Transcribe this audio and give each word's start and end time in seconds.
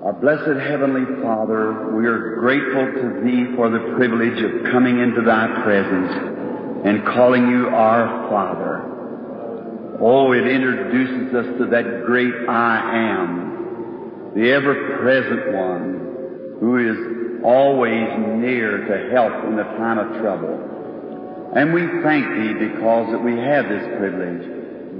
Our 0.00 0.12
blessed 0.12 0.60
Heavenly 0.62 1.22
Father, 1.22 1.90
we 1.96 2.06
are 2.06 2.36
grateful 2.36 2.86
to 2.86 3.20
Thee 3.20 3.56
for 3.56 3.68
the 3.68 3.96
privilege 3.96 4.38
of 4.46 4.70
coming 4.70 5.00
into 5.00 5.22
Thy 5.22 5.50
presence 5.64 6.86
and 6.86 7.04
calling 7.04 7.50
You 7.50 7.66
our 7.70 8.30
Father. 8.30 9.98
Oh, 10.00 10.30
it 10.30 10.46
introduces 10.46 11.34
us 11.34 11.46
to 11.58 11.66
that 11.74 12.06
great 12.06 12.32
I 12.48 12.78
Am, 13.10 14.30
the 14.36 14.52
ever-present 14.52 15.52
One, 15.58 16.58
who 16.60 16.78
is 16.78 17.42
always 17.42 18.06
near 18.38 18.86
to 18.86 19.10
help 19.10 19.34
in 19.50 19.56
the 19.56 19.66
time 19.82 19.98
of 19.98 20.22
trouble. 20.22 21.50
And 21.56 21.74
we 21.74 21.82
thank 22.04 22.24
Thee 22.38 22.70
because 22.70 23.10
that 23.10 23.18
we 23.18 23.34
have 23.34 23.68
this 23.68 23.82
privilege. 23.98 24.46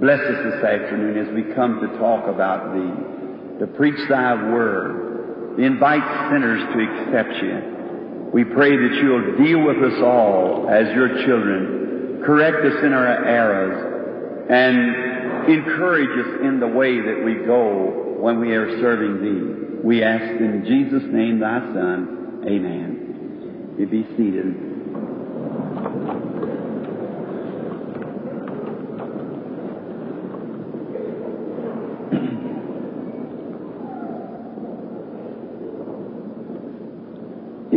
Bless 0.01 0.19
us 0.19 0.43
this 0.43 0.65
afternoon 0.65 1.19
as 1.23 1.33
we 1.33 1.55
come 1.55 1.79
to 1.87 1.99
talk 1.99 2.27
about 2.27 2.75
Thee 2.75 3.19
to 3.61 3.67
preach 3.67 3.99
Thy 4.09 4.35
Word, 4.35 5.57
to 5.57 5.63
invite 5.63 6.31
sinners 6.31 6.63
to 6.73 6.79
accept 6.81 7.43
You. 7.43 8.31
We 8.33 8.45
pray 8.45 8.77
that 8.77 8.95
You'll 9.03 9.37
deal 9.37 9.65
with 9.65 9.79
us 9.83 10.01
all 10.03 10.69
as 10.69 10.95
Your 10.95 11.09
children, 11.27 12.23
correct 12.25 12.65
us 12.65 12.85
in 12.85 12.93
our 12.93 13.25
errors, 13.25 14.47
and 14.51 15.51
encourage 15.53 16.27
us 16.27 16.41
in 16.43 16.61
the 16.61 16.69
way 16.69 17.01
that 17.01 17.23
we 17.25 17.47
go 17.47 18.17
when 18.21 18.41
we 18.41 18.53
are 18.53 18.81
serving 18.81 19.23
Thee. 19.23 19.81
We 19.83 20.03
ask 20.03 20.41
in 20.41 20.65
Jesus' 20.67 21.09
name, 21.13 21.41
Thy 21.41 21.61
Son. 21.73 22.43
Amen. 22.47 23.77
You 23.79 23.87
be 23.87 24.05
seated. 24.17 24.68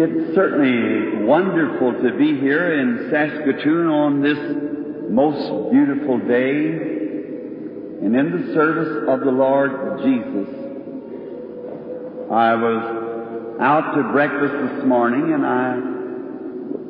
It's 0.03 0.33
certainly 0.33 1.25
wonderful 1.25 1.93
to 1.93 2.17
be 2.17 2.39
here 2.39 2.73
in 2.79 3.11
Saskatoon 3.11 3.85
on 3.85 4.23
this 4.23 5.11
most 5.11 5.71
beautiful 5.71 6.17
day 6.17 6.73
and 8.01 8.15
in 8.15 8.31
the 8.31 8.51
service 8.55 9.07
of 9.07 9.19
the 9.19 9.29
Lord 9.29 10.01
Jesus. 10.01 10.49
I 12.31 12.55
was 12.55 13.57
out 13.61 13.93
to 13.93 14.11
breakfast 14.11 14.73
this 14.73 14.85
morning 14.85 15.33
and 15.33 15.45
I 15.45 15.77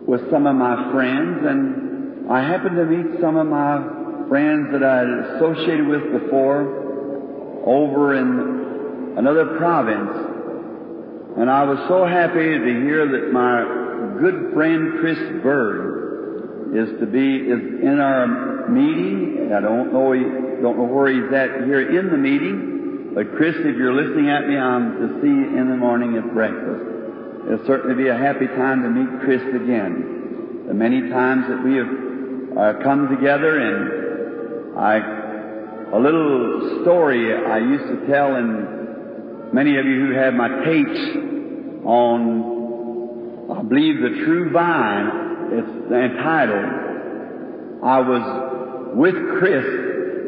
with 0.07 0.31
some 0.31 0.47
of 0.47 0.55
my 0.55 0.93
friends 0.93 1.39
and 1.45 2.31
I 2.31 2.41
happened 2.43 2.77
to 2.77 2.85
meet 2.85 3.19
some 3.19 3.35
of 3.35 3.45
my 3.45 4.29
friends 4.29 4.71
that 4.71 4.83
I 4.83 4.99
had 4.99 5.09
associated 5.35 5.85
with 5.85 6.21
before 6.21 6.63
over 7.65 8.15
in 8.15 9.17
another 9.17 9.57
province 9.57 10.20
and 11.37 11.49
I 11.49 11.63
was 11.63 11.79
so 11.87 12.05
happy 12.05 12.57
to 12.59 12.81
hear 12.83 13.07
that 13.07 13.31
my 13.31 14.19
good 14.19 14.53
friend 14.53 14.99
Chris 14.99 15.17
Bird 15.41 16.75
is 16.75 16.99
to 16.99 17.05
be 17.05 17.37
is 17.37 17.81
in 17.81 17.99
our 17.99 18.67
meeting. 18.69 19.51
I 19.53 19.61
don't 19.61 19.93
know 19.93 20.13
don't 20.61 20.77
know 20.77 20.85
where 20.85 21.07
he's 21.07 21.33
at 21.33 21.65
here 21.65 21.97
in 21.97 22.11
the 22.11 22.17
meeting, 22.17 23.11
but 23.15 23.35
Chris, 23.35 23.55
if 23.57 23.75
you're 23.77 23.93
listening 23.93 24.29
at 24.29 24.47
me, 24.47 24.57
I'm 24.57 24.99
to 24.99 25.21
see 25.21 25.27
you 25.27 25.57
in 25.57 25.69
the 25.69 25.75
morning 25.75 26.17
at 26.17 26.33
breakfast. 26.33 26.85
It'll 27.47 27.65
certainly 27.65 27.95
be 27.95 28.09
a 28.09 28.17
happy 28.17 28.47
time 28.47 28.83
to 28.83 28.89
meet 28.89 29.21
Chris 29.21 29.41
again. 29.55 30.65
The 30.67 30.73
many 30.73 31.09
times 31.09 31.47
that 31.47 31.63
we 31.63 31.75
have 31.75 32.77
uh, 32.77 32.83
come 32.83 33.09
together, 33.09 33.57
and 33.57 34.77
I 34.77 35.21
a 35.93 35.99
little 35.99 36.81
story 36.83 37.33
I 37.33 37.57
used 37.57 37.87
to 37.87 38.07
tell 38.07 38.35
in 38.35 38.80
Many 39.53 39.77
of 39.77 39.85
you 39.85 40.07
who 40.07 40.13
have 40.13 40.33
my 40.33 40.63
tapes 40.63 40.99
on, 41.83 43.51
I 43.51 43.61
believe, 43.63 44.01
the 44.01 44.23
True 44.23 44.49
Vine, 44.49 45.11
it's 45.51 45.91
entitled, 45.91 47.83
I 47.83 47.99
was 47.99 48.95
with 48.95 49.15
Chris 49.39 49.65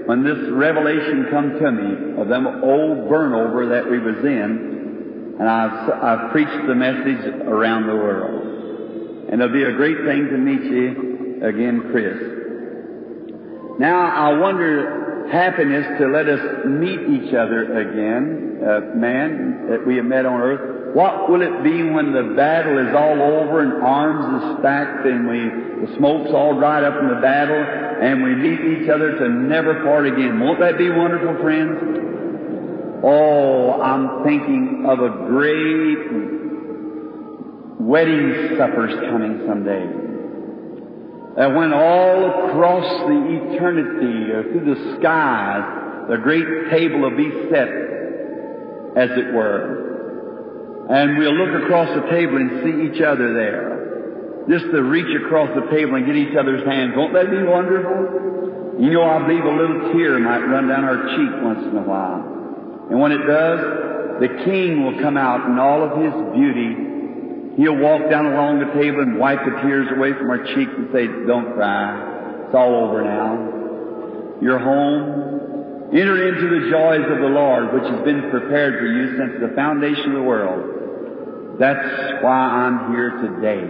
when 0.07 0.25
this 0.25 0.49
revelation 0.51 1.27
come 1.31 1.57
to 1.57 1.71
me 1.71 2.21
of 2.21 2.27
them 2.27 2.47
old 2.47 3.07
burnover 3.07 3.69
that 3.69 3.89
we 3.89 3.99
was 3.99 4.17
in, 4.25 5.37
and 5.39 5.49
I've, 5.49 5.89
I've 6.03 6.31
preached 6.31 6.67
the 6.67 6.75
message 6.75 7.25
around 7.47 7.87
the 7.87 7.95
world. 7.95 9.29
And 9.31 9.41
it'll 9.41 9.53
be 9.53 9.63
a 9.63 9.71
great 9.71 10.03
thing 10.05 10.27
to 10.31 10.37
meet 10.37 10.63
you 10.63 11.39
again, 11.43 11.89
Chris. 11.91 12.17
Now, 13.79 14.01
I 14.01 14.37
wonder 14.37 15.02
happiness 15.31 15.85
to 15.99 16.07
let 16.07 16.27
us 16.27 16.65
meet 16.65 16.99
each 16.99 17.33
other 17.33 17.79
again, 17.79 18.59
uh, 18.61 18.95
man, 18.95 19.67
that 19.69 19.85
we 19.85 19.97
have 19.97 20.05
met 20.05 20.25
on 20.25 20.41
earth. 20.41 20.95
What 20.95 21.29
will 21.29 21.41
it 21.41 21.63
be 21.63 21.83
when 21.83 22.13
the 22.13 22.35
battle 22.35 22.77
is 22.77 22.93
all 22.95 23.21
over 23.21 23.61
and 23.61 23.81
arms 23.81 24.25
are 24.25 24.59
stacked 24.59 25.05
and 25.07 25.27
we, 25.27 25.87
the 25.87 25.95
smoke's 25.97 26.31
all 26.33 26.59
dried 26.59 26.83
up 26.83 26.99
in 27.01 27.07
the 27.09 27.21
battle 27.21 27.57
and 27.57 28.23
we 28.23 28.35
meet 28.35 28.59
each 28.59 28.89
other 28.89 29.17
to 29.17 29.29
never 29.29 29.83
part 29.83 30.05
again? 30.05 30.39
Won't 30.39 30.59
that 30.59 30.77
be 30.77 30.89
wonderful, 30.89 31.41
friends? 31.41 33.01
Oh, 33.03 33.81
I'm 33.81 34.23
thinking 34.23 34.85
of 34.87 34.99
a 34.99 35.09
great 35.27 36.07
wedding 37.79 38.55
supper's 38.57 38.93
coming 39.09 39.43
someday 39.47 40.02
that 41.37 41.53
when 41.53 41.73
all 41.73 42.49
across 42.49 42.85
the 43.07 43.53
eternity 43.53 44.31
or 44.31 44.43
through 44.43 44.75
the 44.75 44.97
skies 44.99 45.81
the 46.09 46.17
great 46.17 46.69
table 46.69 46.99
will 46.99 47.15
be 47.15 47.31
set, 47.49 47.69
as 48.97 49.09
it 49.15 49.33
were. 49.33 50.85
And 50.89 51.17
we'll 51.17 51.33
look 51.33 51.63
across 51.63 51.87
the 51.95 52.09
table 52.09 52.35
and 52.35 52.59
see 52.59 52.91
each 52.91 53.01
other 53.01 53.33
there. 53.33 54.45
Just 54.49 54.65
to 54.71 54.83
reach 54.83 55.07
across 55.23 55.47
the 55.55 55.71
table 55.71 55.95
and 55.95 56.05
get 56.05 56.15
each 56.15 56.35
other's 56.35 56.67
hands. 56.67 56.91
Won't 56.95 57.13
that 57.13 57.31
be 57.31 57.41
wonderful? 57.43 58.83
You 58.83 58.91
know, 58.91 59.03
I 59.03 59.25
believe 59.25 59.45
a 59.45 59.55
little 59.55 59.93
tear 59.93 60.19
might 60.19 60.43
run 60.43 60.67
down 60.67 60.83
our 60.83 61.07
cheek 61.15 61.31
once 61.41 61.63
in 61.63 61.77
a 61.77 61.87
while. 61.87 62.19
And 62.89 62.99
when 62.99 63.13
it 63.13 63.23
does, 63.23 64.19
the 64.19 64.27
King 64.43 64.83
will 64.83 64.99
come 64.99 65.15
out 65.15 65.47
in 65.47 65.57
all 65.57 65.83
of 65.83 66.03
His 66.03 66.11
beauty 66.35 66.92
He'll 67.55 67.77
walk 67.77 68.09
down 68.09 68.25
along 68.25 68.59
the 68.59 68.73
table 68.73 69.01
and 69.01 69.19
wipe 69.19 69.39
the 69.45 69.61
tears 69.61 69.87
away 69.95 70.13
from 70.13 70.29
our 70.29 70.43
cheeks 70.55 70.71
and 70.75 70.89
say, 70.91 71.05
don't 71.27 71.53
cry. 71.53 72.45
It's 72.45 72.55
all 72.55 72.75
over 72.89 73.03
now. 73.03 74.41
You're 74.41 74.59
home. 74.59 75.89
Enter 75.93 76.27
into 76.27 76.49
the 76.49 76.71
joys 76.71 77.05
of 77.11 77.19
the 77.19 77.29
Lord, 77.29 77.73
which 77.73 77.83
has 77.83 78.03
been 78.03 78.31
prepared 78.31 78.79
for 78.79 78.87
you 78.87 79.17
since 79.17 79.39
the 79.39 79.55
foundation 79.55 80.09
of 80.09 80.13
the 80.13 80.23
world. 80.23 81.59
That's 81.59 82.23
why 82.23 82.65
I'm 82.65 82.91
here 82.91 83.11
today, 83.21 83.61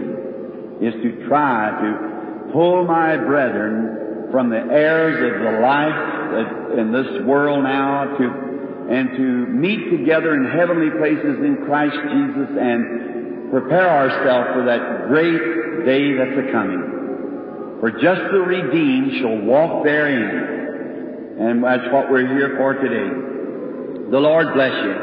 is 0.86 0.94
to 1.02 1.28
try 1.28 1.68
to 1.82 2.50
pull 2.50 2.84
my 2.86 3.18
brethren 3.18 4.28
from 4.30 4.48
the 4.48 4.56
errors 4.56 5.20
of 5.20 5.42
the 5.44 5.60
life 5.60 6.78
in 6.78 6.92
this 6.92 7.26
world 7.26 7.62
now 7.62 8.16
to, 8.16 8.24
and 8.90 9.10
to 9.18 9.46
meet 9.52 9.90
together 9.90 10.32
in 10.34 10.46
heavenly 10.50 10.90
places 10.96 11.44
in 11.44 11.62
Christ 11.66 11.94
Jesus 11.94 12.48
and 12.58 13.13
prepare 13.60 13.88
ourselves 13.88 14.48
for 14.52 14.64
that 14.66 15.06
great 15.06 15.86
day 15.86 16.16
that's 16.18 16.48
a 16.48 16.50
coming. 16.50 17.78
For 17.78 17.92
just 17.92 18.22
the 18.32 18.40
redeemed 18.40 19.12
shall 19.20 19.38
walk 19.46 19.84
therein. 19.84 21.38
And 21.38 21.62
that's 21.62 21.86
what 21.92 22.10
we're 22.10 22.26
here 22.26 22.56
for 22.56 22.74
today. 22.74 24.10
The 24.10 24.18
Lord 24.18 24.54
bless 24.54 24.72
you. 24.72 24.94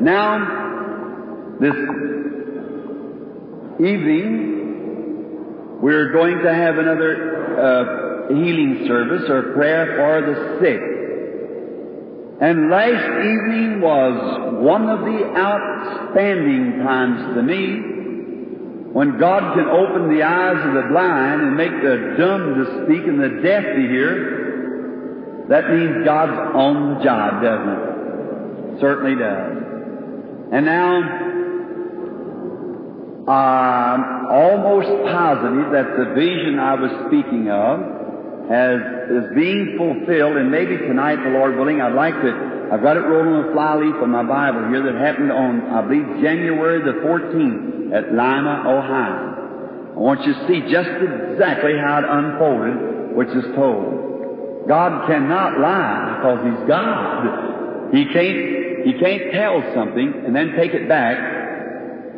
Now, 0.00 1.56
this 1.60 1.76
evening, 3.78 4.18
we're 5.80 6.10
going 6.10 6.42
to 6.42 6.52
have 6.52 6.78
another 6.78 7.54
uh, 7.60 8.34
healing 8.34 8.84
service 8.88 9.30
or 9.30 9.52
prayer 9.52 9.94
for 9.96 10.22
the 10.26 10.58
sick. 10.60 10.80
And 12.40 12.68
last 12.68 13.06
evening 13.20 13.80
was 13.80 14.60
one 14.60 14.88
of 14.88 15.00
the 15.02 15.24
outstanding 15.36 16.80
times 16.82 17.36
to 17.36 17.42
me 17.44 17.91
when 18.92 19.18
God 19.18 19.54
can 19.54 19.68
open 19.68 20.14
the 20.14 20.22
eyes 20.22 20.66
of 20.66 20.74
the 20.74 20.88
blind 20.90 21.40
and 21.40 21.56
make 21.56 21.72
the 21.80 22.14
dumb 22.18 22.54
to 22.56 22.84
speak 22.84 23.08
and 23.08 23.18
the 23.18 23.40
deaf 23.42 23.64
to 23.64 23.80
hear, 23.88 25.46
that 25.48 25.70
means 25.70 26.04
God's 26.04 26.54
on 26.54 27.02
job, 27.02 27.42
doesn't 27.42 27.68
it? 27.68 28.80
Certainly 28.80 29.16
does. 29.16 29.56
And 30.52 30.66
now, 30.66 31.00
I'm 33.32 34.26
almost 34.26 34.88
positive 35.08 35.72
that 35.72 35.96
the 35.96 36.12
vision 36.14 36.58
I 36.58 36.74
was 36.74 36.90
speaking 37.08 37.48
of 37.48 37.80
has, 38.50 38.80
is 39.08 39.34
being 39.34 39.78
fulfilled, 39.78 40.36
and 40.36 40.50
maybe 40.50 40.76
tonight, 40.76 41.16
the 41.16 41.30
Lord 41.30 41.56
willing, 41.56 41.80
I'd 41.80 41.94
like 41.94 42.14
to 42.20 42.51
I've 42.72 42.80
got 42.80 42.96
it 42.96 43.00
rolled 43.04 43.28
on 43.28 43.50
a 43.50 43.52
fly 43.52 43.76
leaf 43.76 44.00
of 44.00 44.08
my 44.08 44.24
Bible 44.24 44.72
here 44.72 44.80
that 44.88 44.96
happened 44.96 45.30
on, 45.30 45.60
I 45.68 45.82
believe, 45.84 46.24
January 46.24 46.80
the 46.80 47.04
14th 47.04 47.92
at 47.92 48.16
Lima, 48.16 48.64
Ohio. 48.64 49.92
I 49.92 50.00
want 50.00 50.24
you 50.24 50.32
to 50.32 50.40
see 50.48 50.64
just 50.72 50.88
exactly 50.88 51.76
how 51.76 52.00
it 52.00 52.08
unfolded, 52.08 53.12
which 53.12 53.28
is 53.28 53.44
told. 53.54 54.64
God 54.66 55.06
cannot 55.06 55.60
lie 55.60 56.16
because 56.16 56.40
He's 56.48 56.64
God. 56.64 57.92
He 57.92 58.08
can't, 58.08 58.88
he 58.88 58.92
can't 58.96 59.32
tell 59.36 59.60
something 59.76 60.24
and 60.24 60.34
then 60.34 60.56
take 60.56 60.72
it 60.72 60.88
back. 60.88 61.20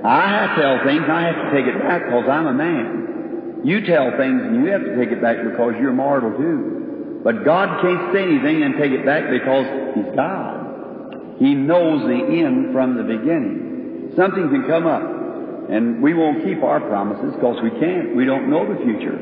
I 0.07 0.29
have 0.39 0.55
to 0.55 0.63
tell 0.63 0.85
things, 0.87 1.03
I 1.11 1.35
have 1.35 1.35
to 1.35 1.51
take 1.51 1.67
it 1.67 1.83
back 1.83 2.07
because 2.07 2.31
I'm 2.31 2.47
a 2.47 2.55
man. 2.55 3.63
You 3.65 3.85
tell 3.85 4.15
things 4.17 4.39
and 4.39 4.63
you 4.63 4.71
have 4.71 4.85
to 4.85 4.95
take 4.95 5.11
it 5.11 5.21
back 5.21 5.43
because 5.43 5.75
you're 5.83 5.93
mortal 5.93 6.31
too. 6.39 6.84
But 7.25 7.43
God 7.45 7.81
can't 7.81 8.13
say 8.13 8.23
anything 8.23 8.63
and 8.63 8.77
take 8.77 8.93
it 8.93 9.05
back 9.07 9.31
because 9.31 9.65
He's 9.97 10.15
God. 10.15 11.41
He 11.41 11.55
knows 11.55 12.03
the 12.05 12.21
end 12.45 12.73
from 12.73 12.97
the 12.97 13.03
beginning. 13.03 14.13
Something 14.15 14.51
can 14.51 14.67
come 14.69 14.87
up 14.87 15.03
and 15.71 16.03
we 16.03 16.13
won't 16.13 16.45
keep 16.45 16.63
our 16.63 16.81
promises 16.81 17.33
because 17.35 17.57
we 17.63 17.71
can't. 17.81 18.15
We 18.15 18.27
don't 18.27 18.51
know 18.51 18.69
the 18.69 18.79
future. 18.85 19.17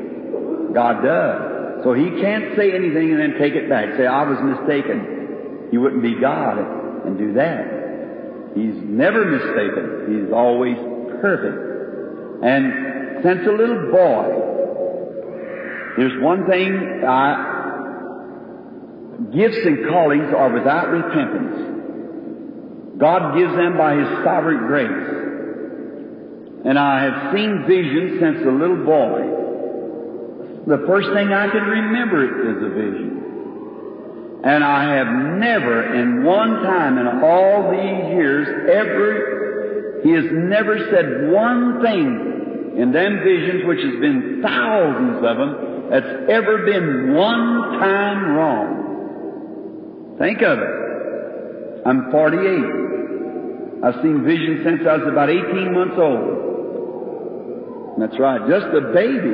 God 0.73 1.01
does. 1.01 1.83
So 1.85 1.93
He 1.93 2.21
can't 2.21 2.55
say 2.57 2.75
anything 2.75 3.11
and 3.11 3.19
then 3.19 3.39
take 3.39 3.53
it 3.53 3.69
back. 3.69 3.95
Say, 3.95 4.05
I 4.05 4.27
was 4.27 4.37
mistaken. 4.43 5.69
He 5.71 5.77
wouldn't 5.77 6.03
be 6.03 6.19
God 6.19 6.59
and 7.07 7.17
do 7.17 7.33
that. 7.33 8.53
He's 8.53 8.75
never 8.83 9.25
mistaken. 9.25 10.11
He's 10.11 10.31
always 10.33 10.77
perfect. 11.21 12.43
And 12.43 13.23
since 13.23 13.47
a 13.47 13.51
little 13.51 13.89
boy, 13.89 14.51
there's 15.97 16.21
one 16.21 16.45
thing 16.45 17.03
I, 17.07 17.62
gifts 19.33 19.59
and 19.65 19.87
callings 19.89 20.33
are 20.35 20.51
without 20.51 20.89
repentance. 20.89 21.73
God 22.97 23.37
gives 23.37 23.55
them 23.55 23.77
by 23.77 23.95
His 23.95 24.07
sovereign 24.23 24.67
grace. 24.67 25.21
And 26.65 26.79
I 26.79 27.03
have 27.03 27.33
seen 27.33 27.65
visions 27.67 28.19
since 28.19 28.45
a 28.47 28.51
little 28.51 28.85
boy. 28.85 29.43
The 30.65 30.85
first 30.87 31.09
thing 31.13 31.27
I 31.33 31.49
can 31.49 31.63
remember 31.63 32.23
is 32.51 32.63
a 32.63 32.69
vision. 32.69 33.19
And 34.45 34.63
I 34.63 34.95
have 34.95 35.07
never 35.39 35.95
in 35.95 36.23
one 36.23 36.63
time 36.63 36.97
in 36.97 37.07
all 37.23 37.71
these 37.71 38.15
years 38.15 38.47
ever, 38.69 40.01
He 40.03 40.11
has 40.11 40.25
never 40.31 40.77
said 40.91 41.31
one 41.31 41.81
thing 41.81 42.77
in 42.77 42.91
them 42.91 43.19
visions, 43.23 43.65
which 43.65 43.79
has 43.79 43.99
been 44.01 44.41
thousands 44.41 45.17
of 45.17 45.37
them, 45.37 45.89
that's 45.89 46.29
ever 46.29 46.65
been 46.65 47.13
one 47.13 47.79
time 47.79 48.35
wrong. 48.35 48.82
Think 50.19 50.41
of 50.41 50.59
it. 50.59 51.83
I'm 51.85 52.11
48. 52.11 53.83
I've 53.83 54.01
seen 54.01 54.23
visions 54.23 54.63
since 54.63 54.87
I 54.87 54.95
was 54.97 55.07
about 55.11 55.29
18 55.29 55.73
months 55.73 55.95
old. 55.97 56.39
That's 57.99 58.17
right, 58.19 58.39
just 58.49 58.67
a 58.73 58.81
baby. 58.93 59.33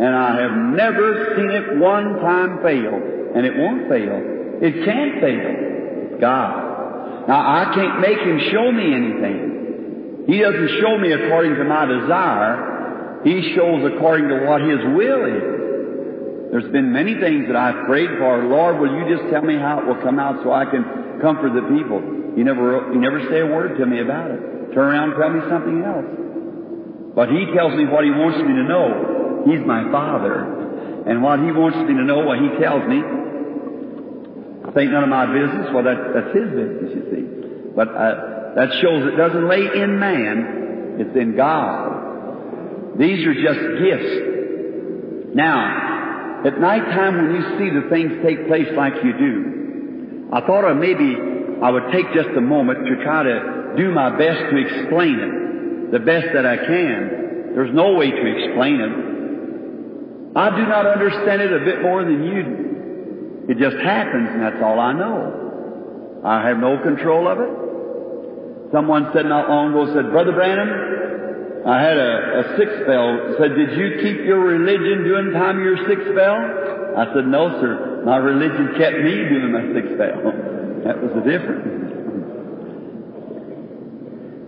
And 0.00 0.16
I 0.16 0.40
have 0.40 0.52
never 0.74 1.34
seen 1.36 1.50
it 1.50 1.78
one 1.78 2.18
time 2.20 2.58
fail. 2.62 2.94
And 3.34 3.46
it 3.46 3.56
won't 3.56 3.88
fail. 3.88 4.20
It 4.60 4.84
can't 4.84 5.20
fail. 5.20 6.18
God. 6.20 7.28
Now 7.28 7.40
I 7.40 7.72
can't 7.74 8.00
make 8.00 8.18
Him 8.18 8.40
show 8.50 8.72
me 8.72 8.94
anything. 8.94 10.24
He 10.26 10.40
doesn't 10.40 10.68
show 10.80 10.98
me 10.98 11.12
according 11.12 11.54
to 11.56 11.64
my 11.64 11.84
desire. 11.86 13.20
He 13.24 13.54
shows 13.54 13.84
according 13.94 14.28
to 14.28 14.46
what 14.46 14.62
His 14.62 14.78
will 14.96 15.24
is. 15.26 15.59
There's 16.50 16.70
been 16.72 16.92
many 16.92 17.14
things 17.14 17.46
that 17.46 17.54
I've 17.54 17.86
prayed 17.86 18.10
for. 18.18 18.42
Lord, 18.42 18.82
will 18.82 18.90
you 18.90 19.06
just 19.06 19.30
tell 19.30 19.42
me 19.42 19.54
how 19.54 19.78
it 19.78 19.86
will 19.86 20.02
come 20.02 20.18
out 20.18 20.42
so 20.42 20.52
I 20.52 20.66
can 20.66 20.82
comfort 21.22 21.54
the 21.54 21.62
people? 21.70 22.02
You 22.34 22.42
never, 22.42 22.90
you 22.90 22.98
never 22.98 23.22
say 23.30 23.40
a 23.40 23.46
word 23.46 23.78
to 23.78 23.86
me 23.86 24.00
about 24.00 24.30
it. 24.30 24.74
Turn 24.74 24.90
around 24.90 25.14
and 25.14 25.18
tell 25.18 25.30
me 25.30 25.40
something 25.46 25.78
else. 25.86 26.10
But 27.14 27.30
He 27.30 27.46
tells 27.54 27.78
me 27.78 27.86
what 27.86 28.02
He 28.02 28.10
wants 28.10 28.38
me 28.42 28.50
to 28.50 28.66
know. 28.66 29.46
He's 29.46 29.62
my 29.62 29.86
Father. 29.94 31.06
And 31.06 31.22
what 31.22 31.38
He 31.38 31.54
wants 31.54 31.78
me 31.86 31.94
to 31.94 32.02
know, 32.02 32.26
what 32.26 32.42
He 32.42 32.50
tells 32.58 32.82
me, 32.90 32.98
ain't 34.74 34.92
none 34.92 35.02
of 35.02 35.08
my 35.10 35.26
business. 35.26 35.70
Well, 35.70 35.84
that, 35.84 36.14
that's 36.14 36.34
His 36.34 36.50
business, 36.50 36.90
you 36.98 37.02
see. 37.14 37.24
But 37.74 37.88
uh, 37.94 38.54
that 38.58 38.74
shows 38.82 39.06
it 39.06 39.16
doesn't 39.16 39.46
lay 39.46 39.70
in 39.82 39.98
man, 39.98 40.98
it's 40.98 41.16
in 41.16 41.36
God. 41.36 42.98
These 42.98 43.26
are 43.26 43.34
just 43.34 43.60
gifts. 43.78 45.34
Now, 45.34 45.89
at 46.46 46.58
night 46.58 46.84
time 46.96 47.16
when 47.16 47.34
you 47.36 47.42
see 47.58 47.68
the 47.68 47.88
things 47.90 48.12
take 48.24 48.46
place 48.48 48.68
like 48.76 48.94
you 49.04 49.12
do, 49.12 50.30
I 50.32 50.40
thought 50.46 50.72
maybe 50.74 51.16
I 51.62 51.70
would 51.70 51.92
take 51.92 52.12
just 52.14 52.30
a 52.36 52.40
moment 52.40 52.86
to 52.86 53.02
try 53.04 53.22
to 53.24 53.74
do 53.76 53.90
my 53.92 54.16
best 54.16 54.40
to 54.50 54.56
explain 54.56 55.18
it, 55.20 55.92
the 55.92 55.98
best 55.98 56.28
that 56.32 56.46
I 56.46 56.56
can. 56.56 57.52
There's 57.54 57.74
no 57.74 57.94
way 57.94 58.10
to 58.10 58.24
explain 58.24 58.80
it. 58.80 60.36
I 60.36 60.56
do 60.56 60.64
not 60.66 60.86
understand 60.86 61.42
it 61.42 61.52
a 61.52 61.64
bit 61.64 61.82
more 61.82 62.04
than 62.04 62.22
you 62.22 62.42
do. 62.42 62.70
It 63.50 63.58
just 63.58 63.76
happens 63.82 64.28
and 64.30 64.42
that's 64.42 64.62
all 64.62 64.78
I 64.78 64.92
know. 64.92 66.22
I 66.24 66.46
have 66.46 66.58
no 66.58 66.78
control 66.82 67.26
of 67.26 67.40
it. 67.40 68.72
Someone 68.72 69.10
said 69.12 69.26
not 69.26 69.48
long 69.48 69.72
ago, 69.72 69.92
said, 69.92 70.10
Brother 70.10 70.32
Branham, 70.32 70.70
I 71.66 71.76
had 71.82 71.98
a, 71.98 72.40
a 72.40 72.44
spell. 72.56 73.36
Said, 73.36 73.52
did 73.52 73.76
you 73.76 74.00
keep 74.00 74.24
your 74.24 74.40
religion 74.40 75.04
during 75.04 75.32
the 75.32 75.36
time 75.38 75.58
of 75.58 75.64
your 75.64 75.76
sick 75.84 76.00
spell? 76.08 76.40
I 76.96 77.04
said, 77.12 77.28
no, 77.28 77.60
sir. 77.60 78.02
My 78.04 78.16
religion 78.16 78.74
kept 78.80 78.96
me 78.96 79.28
doing 79.28 79.52
my 79.52 79.64
sick 79.76 79.92
spell. 79.92 80.24
that 80.88 80.96
was 80.96 81.12
the 81.12 81.20
difference. 81.20 81.68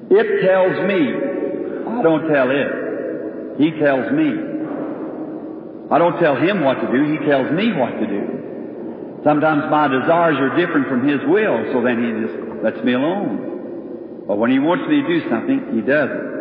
It 0.08 0.28
tells 0.40 0.76
me. 0.88 1.00
I 1.84 2.02
don't 2.02 2.28
tell 2.32 2.48
it. 2.48 3.60
He 3.60 3.76
tells 3.76 4.08
me. 4.12 4.32
I 5.92 5.98
don't 5.98 6.18
tell 6.18 6.36
him 6.36 6.64
what 6.64 6.80
to 6.80 6.88
do. 6.88 7.12
He 7.12 7.18
tells 7.28 7.52
me 7.52 7.72
what 7.76 7.92
to 8.00 8.06
do. 8.06 9.20
Sometimes 9.24 9.70
my 9.70 9.86
desires 9.86 10.40
are 10.40 10.56
different 10.56 10.88
from 10.88 11.06
his 11.06 11.20
will, 11.28 11.60
so 11.72 11.84
then 11.84 12.00
he 12.00 12.08
just 12.24 12.64
lets 12.64 12.82
me 12.82 12.94
alone. 12.94 14.24
But 14.26 14.38
when 14.38 14.50
he 14.50 14.58
wants 14.58 14.88
me 14.88 15.02
to 15.02 15.06
do 15.06 15.28
something, 15.28 15.76
he 15.76 15.82
does 15.82 16.08
it. 16.08 16.31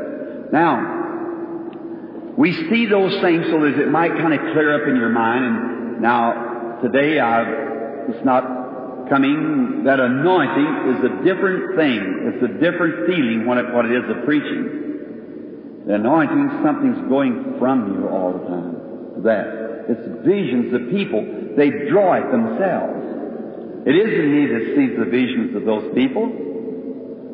Now, 0.51 2.33
we 2.37 2.53
see 2.69 2.85
those 2.85 3.19
things 3.21 3.45
so 3.49 3.61
that 3.61 3.79
it 3.79 3.89
might 3.89 4.11
kind 4.11 4.33
of 4.33 4.39
clear 4.53 4.81
up 4.81 4.87
in 4.87 4.95
your 4.95 5.09
mind. 5.09 5.45
And 5.45 6.01
now, 6.01 6.79
today, 6.81 7.19
I've, 7.19 8.09
it's 8.09 8.25
not 8.25 9.07
coming. 9.09 9.83
That 9.85 9.99
anointing 9.99 10.95
is 10.95 11.03
a 11.05 11.23
different 11.23 11.75
thing. 11.75 12.33
It's 12.33 12.43
a 12.43 12.53
different 12.59 13.07
feeling 13.07 13.45
when 13.45 13.57
it, 13.57 13.73
what 13.73 13.85
it 13.85 13.91
is 13.91 14.09
of 14.09 14.25
preaching. 14.25 15.83
The 15.87 15.95
anointing, 15.95 16.61
something's 16.63 17.09
going 17.09 17.55
from 17.59 17.93
you 17.93 18.07
all 18.07 18.33
the 18.33 18.45
time. 18.47 19.23
That. 19.23 19.61
It's 19.89 20.25
visions 20.25 20.73
of 20.73 20.89
people. 20.89 21.21
They 21.57 21.89
draw 21.89 22.15
it 22.15 22.31
themselves. 22.31 23.85
It 23.85 23.95
isn't 23.95 24.29
me 24.31 24.45
that 24.47 24.63
sees 24.77 24.97
the 24.97 25.09
visions 25.09 25.55
of 25.55 25.65
those 25.65 25.93
people. 25.95 26.31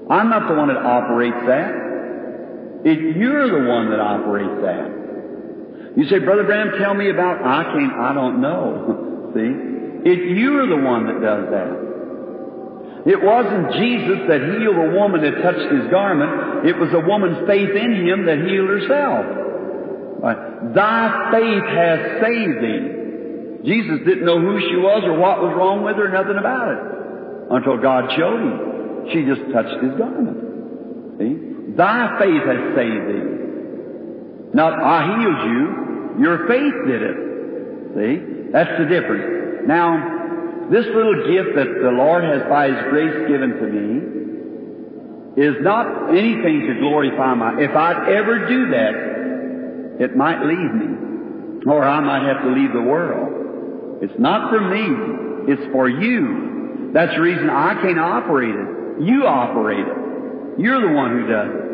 I'm 0.10 0.30
not 0.30 0.48
the 0.48 0.56
one 0.56 0.69
that 0.69 0.78
operates 0.78 1.45
that. 1.45 1.86
It, 2.86 3.18
you're 3.18 3.48
the 3.48 3.69
one 3.69 3.90
that 3.90 4.00
operates 4.00 4.62
that. 4.62 5.07
You 5.98 6.06
say, 6.10 6.19
Brother 6.19 6.44
Branham, 6.44 6.78
tell 6.80 6.94
me 6.94 7.10
about, 7.10 7.42
I 7.42 7.64
can't, 7.74 7.94
I 7.94 8.14
don't 8.14 8.42
know. 8.42 9.31
See? 9.36 10.10
If 10.10 10.38
you're 10.38 10.68
the 10.68 10.84
one 10.84 11.07
that 11.07 11.19
does 11.22 11.50
that. 11.50 11.88
It 13.07 13.24
wasn't 13.24 13.72
Jesus 13.80 14.28
that 14.28 14.42
healed 14.44 14.76
a 14.76 14.92
woman 14.92 15.22
that 15.22 15.42
touched 15.42 15.72
his 15.72 15.90
garment. 15.90 16.68
It 16.68 16.78
was 16.78 16.92
a 16.92 17.00
woman's 17.00 17.48
faith 17.48 17.72
in 17.72 18.04
him 18.04 18.26
that 18.26 18.44
healed 18.44 18.68
herself. 18.68 19.26
Right. 20.19 20.76
Thy 20.76 21.31
faith 21.31 21.64
has 21.72 22.00
saved 22.19 22.60
thee. 22.60 23.64
Jesus 23.64 24.04
didn't 24.06 24.26
know 24.26 24.40
who 24.40 24.60
she 24.60 24.76
was 24.76 25.04
or 25.06 25.18
what 25.18 25.42
was 25.42 25.56
wrong 25.56 25.84
with 25.84 25.96
her, 25.96 26.10
nothing 26.10 26.38
about 26.38 26.68
it. 26.68 26.80
Until 27.50 27.78
God 27.80 28.12
showed 28.16 28.42
him. 28.44 29.07
She 29.14 29.24
just 29.24 29.50
touched 29.56 29.81
his 29.81 29.96
garment. 29.96 31.18
See? 31.18 31.46
Thy 31.78 32.18
faith 32.18 32.44
has 32.44 32.76
saved 32.76 33.06
thee. 33.07 33.38
Not, 34.54 34.74
I 34.81 35.06
healed 35.14 35.42
you. 35.54 36.24
Your 36.24 36.48
faith 36.48 36.74
did 36.88 37.02
it. 37.06 37.18
See? 37.94 38.52
That's 38.52 38.74
the 38.80 38.86
difference. 38.86 39.68
Now, 39.68 40.69
this 40.72 40.86
little 40.88 41.30
gift 41.30 41.56
that 41.56 41.69
the 41.81 41.92
Lord 41.92 42.24
has 42.24 42.42
by 42.50 42.68
His 42.69 42.81
grace 42.90 43.30
given 43.30 43.52
to 43.62 43.68
me 43.69 44.18
is 45.38 45.56
not 45.62 46.10
anything 46.10 46.66
to 46.66 46.80
glorify 46.80 47.36
my, 47.36 47.62
if 47.62 47.69
I'd 47.76 48.10
ever 48.10 48.48
do 48.48 48.72
that, 48.72 50.04
it 50.04 50.16
might 50.18 50.42
leave 50.42 50.74
me. 50.74 51.69
Or 51.69 51.84
I 51.84 52.00
might 52.00 52.26
have 52.26 52.42
to 52.44 52.50
leave 52.50 52.74
the 52.74 52.81
world. 52.81 54.02
It's 54.02 54.18
not 54.18 54.50
for 54.50 54.62
me. 54.62 55.52
It's 55.52 55.72
for 55.72 55.88
you. 55.88 56.92
That's 56.94 57.14
the 57.14 57.22
reason 57.22 57.50
I 57.50 57.80
can't 57.81 58.00
operate 58.00 58.56
it. 58.56 59.04
You 59.04 59.28
operate 59.28 59.86
it. 59.86 60.60
You're 60.60 60.81
the 60.81 60.94
one 60.94 61.12
who 61.12 61.28
does 61.28 61.50
it. 61.54 61.67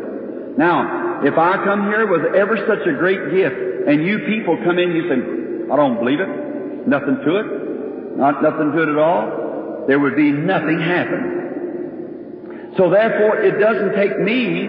Now, 0.56 1.22
if 1.24 1.34
I 1.36 1.64
come 1.64 1.88
here 1.88 2.06
with 2.06 2.34
ever 2.34 2.56
such 2.66 2.86
a 2.86 2.92
great 2.92 3.30
gift, 3.32 3.88
and 3.88 4.04
you 4.04 4.20
people 4.26 4.56
come 4.64 4.78
in, 4.78 4.92
you 4.92 5.08
say, 5.08 5.72
I 5.72 5.76
don't 5.76 5.98
believe 5.98 6.20
it. 6.20 6.88
Nothing 6.88 7.16
to 7.24 7.36
it. 7.36 8.16
Not 8.16 8.42
nothing 8.42 8.72
to 8.72 8.82
it 8.82 8.88
at 8.88 8.98
all. 8.98 9.84
There 9.86 9.98
would 9.98 10.16
be 10.16 10.30
nothing 10.30 10.80
happen. 10.80 12.72
So 12.76 12.90
therefore, 12.90 13.42
it 13.42 13.58
doesn't 13.58 13.94
take 13.94 14.18
me. 14.20 14.68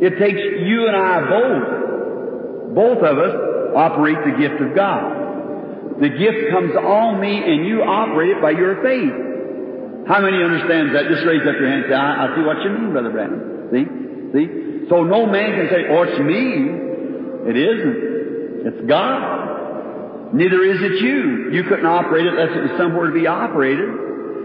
It 0.00 0.18
takes 0.18 0.38
you 0.38 0.86
and 0.88 0.96
I 0.96 1.20
both. 1.28 2.74
Both 2.74 2.98
of 3.04 3.18
us 3.18 3.34
operate 3.76 4.16
the 4.24 4.36
gift 4.38 4.60
of 4.60 4.74
God. 4.74 6.00
The 6.00 6.08
gift 6.08 6.50
comes 6.50 6.76
on 6.76 7.20
me 7.20 7.42
and 7.42 7.66
you 7.66 7.82
operate 7.82 8.36
it 8.36 8.42
by 8.42 8.50
your 8.50 8.82
faith. 8.82 10.06
How 10.06 10.20
many 10.20 10.42
understands 10.42 10.92
that? 10.92 11.08
Just 11.08 11.24
raise 11.26 11.40
up 11.40 11.56
your 11.56 11.68
hand 11.68 11.84
and 11.84 11.90
say, 11.90 11.96
I, 11.96 12.26
I 12.26 12.36
see 12.36 12.42
what 12.42 12.62
you 12.62 12.70
mean, 12.70 12.92
Brother 12.92 13.10
Branham. 13.10 13.68
See? 13.72 13.84
See? 14.32 14.65
So 14.88 15.02
no 15.04 15.26
man 15.26 15.52
can 15.52 15.68
say, 15.70 15.84
oh, 15.90 16.02
it's 16.02 16.20
me. 16.20 17.50
It 17.50 17.56
isn't. 17.56 18.66
It's 18.66 18.88
God. 18.88 20.34
Neither 20.34 20.62
is 20.62 20.82
it 20.82 21.02
you. 21.02 21.50
You 21.52 21.62
couldn't 21.64 21.86
operate 21.86 22.26
it 22.26 22.34
unless 22.34 22.56
it 22.56 22.62
was 22.70 22.78
somewhere 22.78 23.08
to 23.08 23.14
be 23.14 23.26
operated. 23.26 23.88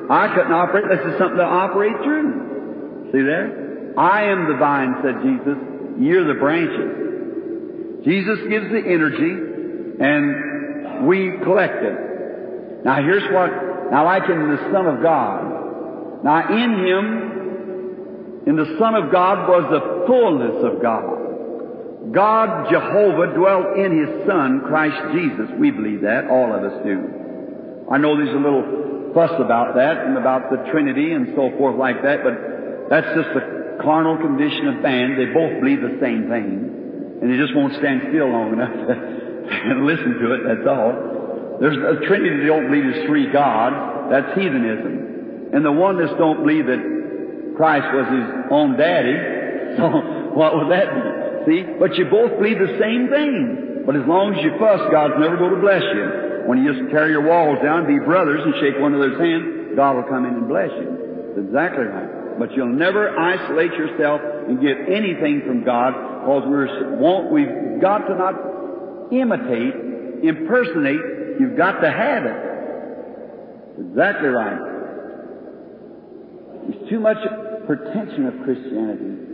I 0.10 0.33
couldn't 0.33 0.51
operate 0.51 0.86
unless 0.86 1.05
it's 1.05 1.17
something 1.17 1.38
to 1.38 1.43
operate 1.43 1.98
through. 2.03 3.10
See 3.12 3.21
there? 3.21 3.93
I 3.98 4.24
am 4.31 4.48
the 4.48 4.57
vine, 4.57 4.95
said 5.03 5.21
Jesus. 5.21 5.57
You're 6.00 6.27
the 6.27 6.39
branches. 6.39 8.05
Jesus 8.05 8.39
gives 8.50 8.71
the 8.71 8.81
energy, 8.81 9.33
and 10.00 11.05
we 11.07 11.38
collect 11.43 11.83
it. 11.83 12.86
Now 12.86 13.01
here's 13.03 13.24
what, 13.33 13.91
now 13.91 14.05
like 14.05 14.29
in 14.29 14.50
the 14.50 14.57
Son 14.71 14.88
of 14.88 15.01
God. 15.03 16.24
Now 16.24 16.48
in 16.50 16.71
Him, 16.86 18.45
in 18.48 18.55
the 18.55 18.75
Son 18.79 18.95
of 18.95 19.12
God 19.12 19.48
was 19.48 19.65
the 19.69 19.90
fullness 20.08 20.63
of 20.63 20.81
God. 20.81 22.13
God, 22.13 22.70
Jehovah, 22.72 23.34
dwelt 23.38 23.77
in 23.77 23.93
His 23.93 24.27
Son, 24.27 24.62
Christ 24.67 24.98
Jesus. 25.13 25.50
We 25.60 25.72
believe 25.72 26.01
that. 26.01 26.27
All 26.27 26.53
of 26.53 26.63
us 26.63 26.84
do. 26.84 27.88
I 27.91 27.98
know 27.98 28.17
there's 28.17 28.36
a 28.36 28.39
little 28.39 29.13
fuss 29.13 29.31
about 29.39 29.75
that 29.75 30.05
and 30.05 30.17
about 30.17 30.50
the 30.50 30.58
Trinity 30.72 31.13
and 31.13 31.34
so 31.36 31.51
forth 31.58 31.77
like 31.77 32.01
that, 32.03 32.24
but 32.24 32.89
that's 32.89 33.08
just 33.15 33.29
the 33.36 33.77
carnal 33.84 34.17
condition 34.17 34.67
of 34.67 34.81
man. 34.81 35.17
They 35.17 35.34
both 35.34 35.60
believe 35.62 35.81
the 35.81 35.98
same 36.01 36.27
thing. 36.27 37.20
And 37.22 37.29
they 37.29 37.38
just 37.38 37.55
won't 37.55 37.75
stand 37.77 38.01
still 38.10 38.27
long 38.27 38.53
enough 38.53 38.74
to 38.74 39.74
listen 39.86 40.17
to 40.20 40.34
it, 40.34 40.41
that's 40.48 40.67
all. 40.67 41.58
There's 41.62 41.77
a 41.77 42.01
Trinity 42.08 42.41
they 42.41 42.48
don't 42.48 42.65
believe 42.65 42.86
is 42.86 43.05
three 43.05 43.31
gods. 43.31 44.10
That's 44.10 44.34
heathenism. 44.34 45.53
And 45.53 45.63
the 45.63 45.72
oneness 45.72 46.10
don't 46.17 46.41
believe 46.41 46.65
that 46.65 47.53
Christ 47.55 47.86
was 47.93 48.08
his 48.10 48.27
own 48.50 48.77
daddy. 48.77 49.13
So 49.78 49.86
what 50.34 50.56
would 50.56 50.72
that 50.72 50.88
be? 50.92 51.01
See? 51.46 51.62
But 51.80 51.96
you 51.96 52.06
both 52.06 52.38
believe 52.38 52.60
the 52.60 52.78
same 52.80 53.10
thing. 53.10 53.84
But 53.86 53.96
as 53.96 54.06
long 54.06 54.36
as 54.36 54.44
you 54.44 54.54
fuss, 54.60 54.82
God's 54.92 55.18
never 55.18 55.38
going 55.38 55.56
to 55.56 55.62
bless 55.62 55.82
you. 55.82 56.46
When 56.46 56.62
you 56.62 56.74
just 56.74 56.92
tear 56.92 57.10
your 57.10 57.25
walls 57.25 57.58
down, 57.63 57.88
be 57.88 57.98
brothers, 57.98 58.42
and 58.46 58.54
shake 58.62 58.80
one 58.80 58.94
another's 58.94 59.20
hand, 59.20 59.75
God 59.75 59.96
will 59.96 60.10
come 60.10 60.25
in 60.25 60.34
and 60.34 60.48
bless 60.48 60.70
you. 60.70 61.34
That's 61.34 61.48
exactly 61.48 61.86
right. 61.86 62.38
But 62.38 62.54
you'll 62.54 62.74
never 62.74 63.18
isolate 63.18 63.74
yourself 63.74 64.22
and 64.22 64.62
get 64.62 64.90
anything 64.90 65.42
from 65.46 65.63
God 65.63 65.94
because 65.94 66.44
we're, 66.46 66.98
won't, 66.98 67.32
we've 67.32 67.82
got 67.82 68.06
to 68.06 68.16
not 68.16 68.36
imitate, 69.12 70.24
impersonate, 70.24 71.40
you've 71.40 71.58
got 71.58 71.82
to 71.82 71.92
have 71.92 72.25
it. 72.25 72.38
Exactly 73.90 74.30
right. 74.30 74.60
There's 76.68 76.90
too 76.90 77.00
much 77.00 77.18
pretension 77.66 78.28
of 78.28 78.44
Christianity. 78.44 79.31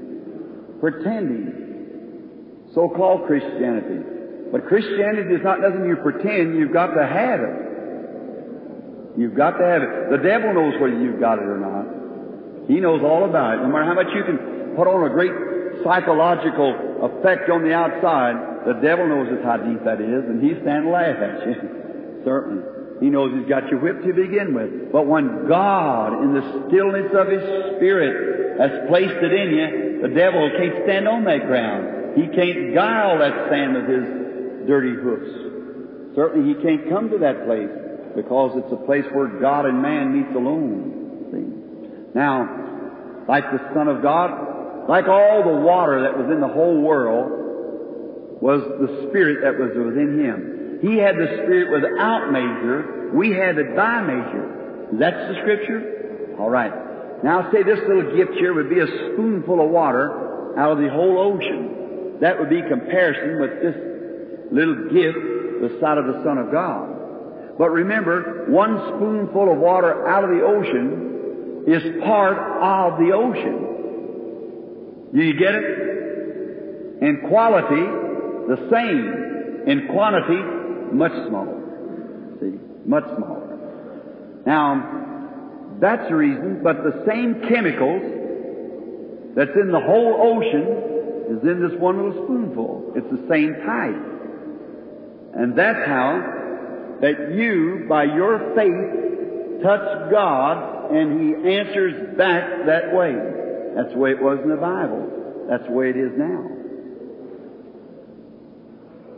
Pretending. 0.80 2.70
So-called 2.74 3.28
Christianity. 3.28 4.04
But 4.52 4.68
Christianity 4.68 5.36
is 5.36 5.44
not 5.44 5.60
nothing 5.60 5.86
you 5.86 5.98
pretend, 5.98 6.56
you've 6.58 6.74
got 6.74 6.94
to 6.94 7.06
have 7.06 7.40
it. 7.42 7.68
You've 9.18 9.36
got 9.36 9.58
to 9.58 9.66
have 9.66 9.82
it. 9.82 10.12
The 10.12 10.22
devil 10.22 10.54
knows 10.54 10.80
whether 10.80 10.98
you've 10.98 11.20
got 11.20 11.40
it 11.40 11.46
or 11.50 11.58
not. 11.58 12.70
He 12.70 12.80
knows 12.80 13.02
all 13.04 13.26
about 13.26 13.60
it. 13.60 13.62
No 13.64 13.70
matter 13.70 13.86
how 13.86 13.96
much 13.96 14.14
you 14.14 14.24
can 14.24 14.76
put 14.76 14.88
on 14.88 15.10
a 15.10 15.10
great 15.10 15.32
psychological 15.84 17.10
effect 17.10 17.50
on 17.50 17.64
the 17.64 17.74
outside, 17.74 18.36
the 18.68 18.80
devil 18.84 19.08
knows 19.08 19.30
just 19.30 19.44
how 19.44 19.58
deep 19.58 19.84
that 19.86 20.00
is, 20.02 20.24
and 20.30 20.44
he's 20.44 20.62
standing 20.62 20.92
laugh 20.92 21.18
at 21.18 21.48
you. 21.48 22.22
Certainly. 22.26 22.78
He 23.00 23.10
knows 23.10 23.32
he's 23.34 23.48
got 23.48 23.70
you 23.70 23.78
whipped 23.78 24.04
to 24.06 24.14
begin 24.14 24.54
with. 24.54 24.92
But 24.92 25.06
when 25.06 25.48
God, 25.48 26.24
in 26.24 26.34
the 26.34 26.42
stillness 26.68 27.14
of 27.14 27.28
His 27.30 27.44
Spirit, 27.78 28.60
has 28.60 28.90
placed 28.90 29.22
it 29.22 29.34
in 29.34 29.50
you, 29.54 29.87
the 30.02 30.10
devil 30.10 30.50
can't 30.58 30.84
stand 30.84 31.08
on 31.08 31.24
that 31.26 31.48
ground. 31.48 32.18
He 32.18 32.28
can't 32.28 32.74
guile 32.74 33.20
that 33.20 33.50
sand 33.50 33.78
of 33.78 33.86
his 33.86 34.68
dirty 34.68 34.94
hoofs. 34.94 36.16
Certainly 36.16 36.54
he 36.54 36.62
can't 36.62 36.90
come 36.90 37.10
to 37.10 37.18
that 37.20 37.46
place 37.46 37.70
because 38.16 38.58
it's 38.58 38.74
a 38.74 38.86
place 38.86 39.06
where 39.14 39.28
God 39.28 39.66
and 39.66 39.82
man 39.82 40.18
meets 40.18 40.36
alone. 40.36 41.30
See? 41.32 42.18
Now, 42.18 43.26
like 43.28 43.44
the 43.52 43.60
Son 43.74 43.88
of 43.88 44.02
God, 44.02 44.90
like 44.90 45.08
all 45.08 45.44
the 45.44 45.62
water 45.62 46.02
that 46.02 46.18
was 46.18 46.32
in 46.32 46.42
the 46.42 46.48
whole 46.48 46.82
world, 46.82 48.42
was 48.42 48.62
the 48.62 49.10
Spirit 49.10 49.42
that 49.44 49.60
was 49.60 49.78
within 49.78 50.20
Him. 50.20 50.80
He 50.82 50.98
had 50.98 51.16
the 51.18 51.28
Spirit 51.44 51.70
without 51.72 52.32
measure. 52.32 53.12
We 53.14 53.32
had 53.32 53.58
it 53.58 53.76
by 53.76 54.02
measure. 54.02 54.90
That's 54.94 55.34
the 55.34 55.42
Scripture? 55.42 56.36
All 56.40 56.50
right. 56.50 56.87
Now 57.24 57.52
say 57.52 57.64
this 57.64 57.80
little 57.88 58.16
gift 58.16 58.34
here 58.38 58.54
would 58.54 58.70
be 58.70 58.80
a 58.80 58.88
spoonful 58.88 59.64
of 59.64 59.70
water 59.72 60.58
out 60.58 60.72
of 60.74 60.78
the 60.78 60.90
whole 60.90 61.20
ocean. 61.20 62.20
That 62.22 62.40
would 62.40 62.50
be 62.50 62.62
comparison 62.62 63.42
with 63.42 63.62
this 63.62 63.76
little 64.52 64.90
gift, 64.90 65.18
the 65.62 65.78
sight 65.82 65.98
of 65.98 66.06
the 66.06 66.24
Son 66.24 66.38
of 66.38 66.52
God. 66.52 67.58
But 67.58 67.70
remember, 67.70 68.46
one 68.50 68.78
spoonful 68.96 69.52
of 69.52 69.58
water 69.58 70.08
out 70.08 70.24
of 70.24 70.30
the 70.30 70.44
ocean 70.44 71.64
is 71.68 71.82
part 72.04 72.38
of 72.38 73.00
the 73.00 73.12
ocean. 73.14 75.12
Do 75.14 75.22
you 75.22 75.34
get 75.40 75.56
it? 75.56 75.64
In 77.02 77.28
quality, 77.30 77.86
the 78.48 78.68
same. 78.72 79.68
In 79.68 79.88
quantity, 79.88 80.42
much 80.94 81.12
smaller. 81.28 82.38
See? 82.40 82.60
Much 82.86 83.04
smaller. 83.18 83.44
Now, 84.46 85.07
that's 85.80 86.10
the 86.10 86.16
reason, 86.16 86.62
but 86.64 86.78
the 86.84 87.04
same 87.08 87.42
chemicals 87.48 88.02
that's 89.36 89.56
in 89.56 89.72
the 89.72 89.80
whole 89.80 90.18
ocean 90.18 91.38
is 91.38 91.44
in 91.44 91.62
this 91.62 91.78
one 91.80 91.98
little 91.98 92.24
spoonful. 92.26 92.94
It's 92.96 93.10
the 93.12 93.28
same 93.30 93.54
type. 93.66 94.18
And 95.36 95.56
that's 95.56 95.86
how 95.86 96.98
that 97.02 97.36
you, 97.36 97.86
by 97.88 98.06
your 98.06 98.56
faith, 98.56 99.62
touch 99.62 100.12
God 100.12 100.92
and 100.92 101.22
He 101.22 101.58
answers 101.58 102.18
back 102.18 102.66
that 102.66 102.94
way. 102.96 103.14
That's 103.76 103.94
the 103.94 104.00
way 104.00 104.12
it 104.12 104.22
was 104.22 104.40
in 104.42 104.50
the 104.50 104.56
Bible. 104.56 105.46
That's 105.48 105.66
the 105.68 105.72
way 105.72 105.90
it 105.90 105.98
is 105.98 106.12
now. 106.18 106.50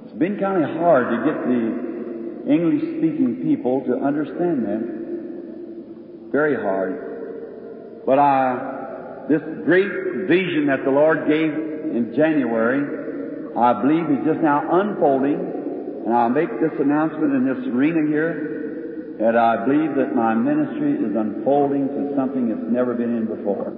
It's 0.03 0.17
been 0.17 0.37
kind 0.39 0.63
of 0.63 0.75
hard 0.75 1.07
to 1.11 1.17
get 1.23 1.47
the 1.47 2.51
English 2.51 2.81
speaking 2.97 3.39
people 3.43 3.85
to 3.85 3.95
understand 4.03 4.65
that. 4.65 4.98
Very 6.31 6.55
hard. 6.55 8.05
But 8.05 8.19
I, 8.19 9.25
this 9.29 9.41
great 9.65 9.91
vision 10.27 10.67
that 10.67 10.83
the 10.83 10.91
Lord 10.91 11.27
gave 11.27 11.53
in 11.53 12.13
January, 12.15 13.53
I 13.57 13.81
believe 13.81 14.05
is 14.19 14.25
just 14.25 14.39
now 14.39 14.79
unfolding. 14.81 15.57
And 16.05 16.13
I'll 16.13 16.29
make 16.29 16.49
this 16.61 16.73
announcement 16.79 17.33
in 17.33 17.45
this 17.45 17.67
arena 17.67 18.07
here 18.07 19.15
that 19.19 19.35
I 19.35 19.65
believe 19.65 19.95
that 19.95 20.15
my 20.15 20.33
ministry 20.33 20.93
is 20.93 21.15
unfolding 21.15 21.87
to 21.89 22.15
something 22.15 22.49
it's 22.49 22.71
never 22.71 22.93
been 22.93 23.17
in 23.17 23.25
before. 23.25 23.73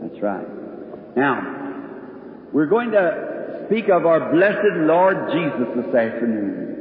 That's 0.00 0.22
right. 0.22 0.46
Now, 1.16 2.48
we're 2.52 2.66
going 2.66 2.92
to 2.92 3.64
speak 3.66 3.88
of 3.88 4.06
our 4.06 4.32
blessed 4.32 4.86
Lord 4.86 5.32
Jesus 5.32 5.68
this 5.74 5.94
afternoon. 5.94 6.75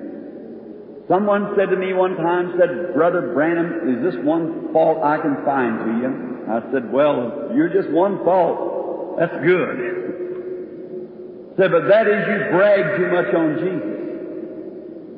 Someone 1.07 1.53
said 1.55 1.69
to 1.69 1.75
me 1.75 1.93
one 1.93 2.17
time, 2.17 2.55
said, 2.57 2.93
Brother 2.95 3.33
Branham, 3.33 3.95
is 3.95 4.13
this 4.13 4.23
one 4.25 4.73
fault 4.73 5.03
I 5.03 5.17
can 5.17 5.45
find 5.45 5.79
to 5.79 5.85
you? 6.01 6.35
I 6.49 6.61
said, 6.71 6.91
well, 6.91 7.51
you're 7.53 7.69
just 7.69 7.89
one 7.91 8.23
fault. 8.23 9.19
That's 9.19 9.33
good. 9.45 9.77
said, 11.57 11.71
but 11.71 11.87
that 11.87 12.07
is 12.07 12.27
you 12.27 12.37
brag 12.51 12.97
too 12.97 13.09
much 13.11 13.33
on 13.33 13.57
Jesus. 13.61 13.95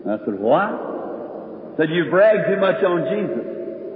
I 0.08 0.18
said, 0.26 0.40
what? 0.40 1.76
Said, 1.78 1.90
you 1.90 2.10
brag 2.10 2.46
too 2.48 2.60
much 2.60 2.84
on 2.84 3.08
Jesus. 3.08 3.46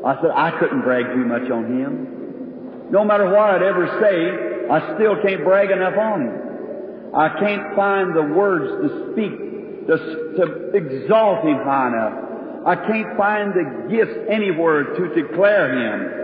I 0.06 0.16
said, 0.22 0.32
I 0.32 0.60
couldn't 0.60 0.82
brag 0.82 1.06
too 1.14 1.26
much 1.26 1.50
on 1.52 1.66
Him. 1.78 2.90
No 2.92 3.04
matter 3.04 3.26
what 3.26 3.52
I'd 3.52 3.64
ever 3.64 3.88
say, 4.00 4.68
I 4.72 4.96
still 4.96 5.22
can't 5.22 5.44
brag 5.44 5.72
enough 5.72 5.98
on 5.98 6.22
Him. 6.22 7.16
I 7.16 7.30
can't 7.40 7.76
find 7.76 8.16
the 8.16 8.24
words 8.24 8.72
to 8.82 9.12
speak, 9.12 9.51
to, 9.88 9.98
to 10.38 10.44
exalt 10.76 11.46
Him 11.46 11.58
high 11.64 11.88
enough. 11.88 12.66
I 12.66 12.76
can't 12.76 13.18
find 13.18 13.54
the 13.54 13.88
gifts 13.90 14.28
anywhere 14.30 14.96
to 14.96 15.16
declare 15.16 15.72
Him. 15.74 16.22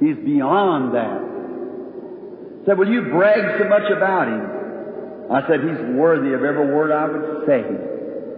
He's 0.00 0.24
beyond 0.24 0.94
that. 0.94 2.66
Said, 2.66 2.78
will 2.78 2.88
you 2.88 3.10
brag 3.10 3.58
so 3.58 3.68
much 3.68 3.90
about 3.90 4.28
Him? 4.28 5.32
I 5.32 5.46
said, 5.48 5.60
He's 5.60 5.96
worthy 5.96 6.34
of 6.34 6.44
every 6.44 6.72
word 6.74 6.92
I 6.92 7.06
would 7.06 7.46
say 7.46 7.64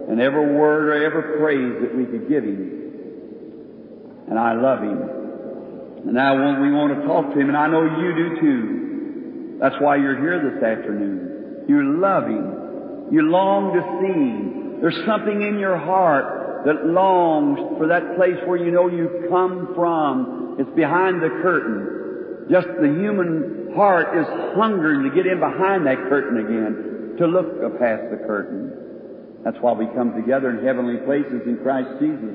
and 0.07 0.21
every 0.21 0.53
word 0.55 0.89
or 0.89 1.05
every 1.05 1.37
praise 1.37 1.81
that 1.81 1.95
we 1.95 2.05
could 2.05 2.29
give 2.29 2.43
Him. 2.43 4.25
And 4.29 4.39
I 4.39 4.53
love 4.53 4.81
Him. 4.81 5.01
And 6.07 6.19
I 6.19 6.31
want, 6.33 6.61
we 6.61 6.71
want 6.71 6.93
to 6.99 7.07
talk 7.07 7.33
to 7.33 7.39
Him, 7.39 7.49
and 7.49 7.57
I 7.57 7.67
know 7.67 7.83
you 7.83 8.15
do 8.15 8.41
too. 8.41 9.57
That's 9.59 9.75
why 9.79 9.95
you're 9.95 10.19
here 10.19 10.51
this 10.51 10.63
afternoon. 10.63 11.65
You 11.67 11.99
love 11.99 12.25
Him. 12.25 12.64
You 13.11 13.21
long 13.23 13.73
to 13.73 13.81
see 14.01 14.81
There's 14.81 15.05
something 15.05 15.41
in 15.41 15.59
your 15.59 15.77
heart 15.77 16.65
that 16.65 16.85
longs 16.87 17.59
for 17.77 17.87
that 17.87 18.15
place 18.17 18.37
where 18.45 18.57
you 18.57 18.71
know 18.71 18.87
you 18.87 19.27
come 19.29 19.73
from 19.75 20.57
It's 20.59 20.69
behind 20.75 21.21
the 21.21 21.29
curtain. 21.41 22.47
Just 22.49 22.67
the 22.79 22.87
human 22.87 23.73
heart 23.75 24.17
is 24.17 24.25
hungering 24.55 25.09
to 25.09 25.15
get 25.15 25.25
in 25.25 25.39
behind 25.39 25.85
that 25.85 25.97
curtain 26.09 26.37
again, 26.45 27.17
to 27.17 27.27
look 27.27 27.79
past 27.79 28.03
the 28.11 28.17
curtain. 28.25 28.71
That's 29.43 29.57
why 29.61 29.73
we 29.73 29.85
come 29.93 30.13
together 30.13 30.49
in 30.49 30.65
heavenly 30.65 30.97
places 31.05 31.41
in 31.45 31.57
Christ 31.61 31.89
Jesus 31.99 32.33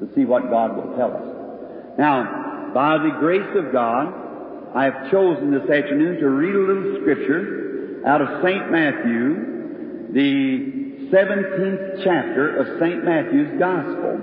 to 0.00 0.08
see 0.14 0.24
what 0.24 0.50
God 0.50 0.76
will 0.76 0.96
tell 0.96 1.12
us. 1.14 1.98
Now, 1.98 2.70
by 2.74 2.98
the 2.98 3.16
grace 3.18 3.50
of 3.54 3.72
God, 3.72 4.12
I 4.74 4.84
have 4.84 5.10
chosen 5.10 5.50
this 5.50 5.68
afternoon 5.68 6.20
to 6.20 6.28
read 6.28 6.54
a 6.54 6.58
little 6.58 7.00
scripture 7.00 8.02
out 8.06 8.20
of 8.20 8.28
St. 8.44 8.70
Matthew, 8.70 9.57
the 10.12 11.08
17th 11.12 12.04
chapter 12.04 12.56
of 12.56 12.80
St. 12.80 13.04
Matthew's 13.04 13.58
Gospel. 13.58 14.20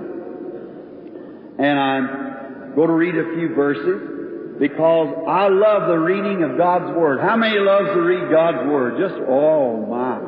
And 1.58 1.78
I'm 1.78 2.74
going 2.74 2.88
to 2.88 2.94
read 2.94 3.14
a 3.14 3.34
few 3.34 3.54
verses 3.54 4.58
because 4.58 5.14
I 5.28 5.48
love 5.48 5.88
the 5.88 5.98
reading 5.98 6.42
of 6.42 6.56
God's 6.58 6.96
Word. 6.96 7.20
How 7.20 7.36
many 7.36 7.58
loves 7.58 7.88
to 7.88 8.00
read 8.00 8.30
God's 8.30 8.68
Word? 8.68 8.98
Just, 8.98 9.14
oh 9.28 9.86
my. 9.86 10.20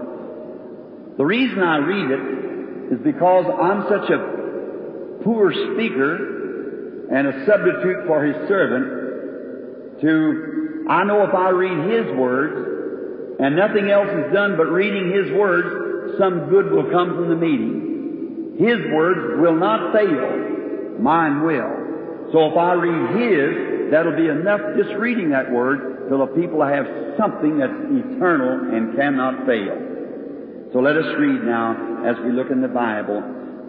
The 1.17 1.25
reason 1.25 1.61
I 1.61 1.79
read 1.79 2.11
it 2.11 2.93
is 2.95 3.01
because 3.05 3.47
I'm 3.61 3.83
such 3.89 4.11
a 4.11 5.25
poor 5.25 5.53
speaker 5.53 7.09
and 7.11 7.27
a 7.27 7.47
substitute 7.47 8.07
for 8.07 8.25
His 8.25 8.49
servant 8.49 10.01
to, 10.03 10.87
I 10.89 11.05
know 11.05 11.25
if 11.25 11.35
I 11.35 11.51
read 11.51 11.91
His 11.91 12.17
words 12.17 12.68
and 13.39 13.57
nothing 13.57 13.91
else 13.91 14.09
is 14.09 14.33
done 14.33 14.57
but 14.57 14.67
reading 14.67 15.13
His 15.13 15.33
words, 15.33 16.19
some 16.19 16.49
good 16.51 16.71
will 16.71 16.91
come 16.91 17.15
from 17.15 17.29
the 17.29 17.37
meeting. 17.37 18.57
His 18.59 18.79
words 18.93 19.41
will 19.41 19.55
not 19.55 19.93
fail 19.93 20.49
mine 20.99 21.43
will. 21.43 22.33
So 22.33 22.51
if 22.51 22.57
I 22.57 22.73
read 22.75 23.17
His, 23.17 23.91
that'll 23.91 24.17
be 24.17 24.29
enough 24.29 24.61
just 24.77 24.91
reading 24.99 25.31
that 25.31 25.51
word 25.51 26.09
till 26.09 26.19
the 26.19 26.33
people 26.35 26.63
have 26.63 26.87
something 27.17 27.59
that's 27.59 27.73
eternal 27.73 28.75
and 28.75 28.97
cannot 28.97 29.47
fail. 29.47 30.73
So 30.73 30.81
let 30.81 30.97
us 30.97 31.07
read 31.19 31.45
now, 31.45 32.05
as 32.05 32.17
we 32.21 32.33
look 32.33 32.51
in 32.51 32.61
the 32.61 32.69
Bible, 32.69 33.23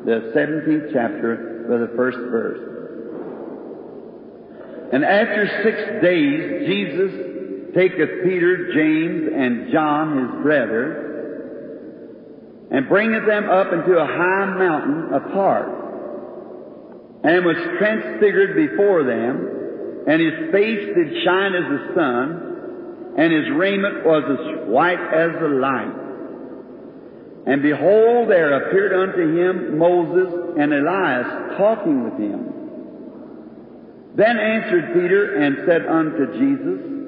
the 0.04 0.34
17th 0.36 0.92
chapter 0.92 1.64
for 1.68 1.78
the 1.80 1.96
first 1.96 2.18
verse. 2.18 2.60
And 4.92 5.06
after 5.06 5.48
six 5.64 6.04
days, 6.04 6.68
Jesus 6.68 7.29
taketh 7.74 8.24
Peter, 8.24 8.74
James, 8.74 9.30
and 9.34 9.72
John, 9.72 10.18
his 10.18 10.44
brother, 10.44 11.06
and 12.72 12.88
bringeth 12.88 13.26
them 13.26 13.50
up 13.50 13.74
into 13.74 13.98
a 13.98 14.06
high 14.06 14.46
mountain 14.58 15.14
apart 15.14 15.80
and 17.24 17.44
was 17.44 17.58
transfigured 17.78 18.56
before 18.56 19.04
them, 19.04 20.06
and 20.08 20.22
his 20.22 20.52
face 20.52 20.86
did 20.96 21.24
shine 21.24 21.54
as 21.54 21.66
the 21.68 21.92
sun, 21.96 23.16
and 23.18 23.34
his 23.34 23.52
raiment 23.52 24.06
was 24.06 24.24
as 24.24 24.70
white 24.70 25.02
as 25.14 25.32
the 25.42 25.50
light. 25.50 25.96
And 27.46 27.62
behold, 27.62 28.30
there 28.30 28.68
appeared 28.68 28.94
unto 28.94 29.38
him 29.38 29.78
Moses 29.78 30.34
and 30.58 30.74
Elias 30.74 31.58
talking 31.58 32.04
with 32.04 32.18
him. 32.20 32.54
Then 34.16 34.38
answered 34.38 34.94
Peter 34.94 35.36
and 35.42 35.58
said 35.66 35.86
unto 35.88 36.26
Jesus, 36.38 36.99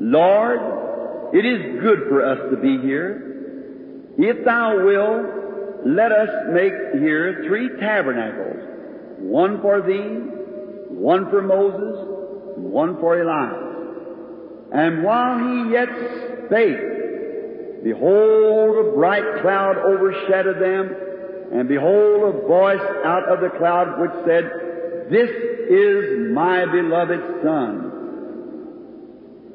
Lord, 0.00 1.34
it 1.34 1.44
is 1.44 1.80
good 1.82 2.08
for 2.08 2.24
us 2.24 2.38
to 2.50 2.56
be 2.56 2.78
here. 2.78 4.14
If 4.18 4.44
thou 4.44 4.84
wilt, 4.84 5.86
let 5.86 6.10
us 6.10 6.28
make 6.52 6.72
here 7.00 7.44
three 7.46 7.68
tabernacles 7.78 8.70
one 9.18 9.60
for 9.60 9.82
thee, 9.82 10.18
one 10.88 11.28
for 11.28 11.42
Moses, 11.42 12.56
and 12.56 12.72
one 12.72 12.98
for 12.98 13.20
Elias. 13.20 13.70
And 14.72 15.02
while 15.02 15.38
he 15.38 15.72
yet 15.72 15.88
spake, 16.46 17.84
behold, 17.84 18.86
a 18.86 18.92
bright 18.92 19.42
cloud 19.42 19.76
overshadowed 19.76 20.60
them, 20.60 20.96
and 21.52 21.68
behold, 21.68 22.34
a 22.34 22.46
voice 22.46 22.80
out 23.04 23.28
of 23.28 23.40
the 23.40 23.50
cloud 23.58 24.00
which 24.00 24.12
said, 24.26 24.44
This 25.10 25.30
is 25.68 26.32
my 26.32 26.64
beloved 26.66 27.42
Son, 27.42 27.99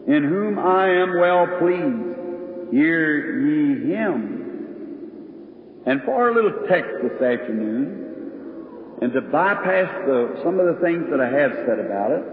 in 0.07 0.23
whom 0.23 0.59
I 0.59 0.89
am 0.89 1.19
well 1.19 1.47
pleased. 1.59 2.71
Hear 2.71 3.39
ye 3.41 3.91
him. 3.91 4.35
And 5.85 6.01
for 6.03 6.29
a 6.29 6.33
little 6.33 6.67
text 6.67 6.91
this 7.03 7.21
afternoon, 7.21 8.99
and 9.01 9.13
to 9.13 9.21
bypass 9.21 9.91
the, 10.05 10.39
some 10.43 10.59
of 10.59 10.67
the 10.73 10.81
things 10.81 11.05
that 11.11 11.19
I 11.19 11.29
have 11.29 11.51
said 11.67 11.79
about 11.79 12.11
it, 12.11 12.23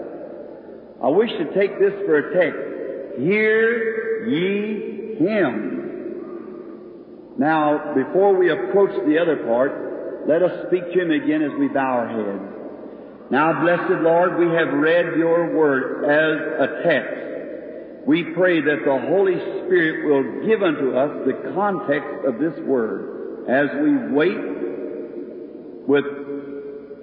I 1.03 1.09
wish 1.09 1.31
to 1.31 1.53
take 1.55 1.79
this 1.79 1.93
for 2.07 2.17
a 2.19 2.35
text. 2.35 3.21
Hear 3.21 4.27
ye 4.29 5.17
him. 5.19 5.83
Now, 7.39 7.95
before 7.95 8.37
we 8.37 8.51
approach 8.51 8.93
the 9.07 9.19
other 9.19 9.37
part, 9.45 10.27
let 10.29 10.43
us 10.43 10.67
speak 10.69 10.93
to 10.93 11.01
him 11.01 11.11
again 11.11 11.43
as 11.43 11.51
we 11.59 11.69
bow 11.69 11.99
our 11.99 12.09
heads. 12.09 13.31
Now, 13.31 13.63
blessed 13.63 14.03
Lord, 14.03 14.39
we 14.39 14.47
have 14.55 14.69
read 14.75 15.17
your 15.17 15.57
word 15.57 16.05
as 16.05 16.69
a 16.69 16.83
text. 16.85 17.32
We 18.07 18.25
pray 18.35 18.61
that 18.61 18.85
the 18.85 18.99
Holy 19.09 19.37
Spirit 19.37 20.07
will 20.07 20.47
give 20.47 20.63
unto 20.63 20.97
us 20.97 21.27
the 21.27 21.53
context 21.55 22.27
of 22.27 22.39
this 22.39 22.59
word 22.67 23.49
as 23.49 23.69
we 23.83 23.97
wait 24.15 24.39
with 25.87 26.05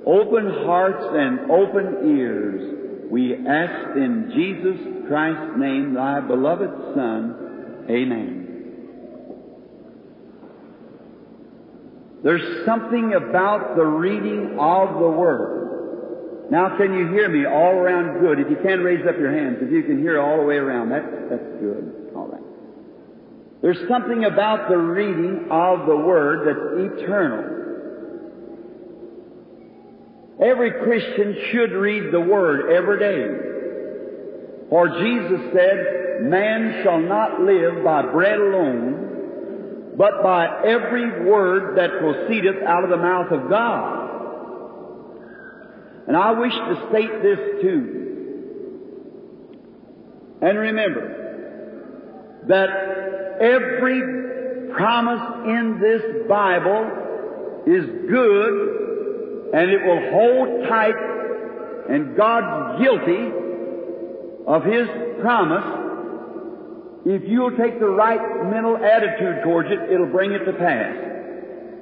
open 0.05 0.49
hearts 0.65 1.05
and 1.11 1.51
open 1.51 2.17
ears, 2.17 3.09
we 3.11 3.33
ask 3.33 3.95
in 3.97 4.31
Jesus 4.33 5.07
Christ's 5.07 5.57
name, 5.57 5.93
thy 5.95 6.21
beloved 6.21 6.69
Son. 6.95 7.85
Amen. 7.89 8.39
There's 12.23 12.65
something 12.65 13.13
about 13.13 13.75
the 13.75 13.85
reading 13.85 14.57
of 14.59 14.99
the 14.99 15.09
Word. 15.09 15.58
Now, 16.49 16.77
can 16.77 16.93
you 16.93 17.09
hear 17.13 17.29
me 17.29 17.45
all 17.45 17.73
around 17.73 18.19
good? 18.21 18.39
If 18.39 18.49
you 18.49 18.57
can, 18.63 18.79
raise 18.79 19.05
up 19.07 19.17
your 19.17 19.31
hands. 19.31 19.57
If 19.61 19.71
you 19.71 19.83
can 19.83 19.99
hear 19.99 20.19
all 20.19 20.37
the 20.37 20.43
way 20.43 20.55
around, 20.55 20.89
that's, 20.89 21.05
that's 21.29 21.59
good. 21.61 22.11
All 22.15 22.27
right. 22.27 22.41
There's 23.61 23.87
something 23.87 24.25
about 24.25 24.69
the 24.69 24.77
reading 24.77 25.47
of 25.51 25.85
the 25.85 25.95
Word 25.95 26.47
that's 26.47 27.03
eternal. 27.03 27.57
Every 30.41 30.71
Christian 30.71 31.37
should 31.51 31.71
read 31.73 32.11
the 32.11 32.21
Word 32.21 32.71
every 32.71 32.97
day. 32.97 33.27
For 34.69 34.87
Jesus 34.87 35.53
said, 35.53 36.21
Man 36.23 36.81
shall 36.83 36.99
not 36.99 37.41
live 37.41 37.83
by 37.83 38.03
bread 38.03 38.39
alone, 38.39 39.95
but 39.97 40.23
by 40.23 40.63
every 40.65 41.23
word 41.29 41.77
that 41.77 41.99
proceedeth 41.99 42.63
out 42.65 42.83
of 42.83 42.89
the 42.89 42.97
mouth 42.97 43.31
of 43.31 43.49
God. 43.49 43.98
And 46.09 46.17
I 46.17 46.31
wish 46.31 46.53
to 46.53 46.87
state 46.89 47.21
this 47.21 47.61
too. 47.61 47.95
And 50.41 50.57
remember 50.57 52.41
that 52.47 52.69
every 53.39 54.01
promise 54.73 55.21
in 55.45 55.79
this 55.79 56.01
Bible 56.27 57.61
is 57.67 57.85
good 58.09 58.79
and 59.53 59.69
it 59.69 59.83
will 59.85 60.11
hold 60.11 60.67
tight, 60.67 60.95
and 61.89 62.15
God's 62.15 62.81
guilty 62.81 63.31
of 64.45 64.63
His 64.63 64.87
promise. 65.21 65.65
If 67.05 67.27
you'll 67.27 67.55
take 67.57 67.79
the 67.79 67.87
right 67.87 68.19
mental 68.49 68.77
attitude 68.77 69.43
towards 69.43 69.69
it, 69.71 69.91
it'll 69.91 70.11
bring 70.11 70.31
it 70.31 70.45
to 70.45 70.53
pass. 70.53 70.95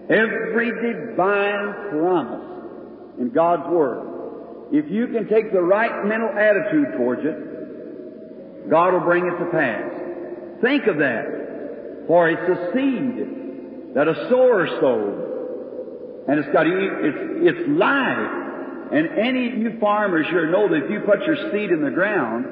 Every 0.09 0.71
divine 0.71 1.73
promise 1.91 3.19
in 3.19 3.31
God's 3.31 3.69
Word. 3.69 4.06
If 4.71 4.91
you 4.91 5.07
can 5.07 5.27
take 5.27 5.51
the 5.51 5.61
right 5.61 6.05
mental 6.05 6.29
attitude 6.29 6.97
towards 6.97 7.21
it, 7.23 8.69
God 8.69 8.93
will 8.93 9.01
bring 9.01 9.25
it 9.25 9.37
to 9.39 9.45
pass. 9.51 9.91
Think 10.61 10.87
of 10.87 10.97
that. 10.97 12.05
For 12.07 12.29
it's 12.29 12.49
a 12.49 12.71
seed 12.73 13.95
that 13.95 14.07
a 14.07 14.29
sower 14.29 14.67
sowed 14.79 15.27
and 16.27 16.39
it's 16.39 16.51
got 16.51 16.67
it's 16.67 17.17
it's 17.55 17.63
live. 17.69 18.91
And 18.91 19.17
any 19.17 19.51
of 19.51 19.57
you 19.57 19.79
farmers 19.79 20.27
here 20.27 20.51
know 20.51 20.67
that 20.67 20.85
if 20.85 20.91
you 20.91 20.99
put 21.01 21.23
your 21.25 21.35
seed 21.51 21.71
in 21.71 21.81
the 21.81 21.91
ground, 21.91 22.45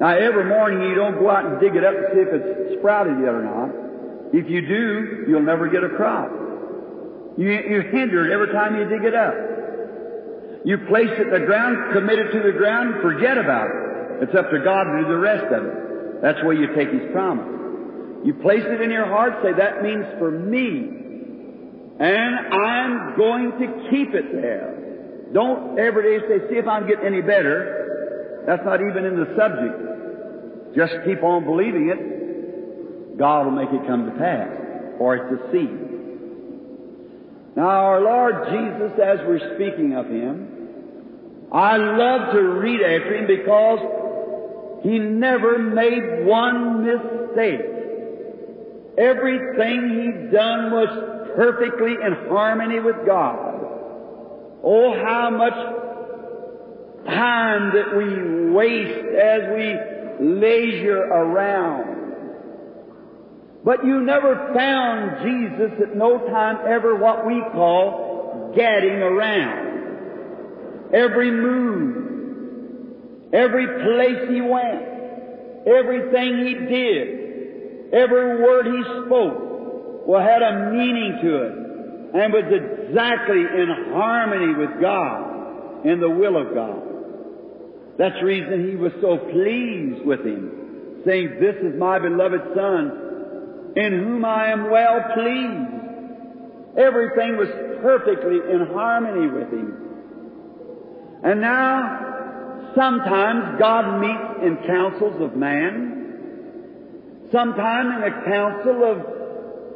now 0.00 0.16
every 0.16 0.44
morning 0.44 0.88
you 0.88 0.94
don't 0.94 1.18
go 1.18 1.30
out 1.30 1.44
and 1.44 1.60
dig 1.60 1.76
it 1.76 1.84
up 1.84 1.92
to 1.92 2.04
see 2.12 2.20
if 2.20 2.28
it's 2.32 2.78
sprouted 2.78 3.20
yet 3.20 3.34
or 3.34 3.44
not. 3.44 3.68
If 4.32 4.48
you 4.48 4.60
do, 4.66 5.24
you'll 5.28 5.42
never 5.42 5.68
get 5.68 5.82
a 5.82 5.88
crop. 5.88 6.30
You, 7.36 7.48
you 7.48 7.80
hinder 7.92 8.28
it 8.28 8.32
every 8.32 8.52
time 8.52 8.76
you 8.76 8.84
dig 8.88 9.04
it 9.04 9.14
up. 9.14 9.34
You 10.68 10.76
place 10.84 11.08
it 11.08 11.32
in 11.32 11.32
the 11.32 11.46
ground, 11.46 11.94
commit 11.94 12.18
it 12.18 12.30
to 12.32 12.42
the 12.44 12.52
ground, 12.52 13.00
forget 13.00 13.38
about 13.38 13.72
it. 13.72 14.28
It's 14.28 14.34
up 14.36 14.50
to 14.50 14.60
God 14.60 14.84
to 14.84 15.00
do 15.00 15.08
the 15.08 15.16
rest 15.16 15.48
of 15.48 15.64
it. 15.64 16.20
That's 16.20 16.44
where 16.44 16.52
you 16.52 16.74
take 16.76 16.92
His 16.92 17.10
promise. 17.10 17.48
You 18.26 18.34
place 18.34 18.64
it 18.66 18.82
in 18.82 18.90
your 18.90 19.06
heart, 19.06 19.40
say, 19.42 19.54
that 19.56 19.82
means 19.82 20.04
for 20.18 20.30
me 20.30 20.98
and 21.98 22.54
I'm 22.54 23.16
going 23.16 23.50
to 23.58 23.90
keep 23.90 24.14
it 24.14 24.30
there. 24.30 25.30
Don't 25.32 25.78
every 25.78 26.20
day 26.20 26.26
say, 26.28 26.48
see 26.48 26.56
if 26.56 26.68
I'm 26.68 26.86
getting 26.86 27.06
any 27.06 27.22
better. 27.22 28.44
That's 28.46 28.64
not 28.64 28.80
even 28.80 29.04
in 29.04 29.16
the 29.16 29.34
subject. 29.36 30.76
Just 30.76 30.94
keep 31.04 31.22
on 31.24 31.44
believing 31.44 31.88
it. 31.90 33.18
God 33.18 33.46
will 33.46 33.52
make 33.52 33.70
it 33.70 33.84
come 33.86 34.06
to 34.06 34.12
pass 34.12 34.48
Or 35.00 35.16
it 35.16 35.28
to 35.28 35.50
see. 35.50 35.68
Now 37.56 37.66
our 37.66 38.00
Lord 38.00 38.46
Jesus, 38.46 38.92
as 39.02 39.18
we're 39.26 39.56
speaking 39.56 39.96
of 39.96 40.06
Him, 40.06 40.57
I 41.52 41.76
love 41.76 42.32
to 42.34 42.40
read 42.40 42.80
after 42.80 43.16
Him 43.16 43.26
because 43.26 44.82
He 44.82 44.98
never 44.98 45.58
made 45.58 46.26
one 46.26 46.84
mistake. 46.84 47.60
Everything 48.98 49.88
He 49.90 50.30
done 50.30 50.70
was 50.72 51.32
perfectly 51.36 51.92
in 51.92 52.28
harmony 52.28 52.80
with 52.80 52.96
God. 53.06 53.54
Oh, 54.62 54.92
how 54.92 55.30
much 55.30 55.54
time 57.06 57.72
that 57.74 57.96
we 57.96 58.50
waste 58.52 59.06
as 59.16 59.42
we 59.54 60.26
leisure 60.26 61.02
around. 61.04 61.96
But 63.64 63.84
you 63.84 64.00
never 64.00 64.52
found 64.54 65.22
Jesus 65.22 65.72
at 65.80 65.96
no 65.96 66.18
time 66.28 66.58
ever 66.66 66.96
what 66.96 67.26
we 67.26 67.40
call 67.52 68.52
gadding 68.54 69.02
around. 69.02 69.67
Every 70.92 71.30
move, 71.30 73.30
every 73.32 73.66
place 73.66 74.28
he 74.30 74.40
went, 74.40 74.82
everything 75.66 76.46
he 76.46 76.54
did, 76.54 77.92
every 77.92 78.42
word 78.42 78.66
he 78.66 78.82
spoke, 79.06 80.06
well, 80.06 80.22
had 80.22 80.42
a 80.42 80.70
meaning 80.72 81.18
to 81.22 81.42
it 81.42 81.52
and 82.14 82.32
was 82.32 82.44
exactly 82.48 83.40
in 83.40 83.68
harmony 83.92 84.54
with 84.54 84.80
God 84.80 85.84
and 85.84 86.00
the 86.00 86.08
will 86.08 86.40
of 86.40 86.54
God. 86.54 86.82
That's 87.98 88.14
the 88.20 88.24
reason 88.24 88.70
he 88.70 88.76
was 88.76 88.92
so 89.02 89.18
pleased 89.18 90.06
with 90.06 90.24
him, 90.24 91.02
saying, 91.04 91.36
This 91.40 91.56
is 91.56 91.78
my 91.78 91.98
beloved 91.98 92.40
Son, 92.54 93.72
in 93.76 93.92
whom 93.92 94.24
I 94.24 94.50
am 94.50 94.70
well 94.70 95.02
pleased. 95.14 95.74
Everything 96.78 97.36
was 97.36 97.48
perfectly 97.82 98.38
in 98.52 98.68
harmony 98.72 99.26
with 99.26 99.52
him. 99.52 99.87
And 101.24 101.40
now, 101.40 102.72
sometimes 102.74 103.58
God 103.58 104.00
meets 104.00 104.42
in 104.42 104.56
councils 104.66 105.20
of 105.20 105.36
man, 105.36 107.28
sometime 107.32 107.92
in 107.92 108.02
a 108.04 108.24
council 108.24 108.84
of 108.84 109.18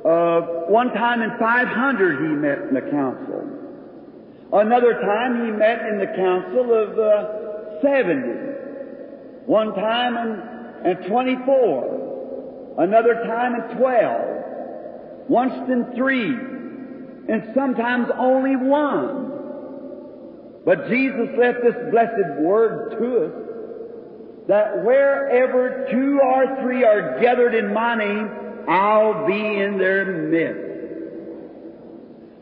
uh, 0.04 0.40
one 0.66 0.92
time 0.94 1.22
in 1.22 1.30
500 1.38 2.18
he 2.18 2.34
met 2.34 2.58
in 2.68 2.74
the 2.74 2.90
council. 2.90 3.48
Another 4.52 4.94
time 5.00 5.46
he 5.46 5.52
met 5.52 5.78
in 5.86 5.98
the 5.98 6.06
council 6.16 6.74
of 6.74 6.98
uh, 6.98 7.80
70. 7.80 8.42
One 9.46 9.74
time 9.74 10.16
in, 10.16 10.42
in 10.90 11.08
24. 11.08 12.74
Another 12.78 13.14
time 13.26 13.54
in 13.54 13.76
12. 13.76 15.28
Once 15.28 15.54
in 15.70 15.92
three. 15.96 16.34
And 17.32 17.52
sometimes 17.54 18.08
only 18.18 18.56
one. 18.56 19.31
But 20.64 20.88
Jesus 20.88 21.28
left 21.36 21.58
this 21.62 21.74
blessed 21.90 22.40
word 22.40 22.98
to 22.98 23.26
us 23.26 23.32
that 24.48 24.84
wherever 24.84 25.88
two 25.90 26.20
or 26.22 26.62
three 26.62 26.84
are 26.84 27.20
gathered 27.20 27.54
in 27.54 27.72
my 27.72 27.96
name, 27.96 28.28
I'll 28.68 29.26
be 29.26 29.34
in 29.34 29.78
their 29.78 30.04
midst. 30.04 30.72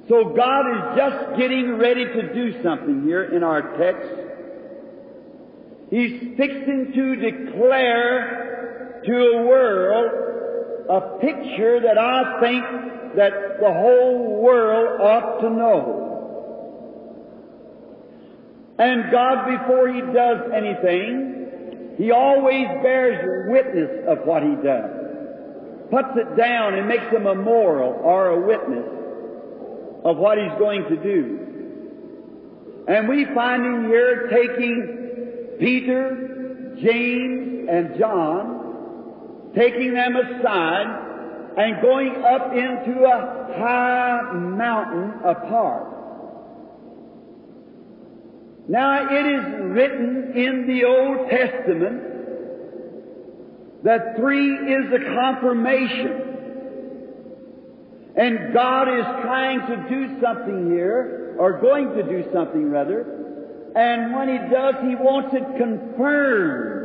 So 0.08 0.34
God 0.34 0.66
is 0.72 0.96
just 0.98 1.38
getting 1.38 1.78
ready 1.78 2.04
to 2.04 2.34
do 2.34 2.62
something 2.62 3.04
here 3.04 3.24
in 3.24 3.44
our 3.44 3.76
text. 3.78 4.10
He's 5.90 6.36
fixing 6.36 6.92
to 6.94 7.16
declare 7.16 9.02
to 9.04 9.12
a 9.12 9.46
world 9.46 10.10
a 10.90 11.18
picture 11.20 11.80
that 11.80 11.96
I 11.96 12.40
think 12.40 12.64
that 13.16 13.60
the 13.60 13.72
whole 13.72 14.42
world 14.42 15.00
ought 15.00 15.40
to 15.42 15.50
know. 15.50 16.09
And 18.80 19.12
God, 19.12 19.46
before 19.46 19.92
He 19.92 20.00
does 20.00 20.50
anything, 20.52 21.94
He 21.98 22.10
always 22.10 22.66
bears 22.82 23.48
witness 23.48 24.08
of 24.08 24.26
what 24.26 24.42
He 24.42 24.56
does 24.64 25.00
puts 25.90 26.16
it 26.16 26.36
down 26.36 26.74
and 26.74 26.88
makes 26.88 27.12
a 27.14 27.18
memorial 27.18 27.98
or 28.02 28.28
a 28.28 28.40
witness 28.46 28.86
of 30.04 30.16
what 30.16 30.38
he's 30.38 30.56
going 30.58 30.84
to 30.84 30.96
do. 30.96 32.84
And 32.88 33.08
we 33.08 33.26
find 33.34 33.64
him 33.64 33.88
here 33.88 34.28
taking 34.28 35.56
Peter, 35.58 36.76
James, 36.80 37.68
and 37.68 37.98
John, 37.98 39.52
taking 39.54 39.94
them 39.94 40.16
aside 40.16 41.56
and 41.58 41.82
going 41.82 42.14
up 42.24 42.52
into 42.52 43.04
a 43.04 43.58
high 43.58 44.32
mountain 44.32 45.20
apart. 45.24 45.99
Now 48.70 49.02
it 49.10 49.26
is 49.26 49.44
written 49.74 50.32
in 50.36 50.66
the 50.68 50.84
Old 50.84 51.28
Testament 51.28 52.02
that 53.82 54.14
three 54.16 54.54
is 54.54 54.90
the 54.92 55.00
confirmation. 55.12 56.22
And 58.16 58.54
God 58.54 58.86
is 58.88 59.04
trying 59.22 59.66
to 59.66 59.88
do 59.88 60.20
something 60.20 60.70
here, 60.70 61.34
or 61.36 61.60
going 61.60 61.96
to 61.96 62.04
do 62.04 62.24
something 62.32 62.70
rather, 62.70 63.72
and 63.74 64.14
when 64.14 64.28
He 64.28 64.38
does, 64.48 64.76
He 64.86 64.94
wants 64.94 65.34
it 65.34 65.42
confirmed. 65.58 66.76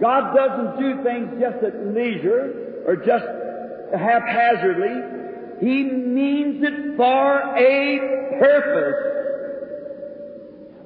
God 0.00 0.34
doesn't 0.34 0.78
do 0.80 1.02
things 1.02 1.28
just 1.38 1.62
at 1.62 1.86
leisure, 1.88 2.84
or 2.86 2.96
just 2.96 3.26
haphazardly. 3.92 5.02
He 5.60 5.84
means 5.84 6.64
it 6.64 6.96
for 6.96 7.56
a 7.58 8.38
purpose. 8.38 9.09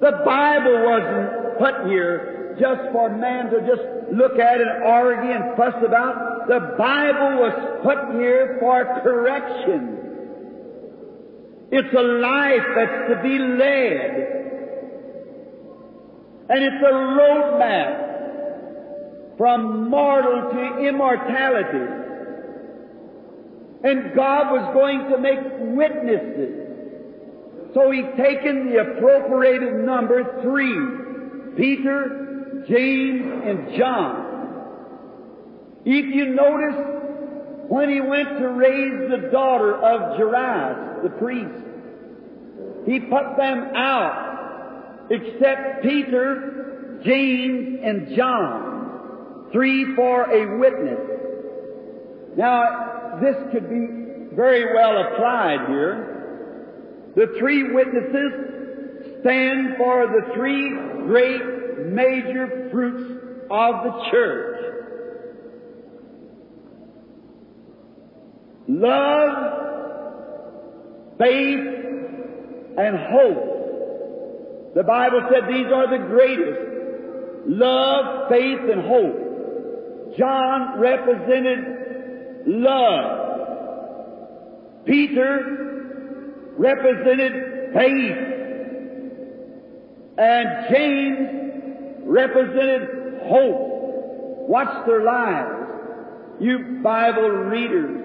The 0.04 0.20
Bible 0.22 0.84
wasn't 0.84 1.56
put 1.58 1.88
here 1.88 2.58
just 2.60 2.92
for 2.92 3.08
man 3.08 3.48
to 3.48 3.60
just 3.60 3.80
look 4.12 4.38
at 4.38 4.60
and 4.60 4.84
argue 4.84 5.30
and 5.30 5.56
fuss 5.56 5.72
about. 5.82 6.46
The 6.46 6.60
Bible 6.76 7.38
was 7.40 7.80
put 7.82 8.14
here 8.20 8.58
for 8.60 8.84
correction. 9.02 9.96
It's 11.72 11.94
a 11.96 12.02
life 12.02 12.66
that's 12.76 13.08
to 13.14 13.22
be 13.22 13.38
led. 13.38 14.10
And 16.50 16.62
it's 16.62 16.84
a 16.84 16.92
roadmap 16.92 17.94
from 19.38 19.88
mortal 19.88 20.50
to 20.52 20.86
immortality. 20.86 21.86
And 23.84 24.14
God 24.14 24.52
was 24.52 24.74
going 24.74 25.08
to 25.08 25.16
make 25.16 25.40
witnesses. 25.58 26.63
So 27.74 27.90
He's 27.90 28.04
taken 28.16 28.70
the 28.70 28.80
appropriated 28.80 29.84
number 29.84 30.40
three. 30.42 31.56
Peter, 31.56 32.64
James, 32.68 33.42
and 33.44 33.76
John. 33.76 34.24
If 35.84 36.14
you 36.14 36.34
notice, 36.34 37.68
when 37.68 37.90
he 37.90 38.00
went 38.00 38.38
to 38.38 38.48
raise 38.48 39.10
the 39.10 39.28
daughter 39.30 39.74
of 39.74 40.16
Jairus, 40.16 41.02
the 41.02 41.10
priest, 41.10 41.64
he 42.86 43.00
put 43.00 43.36
them 43.36 43.74
out, 43.76 45.06
except 45.10 45.82
Peter, 45.82 47.00
James, 47.04 47.80
and 47.82 48.16
John, 48.16 49.48
three 49.52 49.94
for 49.94 50.30
a 50.30 50.58
witness. 50.58 51.00
Now, 52.36 53.18
this 53.20 53.36
could 53.52 53.68
be 53.68 54.34
very 54.34 54.74
well 54.74 55.06
applied 55.06 55.68
here. 55.68 56.13
The 57.16 57.34
three 57.38 57.72
witnesses 57.72 59.20
stand 59.20 59.76
for 59.78 60.06
the 60.06 60.34
three 60.34 60.70
great 61.06 61.42
major 61.86 62.68
fruits 62.70 63.46
of 63.50 63.84
the 63.84 64.08
church. 64.10 64.60
Love, 68.66 69.52
faith, 71.18 71.66
and 72.78 72.98
hope. 72.98 74.74
The 74.74 74.82
Bible 74.82 75.20
said 75.30 75.44
these 75.48 75.66
are 75.72 75.86
the 75.86 76.04
greatest. 76.08 76.60
Love, 77.46 78.28
faith, 78.28 78.58
and 78.72 78.82
hope. 78.82 80.16
John 80.18 80.80
represented 80.80 82.46
love. 82.46 83.20
Peter 84.86 85.73
represented 86.56 87.72
faith. 87.74 88.16
And 90.16 90.48
James 90.70 92.02
represented 92.04 93.22
hope. 93.24 94.48
Watch 94.48 94.86
their 94.86 95.02
lives. 95.02 95.60
You 96.40 96.80
Bible 96.82 97.28
readers 97.28 98.04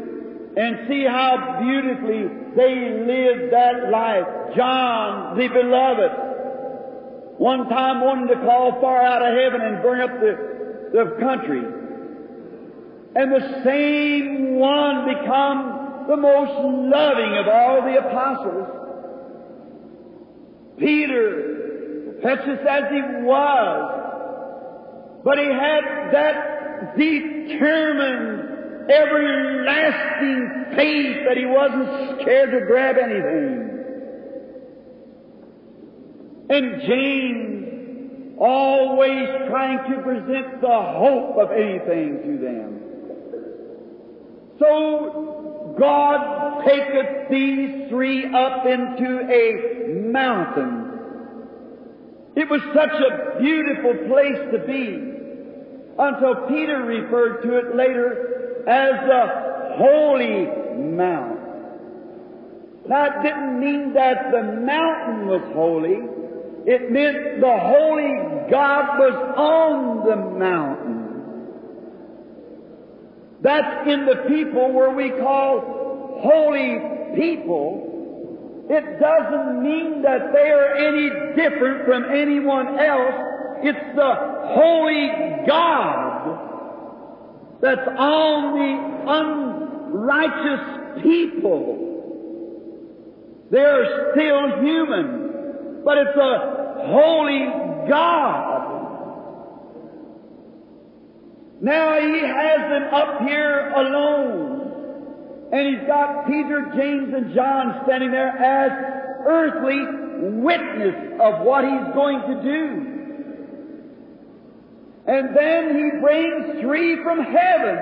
and 0.57 0.87
see 0.87 1.05
how 1.05 1.59
beautifully 1.61 2.27
they 2.55 3.05
lived 3.05 3.53
that 3.53 3.89
life. 3.91 4.55
John, 4.55 5.37
the 5.37 5.47
beloved, 5.47 6.11
one 7.37 7.69
time 7.69 8.01
wanted 8.01 8.33
to 8.33 8.41
call 8.41 8.81
far 8.81 9.01
out 9.01 9.21
of 9.21 9.37
heaven 9.37 9.61
and 9.61 9.81
burn 9.81 10.01
up 10.01 10.19
the, 10.19 10.91
the 10.91 11.15
country. 11.19 11.63
And 13.15 13.31
the 13.31 13.63
same 13.63 14.55
one 14.55 15.05
become 15.07 15.78
the 16.09 16.17
most 16.17 16.51
loving 16.65 17.37
of 17.37 17.47
all 17.47 17.81
the 17.83 17.99
apostles. 17.99 18.67
Peter, 20.79 22.15
precious 22.19 22.59
as 22.67 22.85
he 22.89 23.01
was, 23.21 25.21
but 25.23 25.37
he 25.37 25.45
had 25.45 26.11
that 26.11 26.97
determined, 26.97 28.89
everlasting 28.89 30.65
faith 30.75 31.27
that 31.27 31.37
he 31.37 31.45
wasn't 31.45 31.87
scared 32.21 32.53
to 32.53 32.61
grab 32.65 32.97
anything. 32.97 33.69
And 36.49 36.81
James, 36.87 38.33
always 38.39 39.27
trying 39.47 39.77
to 39.91 39.99
present 40.01 40.59
the 40.59 40.67
hope 40.67 41.37
of 41.37 41.51
anything 41.51 42.23
to 42.23 42.37
them. 42.43 42.79
So 44.57 45.38
God 45.79 46.65
taketh 46.65 47.29
these 47.29 47.89
three 47.89 48.25
up 48.33 48.65
into 48.65 49.21
a 49.31 49.87
mountain. 50.11 50.89
It 52.35 52.49
was 52.49 52.61
such 52.73 52.91
a 52.91 53.39
beautiful 53.39 53.93
place 54.07 54.51
to 54.51 54.59
be 54.67 55.09
until 55.97 56.47
Peter 56.47 56.83
referred 56.83 57.41
to 57.43 57.57
it 57.57 57.75
later 57.75 58.63
as 58.67 58.91
the 59.07 59.75
Holy 59.77 60.47
Mount. 60.77 61.39
That 62.87 63.21
didn't 63.23 63.59
mean 63.59 63.93
that 63.93 64.31
the 64.31 64.41
mountain 64.41 65.27
was 65.27 65.41
holy. 65.53 65.99
It 66.65 66.91
meant 66.91 67.39
the 67.39 67.57
Holy 67.59 68.49
God 68.49 68.99
was 68.99 69.33
on 69.37 70.05
the 70.05 70.15
mountain. 70.15 70.98
That's 73.41 73.87
in 73.87 74.05
the 74.05 74.23
people 74.27 74.73
where 74.73 74.91
we 74.91 75.11
call 75.11 76.19
holy 76.21 76.79
people. 77.15 77.85
It 78.69 78.99
doesn't 78.99 79.63
mean 79.63 80.01
that 80.03 80.31
they 80.33 80.49
are 80.51 80.75
any 80.75 81.09
different 81.35 81.85
from 81.85 82.03
anyone 82.13 82.79
else. 82.79 83.15
It's 83.63 83.95
the 83.95 84.15
holy 84.53 85.09
God 85.47 86.47
that's 87.61 87.87
on 87.97 88.53
the 88.59 88.77
unrighteous 89.97 91.03
people. 91.03 91.85
They're 93.51 94.11
still 94.11 94.61
human, 94.61 95.81
but 95.83 95.97
it's 95.97 96.17
a 96.17 96.85
holy 96.87 97.45
God. 97.89 98.48
Now 101.61 101.99
he 101.99 102.19
has 102.19 102.59
them 102.69 102.93
up 102.93 103.21
here 103.21 103.69
alone. 103.75 105.49
And 105.51 105.67
he's 105.67 105.87
got 105.87 106.27
Peter, 106.27 106.71
James, 106.75 107.13
and 107.13 107.33
John 107.33 107.81
standing 107.83 108.11
there 108.11 108.29
as 108.29 108.71
earthly 109.25 109.83
witness 110.41 110.95
of 111.19 111.41
what 111.45 111.63
he's 111.63 111.93
going 111.93 112.21
to 112.21 112.41
do. 112.43 112.85
And 115.07 115.35
then 115.35 115.75
he 115.75 115.99
brings 115.99 116.61
three 116.61 117.03
from 117.03 117.19
heaven 117.19 117.77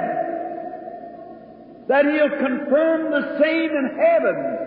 that 1.90 2.06
he'll 2.06 2.38
confirm 2.38 3.12
the 3.12 3.38
same 3.42 3.72
in 3.72 3.98
heaven. 3.98 4.58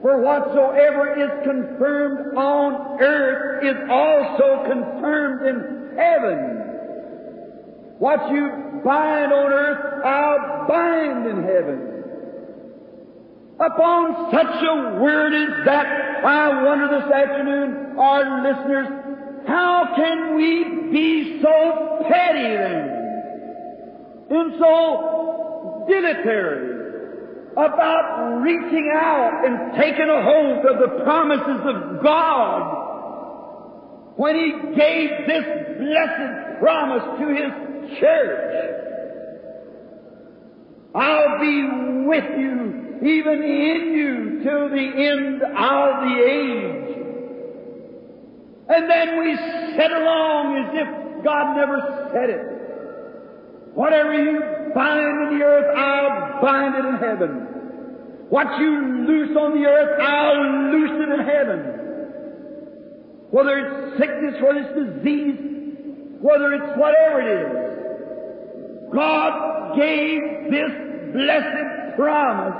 For 0.00 0.20
whatsoever 0.20 1.14
is 1.20 1.30
confirmed 1.44 2.36
on 2.36 3.00
earth 3.00 3.64
is 3.64 3.76
also 3.90 4.64
confirmed 4.66 5.46
in 5.46 5.96
heaven. 5.96 6.71
What 7.98 8.30
you 8.32 8.80
bind 8.84 9.32
on 9.32 9.52
earth, 9.52 10.04
I'll 10.04 10.66
bind 10.68 11.26
in 11.26 11.42
heaven. 11.44 11.92
Upon 13.60 14.32
such 14.32 14.62
a 14.64 15.00
word 15.00 15.32
as 15.34 15.64
that, 15.66 15.86
I 16.24 16.64
wonder 16.64 16.88
this 16.88 17.12
afternoon, 17.12 17.96
our 17.98 18.42
listeners, 18.42 18.88
how 19.46 19.92
can 19.94 20.34
we 20.36 20.64
be 20.90 21.40
so 21.40 22.04
petty 22.08 22.56
then? 22.56 23.02
And 24.30 24.54
so 24.58 25.84
dilatory 25.88 26.72
about 27.52 28.40
reaching 28.42 28.90
out 28.94 29.44
and 29.44 29.74
taking 29.78 30.08
a 30.08 30.22
hold 30.22 30.64
of 30.64 30.78
the 30.80 31.04
promises 31.04 31.60
of 31.66 32.02
God 32.02 32.82
when 34.16 34.34
He 34.34 34.52
gave 34.74 35.10
this 35.28 35.44
blessed 35.78 36.58
promise 36.60 37.02
to 37.20 37.28
His 37.28 37.71
church. 38.00 38.82
I'll 40.94 41.40
be 41.40 42.06
with 42.06 42.24
you, 42.38 42.98
even 43.02 43.42
in 43.42 43.92
you, 43.94 44.40
till 44.44 44.68
the 44.68 44.88
end 44.96 45.42
of 45.42 46.02
the 46.02 46.14
age. 46.28 46.92
And 48.68 48.90
then 48.90 49.18
we 49.18 49.36
set 49.76 49.90
along 49.90 50.56
as 50.58 50.70
if 50.74 51.24
God 51.24 51.56
never 51.56 52.10
said 52.12 52.30
it. 52.30 52.52
Whatever 53.74 54.12
you 54.14 54.40
bind 54.74 55.32
in 55.32 55.38
the 55.38 55.44
earth, 55.44 55.76
I'll 55.76 56.42
bind 56.42 56.74
it 56.74 56.84
in 56.84 56.96
heaven. 56.96 57.30
What 58.28 58.58
you 58.58 59.06
loose 59.06 59.36
on 59.36 59.60
the 59.60 59.66
earth, 59.66 60.00
I'll 60.00 60.72
loose 60.72 60.90
it 60.90 61.08
in 61.08 61.26
heaven. 61.26 61.58
Whether 63.30 63.58
it's 63.58 63.98
sickness, 63.98 64.42
whether 64.42 64.60
it's 64.60 64.74
disease, 64.98 65.38
whether 66.20 66.52
it's 66.54 66.78
whatever 66.78 67.20
it 67.20 67.28
is. 67.40 67.61
God 68.94 69.76
gave 69.76 70.50
this 70.50 70.70
blessed 71.12 71.96
promise. 71.96 72.54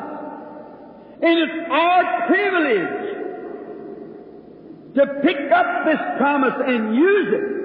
And 1.22 1.38
it's 1.38 1.70
our 1.70 2.26
privilege 2.26 3.12
to 4.94 5.06
pick 5.22 5.50
up 5.54 5.84
this 5.86 6.00
promise 6.18 6.54
and 6.66 6.94
use 6.94 7.28
it. 7.32 7.62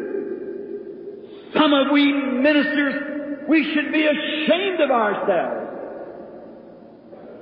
Some 1.54 1.74
of 1.74 1.92
we 1.92 2.14
ministers, 2.14 3.48
we 3.50 3.64
should 3.74 3.92
be 3.92 4.06
ashamed 4.06 4.80
of 4.82 4.92
ourselves 4.92 5.68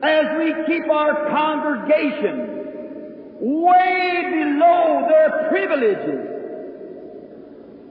as 0.04 0.26
we 0.38 0.54
keep 0.68 0.90
our 0.90 1.30
congregation 1.30 2.56
way 3.40 4.22
below 4.32 5.08
their 5.10 5.50
privileges. 5.50 6.35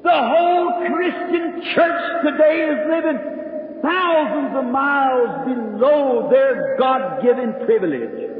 The 0.05 0.11
whole 0.13 0.85
Christian 0.85 1.63
church 1.75 2.25
today 2.25 2.69
is 2.69 2.77
living 2.93 3.19
thousands 3.81 4.55
of 4.55 4.65
miles 4.71 5.49
below 5.49 6.29
their 6.31 6.77
God-given 6.79 7.65
privilege. 7.65 8.31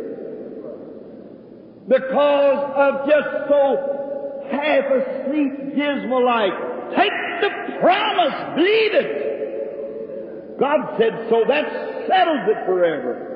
Because 1.89 2.61
of 2.77 3.09
just 3.09 3.29
so 3.49 4.45
half 4.53 4.85
asleep, 4.93 5.75
dismal 5.75 6.23
like. 6.23 6.53
Take 6.97 7.13
the 7.41 7.51
promise, 7.81 8.57
believe 8.57 8.95
it. 8.95 10.59
God 10.61 10.97
said 10.99 11.27
so, 11.31 11.45
that 11.49 11.65
settles 12.07 12.47
it 12.47 12.67
forever. 12.67 13.31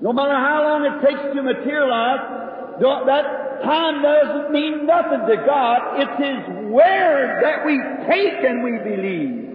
No 0.00 0.14
matter 0.14 0.32
how 0.32 0.62
long 0.64 0.84
it 0.86 1.06
takes 1.06 1.34
to 1.34 1.42
materialize, 1.42 2.45
that 2.80 3.62
time 3.62 4.02
doesn't 4.02 4.52
mean 4.52 4.86
nothing 4.86 5.26
to 5.26 5.36
God. 5.46 6.00
It's 6.00 6.18
His 6.20 6.70
Word 6.70 7.42
that 7.42 7.64
we 7.64 7.80
take 8.08 8.44
and 8.44 8.62
we 8.62 8.78
believe. 8.78 9.46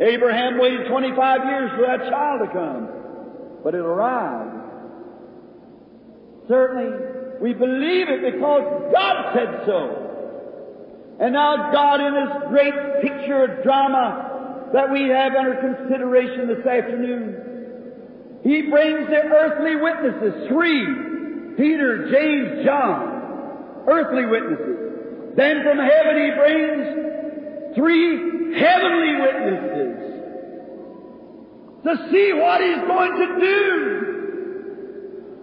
Abraham 0.00 0.58
waited 0.58 0.88
25 0.88 1.44
years 1.44 1.70
for 1.76 1.86
that 1.86 2.08
child 2.08 2.40
to 2.40 2.52
come, 2.52 2.88
but 3.62 3.74
it 3.74 3.80
arrived. 3.80 4.56
Certainly, 6.48 7.38
we 7.42 7.52
believe 7.52 8.08
it 8.08 8.32
because 8.32 8.92
God 8.92 9.34
said 9.34 9.62
so. 9.66 10.06
And 11.20 11.34
now 11.34 11.70
God 11.70 12.00
in 12.00 12.14
this 12.14 12.48
great 12.48 12.74
picture 13.02 13.44
of 13.44 13.62
drama 13.62 14.70
that 14.72 14.90
we 14.90 15.08
have 15.10 15.34
under 15.34 15.56
consideration 15.56 16.48
this 16.48 16.64
afternoon, 16.64 18.40
He 18.42 18.62
brings 18.70 19.06
the 19.08 19.20
earthly 19.20 19.76
witnesses, 19.76 20.48
three, 20.48 21.09
Peter, 21.60 22.10
James, 22.10 22.64
John, 22.64 23.84
earthly 23.86 24.24
witnesses. 24.24 25.36
Then 25.36 25.62
from 25.62 25.76
heaven 25.76 26.16
he 26.16 26.30
brings 26.40 27.76
three 27.76 28.58
heavenly 28.58 29.20
witnesses 29.20 29.96
to 31.84 31.96
see 32.10 32.32
what 32.32 32.62
he's 32.62 32.80
going 32.88 33.12
to 33.12 33.26
do. 33.40 34.10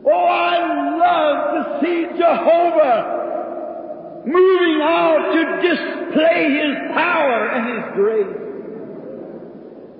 Oh, 0.07 0.25
I 0.25 0.57
love 0.97 1.37
to 1.53 1.79
see 1.85 2.07
Jehovah 2.17 3.17
moving 4.25 4.81
out 4.81 5.21
to 5.33 5.41
display 5.61 6.49
His 6.49 6.75
power 6.95 7.49
and 7.49 7.63
His 7.77 7.83
grace. 7.93 8.37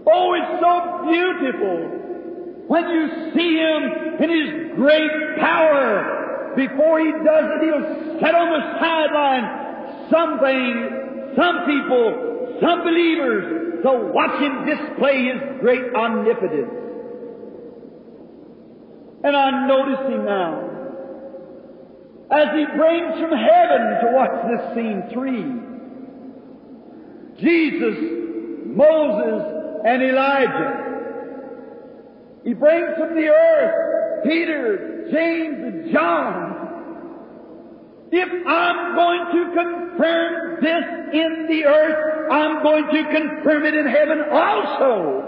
Oh, 0.07 0.33
it's 0.33 0.59
so 0.61 1.05
beautiful 1.11 2.06
when 2.67 2.89
you 2.89 3.31
see 3.33 3.57
Him 3.57 3.81
in 4.23 4.29
His 4.29 4.75
great 4.75 5.11
power. 5.39 6.53
Before 6.55 6.99
He 6.99 7.11
does 7.11 7.45
it, 7.55 7.63
He'll 7.63 8.19
set 8.19 8.35
on 8.35 8.49
the 8.51 8.79
sideline. 8.79 9.65
Something, 10.11 11.33
some 11.35 11.65
people, 11.65 12.57
some 12.61 12.83
believers, 12.83 13.83
to 13.83 14.11
watch 14.13 14.41
Him 14.41 14.65
display 14.65 15.25
His 15.25 15.59
great 15.61 15.93
omnipotence. 15.93 16.71
And 19.23 19.35
I 19.35 19.67
notice 19.67 20.07
Him 20.09 20.25
now 20.25 20.63
as 22.29 22.47
He 22.53 22.65
brings 22.75 23.19
from 23.21 23.31
heaven 23.31 23.81
to 24.01 24.11
watch 24.11 24.35
this 24.51 24.75
scene 24.75 25.03
three. 25.13 25.45
Jesus, 27.39 27.97
Moses, 28.65 29.81
and 29.85 30.03
Elijah. 30.03 30.86
He 32.47 32.53
brings 32.53 32.95
from 32.97 33.13
the 33.13 33.27
earth 33.27 34.23
Peter, 34.23 35.09
James, 35.11 35.57
and 35.59 35.91
John. 35.91 36.55
If 38.09 38.47
I'm 38.47 38.95
going 38.95 39.25
to 39.35 39.51
confirm 39.53 40.63
this 40.63 40.85
in 41.11 41.47
the 41.49 41.65
earth, 41.65 42.31
I'm 42.31 42.63
going 42.63 42.85
to 42.85 43.03
confirm 43.11 43.65
it 43.65 43.73
in 43.73 43.85
heaven 43.85 44.21
also. 44.31 45.25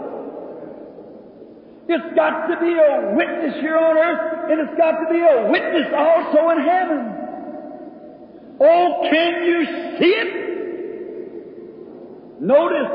It's 1.90 2.16
got 2.16 2.48
to 2.48 2.58
be 2.62 2.72
a 2.72 3.14
witness 3.14 3.56
here 3.60 3.78
on 3.78 3.98
earth, 3.98 4.52
and 4.52 4.62
it's 4.62 4.78
got 4.78 4.92
to 4.92 5.08
be 5.12 5.20
a 5.20 5.50
witness 5.52 5.92
also 5.94 6.52
in 6.52 6.60
heaven. 6.64 7.16
Oh, 8.62 9.08
can 9.12 9.44
you 9.44 9.66
see 10.00 10.16
it? 10.16 10.32
Notice, 12.40 12.92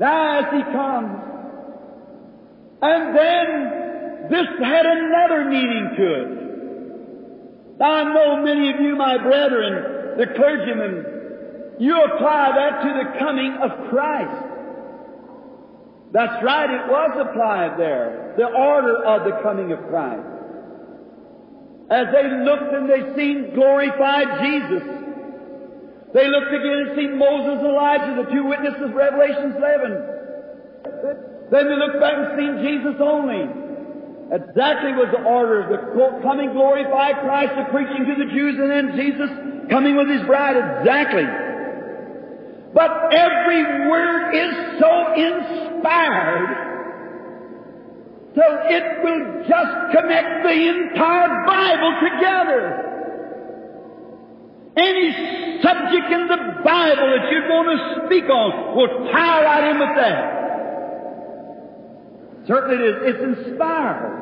now 0.00 0.40
as 0.40 0.46
he 0.52 0.62
comes, 0.72 1.29
and 2.82 3.16
then 3.16 4.28
this 4.30 4.46
had 4.62 4.86
another 4.86 5.44
meaning 5.50 5.90
to 5.96 6.14
it. 6.14 7.78
Now 7.78 7.92
I 7.92 8.04
know 8.14 8.42
many 8.42 8.70
of 8.70 8.80
you, 8.80 8.96
my 8.96 9.18
brethren, 9.18 10.18
the 10.18 10.26
clergymen, 10.34 11.04
you 11.78 12.02
apply 12.02 12.52
that 12.54 12.82
to 12.82 12.92
the 13.02 13.18
coming 13.18 13.52
of 13.54 13.88
Christ. 13.88 14.46
That's 16.12 16.42
right, 16.44 16.70
it 16.70 16.88
was 16.90 17.26
applied 17.28 17.78
there. 17.78 18.34
The 18.36 18.46
order 18.46 19.04
of 19.04 19.24
the 19.24 19.40
coming 19.42 19.72
of 19.72 19.78
Christ. 19.88 20.26
As 21.90 22.06
they 22.12 22.28
looked 22.44 22.72
and 22.72 22.88
they 22.88 23.14
seen 23.16 23.54
glorified 23.54 24.44
Jesus, 24.44 24.82
they 26.12 26.28
looked 26.28 26.52
again 26.52 26.86
and 26.86 26.96
seen 26.96 27.18
Moses 27.18 27.58
and 27.58 27.66
Elijah, 27.66 28.22
the 28.24 28.30
two 28.30 28.44
witnesses, 28.44 28.92
Revelation 28.92 29.54
11. 29.56 31.29
Then 31.50 31.66
we 31.66 31.76
look 31.76 32.00
back 32.00 32.14
and 32.14 32.38
seen 32.38 32.52
Jesus 32.62 32.96
only. 33.00 33.42
Exactly 34.30 34.94
was 34.94 35.10
the 35.10 35.22
order 35.26 35.62
of 35.62 35.68
the 35.70 36.22
coming 36.22 36.52
glorified 36.52 37.18
Christ, 37.22 37.52
the 37.56 37.66
preaching 37.72 38.06
to 38.06 38.14
the 38.14 38.30
Jews, 38.30 38.54
and 38.58 38.70
then 38.70 38.94
Jesus 38.94 39.30
coming 39.70 39.96
with 39.96 40.08
His 40.08 40.22
bride. 40.26 40.56
Exactly. 40.56 41.26
But 42.72 43.12
every 43.12 43.90
word 43.90 44.34
is 44.34 44.78
so 44.78 45.14
inspired 45.18 46.70
so 48.34 48.42
it 48.46 48.84
will 49.02 49.42
just 49.42 49.74
connect 49.90 50.44
the 50.44 50.54
entire 50.54 51.46
Bible 51.46 51.92
together. 51.98 52.86
Any 54.76 55.58
subject 55.62 56.12
in 56.12 56.28
the 56.28 56.62
Bible 56.62 57.10
that 57.10 57.26
you're 57.32 57.48
going 57.48 57.76
to 57.76 58.06
speak 58.06 58.30
on 58.30 58.76
will 58.76 59.10
tie 59.10 59.42
right 59.42 59.70
in 59.72 59.80
with 59.80 59.96
that. 59.96 60.39
Certainly 62.46 62.76
it 62.76 62.88
is. 62.88 62.96
It's 63.02 63.38
inspired. 63.40 64.16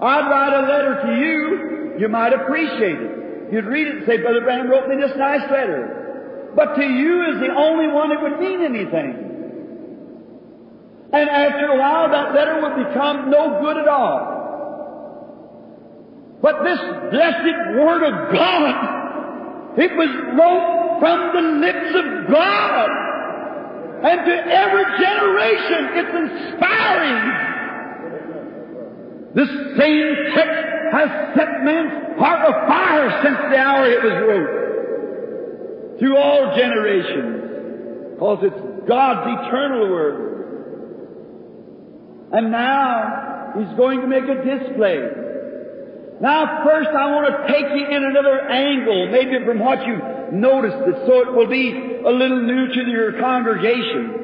I'd 0.00 0.30
write 0.30 0.52
a 0.52 0.66
letter 0.66 1.02
to 1.06 1.20
you, 1.20 2.00
you 2.00 2.08
might 2.08 2.32
appreciate 2.32 2.98
it. 2.98 3.52
You'd 3.52 3.66
read 3.66 3.86
it 3.86 3.96
and 3.96 4.06
say, 4.06 4.16
Brother 4.18 4.40
Branham 4.40 4.68
wrote 4.68 4.88
me 4.88 4.96
this 4.96 5.16
nice 5.16 5.48
letter 5.50 6.02
but 6.54 6.74
to 6.74 6.84
you 6.84 7.22
is 7.32 7.40
the 7.40 7.54
only 7.54 7.88
one 7.88 8.10
that 8.10 8.20
would 8.22 8.38
mean 8.38 8.62
anything. 8.62 9.30
And 11.12 11.28
after 11.28 11.66
a 11.66 11.78
while, 11.78 12.10
that 12.10 12.34
letter 12.34 12.60
would 12.62 12.88
become 12.88 13.30
no 13.30 13.60
good 13.60 13.76
at 13.78 13.88
all. 13.88 14.40
But 16.42 16.62
this 16.64 16.78
blessed 17.10 17.76
Word 17.76 18.02
of 18.02 18.32
God, 18.34 19.78
it 19.78 19.96
was 19.96 20.08
wrote 20.36 20.98
from 21.00 21.32
the 21.34 21.42
lips 21.66 21.94
of 21.94 22.30
God. 22.32 22.88
And 24.02 24.26
to 24.26 24.34
every 24.34 24.84
generation, 24.98 25.80
it's 25.94 26.14
inspiring. 26.22 27.20
This 29.34 29.48
same 29.78 30.14
text 30.34 30.68
has 30.92 31.08
set 31.36 31.62
man's 31.62 32.18
heart 32.18 32.42
afire 32.50 33.22
since 33.22 33.38
the 33.50 33.56
hour 33.56 33.86
it 33.88 34.02
was 34.02 34.12
wrote 34.28 34.62
through 35.98 36.16
all 36.16 36.56
generations, 36.56 38.14
because 38.14 38.38
it's 38.42 38.88
God's 38.88 39.46
eternal 39.46 39.88
Word. 39.88 40.18
And 42.32 42.50
now 42.50 43.52
He's 43.56 43.76
going 43.76 44.00
to 44.00 44.06
make 44.08 44.24
a 44.24 44.34
display. 44.42 44.98
Now 46.20 46.64
first 46.64 46.90
I 46.90 47.06
want 47.12 47.26
to 47.30 47.46
take 47.52 47.70
you 47.70 47.86
in 47.86 48.02
another 48.04 48.40
angle, 48.48 49.08
maybe 49.12 49.44
from 49.44 49.60
what 49.60 49.86
you've 49.86 50.11
noticed 50.32 50.88
it, 50.88 51.06
so 51.06 51.20
it 51.28 51.32
will 51.36 51.48
be 51.48 51.70
a 52.04 52.10
little 52.10 52.42
new 52.42 52.68
to 52.72 52.90
your 52.90 53.20
congregation. 53.20 54.22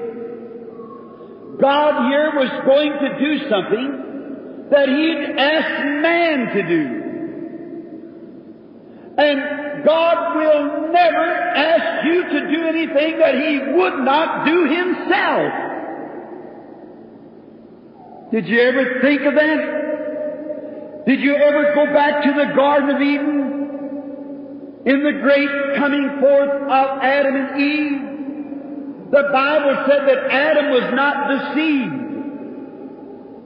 God 1.61 2.09
here 2.09 2.33
was 2.35 2.51
going 2.65 2.93
to 2.93 3.19
do 3.19 3.39
something 3.51 4.69
that 4.71 4.89
He'd 4.89 5.35
asked 5.37 5.85
man 6.03 6.47
to 6.55 6.63
do. 6.69 7.05
And 9.19 9.85
God 9.85 10.37
will 10.37 10.93
never 10.93 11.27
ask 11.57 12.07
you 12.07 12.23
to 12.25 12.41
do 12.57 12.67
anything 12.69 13.19
that 13.19 13.35
He 13.35 13.59
would 13.75 13.99
not 14.05 14.47
do 14.47 14.65
Himself. 14.65 15.53
Did 18.31 18.47
you 18.47 18.61
ever 18.61 19.01
think 19.01 19.23
of 19.23 19.35
that? 19.35 21.05
Did 21.07 21.21
you 21.21 21.35
ever 21.35 21.75
go 21.75 21.87
back 21.93 22.23
to 22.25 22.33
the 22.33 22.53
Garden 22.55 22.91
of 22.91 23.01
Eden? 23.01 23.48
In 24.89 25.05
the 25.05 25.13
great 25.21 25.51
coming 25.77 26.19
forth 26.19 26.63
of 26.63 26.87
Adam 27.03 27.37
and 27.37 27.61
Eve? 27.61 28.01
The 29.11 29.23
Bible 29.31 29.85
said 29.87 30.09
that 30.09 30.31
Adam 30.31 30.71
was 30.71 30.95
not 30.95 31.29
deceived. 31.29 31.93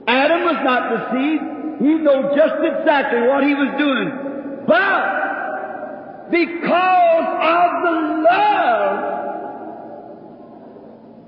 Adam 0.07 0.43
was 0.45 0.55
not 0.63 0.89
deceived. 0.95 1.43
He 1.81 1.95
knew 1.99 2.31
just 2.37 2.55
exactly 2.63 3.27
what 3.27 3.43
he 3.43 3.53
was 3.55 3.75
doing. 3.77 4.09
But 4.65 5.03
because 6.31 7.27
of 7.43 7.83
the 7.83 7.95
love 8.23 8.95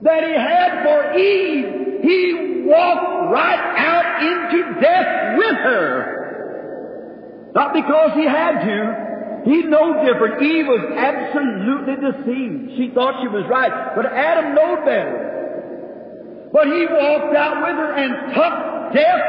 that 0.04 0.23
he 0.23 0.32
had 0.32 0.84
for 0.86 1.12
Eve, 1.19 1.99
he 2.04 2.63
walked 2.63 3.34
right 3.34 3.60
out 3.80 4.23
into 4.23 4.80
death 4.80 5.38
with 5.38 5.58
her. 5.58 7.51
Not 7.54 7.73
because 7.73 8.12
he 8.15 8.23
had 8.23 8.63
to. 8.63 9.04
He 9.45 9.62
no 9.62 10.03
different. 10.03 10.41
Eve 10.41 10.65
was 10.65 10.91
absolutely 10.97 11.95
deceived. 12.01 12.77
She 12.77 12.89
thought 12.95 13.21
she 13.21 13.27
was 13.27 13.45
right, 13.47 13.95
but 13.95 14.08
Adam 14.08 14.55
knew 14.55 14.75
better. 14.84 16.49
But 16.51 16.65
he 16.65 16.88
walked 16.89 17.36
out 17.36 17.62
with 17.62 17.75
her 17.77 17.93
and 17.93 18.34
took 18.34 18.93
death 18.93 19.21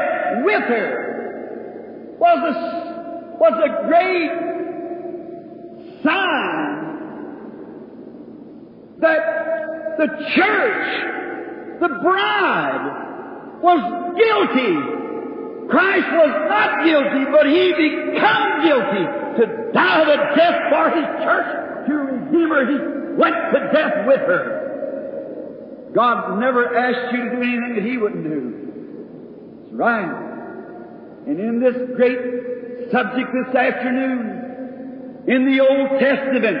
with 0.43 0.63
her. 0.63 2.17
Was 2.17 2.39
a, 2.49 2.53
was 3.37 3.53
a 3.63 3.69
great 3.87 4.31
sign 6.03 6.77
that 8.99 9.21
the 9.99 10.07
church, 10.35 11.79
the 11.79 11.89
bride, 12.01 13.59
was 13.61 13.79
guilty. 14.17 14.97
Christ 15.69 16.07
was 16.11 16.33
not 16.49 16.85
guilty, 16.85 17.25
but 17.31 17.45
he 17.45 17.73
became 17.75 18.51
guilty 18.63 19.03
to 19.37 19.71
die 19.73 20.05
the 20.05 20.17
death 20.35 20.59
for 20.71 20.89
his 20.95 21.07
church, 21.23 21.87
to 21.87 21.93
redeem 21.93 22.49
her. 22.49 22.63
He 22.65 22.77
went 23.19 23.35
to 23.53 23.59
death 23.73 24.07
with 24.07 24.21
her. 24.21 25.91
God 25.93 26.39
never 26.39 26.77
asked 26.77 27.13
you 27.13 27.23
to 27.23 27.29
do 27.35 27.41
anything 27.41 27.75
that 27.75 27.83
he 27.83 27.97
wouldn't 27.97 28.23
do. 28.23 29.65
It's 29.65 29.73
right. 29.73 30.27
And 31.27 31.39
in 31.39 31.59
this 31.59 31.75
great 31.95 32.91
subject 32.91 33.29
this 33.33 33.55
afternoon, 33.55 35.25
in 35.27 35.45
the 35.45 35.59
Old 35.59 35.99
Testament, 35.99 36.57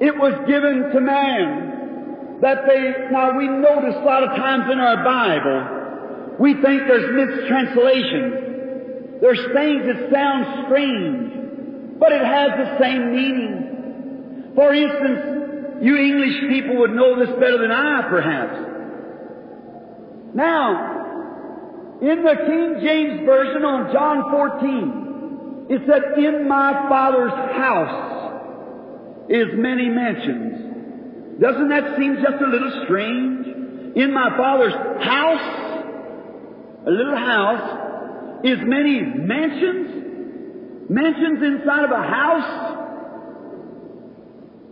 it 0.00 0.16
was 0.16 0.34
given 0.46 0.90
to 0.94 1.00
man 1.00 2.38
that 2.40 2.58
they, 2.68 3.10
now 3.10 3.36
we 3.36 3.48
notice 3.48 3.96
a 3.96 4.04
lot 4.04 4.22
of 4.22 4.36
times 4.36 4.70
in 4.70 4.78
our 4.78 5.02
Bible, 5.02 5.77
we 6.38 6.54
think 6.54 6.86
there's 6.86 7.14
mistranslations. 7.14 9.20
There's 9.20 9.40
things 9.52 9.84
that 9.86 10.10
sound 10.12 10.66
strange, 10.66 11.32
but 11.98 12.12
it 12.12 12.24
has 12.24 12.50
the 12.56 12.78
same 12.80 13.12
meaning. 13.12 14.52
For 14.54 14.72
instance, 14.72 15.82
You 15.82 15.96
English 15.96 16.40
people 16.48 16.76
would 16.78 16.90
know 16.90 17.18
this 17.18 17.30
better 17.38 17.58
than 17.58 17.70
I, 17.70 18.02
perhaps. 18.08 18.58
Now, 20.34 21.98
in 22.00 22.22
the 22.22 22.34
King 22.46 22.80
James 22.82 23.20
Version 23.26 23.64
on 23.64 23.92
John 23.92 24.30
14, 24.30 25.66
it 25.70 25.82
said, 25.86 26.18
In 26.18 26.48
my 26.48 26.86
Father's 26.88 27.32
house 27.54 29.26
is 29.28 29.46
many 29.54 29.88
mansions. 29.88 31.40
Doesn't 31.40 31.68
that 31.68 31.96
seem 31.96 32.16
just 32.16 32.42
a 32.42 32.46
little 32.46 32.82
strange? 32.84 33.46
In 33.96 34.12
my 34.12 34.36
Father's 34.36 34.74
house, 35.04 35.57
a 36.86 36.90
little 36.90 37.16
house, 37.16 38.44
is 38.44 38.58
many 38.62 39.00
mansions? 39.00 40.88
Mansions 40.88 41.42
inside 41.42 41.84
of 41.84 41.90
a 41.90 42.02
house? 42.02 42.76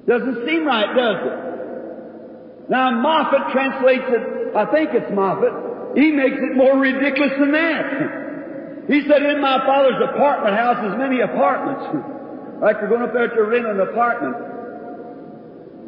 Doesn't 0.07 0.47
seem 0.47 0.65
right, 0.65 0.95
does 0.95 1.17
it? 1.27 2.71
Now, 2.71 2.91
Moffatt 2.91 3.53
translates 3.53 4.05
it, 4.09 4.57
I 4.57 4.71
think 4.73 4.91
it's 4.93 5.11
Moffatt, 5.11 5.97
he 5.97 6.13
makes 6.13 6.37
it 6.37 6.57
more 6.57 6.79
ridiculous 6.79 7.33
than 7.39 7.53
that. 7.53 8.87
he 8.89 9.03
said, 9.09 9.23
in 9.23 9.41
my 9.41 9.59
father's 9.67 10.03
apartment 10.15 10.57
house 10.57 10.85
is 10.87 10.99
many 10.99 11.21
apartments. 11.21 12.07
like 12.63 12.77
you're 12.81 12.89
going 12.89 13.03
up 13.03 13.13
there 13.13 13.29
to 13.29 13.43
rent 13.43 13.67
an 13.67 13.81
apartment. 13.81 14.37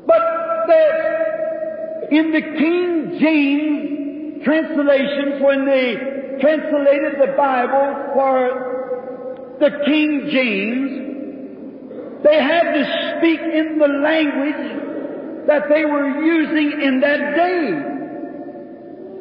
But 0.06 0.22
there, 0.66 2.08
in 2.10 2.32
the 2.32 2.40
King 2.40 3.18
James 3.20 3.97
translations, 4.44 5.42
when 5.42 5.64
they 5.66 5.96
translated 6.40 7.20
the 7.20 7.34
Bible 7.36 8.12
for 8.14 9.56
the 9.60 9.70
King 9.84 10.28
James, 10.30 12.22
they 12.22 12.42
had 12.42 12.72
to 12.72 12.84
speak 13.18 13.40
in 13.40 13.78
the 13.78 13.88
language 13.88 15.46
that 15.46 15.68
they 15.68 15.84
were 15.84 16.22
using 16.22 16.80
in 16.82 17.00
that 17.00 17.36
day. 17.36 17.68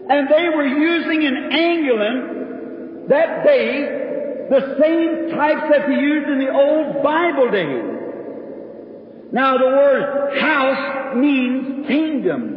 And 0.10 0.28
they 0.30 0.50
were 0.50 0.66
using 0.66 1.22
in 1.24 1.52
England 1.52 3.10
that 3.10 3.44
day 3.44 4.48
the 4.50 4.78
same 4.82 5.30
types 5.36 5.70
that 5.70 5.88
they 5.88 5.96
used 5.96 6.30
in 6.30 6.40
the 6.40 6.52
old 6.52 7.04
Bible 7.04 7.52
days. 7.52 7.98
Now 9.32 9.58
the 9.58 9.66
word 9.66 10.40
house 10.40 11.16
means 11.16 11.88
kingdom. 11.88 12.57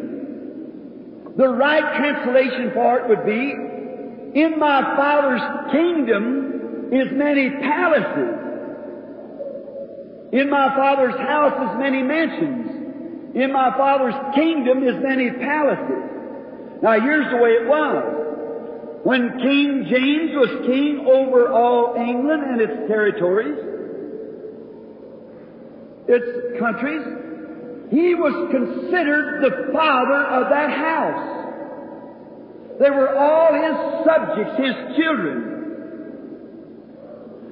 The 1.37 1.49
right 1.49 1.97
translation 1.97 2.73
for 2.75 2.99
it 2.99 3.09
would 3.09 3.25
be, 3.25 4.41
in 4.41 4.59
my 4.59 4.83
Father's 4.97 5.73
kingdom 5.73 6.91
is 6.93 7.09
many 7.13 7.51
palaces. 7.51 8.37
In 10.33 10.51
my 10.51 10.75
Father's 10.77 11.19
house 11.19 11.71
is 11.71 11.79
many 11.79 12.03
mansions. 12.03 13.35
In 13.35 13.53
my 13.53 13.71
Father's 13.77 14.15
kingdom 14.35 14.83
is 14.87 14.95
many 15.03 15.31
palaces. 15.31 16.83
Now 16.83 17.01
here's 17.01 17.31
the 17.31 17.37
way 17.37 17.51
it 17.51 17.69
was. 17.69 18.21
When 19.03 19.39
King 19.39 19.87
James 19.89 20.33
was 20.35 20.67
king 20.67 21.07
over 21.09 21.51
all 21.53 21.95
England 21.97 22.43
and 22.43 22.61
its 22.61 22.89
territories, 22.89 23.59
its 26.07 26.59
countries, 26.59 27.07
he 27.91 28.15
was 28.15 28.33
considered 28.51 29.43
the 29.43 29.73
father 29.73 30.23
of 30.39 30.49
that 30.51 30.71
house. 30.71 31.39
They 32.79 32.91
were 32.91 33.15
all 33.15 33.53
his 33.53 33.77
subjects, 34.07 34.57
his 34.57 34.75
children. 34.97 35.47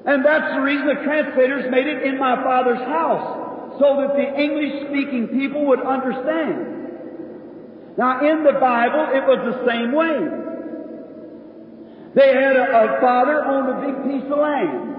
And 0.06 0.24
that's 0.24 0.54
the 0.54 0.60
reason 0.62 0.86
the 0.86 1.02
translators 1.04 1.70
made 1.70 1.86
it 1.86 2.02
in 2.04 2.16
my 2.18 2.42
Father's 2.42 2.78
house, 2.78 3.76
so 3.78 3.96
that 4.00 4.14
the 4.16 4.40
English-speaking 4.40 5.28
people 5.38 5.66
would 5.66 5.80
understand. 5.80 6.76
Now, 7.98 8.20
in 8.24 8.44
the 8.44 8.54
Bible, 8.58 9.08
it 9.12 9.26
was 9.26 9.38
the 9.52 9.66
same 9.68 9.92
way. 9.92 10.18
They 12.14 12.32
had 12.32 12.56
a, 12.56 12.62
a 12.62 13.00
father 13.02 13.44
owned 13.44 13.68
a 13.68 13.80
big 13.84 14.02
piece 14.08 14.24
of 14.32 14.38
land. 14.38 14.94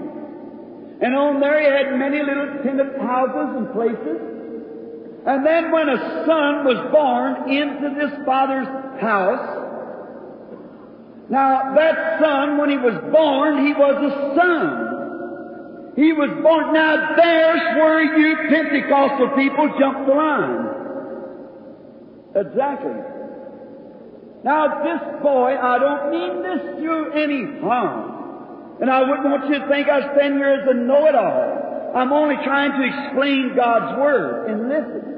And 1.02 1.16
on 1.16 1.40
there 1.40 1.60
he 1.60 1.66
had 1.66 1.98
many 1.98 2.22
little 2.22 2.62
tenant 2.62 2.96
houses 3.02 3.56
and 3.58 3.72
places. 3.74 4.39
And 5.30 5.46
then 5.46 5.72
when 5.72 5.88
a 5.88 6.26
son 6.26 6.66
was 6.66 6.90
born 6.92 7.54
into 7.54 7.94
this 7.94 8.10
father's 8.26 8.66
house, 9.00 9.46
now 11.30 11.76
that 11.76 12.20
son, 12.20 12.58
when 12.58 12.72
he 12.72 12.78
was 12.78 12.98
born, 13.14 13.64
he 13.64 13.74
was 13.74 13.94
a 14.10 14.34
son. 14.34 15.94
He 15.96 16.14
was 16.14 16.32
born. 16.42 16.74
Now 16.74 17.14
there's 17.16 17.62
where 17.78 18.02
you 18.18 18.50
Pentecostal 18.50 19.30
people 19.38 19.70
jump 19.78 20.08
the 20.08 20.16
line. 20.18 20.66
Exactly. 22.34 22.98
Now 24.44 24.82
this 24.82 25.22
boy, 25.22 25.56
I 25.62 25.78
don't 25.78 26.10
mean 26.10 26.42
this 26.42 26.82
to 26.82 27.12
any 27.14 27.62
harm. 27.62 28.82
And 28.82 28.90
I 28.90 29.02
wouldn't 29.08 29.30
want 29.30 29.48
you 29.48 29.60
to 29.60 29.68
think 29.68 29.90
I 29.90 30.12
stand 30.16 30.42
here 30.42 30.58
as 30.58 30.68
a 30.68 30.74
know-it-all. 30.74 31.94
I'm 31.94 32.14
only 32.14 32.38
trying 32.44 32.72
to 32.72 32.82
explain 32.82 33.54
God's 33.56 34.00
Word 34.00 34.50
and 34.50 34.70
listen. 34.70 35.09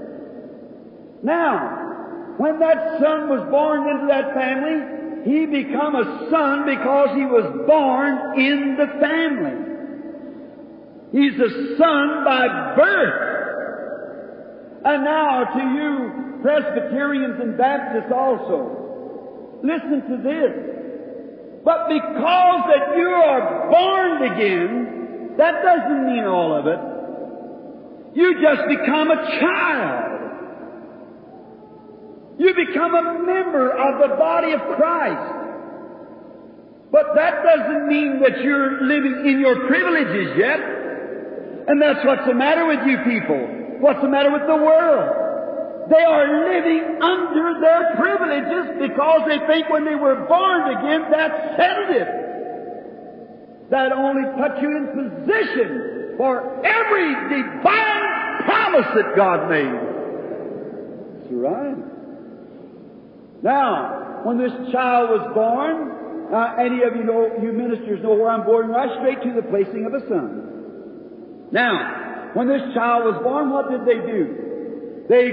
Now, 1.23 2.35
when 2.37 2.59
that 2.59 2.99
son 2.99 3.29
was 3.29 3.47
born 3.51 3.87
into 3.87 4.07
that 4.07 4.33
family, 4.33 5.01
he 5.23 5.45
become 5.45 5.95
a 5.95 6.27
son 6.31 6.65
because 6.65 7.09
he 7.15 7.25
was 7.25 7.45
born 7.67 8.39
in 8.39 8.75
the 8.77 8.87
family. 8.99 9.71
He's 11.11 11.39
a 11.39 11.77
son 11.77 12.23
by 12.25 12.73
birth. 12.75 13.31
And 14.83 15.03
now 15.03 15.43
to 15.53 15.59
you 15.59 16.21
Presbyterians 16.41 17.39
and 17.39 17.55
Baptists 17.57 18.11
also, 18.11 19.59
listen 19.63 20.01
to 20.09 20.17
this. 20.23 20.71
But 21.63 21.87
because 21.89 22.61
that 22.73 22.97
you 22.97 23.07
are 23.07 23.69
born 23.69 24.23
again, 24.33 25.35
that 25.37 25.61
doesn't 25.61 26.05
mean 26.07 26.25
all 26.25 26.57
of 26.57 26.65
it. 26.65 26.79
You 28.17 28.41
just 28.41 28.67
become 28.67 29.11
a 29.11 29.39
child. 29.39 30.10
You 32.41 32.55
become 32.55 32.95
a 32.95 33.21
member 33.21 33.69
of 33.69 34.01
the 34.01 34.15
body 34.17 34.53
of 34.53 34.61
Christ. 34.73 35.29
But 36.91 37.13
that 37.13 37.43
doesn't 37.45 37.87
mean 37.87 38.19
that 38.19 38.41
you're 38.41 38.81
living 38.81 39.29
in 39.29 39.39
your 39.39 39.67
privileges 39.67 40.33
yet. 40.35 40.57
And 41.67 41.79
that's 41.79 42.03
what's 42.03 42.25
the 42.25 42.33
matter 42.33 42.65
with 42.65 42.79
you 42.89 42.97
people. 43.05 43.37
What's 43.77 44.01
the 44.01 44.09
matter 44.09 44.31
with 44.31 44.41
the 44.49 44.57
world? 44.57 45.89
They 45.93 46.01
are 46.01 46.25
living 46.49 46.97
under 46.97 47.61
their 47.61 47.93
privileges 48.01 48.89
because 48.89 49.21
they 49.29 49.37
think 49.45 49.69
when 49.69 49.85
they 49.85 49.93
were 49.93 50.25
born 50.25 50.65
again, 50.81 51.11
that 51.11 51.53
settled 51.61 51.93
it. 51.93 52.09
That 53.69 53.91
only 53.91 54.25
put 54.41 54.59
you 54.63 54.77
in 54.81 54.87
position 54.97 56.17
for 56.17 56.65
every 56.65 57.13
divine 57.37 58.43
promise 58.49 58.89
that 58.97 59.13
God 59.15 59.47
made. 59.47 59.77
That's 61.21 61.33
right. 61.37 61.90
Now, 63.43 64.21
when 64.23 64.37
this 64.37 64.51
child 64.71 65.09
was 65.09 65.31
born, 65.33 66.33
uh, 66.33 66.55
any 66.59 66.83
of 66.83 66.95
you 66.95 67.03
know, 67.03 67.27
you 67.41 67.51
ministers 67.51 68.01
know 68.03 68.13
where 68.13 68.29
I'm 68.29 68.45
going, 68.45 68.69
right 68.69 68.89
straight 68.99 69.21
to 69.23 69.33
the 69.33 69.47
placing 69.49 69.85
of 69.85 69.93
a 69.93 70.07
son. 70.07 71.49
Now, 71.51 72.31
when 72.33 72.47
this 72.47 72.61
child 72.73 73.05
was 73.05 73.19
born, 73.23 73.49
what 73.49 73.69
did 73.69 73.81
they 73.81 73.99
do? 74.05 75.05
They, 75.09 75.31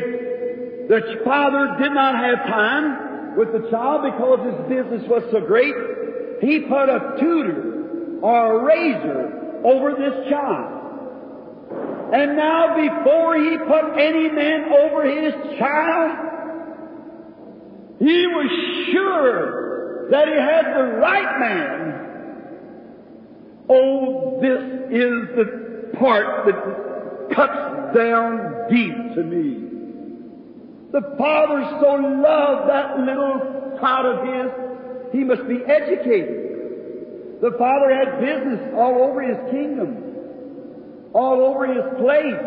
the 0.89 1.23
father 1.25 1.77
did 1.79 1.93
not 1.93 2.17
have 2.17 2.47
time 2.49 3.37
with 3.37 3.53
the 3.53 3.71
child 3.71 4.03
because 4.11 4.41
his 4.43 4.59
business 4.69 5.09
was 5.09 5.23
so 5.31 5.41
great. 5.47 5.75
He 6.41 6.61
put 6.61 6.89
a 6.89 7.15
tutor 7.21 8.19
or 8.23 8.61
a 8.61 8.65
raiser 8.65 9.63
over 9.65 9.93
this 9.93 10.29
child. 10.31 10.75
And 12.13 12.37
now 12.37 12.75
before 12.75 13.37
he 13.37 13.59
put 13.59 14.01
any 14.01 14.31
man 14.31 14.73
over 14.73 15.05
his 15.05 15.59
child, 15.59 16.38
he 17.99 18.27
was 18.27 18.91
sure 18.93 20.11
that 20.11 20.29
he 20.29 20.35
had 20.35 20.75
the 20.77 20.99
right 20.99 21.39
man. 21.41 22.09
Oh, 23.69 24.39
this 24.41 24.63
is 24.91 25.37
the 25.37 25.99
part 25.99 26.47
that 26.47 27.35
cuts 27.35 27.97
down 27.97 28.69
deep 28.71 29.15
to 29.15 29.23
me. 29.25 29.69
The 30.93 31.03
Father 31.19 31.79
so 31.81 31.95
loved 31.97 32.71
that 32.71 32.99
little 33.01 33.77
child 33.81 34.07
of 34.07 34.25
his, 34.27 35.13
he 35.13 35.25
must 35.25 35.47
be 35.47 35.59
educated. 35.67 37.41
The 37.43 37.51
Father 37.59 37.95
had 37.95 38.21
business 38.21 38.73
all 38.75 39.03
over 39.03 39.21
his 39.23 39.39
kingdom, 39.51 41.11
all 41.13 41.41
over 41.43 41.67
his 41.67 41.85
place. 41.99 42.41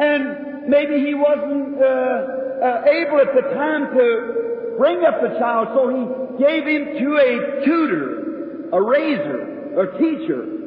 And 0.00 0.68
maybe 0.68 0.98
he 1.04 1.14
wasn't 1.14 1.80
uh, 1.80 2.39
uh, 2.62 2.82
able 2.84 3.20
at 3.20 3.34
the 3.34 3.42
time 3.54 3.94
to 3.96 4.74
bring 4.78 5.04
up 5.04 5.20
the 5.20 5.38
child, 5.38 5.68
so 5.74 5.88
he 5.88 6.44
gave 6.44 6.66
him 6.66 6.98
to 6.98 7.16
a 7.16 7.64
tutor, 7.64 8.70
a 8.72 8.80
raiser, 8.80 9.80
a 9.80 9.98
teacher, 9.98 10.60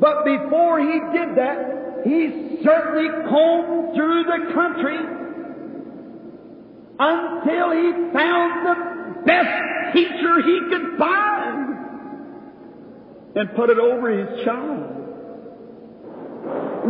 but 0.00 0.24
before 0.24 0.80
he 0.80 1.00
did 1.12 1.36
that, 1.36 2.02
he 2.04 2.62
certainly 2.64 3.08
combed 3.28 3.94
through 3.94 4.24
the 4.24 4.52
country 4.54 4.98
until 7.00 7.70
he 7.72 8.12
found 8.12 8.66
the 8.66 8.74
best 9.24 9.94
teacher 9.94 10.42
he 10.42 10.60
could 10.70 10.98
find 10.98 11.76
and 13.34 13.54
put 13.56 13.70
it 13.70 13.78
over 13.78 14.10
his 14.10 14.44
child. 14.44 14.94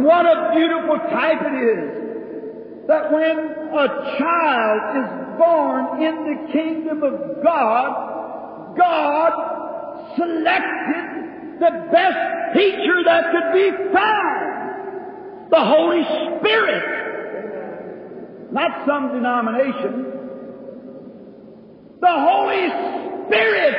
What 0.05 0.27
a 0.27 0.53
beautiful 0.55 0.99
type 1.11 1.41
it 1.43 1.55
is 1.79 1.98
that 2.89 3.13
when 3.13 3.39
a 3.39 3.87
child 4.19 4.81
is 4.97 5.11
born 5.37 6.03
in 6.03 6.15
the 6.25 6.53
kingdom 6.53 7.03
of 7.03 7.43
God, 7.45 8.75
God 8.79 9.33
selected 10.17 11.61
the 11.61 11.71
best 11.93 12.55
teacher 12.55 13.05
that 13.05 13.25
could 13.31 13.53
be 13.53 13.71
found. 13.93 15.51
The 15.51 15.61
Holy 15.61 16.03
Spirit. 16.39 16.83
Not 18.53 18.87
some 18.87 19.13
denomination. 19.13 20.07
The 22.01 22.11
Holy 22.11 22.69
Spirit 23.27 23.75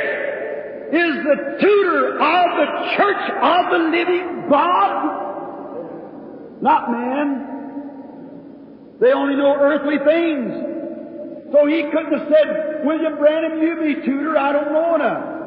is 0.93 1.23
the 1.25 1.57
tutor 1.59 2.13
of 2.13 2.57
the 2.57 2.67
church 2.95 3.31
of 3.41 3.71
the 3.71 3.77
living 3.89 4.49
God. 4.49 4.91
Not 6.61 6.91
man. 6.91 7.48
They 8.99 9.13
only 9.13 9.35
know 9.35 9.55
earthly 9.55 9.97
things. 10.03 11.51
So 11.51 11.65
he 11.65 11.83
couldn't 11.83 12.13
have 12.13 12.27
said, 12.29 12.85
William 12.85 13.17
Branham, 13.17 13.61
you 13.61 13.75
be 13.81 14.05
tutor, 14.05 14.37
I 14.37 14.51
don't 14.51 14.71
know 14.71 14.95
enough. 14.95 15.39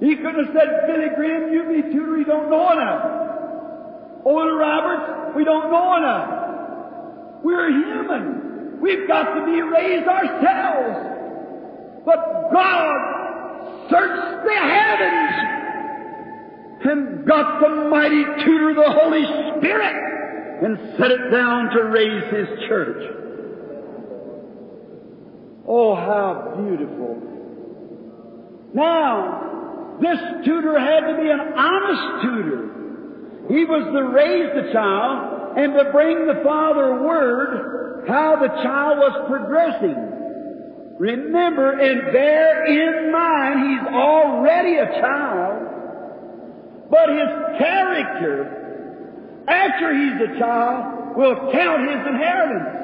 He 0.00 0.16
couldn't 0.16 0.46
have 0.46 0.54
said, 0.54 0.86
Billy 0.88 1.10
Graham, 1.14 1.52
you 1.52 1.62
be 1.64 1.82
tutor, 1.92 2.18
you 2.18 2.24
don't 2.24 2.50
know 2.50 2.72
enough. 2.72 4.24
Oral 4.24 4.56
Roberts, 4.58 5.36
we 5.36 5.44
don't 5.44 5.70
know 5.70 5.96
enough. 5.96 7.44
We're 7.44 7.70
human. 7.70 8.80
We've 8.80 9.06
got 9.06 9.34
to 9.34 9.44
be 9.44 9.62
raised 9.62 10.08
ourselves. 10.08 12.02
But 12.04 12.50
God 12.52 13.88
searched 13.90 14.44
the 14.44 14.56
heavens 14.58 15.52
and 16.84 17.24
got 17.26 17.60
the 17.60 17.68
mighty 17.88 18.24
tutor, 18.44 18.74
the 18.74 18.90
Holy 18.90 19.24
Spirit, 19.58 20.21
and 20.62 20.78
set 20.98 21.10
it 21.10 21.30
down 21.30 21.70
to 21.70 21.84
raise 21.84 22.24
His 22.32 22.68
church. 22.68 23.02
Oh, 25.66 25.94
how 25.94 26.54
beautiful. 26.56 27.20
Now, 28.74 29.96
this 30.00 30.18
tutor 30.44 30.78
had 30.78 31.00
to 31.00 31.16
be 31.20 31.28
an 31.28 31.40
honest 31.56 32.24
tutor. 32.24 32.72
He 33.48 33.64
was 33.64 33.84
to 33.92 34.02
raise 34.14 34.50
the 34.54 34.72
child 34.72 35.58
and 35.58 35.74
to 35.74 35.90
bring 35.92 36.26
the 36.26 36.40
father 36.42 37.02
word 37.02 38.06
how 38.08 38.36
the 38.36 38.48
child 38.62 38.98
was 38.98 39.28
progressing. 39.28 40.12
Remember 40.98 41.78
and 41.78 42.12
bear 42.12 42.64
in 42.66 43.12
mind 43.12 43.68
he's 43.68 43.94
already 43.94 44.76
a 44.76 44.86
child, 45.00 46.88
but 46.90 47.08
his 47.08 47.58
character, 47.58 48.61
after 49.48 49.94
he's 49.94 50.20
a 50.28 50.38
child, 50.38 51.16
will 51.16 51.52
count 51.52 51.82
his 51.90 52.06
inheritance. 52.06 52.82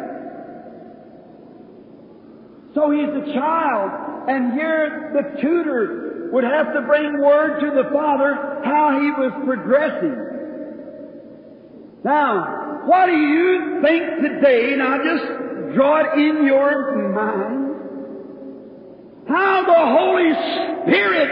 So 2.74 2.90
he's 2.90 3.08
a 3.08 3.32
child, 3.32 4.28
and 4.28 4.52
here 4.52 5.10
the 5.14 5.40
tutor 5.40 6.28
would 6.32 6.44
have 6.44 6.74
to 6.74 6.82
bring 6.82 7.18
word 7.20 7.60
to 7.60 7.70
the 7.82 7.88
father 7.90 8.60
how 8.64 9.00
he 9.00 9.10
was 9.12 9.32
progressing. 9.44 10.16
Now, 12.04 12.84
what 12.86 13.06
do 13.06 13.16
you 13.16 13.80
think 13.82 14.20
today, 14.20 14.76
now 14.76 14.98
just 14.98 15.24
draw 15.74 16.00
it 16.00 16.18
in 16.18 16.46
your 16.46 16.94
mind, 17.12 17.74
how 19.28 19.64
the 19.64 19.86
Holy 19.98 20.32
Spirit 20.84 21.30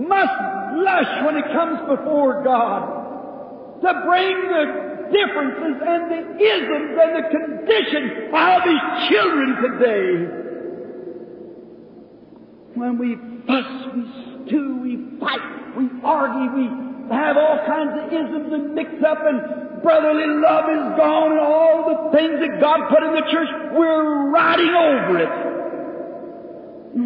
must 0.00 0.32
blush 0.74 1.24
when 1.24 1.36
it 1.36 1.44
comes 1.52 1.80
before 1.88 2.42
God 2.42 3.03
to 3.84 4.02
bring 4.06 4.36
the 4.48 4.64
differences 5.12 5.76
and 5.84 6.02
the 6.10 6.22
isms 6.40 6.98
and 6.98 7.10
the 7.20 7.26
condition 7.28 8.04
of 8.32 8.62
His 8.64 8.82
children 9.08 9.48
today. 9.62 10.08
When 12.74 12.98
we 12.98 13.16
fuss, 13.46 13.70
we 13.94 14.02
stew, 14.46 14.80
we 14.82 15.20
fight, 15.20 15.76
we 15.76 15.88
argue, 16.02 16.50
we 16.56 16.64
have 17.14 17.36
all 17.36 17.60
kinds 17.66 17.92
of 18.02 18.12
isms 18.12 18.52
and 18.52 18.74
mix 18.74 18.90
up 19.06 19.18
and 19.22 19.82
brotherly 19.82 20.26
love 20.40 20.64
is 20.70 20.98
gone 20.98 21.32
and 21.32 21.40
all 21.40 21.84
the 21.84 22.16
things 22.16 22.40
that 22.40 22.60
God 22.60 22.88
put 22.88 23.02
in 23.02 23.14
the 23.14 23.26
church, 23.30 23.48
we're 23.76 24.30
riding 24.30 24.72
over 24.72 25.18
it. 25.20 25.28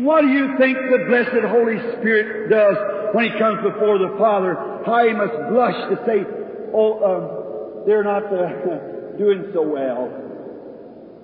What 0.05 0.20
do 0.22 0.29
you 0.29 0.57
think 0.59 0.79
the 0.79 1.05
blessed 1.09 1.45
Holy 1.49 1.79
Spirit 1.99 2.51
does 2.51 2.76
when 3.14 3.33
He 3.33 3.39
comes 3.39 3.62
before 3.62 3.99
the 3.99 4.14
Father? 4.18 4.55
How 4.87 5.07
He 5.07 5.12
must 5.12 5.35
blush 5.51 5.76
to 5.91 5.97
say, 6.07 6.38
oh, 6.74 7.04
um, 7.04 7.86
they're 7.86 8.04
not 8.04 8.24
uh, 8.26 9.16
doing 9.18 9.50
so 9.52 9.62
well. 9.62 10.28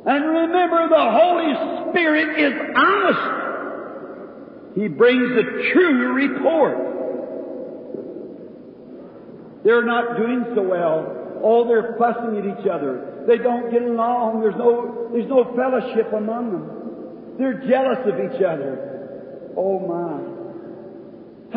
And 0.06 0.24
remember, 0.24 0.88
the 0.88 1.10
Holy 1.10 1.90
Spirit 1.90 2.38
is 2.38 2.52
honest. 2.76 3.44
He 4.76 4.88
brings 4.88 5.28
the 5.34 5.70
true 5.72 6.12
report. 6.12 6.76
They're 9.64 9.84
not 9.84 10.18
doing 10.18 10.44
so 10.54 10.62
well. 10.62 11.40
Oh, 11.42 11.66
they're 11.66 11.96
fussing 11.98 12.36
at 12.36 12.44
each 12.58 12.66
other. 12.68 13.24
They 13.26 13.38
don't 13.38 13.70
get 13.70 13.82
along. 13.82 14.40
There's 14.40 14.56
no, 14.56 15.08
there's 15.12 15.28
no 15.28 15.44
fellowship 15.56 16.12
among 16.12 16.52
them. 16.52 17.36
They're 17.38 17.66
jealous 17.66 17.98
of 18.04 18.14
each 18.20 18.42
other. 18.42 19.50
Oh 19.56 19.78
my. 19.80 20.34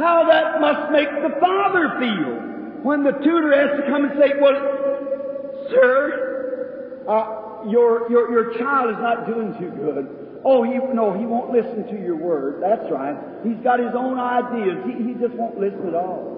How 0.01 0.25
that 0.29 0.61
must 0.61 0.91
make 0.91 1.09
the 1.09 1.39
father 1.41 1.97
feel 1.99 2.46
when 2.83 3.03
the 3.03 3.11
tutor 3.11 3.53
has 3.55 3.79
to 3.79 3.87
come 3.87 4.05
and 4.05 4.13
say, 4.19 4.33
well, 4.39 4.55
sir, 5.69 7.03
uh, 7.07 7.69
your, 7.69 8.09
your, 8.09 8.31
your 8.31 8.57
child 8.57 8.91
is 8.91 8.97
not 9.01 9.25
doing 9.27 9.53
too 9.59 9.71
good. 9.71 10.41
Oh, 10.45 10.63
he, 10.63 10.77
no, 10.93 11.13
he 11.17 11.25
won't 11.25 11.51
listen 11.51 11.87
to 11.87 11.97
your 12.01 12.15
word. 12.15 12.61
That's 12.61 12.89
right. 12.91 13.17
He's 13.43 13.57
got 13.63 13.79
his 13.79 13.93
own 13.95 14.19
ideas. 14.19 14.85
He, 14.85 15.11
he 15.11 15.13
just 15.19 15.33
won't 15.33 15.59
listen 15.59 15.87
at 15.87 15.95
all. 15.95 16.37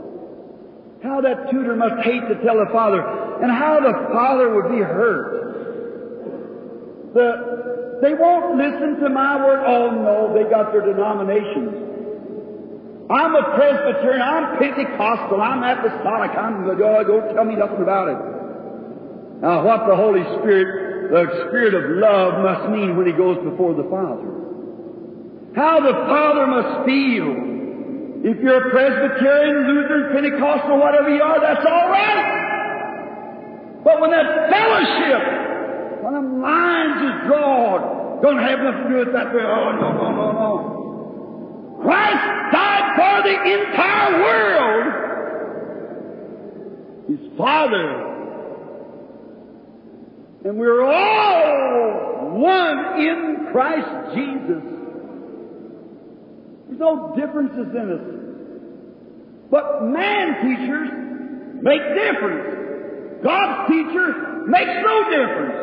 How 1.03 1.21
that 1.21 1.49
tutor 1.51 1.75
must 1.75 2.03
hate 2.03 2.27
to 2.27 2.35
tell 2.43 2.57
the 2.57 2.69
father, 2.71 3.01
and 3.41 3.51
how 3.51 3.79
the 3.79 3.93
father 4.11 4.53
would 4.55 4.69
be 4.69 4.79
hurt. 4.83 5.39
The, 7.13 7.99
they 8.01 8.13
won't 8.13 8.57
listen 8.57 8.99
to 9.01 9.09
my 9.09 9.37
word. 9.37 9.63
Oh 9.65 9.91
no, 9.91 10.33
they 10.33 10.49
got 10.49 10.71
their 10.71 10.85
denominations. 10.85 11.89
I'm 13.09 13.33
a 13.33 13.41
Presbyterian, 13.57 14.21
I'm 14.21 14.59
Pentecostal, 14.59 15.41
I'm 15.41 15.65
Apostolic, 15.65 16.29
I'm 16.37 16.67
the 16.67 16.77
oh, 16.77 17.03
don't 17.03 17.33
tell 17.33 17.43
me 17.43 17.55
nothing 17.55 17.81
about 17.81 18.07
it. 18.07 18.19
Now 19.41 19.65
what 19.65 19.87
the 19.89 19.95
Holy 19.95 20.21
Spirit, 20.37 21.09
the 21.09 21.25
Spirit 21.49 21.73
of 21.73 21.97
love 21.97 22.37
must 22.45 22.69
mean 22.69 22.95
when 22.97 23.07
He 23.07 23.13
goes 23.13 23.41
before 23.41 23.73
the 23.73 23.89
Father. 23.89 24.29
How 25.57 25.81
the 25.81 25.97
Father 26.05 26.45
must 26.53 26.85
feel. 26.85 27.33
If 28.29 28.37
you're 28.45 28.67
a 28.67 28.69
Presbyterian, 28.69 29.57
Lutheran, 29.65 30.13
Pentecostal, 30.13 30.77
whatever 30.77 31.09
you 31.09 31.23
are, 31.23 31.41
that's 31.41 31.65
all 31.65 31.89
right. 31.89 33.81
But 33.83 34.01
when 34.01 34.11
that 34.11 34.51
fellowship, 34.53 36.03
when 36.03 36.13
the 36.13 36.21
lines 36.45 37.01
is 37.09 37.25
drawn, 37.25 38.21
don't 38.21 38.37
have 38.37 38.59
nothing 38.59 38.83
to 38.83 38.89
do 38.89 38.97
with 39.01 39.13
that. 39.13 39.33
Oh, 39.33 39.71
no, 39.81 39.93
no, 39.97 40.11
no, 40.13 40.31
no. 40.31 40.78
Christ 41.81 42.51
died 42.51 42.95
for 42.95 43.23
the 43.23 43.35
entire 43.59 44.21
world. 44.21 45.09
His 47.09 47.19
Father. 47.37 48.05
And 50.45 50.57
we're 50.57 50.83
all 50.83 52.31
one 52.37 52.99
in 52.99 53.47
Christ 53.51 54.15
Jesus. 54.15 54.63
There's 56.67 56.79
no 56.79 57.15
differences 57.15 57.75
in 57.75 57.91
us. 57.91 58.19
But 59.49 59.83
man 59.85 60.35
teachers 60.41 60.89
make 61.61 61.81
difference. 61.95 63.21
God's 63.23 63.69
teacher 63.69 64.45
makes 64.47 64.71
no 64.85 65.09
difference. 65.09 65.55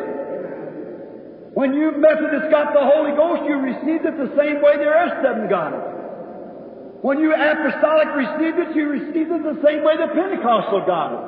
When 1.53 1.73
you 1.73 1.91
Methodists 1.97 2.49
got 2.51 2.73
the 2.73 2.81
Holy 2.83 3.11
Ghost, 3.11 3.43
you 3.47 3.57
received 3.57 4.05
it 4.05 4.17
the 4.17 4.35
same 4.37 4.61
way 4.61 4.77
the 4.77 4.89
rest 4.89 5.25
of 5.25 5.37
them 5.37 5.49
got 5.49 5.73
it. 5.73 5.96
When 7.01 7.19
you 7.19 7.33
Apostolic 7.33 8.07
received 8.15 8.57
it, 8.57 8.75
you 8.75 8.89
received 8.89 9.31
it 9.31 9.43
the 9.43 9.61
same 9.63 9.83
way 9.83 9.97
the 9.97 10.07
Pentecostal 10.13 10.83
got 10.85 11.13
it. 11.13 11.19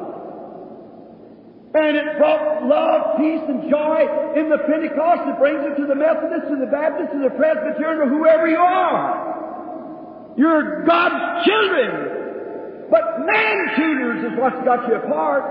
And 1.70 1.96
it 1.96 2.18
brought 2.18 2.66
love, 2.66 3.18
peace, 3.18 3.46
and 3.48 3.70
joy 3.70 4.02
in 4.36 4.50
the 4.50 4.58
Pentecost. 4.66 5.30
It 5.30 5.38
brings 5.38 5.62
it 5.62 5.76
to 5.78 5.86
the 5.86 5.94
Methodists, 5.94 6.50
to 6.50 6.58
the 6.58 6.66
Baptists, 6.66 7.14
to 7.14 7.20
the 7.22 7.30
Presbyterian, 7.38 8.02
or 8.02 8.10
whoever 8.10 8.48
you 8.48 8.58
are. 8.58 10.34
You're 10.36 10.84
God's 10.86 11.46
children. 11.46 12.90
But 12.90 13.20
man 13.20 13.76
tutors 13.78 14.32
is 14.32 14.40
what's 14.40 14.58
got 14.66 14.88
you 14.88 14.96
apart. 14.96 15.44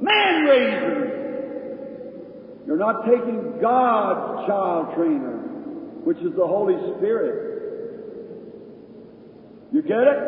Man 0.00 0.44
raisers. 0.44 1.18
You're 2.66 2.78
not 2.78 3.04
taking 3.04 3.60
God's 3.60 4.46
child 4.46 4.94
trainer, 4.96 5.36
which 6.04 6.16
is 6.18 6.32
the 6.34 6.46
Holy 6.46 6.76
Spirit. 6.96 7.51
You 9.72 9.82
get 9.82 10.04
it? 10.04 10.20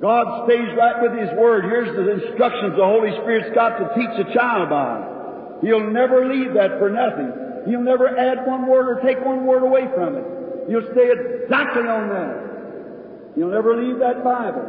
God 0.00 0.46
stays 0.46 0.70
right 0.78 1.02
with 1.02 1.18
His 1.18 1.28
Word. 1.36 1.64
Here's 1.64 1.90
the 1.90 2.22
instructions 2.22 2.78
the 2.78 2.86
Holy 2.86 3.10
Spirit's 3.22 3.50
got 3.54 3.78
to 3.78 3.90
teach 3.98 4.26
a 4.26 4.32
child 4.32 4.70
by. 4.70 5.02
He'll 5.60 5.90
never 5.90 6.24
leave 6.24 6.54
that 6.54 6.78
for 6.78 6.88
nothing. 6.88 7.32
He'll 7.66 7.82
never 7.82 8.06
add 8.06 8.46
one 8.46 8.66
word 8.66 8.86
or 8.86 9.00
take 9.02 9.18
one 9.24 9.44
word 9.44 9.64
away 9.64 9.88
from 9.94 10.16
it. 10.16 10.24
He'll 10.70 10.86
stay 10.92 11.10
exactly 11.10 11.82
on 11.82 12.08
that. 12.14 13.34
He'll 13.34 13.50
never 13.50 13.74
leave 13.74 13.98
that 13.98 14.22
Bible. 14.22 14.62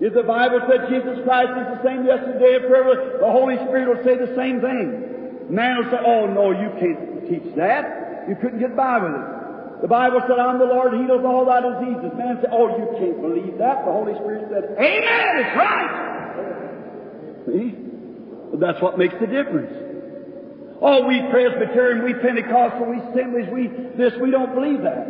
If 0.00 0.14
the 0.14 0.24
Bible 0.24 0.60
said 0.68 0.88
Jesus 0.90 1.22
Christ 1.24 1.52
is 1.54 1.78
the 1.78 1.82
same 1.86 2.04
yesterday 2.04 2.56
and 2.58 2.66
forever, 2.66 3.18
the 3.20 3.30
Holy 3.30 3.54
Spirit 3.56 3.88
will 3.88 4.02
say 4.04 4.16
the 4.18 4.34
same 4.34 4.60
thing. 4.60 5.46
Man 5.48 5.78
will 5.78 5.90
say, 5.90 5.98
oh 6.04 6.26
no, 6.26 6.50
you 6.50 6.70
can't 6.82 7.22
teach 7.30 7.54
that. 7.54 8.26
You 8.28 8.34
couldn't 8.34 8.58
get 8.58 8.74
by 8.74 8.98
with 8.98 9.14
it. 9.14 9.35
The 9.82 9.88
Bible 9.88 10.24
said, 10.24 10.38
I'm 10.40 10.58
the 10.58 10.64
Lord, 10.64 10.94
he 10.94 11.04
heals 11.04 11.20
all 11.24 11.44
thy 11.44 11.60
diseases. 11.60 12.16
Man 12.16 12.40
said, 12.40 12.48
oh, 12.50 12.72
you 12.80 12.88
can't 12.96 13.20
believe 13.20 13.58
that. 13.60 13.84
The 13.84 13.92
Holy 13.92 14.16
Spirit 14.16 14.48
said, 14.48 14.72
Amen, 14.72 15.32
it's 15.36 15.52
right. 15.52 15.92
See? 17.44 17.76
Well, 18.48 18.60
that's 18.60 18.80
what 18.80 18.96
makes 18.96 19.14
the 19.20 19.28
difference. 19.28 19.68
Oh, 20.80 21.04
we 21.04 21.20
Presbyterian, 21.28 22.04
we 22.04 22.14
Pentecostal, 22.14 22.88
we 22.88 23.00
Assemblies, 23.12 23.48
we 23.52 23.68
this, 23.96 24.12
we 24.20 24.30
don't 24.30 24.54
believe 24.54 24.80
that. 24.80 25.08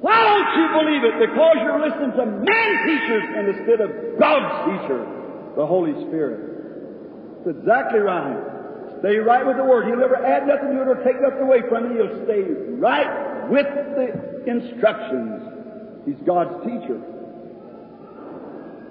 Why 0.00 0.20
don't 0.20 0.50
you 0.60 0.66
believe 0.72 1.02
it? 1.04 1.16
Because 1.28 1.56
you're 1.64 1.80
listening 1.80 2.12
to 2.12 2.24
man 2.24 2.72
teachers 2.84 3.24
instead 3.44 3.80
of 3.80 4.18
God's 4.20 4.52
teacher, 4.68 5.00
the 5.56 5.64
Holy 5.64 5.92
Spirit. 6.08 7.44
That's 7.44 7.56
exactly 7.56 8.00
right. 8.00 8.36
Stay 9.00 9.16
right 9.16 9.46
with 9.46 9.56
the 9.56 9.64
Word. 9.64 9.86
He'll 9.88 10.00
never 10.00 10.16
add 10.16 10.46
nothing 10.46 10.76
to 10.76 10.80
it 10.80 10.88
or 10.88 10.96
take 11.04 11.20
nothing 11.20 11.44
away 11.44 11.60
from 11.68 11.88
it. 11.88 11.96
He'll 11.96 12.24
stay 12.24 12.44
right 12.80 13.33
with 13.50 13.66
the 13.66 14.44
instructions. 14.46 15.42
He's 16.06 16.20
God's 16.26 16.64
teacher. 16.64 17.00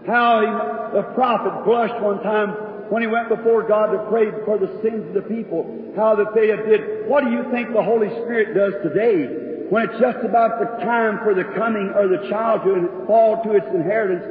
How 0.08 0.42
he, 0.42 0.98
the 0.98 1.04
prophet 1.14 1.64
blushed 1.66 2.02
one 2.02 2.22
time 2.24 2.50
when 2.90 3.02
he 3.02 3.08
went 3.08 3.30
before 3.30 3.68
God 3.68 3.92
to 3.92 4.10
pray 4.10 4.32
for 4.46 4.58
the 4.58 4.68
sins 4.82 5.08
of 5.08 5.14
the 5.14 5.22
people, 5.22 5.94
how 5.96 6.16
that 6.16 6.36
they 6.36 6.50
had 6.50 6.66
did. 6.66 7.08
What 7.08 7.24
do 7.24 7.32
you 7.32 7.50
think 7.52 7.74
the 7.74 7.82
Holy 7.82 8.10
Spirit 8.10 8.54
does 8.54 8.74
today? 8.84 9.52
when 9.74 9.90
it's 9.90 10.00
just 10.00 10.24
about 10.24 10.60
the 10.60 10.86
time 10.86 11.18
for 11.24 11.34
the 11.34 11.46
coming 11.58 11.92
or 11.96 12.08
the 12.08 12.30
child 12.30 12.62
to 12.64 13.06
fall 13.08 13.42
to 13.44 13.54
its 13.54 13.66
inheritance, 13.74 14.22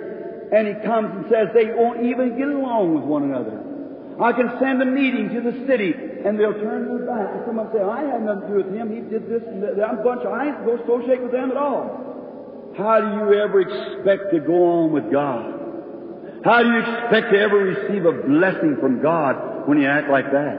and 0.52 0.68
he 0.68 0.74
comes 0.86 1.10
and 1.16 1.26
says 1.28 1.48
they 1.52 1.74
won't 1.74 2.04
even 2.04 2.38
get 2.38 2.46
along 2.46 2.94
with 2.94 3.02
one 3.02 3.24
another. 3.24 3.58
I 4.20 4.32
can 4.32 4.58
send 4.60 4.82
a 4.82 4.86
meeting 4.86 5.30
to 5.30 5.40
the 5.40 5.66
city, 5.66 5.94
and 6.24 6.38
they'll 6.38 6.52
turn 6.52 6.86
their 6.86 7.06
back, 7.06 7.32
and 7.34 7.42
someone 7.46 7.70
say, 7.72 7.80
I 7.80 8.04
had 8.04 8.22
nothing 8.22 8.42
to 8.42 8.48
do 8.48 8.56
with 8.60 8.74
him, 8.74 8.92
he 8.92 9.00
did 9.00 9.28
this 9.28 9.42
and 9.46 9.62
that. 9.62 9.80
I'm 9.80 9.98
a 9.98 10.04
bunch 10.04 10.22
of, 10.22 10.32
I 10.32 10.48
ain't 10.48 10.64
go 10.64 10.76
associate 10.76 11.22
with 11.22 11.32
them 11.32 11.50
at 11.50 11.56
all. 11.56 12.72
How 12.76 13.00
do 13.00 13.08
you 13.08 13.40
ever 13.40 13.60
expect 13.60 14.32
to 14.32 14.40
go 14.40 14.84
on 14.84 14.92
with 14.92 15.10
God? 15.10 16.44
How 16.44 16.62
do 16.62 16.68
you 16.68 16.78
expect 16.80 17.32
to 17.32 17.38
ever 17.38 17.56
receive 17.56 18.04
a 18.04 18.12
blessing 18.26 18.76
from 18.80 19.00
God 19.00 19.68
when 19.68 19.80
you 19.80 19.88
act 19.88 20.10
like 20.10 20.30
that? 20.32 20.58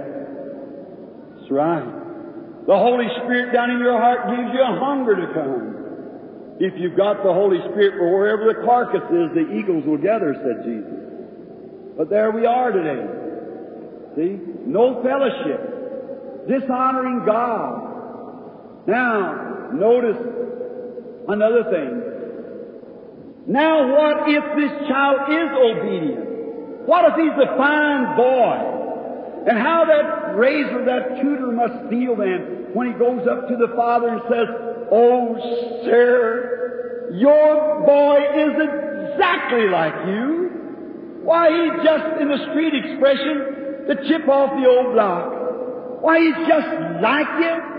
That's 1.38 1.52
right. 1.52 2.66
The 2.66 2.78
Holy 2.78 3.08
Spirit 3.24 3.52
down 3.54 3.72
in 3.72 3.80
your 3.80 4.00
heart 4.00 4.30
gives 4.30 4.54
you 4.54 4.62
a 4.64 4.80
hunger 4.80 5.16
to 5.16 5.34
come. 5.34 6.58
If 6.60 6.80
you've 6.80 6.96
got 6.96 7.24
the 7.24 7.34
Holy 7.34 7.60
Spirit, 7.72 8.00
for 8.00 8.18
wherever 8.18 8.46
the 8.48 8.66
carcass 8.66 9.04
is, 9.12 9.34
the 9.36 9.52
eagles 9.52 9.84
will 9.86 9.98
gather, 9.98 10.34
said 10.34 10.64
Jesus. 10.64 11.98
But 11.98 12.10
there 12.10 12.32
we 12.32 12.46
are 12.46 12.72
today. 12.72 13.23
See? 14.16 14.40
No 14.66 15.02
fellowship. 15.02 16.48
Dishonoring 16.48 17.26
God. 17.26 18.88
Now, 18.88 19.70
notice 19.74 20.18
another 21.28 21.64
thing. 21.72 22.14
Now 23.48 23.92
what 23.92 24.30
if 24.30 24.44
this 24.56 24.88
child 24.88 25.20
is 25.30 25.50
obedient? 25.52 26.88
What 26.88 27.06
if 27.12 27.16
he's 27.16 27.38
a 27.42 27.58
fine 27.58 28.16
boy? 28.16 28.74
And 29.48 29.58
how 29.58 29.86
that 29.86 30.38
raiser, 30.38 30.86
that 30.86 31.22
tutor 31.22 31.52
must 31.52 31.90
feel 31.90 32.16
then 32.16 32.72
when 32.74 32.88
he 32.88 32.94
goes 32.94 33.28
up 33.28 33.48
to 33.50 33.56
the 33.56 33.74
father 33.76 34.10
and 34.10 34.22
says, 34.30 34.48
Oh, 34.92 35.36
sir, 35.86 37.10
your 37.14 37.84
boy 37.86 38.20
is 38.20 38.54
exactly 38.62 39.68
like 39.70 40.08
you. 40.08 41.20
Why, 41.24 41.50
he's 41.50 41.84
just, 41.84 42.22
in 42.22 42.28
the 42.28 42.40
street 42.52 42.74
expression, 42.74 43.63
the 43.88 43.96
chip 44.08 44.28
off 44.28 44.52
the 44.60 44.68
old 44.68 44.94
block. 44.94 46.02
Why, 46.02 46.20
he's 46.20 46.48
just 46.48 46.68
like 47.02 47.28
you. 47.40 47.74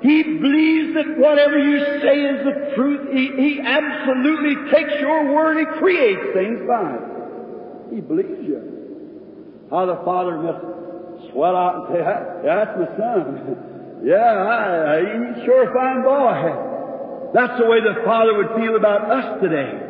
He 0.00 0.22
believes 0.22 0.94
that 0.94 1.18
whatever 1.18 1.58
you 1.58 1.78
say 2.02 2.20
is 2.22 2.44
the 2.44 2.74
truth. 2.74 3.12
He, 3.12 3.30
he 3.34 3.60
absolutely 3.60 4.70
takes 4.70 5.00
your 5.00 5.34
word 5.34 5.58
and 5.58 5.66
creates 5.78 6.22
things 6.34 6.60
by 6.66 6.94
it. 6.94 7.94
He 7.94 8.00
believes 8.00 8.46
you. 8.46 9.66
How 9.70 9.86
the 9.86 9.96
Father 10.04 10.38
must 10.38 11.32
swell 11.32 11.56
out 11.56 11.74
and 11.74 11.96
say, 11.96 12.02
that's 12.46 12.78
my 12.78 12.88
son. 12.96 14.02
yeah, 14.04 14.16
I, 14.16 14.94
I, 14.94 15.34
he's 15.34 15.44
sure 15.44 15.72
fine 15.74 16.02
boy. 16.02 17.32
That's 17.34 17.60
the 17.60 17.66
way 17.66 17.80
the 17.80 18.02
Father 18.04 18.34
would 18.34 18.54
feel 18.56 18.76
about 18.76 19.10
us 19.10 19.42
today. 19.42 19.86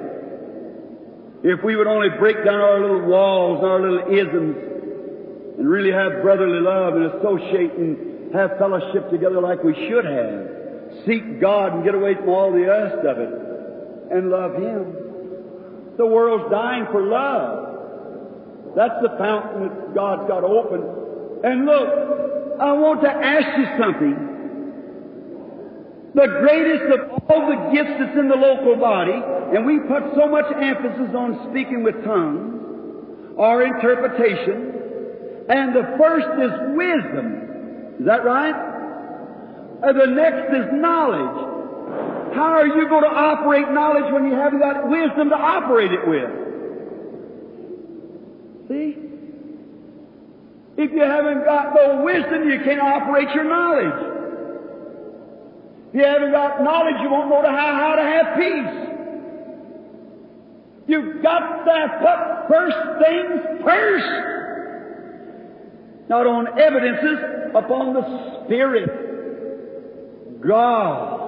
If 1.44 1.62
we 1.62 1.76
would 1.76 1.86
only 1.86 2.08
break 2.18 2.36
down 2.44 2.60
our 2.60 2.80
little 2.80 3.06
walls 3.06 3.58
and 3.62 3.70
our 3.70 3.80
little 3.80 4.12
isms 4.12 4.77
and 5.58 5.68
really 5.68 5.90
have 5.90 6.22
brotherly 6.22 6.60
love 6.60 6.94
and 6.94 7.04
associate 7.18 7.72
and 7.72 8.34
have 8.34 8.56
fellowship 8.58 9.10
together 9.10 9.40
like 9.40 9.62
we 9.62 9.74
should 9.88 10.04
have. 10.04 11.04
Seek 11.06 11.40
God 11.40 11.74
and 11.74 11.84
get 11.84 11.94
away 11.94 12.14
from 12.14 12.28
all 12.28 12.52
the 12.52 12.64
rest 12.64 13.04
of 13.04 13.18
it 13.18 13.32
and 14.12 14.30
love 14.30 14.54
Him. 14.54 15.96
The 15.96 16.06
world's 16.06 16.50
dying 16.50 16.86
for 16.92 17.02
love. 17.02 18.74
That's 18.76 19.02
the 19.02 19.16
fountain 19.18 19.68
that 19.68 19.94
God's 19.94 20.28
got 20.28 20.44
open 20.44 20.98
and 21.44 21.66
look, 21.66 21.88
I 22.60 22.72
want 22.72 23.02
to 23.02 23.10
ask 23.10 23.58
you 23.58 23.66
something. 23.78 24.14
The 26.14 26.26
greatest 26.26 26.90
of 26.98 27.22
all 27.30 27.46
the 27.46 27.70
gifts 27.70 27.94
that's 27.98 28.18
in 28.18 28.28
the 28.28 28.34
local 28.34 28.74
body, 28.74 29.14
and 29.54 29.64
we 29.64 29.78
put 29.78 30.02
so 30.16 30.26
much 30.26 30.46
emphasis 30.50 31.14
on 31.14 31.50
speaking 31.50 31.84
with 31.84 32.02
tongues, 32.04 33.36
or 33.36 33.62
interpretation, 33.62 34.77
and 35.48 35.74
the 35.74 35.96
first 35.96 36.28
is 36.44 36.52
wisdom. 36.76 37.98
Is 38.00 38.06
that 38.06 38.24
right? 38.24 38.54
And 39.82 39.98
the 39.98 40.06
next 40.06 40.52
is 40.52 40.66
knowledge. 40.72 41.48
How 42.34 42.52
are 42.60 42.66
you 42.66 42.88
going 42.88 43.04
to 43.04 43.10
operate 43.10 43.70
knowledge 43.70 44.12
when 44.12 44.26
you 44.26 44.34
haven't 44.34 44.60
got 44.60 44.88
wisdom 44.88 45.30
to 45.30 45.36
operate 45.36 45.92
it 45.92 46.06
with? 46.06 46.30
See? 48.68 48.96
If 50.76 50.92
you 50.92 51.02
haven't 51.02 51.44
got 51.44 51.74
no 51.74 52.02
wisdom, 52.04 52.48
you 52.48 52.60
can't 52.62 52.80
operate 52.80 53.30
your 53.34 53.44
knowledge. 53.44 54.14
If 55.88 55.94
you 55.94 56.04
haven't 56.04 56.32
got 56.32 56.62
knowledge, 56.62 56.96
you 57.02 57.08
won't 57.08 57.30
know 57.30 57.42
how, 57.42 57.74
how 57.74 57.94
to 57.96 58.02
have 58.02 58.36
peace. 58.36 58.88
You've 60.86 61.22
got 61.22 61.64
to 61.64 61.88
put 61.98 62.48
first 62.48 62.76
things 63.02 63.62
first. 63.64 64.37
Not 66.08 66.26
on 66.26 66.58
evidences, 66.58 67.18
upon 67.54 67.94
the 67.94 68.44
Spirit. 68.44 70.40
God. 70.40 71.18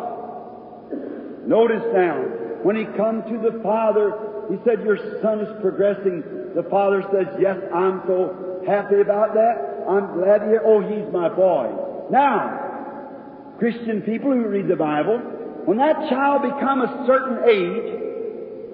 Notice 1.47 1.85
now, 1.93 2.17
when 2.63 2.77
he 2.77 2.85
come 2.97 3.23
to 3.23 3.51
the 3.51 3.61
Father, 3.63 4.13
he 4.51 4.57
said, 4.65 4.85
Your 4.85 4.99
son 5.23 5.41
is 5.41 5.49
progressing. 5.61 6.23
The 6.55 6.63
Father 6.71 7.03
says, 7.13 7.27
Yes, 7.41 7.59
I'm 7.75 8.03
so 8.07 8.63
happy 8.67 9.01
about 9.01 9.35
that. 9.35 9.85
I'm 9.89 10.15
glad 10.19 10.43
hear, 10.43 10.63
oh, 10.65 10.81
he's 10.81 11.11
my 11.13 11.29
boy. 11.29 11.73
Now, 12.11 13.57
Christian 13.59 14.03
people 14.03 14.33
who 14.33 14.47
read 14.47 14.69
the 14.69 14.77
Bible, 14.77 15.19
when 15.65 15.79
that 15.79 16.09
child 16.09 16.43
become 16.43 16.83
a 16.83 17.05
certain 17.07 17.49
age, 17.49 18.01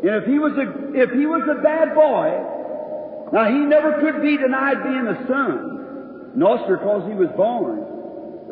and 0.02 0.14
if 0.22 0.24
he 0.24 0.38
was 0.38 0.52
a, 0.58 0.94
if 0.94 1.10
he 1.10 1.26
was 1.26 1.42
a 1.50 1.62
bad 1.62 1.94
boy, 1.94 3.32
now 3.32 3.48
he 3.48 3.58
never 3.58 4.00
could 4.00 4.22
be 4.22 4.36
denied 4.36 4.82
being 4.82 5.06
a 5.06 5.26
son. 5.26 5.75
No, 6.36 6.60
sir, 6.68 6.76
because 6.76 7.08
he 7.08 7.16
was 7.16 7.32
born. 7.32 7.80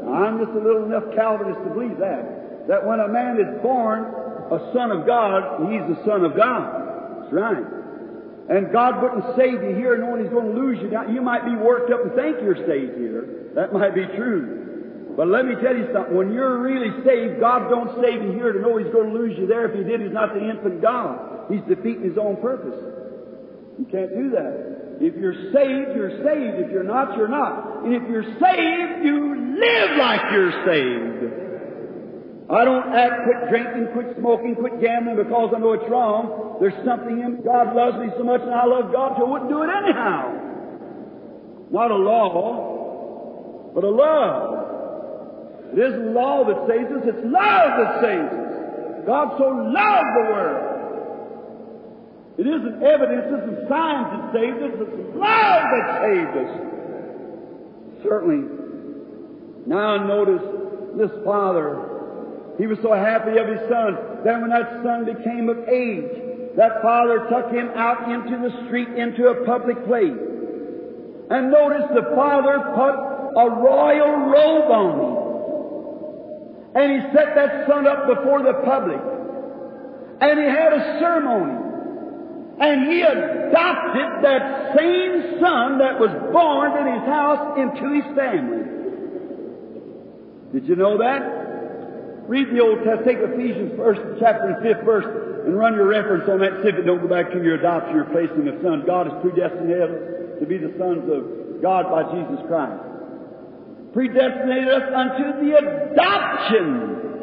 I'm 0.08 0.40
just 0.40 0.56
a 0.56 0.60
little 0.60 0.88
enough 0.88 1.04
Calvinist 1.14 1.60
to 1.62 1.70
believe 1.70 2.00
that. 2.00 2.66
That 2.68 2.80
when 2.80 2.98
a 3.00 3.08
man 3.08 3.36
is 3.36 3.60
born 3.60 4.08
a 4.48 4.72
son 4.72 4.90
of 4.90 5.06
God, 5.06 5.68
he's 5.68 5.84
the 5.84 6.00
son 6.08 6.24
of 6.24 6.36
God. 6.36 7.20
That's 7.20 7.32
right. 7.32 7.64
And 8.48 8.72
God 8.72 9.00
wouldn't 9.00 9.36
save 9.36 9.62
you 9.64 9.76
here 9.76 9.96
knowing 9.96 10.20
He's 10.24 10.32
going 10.32 10.52
to 10.52 10.60
lose 10.60 10.78
you 10.80 10.90
down. 10.90 11.14
You 11.14 11.22
might 11.22 11.44
be 11.44 11.56
worked 11.56 11.90
up 11.92 12.04
and 12.04 12.12
think 12.12 12.40
you're 12.44 12.60
saved 12.68 12.96
here. 13.00 13.52
That 13.54 13.72
might 13.72 13.94
be 13.94 14.04
true. 14.16 15.12
But 15.16 15.28
let 15.28 15.46
me 15.46 15.54
tell 15.62 15.76
you 15.76 15.88
something. 15.94 16.14
When 16.14 16.32
you're 16.32 16.60
really 16.60 16.92
saved, 17.04 17.40
God 17.40 17.70
don't 17.70 17.88
save 18.02 18.20
you 18.20 18.32
here 18.32 18.52
to 18.52 18.60
know 18.60 18.76
He's 18.76 18.92
going 18.92 19.12
to 19.12 19.16
lose 19.16 19.38
you 19.38 19.46
there. 19.46 19.72
If 19.72 19.78
He 19.78 19.84
did, 19.84 20.02
He's 20.02 20.12
not 20.12 20.34
the 20.34 20.44
infant 20.44 20.82
God. 20.82 21.48
He's 21.48 21.64
defeating 21.68 22.04
His 22.04 22.18
own 22.18 22.36
purpose. 22.36 22.76
You 23.78 23.86
can't 23.88 24.12
do 24.12 24.30
that. 24.36 24.83
If 25.04 25.20
you're 25.20 25.52
saved, 25.52 25.92
you're 25.94 26.16
saved. 26.24 26.64
If 26.64 26.72
you're 26.72 26.82
not, 26.82 27.14
you're 27.18 27.28
not. 27.28 27.84
And 27.84 27.92
if 27.92 28.08
you're 28.08 28.24
saved, 28.24 29.04
you 29.04 29.36
live 29.60 29.98
like 29.98 30.32
you're 30.32 30.64
saved. 30.64 31.44
I 32.48 32.64
don't 32.64 32.88
act, 32.88 33.24
quit 33.24 33.50
drinking, 33.50 33.88
quit 33.92 34.16
smoking, 34.16 34.54
quit 34.54 34.80
gambling 34.80 35.16
because 35.16 35.52
I 35.54 35.58
know 35.58 35.74
it's 35.74 35.84
wrong. 35.90 36.56
There's 36.58 36.72
something 36.86 37.20
in 37.20 37.36
me. 37.36 37.44
God 37.44 37.76
loves 37.76 37.98
me 37.98 38.08
so 38.16 38.24
much 38.24 38.40
and 38.40 38.54
I 38.54 38.64
love 38.64 38.92
God 38.92 39.16
so 39.18 39.26
I 39.26 39.30
wouldn't 39.30 39.50
do 39.50 39.62
it 39.62 39.68
anyhow. 39.68 40.32
Not 41.70 41.90
a 41.90 41.96
law, 41.96 43.72
but 43.74 43.84
a 43.84 43.90
love. 43.90 45.68
It 45.76 45.84
isn't 45.84 46.14
law 46.14 46.44
that 46.48 46.64
saves 46.66 46.88
us, 46.92 47.02
it's 47.04 47.24
love 47.28 47.70
that 47.76 48.00
saves 48.00 48.32
us. 48.32 49.04
God 49.04 49.36
so 49.36 49.52
loved 49.52 50.10
the 50.16 50.24
world. 50.32 50.73
It 52.36 52.46
isn't 52.46 52.82
evidence, 52.82 53.26
it 53.30 53.34
isn't 53.44 53.68
signs 53.68 54.10
that 54.10 54.32
saved 54.34 54.62
us, 54.62 54.72
it's 54.74 55.16
love 55.16 55.62
that 55.70 55.86
saved 56.02 56.36
us. 56.42 56.50
Certainly. 58.02 58.42
Now 59.66 60.04
notice 60.04 60.42
this 60.96 61.10
father, 61.24 61.78
he 62.58 62.66
was 62.66 62.78
so 62.82 62.92
happy 62.92 63.38
of 63.38 63.48
his 63.48 63.60
son. 63.68 63.96
Then 64.24 64.42
when 64.42 64.50
that 64.50 64.82
son 64.82 65.04
became 65.04 65.48
of 65.48 65.68
age, 65.68 66.10
that 66.56 66.82
father 66.82 67.26
took 67.30 67.50
him 67.50 67.70
out 67.74 68.10
into 68.10 68.36
the 68.38 68.66
street, 68.66 68.88
into 68.88 69.28
a 69.28 69.44
public 69.44 69.86
place. 69.86 70.18
And 71.30 71.50
notice 71.50 71.88
the 71.94 72.14
father 72.14 72.58
put 72.74 72.94
a 73.36 73.50
royal 73.50 74.30
robe 74.30 74.70
on 74.70 74.90
him. 75.00 75.14
And 76.74 76.92
he 76.92 77.12
set 77.12 77.34
that 77.34 77.66
son 77.68 77.86
up 77.86 78.06
before 78.06 78.42
the 78.42 78.54
public. 78.64 79.00
And 80.20 80.38
he 80.38 80.46
had 80.46 80.72
a 80.72 80.98
ceremony. 81.00 81.63
And 82.60 82.86
he 82.86 83.02
adopted 83.02 84.22
that 84.22 84.76
same 84.76 85.40
son 85.40 85.78
that 85.78 85.98
was 85.98 86.10
born 86.32 86.78
in 86.78 86.94
his 86.94 87.06
house 87.08 87.58
into 87.58 87.94
his 87.94 88.06
family. 88.14 88.62
Did 90.52 90.68
you 90.68 90.76
know 90.76 90.98
that? 90.98 92.28
Read 92.28 92.48
the 92.54 92.60
Old 92.60 92.78
Testament. 92.84 93.04
Take 93.04 93.18
Ephesians 93.18 93.72
first 93.76 94.00
chapter 94.20 94.54
and 94.54 94.62
fifth 94.62 94.84
verse 94.84 95.04
and 95.46 95.58
run 95.58 95.74
your 95.74 95.88
reference 95.88 96.28
on 96.30 96.38
that. 96.40 96.62
See 96.62 96.70
if 96.70 96.86
don't 96.86 97.02
go 97.02 97.08
back 97.08 97.32
to 97.32 97.42
your 97.42 97.56
adoption, 97.56 97.96
your 97.96 98.06
placing 98.14 98.46
of 98.48 98.62
son. 98.62 98.84
God 98.86 99.10
has 99.10 99.20
predestinated 99.20 99.82
us 99.82 100.40
to 100.40 100.46
be 100.46 100.56
the 100.56 100.72
sons 100.78 101.10
of 101.10 101.60
God 101.60 101.90
by 101.90 102.06
Jesus 102.14 102.38
Christ 102.46 102.94
predestinated 103.94 104.68
us 104.68 104.90
unto 104.92 105.46
the 105.46 105.54
adoption. 105.56 107.13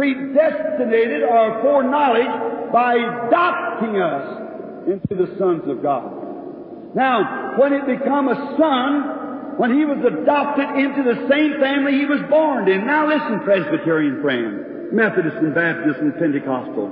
Predestinated 0.00 1.24
or 1.28 1.60
foreknowledge 1.60 2.72
by 2.72 2.96
adopting 2.96 4.00
us 4.00 4.88
into 4.88 5.12
the 5.12 5.36
sons 5.36 5.60
of 5.68 5.82
God. 5.82 6.96
Now, 6.96 7.60
when 7.60 7.74
it 7.74 7.84
become 7.84 8.28
a 8.28 8.56
son, 8.56 9.58
when 9.60 9.76
he 9.76 9.84
was 9.84 10.00
adopted 10.00 10.72
into 10.80 11.04
the 11.04 11.28
same 11.28 11.60
family 11.60 12.00
he 12.00 12.06
was 12.06 12.24
born 12.30 12.64
in. 12.64 12.86
Now 12.86 13.12
listen, 13.12 13.44
Presbyterian 13.44 14.22
friend, 14.22 14.88
Methodist 14.90 15.36
and 15.36 15.54
Baptist 15.54 16.00
and 16.00 16.16
Pentecostal. 16.16 16.88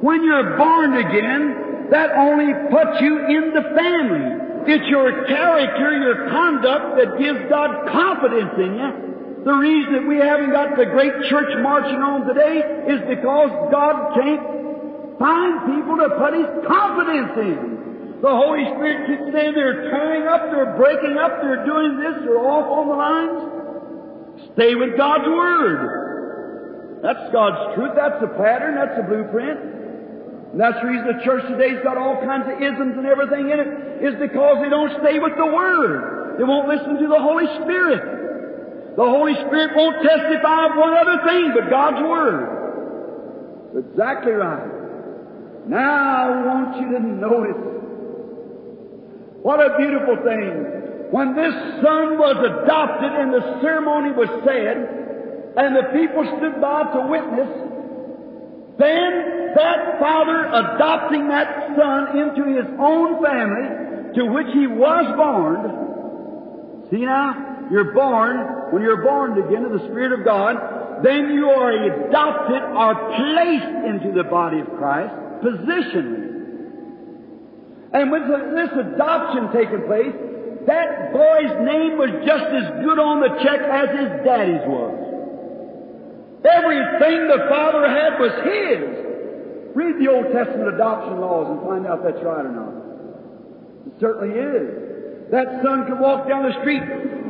When 0.00 0.24
you're 0.24 0.56
born 0.56 0.96
again, 0.96 1.92
that 1.92 2.16
only 2.16 2.56
puts 2.72 3.04
you 3.04 3.20
in 3.20 3.52
the 3.52 3.68
family. 3.76 4.72
It's 4.72 4.88
your 4.88 5.26
character, 5.28 5.92
your 5.92 6.30
conduct 6.32 7.04
that 7.04 7.18
gives 7.20 7.50
God 7.50 7.84
confidence 7.92 8.56
in 8.56 8.80
you. 8.80 9.15
The 9.46 9.54
reason 9.54 9.94
that 9.94 10.06
we 10.10 10.18
haven't 10.18 10.50
got 10.50 10.74
the 10.74 10.90
great 10.90 11.14
church 11.30 11.54
marching 11.62 12.02
on 12.02 12.26
today 12.26 12.66
is 12.90 12.98
because 13.06 13.70
God 13.70 14.18
can't 14.18 14.42
find 15.22 15.70
people 15.70 16.02
to 16.02 16.10
put 16.18 16.34
His 16.34 16.50
confidence 16.66 17.30
in. 17.38 18.18
The 18.26 18.34
Holy 18.34 18.66
Spirit 18.74 19.06
keeps 19.06 19.30
saying 19.30 19.54
they're 19.54 19.86
tearing 19.86 20.26
up, 20.26 20.50
they're 20.50 20.74
breaking 20.74 21.14
up, 21.14 21.38
they're 21.38 21.62
doing 21.62 21.94
this, 21.94 22.26
they're 22.26 22.42
off 22.42 22.66
on 22.66 22.90
the 22.90 22.98
lines. 22.98 24.50
Stay 24.58 24.74
with 24.74 24.98
God's 24.98 25.30
Word. 25.30 27.06
That's 27.06 27.30
God's 27.30 27.78
truth. 27.78 27.94
That's 27.94 28.18
the 28.18 28.34
pattern. 28.34 28.74
That's 28.74 28.98
the 28.98 29.06
blueprint. 29.06 29.62
And 29.62 30.58
that's 30.58 30.82
the 30.82 30.90
reason 30.90 31.06
the 31.06 31.22
church 31.22 31.46
today's 31.46 31.78
got 31.86 31.94
all 31.94 32.18
kinds 32.18 32.50
of 32.50 32.58
isms 32.58 32.98
and 32.98 33.06
everything 33.06 33.54
in 33.54 33.62
it, 33.62 33.70
is 34.10 34.18
because 34.18 34.58
they 34.58 34.74
don't 34.74 34.90
stay 35.06 35.22
with 35.22 35.38
the 35.38 35.46
Word. 35.46 36.34
They 36.34 36.42
won't 36.42 36.66
listen 36.66 36.98
to 36.98 37.06
the 37.06 37.22
Holy 37.22 37.46
Spirit. 37.62 38.15
The 38.96 39.04
Holy 39.04 39.34
Spirit 39.34 39.76
won't 39.76 40.02
testify 40.02 40.66
of 40.66 40.76
one 40.76 40.94
other 40.96 41.20
thing 41.28 41.52
but 41.52 41.68
God's 41.68 42.00
Word. 42.00 42.56
Exactly 43.76 44.32
right. 44.32 45.68
Now 45.68 46.32
I 46.32 46.46
want 46.46 46.80
you 46.80 46.92
to 46.96 47.00
notice 47.04 47.60
what 49.42 49.60
a 49.60 49.76
beautiful 49.76 50.16
thing. 50.24 51.12
When 51.12 51.36
this 51.36 51.54
son 51.84 52.18
was 52.18 52.36
adopted 52.40 53.12
and 53.12 53.32
the 53.32 53.60
ceremony 53.60 54.10
was 54.10 54.28
said, 54.42 54.74
and 55.56 55.76
the 55.76 55.84
people 55.92 56.24
stood 56.36 56.60
by 56.60 56.82
to 56.92 57.06
witness, 57.06 57.48
then 58.78 59.52
that 59.54 60.00
father 60.00 60.46
adopting 60.52 61.28
that 61.28 61.76
son 61.76 62.18
into 62.18 62.44
his 62.48 62.66
own 62.80 63.22
family 63.22 64.14
to 64.16 64.24
which 64.26 64.48
he 64.52 64.66
was 64.66 65.04
born, 65.16 66.90
see 66.90 67.04
now, 67.04 67.45
you're 67.70 67.92
born, 67.92 68.72
when 68.72 68.82
you're 68.82 69.02
born 69.02 69.38
again 69.42 69.64
of 69.64 69.72
the 69.72 69.84
Spirit 69.88 70.12
of 70.18 70.24
God, 70.24 71.02
then 71.02 71.32
you 71.32 71.50
are 71.50 71.72
adopted 71.72 72.62
or 72.62 72.94
placed 73.16 73.72
into 73.86 74.12
the 74.16 74.24
body 74.24 74.60
of 74.60 74.66
Christ 74.78 75.12
positionally. 75.42 76.26
And 77.92 78.10
with 78.10 78.22
this 78.28 78.70
adoption 78.76 79.52
taking 79.52 79.86
place, 79.86 80.14
that 80.66 81.12
boy's 81.12 81.54
name 81.64 81.96
was 81.98 82.10
just 82.26 82.44
as 82.44 82.84
good 82.84 82.98
on 82.98 83.20
the 83.20 83.30
check 83.42 83.60
as 83.60 83.88
his 83.94 84.10
daddy's 84.26 84.66
was. 84.66 85.06
Everything 86.42 87.28
the 87.28 87.46
father 87.48 87.88
had 87.88 88.18
was 88.18 88.34
his. 88.42 89.74
Read 89.74 90.00
the 90.00 90.10
Old 90.10 90.32
Testament 90.32 90.74
adoption 90.74 91.20
laws 91.20 91.50
and 91.50 91.60
find 91.66 91.86
out 91.86 91.98
if 92.00 92.14
that's 92.14 92.24
right 92.24 92.46
or 92.46 92.52
not. 92.52 92.74
It 93.86 94.00
certainly 94.00 94.34
is. 94.34 95.30
That 95.30 95.62
son 95.62 95.86
could 95.86 96.00
walk 96.00 96.28
down 96.28 96.44
the 96.44 96.54
street 96.60 96.82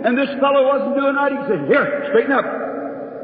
and 0.05 0.19
this 0.19 0.29
fellow 0.41 0.67
wasn't 0.67 0.97
doing 0.97 1.15
right. 1.15 1.33
He 1.33 1.43
said, 1.49 1.69
Here, 1.69 2.11
straighten 2.11 2.33
up. 2.33 2.45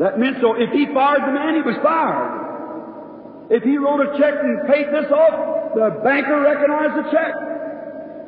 That 0.01 0.19
meant 0.19 0.39
so. 0.41 0.55
If 0.57 0.71
he 0.71 0.87
fired 0.95 1.23
the 1.23 1.35
man, 1.35 1.55
he 1.57 1.63
was 1.63 1.77
fired. 1.83 3.51
If 3.51 3.63
he 3.63 3.77
wrote 3.77 4.01
a 4.01 4.17
check 4.17 4.35
and 4.41 4.65
paid 4.67 4.89
this 4.89 5.11
off, 5.13 5.75
the 5.77 6.01
banker 6.03 6.41
recognized 6.41 6.97
the 6.97 7.07
check. 7.13 7.33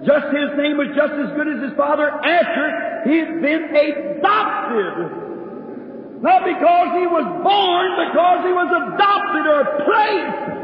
Just 0.05 0.29
his 0.37 0.53
name 0.61 0.77
was 0.77 0.93
just 0.93 1.17
as 1.17 1.33
good 1.33 1.49
as 1.49 1.65
his 1.65 1.73
father 1.81 2.13
after 2.13 3.09
he'd 3.09 3.41
been 3.41 3.73
adopted. 3.73 5.25
Not 6.21 6.45
because 6.45 6.89
he 7.01 7.07
was 7.09 7.25
born, 7.41 7.89
because 8.05 8.41
he 8.45 8.53
was 8.53 8.69
adopted 8.69 9.45
or 9.49 9.61
placed. 9.89 10.55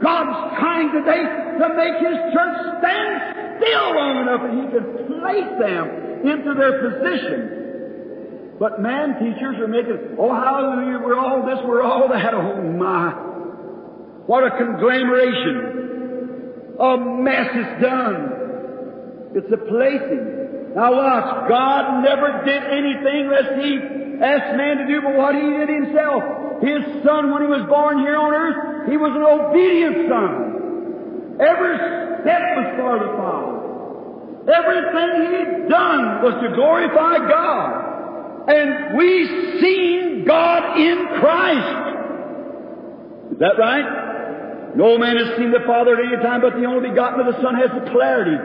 God's 0.00 0.60
trying 0.60 0.92
today 0.92 1.22
to 1.24 1.66
make 1.72 1.96
His 2.04 2.18
church 2.36 2.56
stand 2.80 3.56
still 3.56 3.94
long 3.96 4.20
enough 4.20 4.42
that 4.44 4.52
He 4.52 4.64
can 4.68 4.84
place 5.20 5.52
them 5.56 6.03
into 6.24 6.54
their 6.54 6.90
position. 6.90 8.56
But 8.58 8.80
man 8.80 9.18
teachers 9.18 9.58
are 9.58 9.68
making, 9.68 10.16
oh 10.18 10.32
hallelujah, 10.32 10.98
we're 11.04 11.18
all 11.18 11.44
this, 11.44 11.58
we're 11.64 11.82
all 11.82 12.08
that. 12.08 12.34
Oh 12.34 12.62
my. 12.62 13.12
What 14.26 14.44
a 14.44 14.50
conglomeration. 14.56 15.82
A 16.80 16.96
mess 16.96 17.50
is 17.54 17.82
done. 17.82 18.30
It's 19.34 19.52
a 19.52 19.58
placing. 19.58 20.74
Now 20.74 20.94
watch, 20.94 21.48
God 21.48 22.02
never 22.02 22.42
did 22.44 22.62
anything 22.62 23.28
lest 23.30 23.54
He 23.62 23.78
asked 24.22 24.56
man 24.56 24.78
to 24.78 24.86
do 24.86 25.02
but 25.02 25.14
what 25.16 25.34
He 25.34 25.42
did 25.42 25.68
Himself. 25.68 26.22
His 26.62 27.02
Son, 27.04 27.30
when 27.32 27.42
He 27.42 27.48
was 27.48 27.66
born 27.68 27.98
here 27.98 28.16
on 28.16 28.32
earth, 28.32 28.88
He 28.88 28.96
was 28.96 29.12
an 29.14 29.22
obedient 29.22 30.08
Son. 30.08 31.42
Every 31.42 31.76
step 32.22 32.42
was 32.56 32.66
for 32.78 32.98
the 33.02 33.10
Father. 33.18 33.53
Everything 34.44 35.10
He'd 35.32 35.68
done 35.68 36.22
was 36.22 36.34
to 36.42 36.54
glorify 36.54 37.18
God. 37.28 38.48
And 38.48 38.98
we 38.98 39.26
seen 39.60 40.24
God 40.26 40.78
in 40.78 40.98
Christ. 41.20 41.84
Is 43.32 43.38
that 43.38 43.56
right? 43.58 44.76
No 44.76 44.98
man 44.98 45.16
has 45.16 45.36
seen 45.36 45.50
the 45.50 45.64
Father 45.66 45.96
at 45.96 46.04
any 46.04 46.22
time, 46.22 46.40
but 46.42 46.54
the 46.54 46.64
only 46.66 46.90
begotten 46.90 47.20
of 47.20 47.34
the 47.34 47.40
Son 47.40 47.54
has 47.54 47.70
the 47.72 47.90
clarity. 47.90 48.36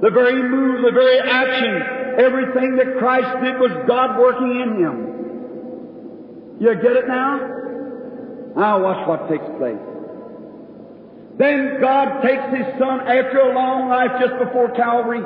The 0.00 0.10
very 0.10 0.42
move, 0.42 0.82
the 0.82 0.92
very 0.92 1.18
action, 1.20 1.82
everything 2.18 2.76
that 2.76 2.98
Christ 2.98 3.28
did 3.42 3.58
was 3.58 3.72
God 3.86 4.18
working 4.18 4.60
in 4.62 4.76
Him. 4.80 5.08
You 6.60 6.74
get 6.80 6.96
it 6.96 7.08
now? 7.08 7.38
Now 8.56 8.82
watch 8.82 9.06
what 9.06 9.28
takes 9.28 9.44
place. 9.58 9.97
Then 11.38 11.78
God 11.80 12.20
takes 12.22 12.42
His 12.50 12.66
Son 12.78 13.00
after 13.06 13.38
a 13.38 13.54
long 13.54 13.88
life 13.88 14.10
just 14.20 14.38
before 14.42 14.74
Calvary, 14.74 15.22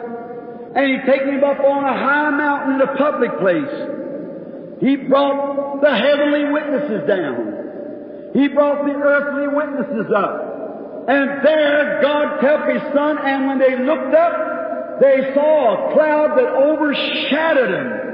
And 0.77 0.87
he 0.87 1.11
takes 1.11 1.25
him 1.25 1.43
up 1.43 1.59
on 1.61 1.85
a 1.85 1.93
high 1.93 2.31
mountain 2.31 2.75
in 2.77 2.81
a 2.83 2.97
public 2.97 3.33
place. 3.41 4.81
He 4.81 4.97
brought 4.97 5.81
the 5.81 5.95
heavenly 5.97 6.53
witnesses 6.53 7.09
down. 7.09 8.31
He 8.35 8.49
brought 8.49 8.85
the 8.85 8.93
earthly 8.93 9.49
witnesses 9.49 10.13
up. 10.15 11.09
And 11.09 11.45
there 11.45 12.01
God 12.03 12.41
kept 12.41 12.71
His 12.71 12.83
Son, 12.95 13.19
and 13.19 13.47
when 13.47 13.59
they 13.59 13.77
looked 13.79 14.15
up, 14.15 15.01
they 15.01 15.33
saw 15.35 15.91
a 15.91 15.95
cloud 15.95 16.39
that 16.39 16.47
overshadowed 16.47 17.71
Him. 17.71 18.12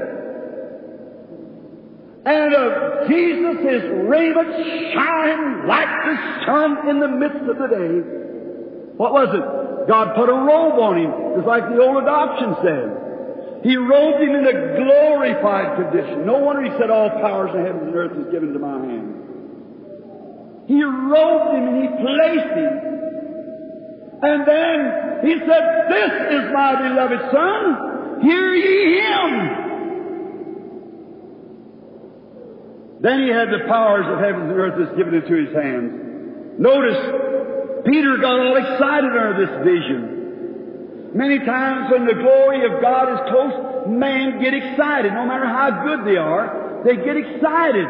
And 2.25 2.53
of 2.53 3.07
Jesus, 3.07 3.55
His 3.63 3.83
raiment 4.07 4.49
shined 4.93 5.67
like 5.67 5.91
the 6.05 6.15
sun 6.45 6.89
in 6.89 6.99
the 6.99 7.07
midst 7.07 7.49
of 7.49 7.57
the 7.57 7.67
day. 7.67 7.95
What 8.97 9.13
was 9.13 9.29
it? 9.33 9.87
God 9.87 10.15
put 10.15 10.29
a 10.29 10.33
robe 10.33 10.79
on 10.79 10.97
Him, 10.99 11.11
just 11.35 11.47
like 11.47 11.63
the 11.69 11.79
old 11.79 12.03
adoption 12.03 12.55
said. 12.61 13.09
He 13.63 13.75
robed 13.75 14.23
him 14.23 14.35
in 14.35 14.47
a 14.47 14.53
glorified 14.77 15.75
condition. 15.75 16.25
No 16.25 16.39
wonder 16.39 16.63
he 16.63 16.71
said, 16.79 16.89
All 16.89 17.09
powers 17.09 17.51
in 17.53 17.65
heaven 17.65 17.87
and 17.87 17.95
earth 17.95 18.15
is 18.15 18.31
given 18.31 18.53
to 18.53 18.59
my 18.59 18.79
hand. 18.79 19.19
He 20.67 20.81
robed 20.81 21.55
him 21.55 21.67
and 21.67 21.77
he 21.83 21.87
placed 21.99 22.55
him. 22.55 22.73
And 24.21 24.47
then 24.47 25.27
he 25.27 25.33
said, 25.43 25.63
This 25.91 26.11
is 26.39 26.53
my 26.53 26.87
beloved 26.87 27.19
Son. 27.33 28.21
Hear 28.21 28.53
ye 28.53 28.99
him. 28.99 29.68
Then 33.01 33.23
he 33.23 33.29
had 33.29 33.49
the 33.49 33.59
powers 33.67 34.05
of 34.07 34.19
heaven 34.19 34.49
and 34.49 34.59
earth 34.59 34.75
that's 34.77 34.95
given 34.97 35.15
into 35.15 35.33
his 35.33 35.53
hands. 35.55 36.59
Notice, 36.59 36.97
Peter 37.85 38.17
got 38.17 38.39
all 38.39 38.57
excited 38.57 39.15
under 39.15 39.37
this 39.39 39.49
vision. 39.63 40.17
Many 41.15 41.39
times 41.39 41.89
when 41.91 42.05
the 42.05 42.13
glory 42.13 42.65
of 42.67 42.81
God 42.81 43.13
is 43.13 43.19
close, 43.31 43.53
men 43.87 44.41
get 44.43 44.53
excited. 44.53 45.13
No 45.13 45.25
matter 45.25 45.47
how 45.47 45.85
good 45.87 46.03
they 46.05 46.17
are, 46.17 46.81
they 46.83 46.97
get 46.97 47.15
excited. 47.15 47.87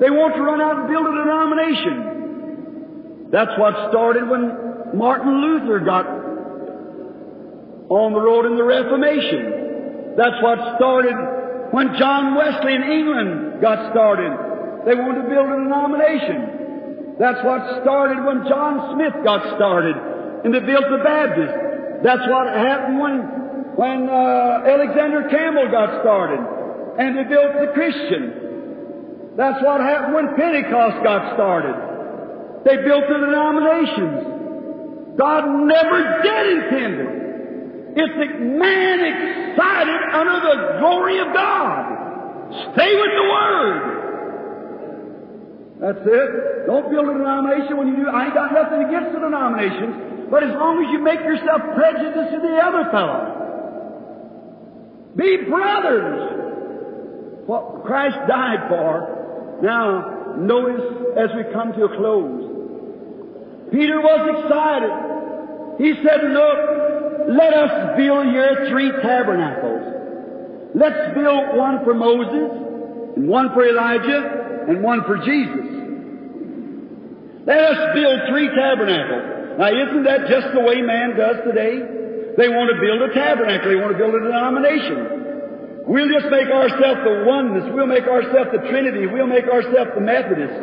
They 0.00 0.10
want 0.10 0.36
to 0.36 0.42
run 0.42 0.60
out 0.60 0.78
and 0.78 0.86
build 0.88 1.06
a 1.06 1.10
denomination. 1.10 3.30
That's 3.30 3.58
what 3.58 3.90
started 3.90 4.28
when 4.28 4.96
Martin 4.96 5.40
Luther 5.42 5.80
got 5.80 6.06
on 7.90 8.12
the 8.12 8.20
road 8.20 8.46
in 8.46 8.54
the 8.56 8.62
Reformation. 8.62 10.14
That's 10.16 10.40
what 10.40 10.76
started 10.76 11.16
when 11.72 11.96
John 11.98 12.36
Wesley 12.36 12.74
in 12.74 12.84
England 12.84 13.43
got 13.64 13.88
started. 13.96 14.28
They 14.84 14.92
wanted 14.92 15.24
to 15.24 15.28
build 15.32 15.48
a 15.48 15.56
denomination. 15.64 17.16
That's 17.16 17.40
what 17.40 17.80
started 17.80 18.20
when 18.20 18.44
John 18.44 18.92
Smyth 18.92 19.24
got 19.24 19.56
started 19.56 19.96
and 20.44 20.52
they 20.52 20.60
built 20.60 20.84
the 20.92 21.00
Baptist. 21.00 22.04
That's 22.04 22.28
what 22.28 22.44
happened 22.52 23.00
when, 23.00 23.16
when 23.80 23.98
uh, 24.12 24.68
Alexander 24.68 25.32
Campbell 25.32 25.72
got 25.72 26.04
started 26.04 26.36
and 27.00 27.16
they 27.16 27.24
built 27.24 27.56
the 27.64 27.72
Christian. 27.72 29.32
That's 29.40 29.64
what 29.64 29.80
happened 29.80 30.12
when 30.12 30.36
Pentecost 30.36 31.00
got 31.00 31.32
started. 31.32 31.72
They 32.68 32.76
built 32.84 33.08
the 33.08 33.18
denominations. 33.24 35.16
God 35.16 35.48
never 35.64 36.20
did 36.20 36.44
intend 36.60 36.94
it. 37.00 37.24
It's 37.96 38.16
man 38.60 38.98
excited 39.00 40.00
under 40.12 40.38
the 40.44 40.78
glory 40.80 41.18
of 41.20 41.32
God. 41.32 41.93
Stay 42.54 42.94
with 42.94 43.12
the 43.18 43.26
Word. 43.26 44.04
That's 45.80 46.06
it. 46.06 46.66
Don't 46.66 46.88
build 46.90 47.08
a 47.08 47.12
denomination 47.12 47.76
when 47.76 47.88
you 47.88 47.96
do. 47.96 48.08
I 48.08 48.26
ain't 48.26 48.34
got 48.34 48.52
nothing 48.52 48.84
against 48.84 49.12
the 49.12 49.20
denominations. 49.20 50.30
But 50.30 50.44
as 50.44 50.54
long 50.54 50.82
as 50.84 50.90
you 50.92 51.00
make 51.02 51.20
yourself 51.20 51.60
prejudiced 51.74 52.30
to 52.34 52.40
the 52.40 52.56
other 52.62 52.90
fellow, 52.90 53.42
be 55.16 55.36
brothers. 55.48 56.40
What 57.46 57.84
Christ 57.84 58.16
died 58.26 58.68
for. 58.68 59.58
Now, 59.62 60.34
notice 60.38 60.80
as 61.18 61.30
we 61.36 61.44
come 61.52 61.72
to 61.74 61.84
a 61.84 61.96
close. 61.96 63.70
Peter 63.70 64.00
was 64.00 64.28
excited. 64.38 64.90
He 65.78 65.94
said, 66.02 66.22
Look, 66.30 66.58
let 67.36 67.52
us 67.52 67.96
build 67.96 68.26
here 68.26 68.66
three 68.70 68.90
tabernacles. 69.02 69.93
Let's 70.74 71.14
build 71.14 71.56
one 71.56 71.84
for 71.84 71.94
Moses, 71.94 72.50
and 73.16 73.28
one 73.28 73.54
for 73.54 73.62
Elijah, 73.62 74.66
and 74.68 74.82
one 74.82 75.04
for 75.06 75.18
Jesus. 75.22 75.70
Let 77.46 77.58
us 77.58 77.94
build 77.94 78.20
three 78.28 78.48
tabernacles. 78.50 79.58
Now, 79.58 79.70
isn't 79.70 80.02
that 80.02 80.26
just 80.26 80.50
the 80.52 80.60
way 80.60 80.82
man 80.82 81.14
does 81.14 81.36
today? 81.46 81.78
They 82.34 82.48
want 82.50 82.74
to 82.74 82.80
build 82.82 83.06
a 83.06 83.14
tabernacle. 83.14 83.70
They 83.70 83.78
want 83.78 83.92
to 83.92 83.98
build 83.98 84.14
a 84.18 84.20
denomination. 84.26 85.86
We'll 85.86 86.10
just 86.10 86.26
make 86.32 86.48
ourselves 86.50 87.06
the 87.06 87.22
oneness. 87.22 87.70
We'll 87.70 87.86
make 87.86 88.08
ourselves 88.08 88.50
the 88.50 88.66
Trinity. 88.66 89.06
We'll 89.06 89.30
make 89.30 89.46
ourselves 89.46 89.92
the 89.94 90.00
Methodist. 90.00 90.58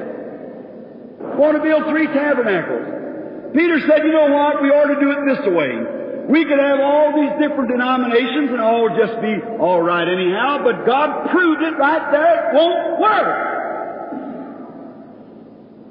Want 1.40 1.56
to 1.56 1.64
build 1.64 1.88
three 1.88 2.08
tabernacles. 2.12 3.54
Peter 3.54 3.80
said, 3.88 4.04
you 4.04 4.12
know 4.12 4.28
what? 4.28 4.60
We 4.60 4.74
ought 4.74 4.92
to 4.92 5.00
do 5.00 5.12
it 5.14 5.22
this 5.24 5.46
way. 5.56 6.01
We 6.32 6.46
could 6.46 6.60
have 6.64 6.80
all 6.80 7.12
these 7.12 7.36
different 7.44 7.68
denominations 7.68 8.56
and 8.56 8.62
all 8.62 8.88
just 8.96 9.20
be 9.20 9.36
all 9.60 9.82
right 9.84 10.08
anyhow, 10.08 10.64
but 10.64 10.88
God 10.88 11.28
proved 11.30 11.62
it 11.62 11.76
right 11.76 12.08
there. 12.08 12.48
It 12.48 12.56
won't 12.56 13.02
work. 13.04 13.52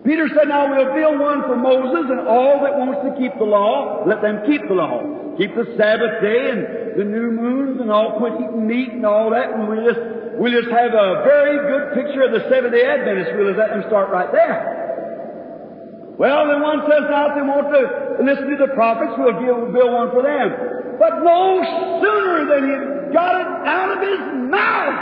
Peter 0.00 0.32
said, 0.32 0.48
Now 0.48 0.72
we'll 0.72 0.94
build 0.96 1.20
one 1.20 1.42
for 1.44 1.56
Moses 1.56 2.08
and 2.08 2.24
all 2.26 2.64
that 2.64 2.72
wants 2.72 3.04
to 3.04 3.12
keep 3.20 3.36
the 3.36 3.44
law, 3.44 4.02
let 4.08 4.22
them 4.22 4.40
keep 4.48 4.64
the 4.66 4.72
law. 4.72 5.36
Keep 5.36 5.54
the 5.60 5.76
Sabbath 5.76 6.24
day 6.24 6.48
and 6.48 6.96
the 6.96 7.04
new 7.04 7.30
moons 7.36 7.78
and 7.78 7.92
all 7.92 8.16
quit 8.16 8.32
eating 8.40 8.66
meat 8.66 8.96
and 8.96 9.04
all 9.04 9.28
that, 9.28 9.52
and 9.52 9.68
we'll 9.68 9.84
just, 9.84 10.00
we'll 10.40 10.56
just 10.56 10.72
have 10.72 10.96
a 10.96 11.20
very 11.20 11.60
good 11.68 11.92
picture 12.00 12.24
of 12.24 12.32
the 12.32 12.48
Seventh 12.48 12.72
day 12.72 12.88
Adventists. 12.88 13.36
We'll 13.36 13.52
just 13.52 13.60
let 13.60 13.76
them 13.76 13.84
start 13.92 14.08
right 14.08 14.32
there. 14.32 14.79
Well, 16.20 16.52
then 16.52 16.60
one 16.60 16.84
says 16.84 17.08
now 17.08 17.32
they 17.32 17.40
want 17.40 17.72
to 17.72 17.80
listen 18.20 18.52
to 18.52 18.56
the 18.60 18.76
prophets, 18.76 19.16
we'll 19.16 19.40
give, 19.40 19.72
build 19.72 19.88
one 19.88 20.12
for 20.12 20.20
them. 20.20 20.52
But 21.00 21.24
no 21.24 21.64
sooner 21.96 22.44
than 22.44 22.60
he 22.60 22.76
got 23.16 23.40
it 23.40 23.48
out 23.64 23.96
of 23.96 24.04
his 24.04 24.20
mouth, 24.52 25.00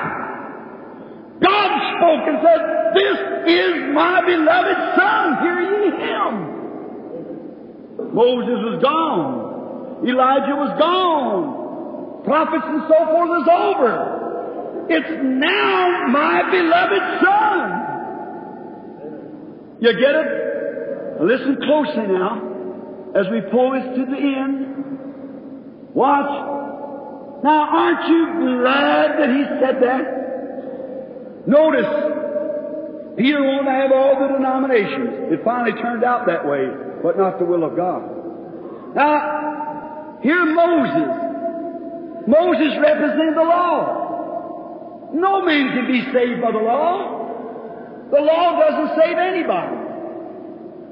God 1.42 1.70
spoke 1.98 2.22
and 2.22 2.38
said, 2.38 2.62
This 2.94 3.18
is 3.50 3.90
my 3.98 4.22
beloved 4.22 4.78
Son, 4.94 5.42
hear 5.42 5.58
ye 5.58 5.90
him. 5.98 6.54
Moses 8.14 8.62
was 8.62 8.78
gone. 8.78 10.06
Elijah 10.06 10.54
was 10.54 10.70
gone. 10.78 12.22
Prophets 12.22 12.62
and 12.62 12.82
so 12.86 12.94
forth 13.10 13.42
is 13.42 13.48
over. 13.58 14.86
It's 14.86 15.18
now 15.18 16.06
my 16.14 16.46
beloved 16.46 17.02
Son. 17.26 17.74
You 19.80 19.92
get 19.98 20.14
it? 20.14 20.57
Listen 21.20 21.56
closely 21.56 22.06
now 22.06 23.12
as 23.14 23.26
we 23.30 23.40
pull 23.50 23.72
this 23.72 23.96
to 23.96 24.04
the 24.06 24.16
end. 24.16 25.94
Watch. 25.94 26.54
Now, 27.42 27.68
aren't 27.70 28.08
you 28.08 28.60
glad 28.60 29.18
that 29.18 29.30
he 29.30 29.42
said 29.60 29.82
that? 29.82 31.46
Notice, 31.46 33.16
Peter 33.16 33.42
wanted 33.42 33.64
to 33.64 33.70
have 33.70 33.92
all 33.92 34.20
the 34.20 34.28
denominations. 34.36 35.32
It 35.32 35.42
finally 35.44 35.72
turned 35.80 36.04
out 36.04 36.26
that 36.26 36.46
way, 36.46 36.68
but 37.02 37.16
not 37.16 37.38
the 37.38 37.44
will 37.44 37.64
of 37.64 37.74
God. 37.74 38.94
Now, 38.94 40.18
here 40.22 40.44
Moses. 40.44 41.28
Moses 42.26 42.76
represented 42.82 43.36
the 43.36 43.44
law. 43.44 45.10
No 45.14 45.42
man 45.42 45.72
can 45.74 45.86
be 45.86 46.02
saved 46.12 46.42
by 46.42 46.52
the 46.52 46.58
law. 46.58 48.10
The 48.10 48.20
law 48.20 48.60
doesn't 48.60 49.00
save 49.00 49.16
anybody. 49.16 49.77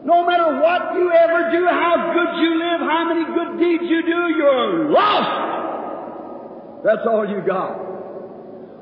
No 0.07 0.23
matter 0.23 0.63
what 0.63 0.95
you 0.95 1.11
ever 1.11 1.51
do, 1.51 1.67
how 1.67 2.15
good 2.15 2.39
you 2.39 2.55
live, 2.63 2.79
how 2.87 3.11
many 3.11 3.27
good 3.27 3.59
deeds 3.59 3.91
you 3.91 4.07
do, 4.07 4.21
you're 4.39 4.87
lost. 4.95 6.85
That's 6.87 7.03
all 7.11 7.27
you 7.27 7.43
got. 7.43 7.75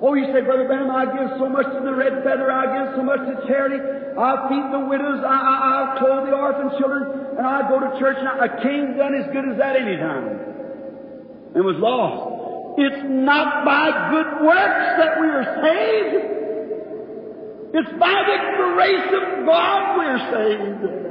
Oh, 0.04 0.12
you 0.12 0.28
say, 0.36 0.44
Brother 0.44 0.68
Branham, 0.68 0.92
I 0.92 1.08
give 1.08 1.40
so 1.40 1.48
much 1.48 1.64
to 1.64 1.80
the 1.80 1.96
red 1.96 2.20
feather, 2.28 2.52
I 2.52 2.68
give 2.76 3.00
so 3.00 3.02
much 3.02 3.24
to 3.24 3.40
charity, 3.48 3.80
I'll 4.20 4.52
feed 4.52 4.68
the 4.68 4.84
widows, 4.84 5.24
I, 5.24 5.32
will 5.32 5.96
clothe 5.96 6.28
the 6.28 6.36
orphan 6.36 6.76
children, 6.76 7.40
and 7.40 7.46
I'll 7.46 7.72
go 7.72 7.80
to 7.80 7.98
church. 7.98 8.20
Now, 8.20 8.44
a 8.44 8.60
king 8.60 9.00
done 9.00 9.16
as 9.16 9.24
good 9.32 9.48
as 9.48 9.56
that 9.56 9.80
any 9.80 9.96
time 9.96 10.28
and 11.56 11.64
was 11.64 11.80
lost. 11.80 12.76
It's 12.76 13.00
not 13.08 13.64
by 13.64 14.12
good 14.12 14.44
works 14.44 14.86
that 15.00 15.16
we 15.16 15.26
are 15.32 15.46
saved. 15.64 16.20
It's 17.80 17.92
by 17.96 18.12
the 18.12 18.38
grace 18.76 19.08
of 19.08 19.46
God 19.46 19.96
we're 19.96 20.20
saved. 20.36 21.03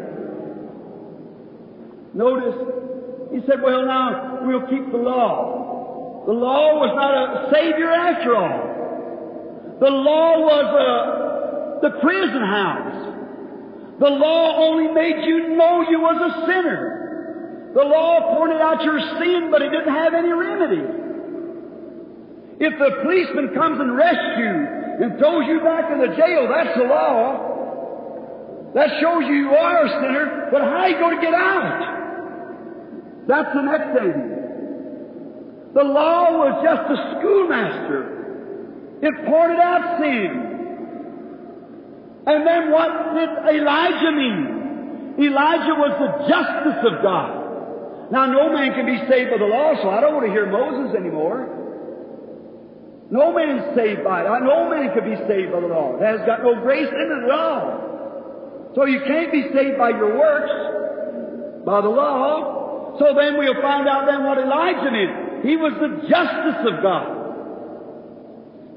Notice, 2.13 2.55
he 3.33 3.41
said, 3.47 3.61
well, 3.63 3.85
now, 3.85 4.45
we'll 4.45 4.67
keep 4.67 4.91
the 4.91 4.97
law. 4.97 6.23
The 6.27 6.33
law 6.33 6.79
was 6.79 6.93
not 6.93 7.11
a 7.11 7.51
savior 7.51 7.89
after 7.89 8.35
all. 8.37 9.77
The 9.81 9.89
law 9.89 10.39
was 10.39 10.67
a, 10.77 11.89
the 11.89 11.99
prison 11.99 12.41
house. 12.45 13.99
The 13.99 14.09
law 14.09 14.57
only 14.69 14.93
made 14.93 15.25
you 15.25 15.57
know 15.57 15.81
you 15.89 15.99
was 15.99 16.21
a 16.21 16.45
sinner. 16.45 17.73
The 17.73 17.83
law 17.83 18.37
pointed 18.37 18.61
out 18.61 18.83
your 18.83 18.99
sin, 19.17 19.49
but 19.49 19.61
it 19.61 19.69
didn't 19.69 19.93
have 19.93 20.13
any 20.13 20.31
remedy. 20.31 20.85
If 22.61 22.77
the 22.77 23.01
policeman 23.01 23.53
comes 23.55 23.81
and 23.81 23.89
arrests 23.89 24.37
you 24.37 24.53
and 25.01 25.17
throws 25.17 25.49
you 25.49 25.59
back 25.59 25.91
in 25.91 25.97
the 25.99 26.15
jail, 26.15 26.47
that's 26.47 26.77
the 26.77 26.85
law. 26.85 27.49
That 28.75 28.89
shows 29.01 29.25
you 29.25 29.49
you 29.49 29.49
are 29.49 29.85
a 29.85 29.89
sinner, 29.89 30.49
but 30.51 30.61
how 30.61 30.85
are 30.85 30.89
you 30.89 30.99
going 30.99 31.17
to 31.17 31.21
get 31.21 31.33
out? 31.33 32.02
That's 33.27 33.53
the 33.53 33.61
next 33.61 33.97
thing. 33.97 34.33
The 35.73 35.83
law 35.83 36.37
was 36.37 36.63
just 36.63 36.85
a 36.91 36.97
schoolmaster. 37.17 38.99
It 39.01 39.13
pointed 39.25 39.59
out 39.59 39.99
sin. 39.99 40.53
And 42.25 42.47
then 42.47 42.71
what 42.71 43.15
did 43.15 43.29
Elijah 43.57 44.11
mean? 44.11 45.17
Elijah 45.19 45.75
was 45.75 45.93
the 45.99 46.27
justice 46.29 46.79
of 46.87 47.01
God. 47.01 48.11
Now, 48.11 48.27
no 48.27 48.53
man 48.53 48.73
can 48.73 48.85
be 48.85 48.97
saved 49.09 49.31
by 49.31 49.37
the 49.37 49.45
law, 49.45 49.73
so 49.81 49.89
I 49.89 49.99
don't 49.99 50.13
want 50.13 50.27
to 50.27 50.31
hear 50.31 50.45
Moses 50.45 50.95
anymore. 50.95 51.49
No 53.09 53.33
man's 53.33 53.75
saved 53.75 54.03
by 54.03 54.21
it. 54.21 54.25
No 54.25 54.69
man 54.69 54.93
can 54.93 55.03
be 55.03 55.15
saved 55.27 55.51
by 55.51 55.59
the 55.59 55.67
law. 55.67 55.97
It 55.97 56.05
has 56.05 56.25
got 56.25 56.43
no 56.43 56.61
grace 56.61 56.87
in 56.87 57.11
it 57.11 57.23
at 57.25 57.31
all. 57.31 58.71
So 58.75 58.85
you 58.85 59.01
can't 59.05 59.31
be 59.31 59.43
saved 59.53 59.77
by 59.77 59.89
your 59.89 60.17
works, 60.17 61.65
by 61.65 61.81
the 61.81 61.89
law. 61.89 62.62
So 62.99 63.13
then 63.17 63.37
we'll 63.37 63.61
find 63.61 63.87
out 63.87 64.05
then 64.05 64.23
what 64.23 64.37
Elijah 64.37 64.91
meant. 64.91 65.45
He 65.45 65.57
was 65.57 65.73
the 65.81 66.07
justice 66.07 66.61
of 66.69 66.81
God. 66.81 67.23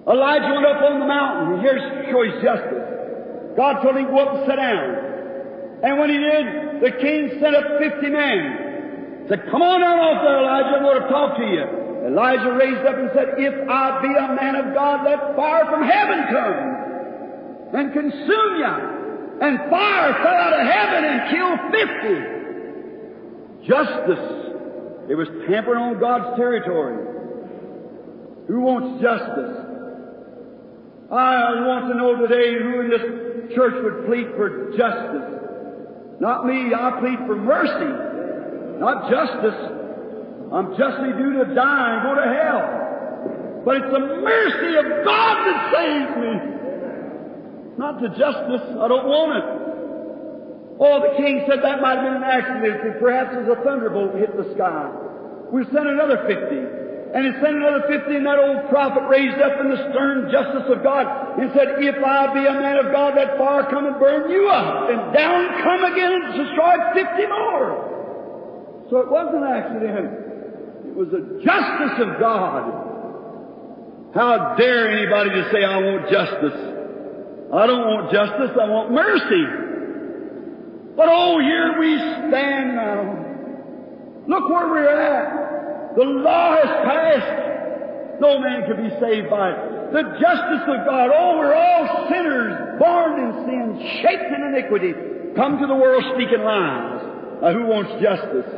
Elijah 0.08 0.54
went 0.54 0.66
up 0.66 0.82
on 0.82 1.00
the 1.00 1.06
mountain. 1.06 1.60
Here's 1.60 1.82
his 1.82 2.42
justice. 2.42 2.86
God 3.56 3.82
told 3.82 3.96
him 3.96 4.06
to 4.06 4.10
go 4.10 4.18
up 4.18 4.36
and 4.36 4.46
sit 4.46 4.56
down. 4.56 5.06
And 5.82 5.98
when 5.98 6.08
he 6.10 6.18
did, 6.18 6.46
the 6.80 6.92
king 7.02 7.38
sent 7.40 7.54
up 7.56 7.64
fifty 7.78 8.08
men. 8.08 9.26
Said, 9.28 9.50
Come 9.50 9.62
on 9.62 9.80
down 9.80 9.98
off 9.98 10.22
there, 10.22 10.38
Elijah, 10.38 10.78
I 10.78 10.82
want 10.86 11.02
to 11.02 11.08
talk 11.10 11.36
to 11.36 11.44
you. 11.44 11.64
Elijah 12.06 12.52
raised 12.54 12.86
up 12.86 12.96
and 12.96 13.10
said, 13.12 13.34
If 13.36 13.54
I 13.68 14.00
be 14.00 14.14
a 14.14 14.28
man 14.38 14.54
of 14.54 14.72
God, 14.72 15.02
let 15.02 15.34
fire 15.34 15.66
from 15.66 15.82
heaven 15.82 16.18
come 16.30 16.58
and 17.74 17.92
consume 17.92 18.52
you. 18.62 18.74
And 19.42 19.58
fire 19.68 20.14
fell 20.22 20.38
out 20.38 20.54
of 20.54 20.64
heaven 20.64 21.02
and 21.04 21.18
killed 21.34 21.60
fifty. 21.74 22.35
Justice. 23.66 24.46
It 25.10 25.14
was 25.14 25.28
tampering 25.48 25.82
on 25.82 26.00
God's 26.00 26.36
territory. 26.36 27.02
Who 28.48 28.60
wants 28.60 29.02
justice? 29.02 29.66
I 31.10 31.66
want 31.66 31.86
to 31.90 31.94
know 31.94 32.14
today 32.26 32.58
who 32.58 32.80
in 32.82 32.90
this 32.90 33.54
church 33.54 33.74
would 33.82 34.06
plead 34.06 34.26
for 34.34 34.70
justice. 34.74 35.36
Not 36.18 36.46
me, 36.46 36.74
I 36.74 36.98
plead 36.98 37.18
for 37.26 37.36
mercy, 37.36 37.90
not 38.80 39.10
justice. 39.10 39.60
I'm 40.50 40.74
justly 40.78 41.12
due 41.18 41.42
to 41.42 41.54
die 41.54 41.88
and 41.94 42.02
go 42.06 42.14
to 42.18 42.26
hell. 42.26 43.62
But 43.66 43.82
it's 43.82 43.92
the 43.92 43.98
mercy 43.98 44.78
of 44.78 44.86
God 45.04 45.34
that 45.46 45.58
saves 45.74 46.14
me. 46.22 46.34
Not 47.78 48.00
the 48.00 48.08
justice. 48.14 48.62
I 48.78 48.86
don't 48.88 49.06
want 49.06 49.30
it. 49.36 49.55
Oh, 50.78 51.00
the 51.00 51.16
king 51.16 51.44
said 51.48 51.64
that 51.64 51.80
might 51.80 51.96
have 51.96 52.04
been 52.04 52.20
an 52.20 52.28
accident. 52.28 53.00
Perhaps 53.00 53.32
it 53.32 53.48
was 53.48 53.56
a 53.56 53.60
thunderbolt 53.64 54.14
hit 54.20 54.36
the 54.36 54.52
sky. 54.52 54.92
We 55.48 55.64
sent 55.72 55.88
another 55.88 56.28
fifty. 56.28 56.60
And 57.16 57.24
he 57.24 57.32
sent 57.40 57.56
another 57.56 57.88
fifty, 57.88 58.20
and 58.20 58.26
that 58.26 58.36
old 58.36 58.68
prophet 58.68 59.08
raised 59.08 59.40
up 59.40 59.56
in 59.62 59.72
the 59.72 59.80
stern 59.88 60.28
justice 60.28 60.68
of 60.68 60.82
God 60.84 61.06
and 61.40 61.48
said, 61.56 61.80
If 61.80 61.96
I 62.04 62.34
be 62.34 62.44
a 62.44 62.52
man 62.52 62.76
of 62.76 62.92
God, 62.92 63.16
let 63.16 63.38
fire 63.38 63.64
come 63.70 63.86
and 63.86 63.96
burn 63.96 64.28
you 64.28 64.48
up. 64.52 64.90
And 64.90 65.14
down 65.16 65.48
come 65.64 65.82
again 65.88 66.12
and 66.12 66.24
destroy 66.44 66.76
fifty 66.92 67.24
more. 67.24 68.84
So 68.90 69.00
it 69.00 69.08
wasn't 69.08 69.40
an 69.40 69.48
accident. 69.48 70.92
It 70.92 70.94
was 70.94 71.08
the 71.08 71.40
justice 71.40 71.96
of 72.04 72.20
God. 72.20 72.84
How 74.12 74.54
dare 74.58 74.92
anybody 74.92 75.30
to 75.30 75.48
say, 75.52 75.64
I 75.64 75.80
want 75.80 76.10
justice? 76.12 76.58
I 77.52 77.66
don't 77.66 77.86
want 77.86 78.12
justice, 78.12 78.52
I 78.60 78.68
want 78.68 78.92
mercy. 78.92 79.65
But 80.96 81.08
oh, 81.10 81.38
here 81.40 81.78
we 81.78 81.98
stand 81.98 82.74
now. 82.74 83.26
Look 84.26 84.48
where 84.48 84.68
we're 84.68 84.88
at. 84.88 85.94
The 85.94 86.04
law 86.04 86.56
has 86.56 86.72
passed. 86.88 88.20
No 88.20 88.40
man 88.40 88.64
can 88.64 88.88
be 88.88 88.90
saved 88.98 89.28
by 89.28 89.50
it. 89.50 89.92
The 89.92 90.02
justice 90.18 90.64
of 90.66 90.86
God. 90.88 91.10
Oh, 91.12 91.36
we're 91.38 91.54
all 91.54 92.08
sinners, 92.08 92.78
born 92.78 93.20
in 93.20 93.32
sin, 93.44 94.00
shaped 94.02 94.32
in 94.32 94.42
iniquity, 94.54 94.92
come 95.36 95.58
to 95.60 95.66
the 95.66 95.74
world 95.74 96.02
speaking 96.14 96.42
lies. 96.42 97.02
Now, 97.42 97.52
who 97.52 97.66
wants 97.66 97.92
justice? 98.02 98.48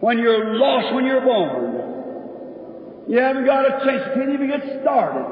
When 0.00 0.18
you're 0.18 0.54
lost 0.54 0.94
when 0.94 1.06
you're 1.06 1.22
born. 1.22 3.08
You 3.08 3.18
haven't 3.18 3.46
got 3.46 3.64
a 3.64 3.84
chance. 3.84 4.02
You 4.08 4.20
can't 4.20 4.34
even 4.34 4.48
get 4.48 4.82
started. 4.82 5.24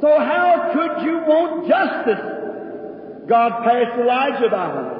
So 0.00 0.08
how 0.08 0.70
could 0.72 1.04
you 1.04 1.18
want 1.26 1.66
justice? 1.66 2.35
God 3.28 3.64
passed 3.64 3.98
Elijah 4.00 4.48
by. 4.50 4.96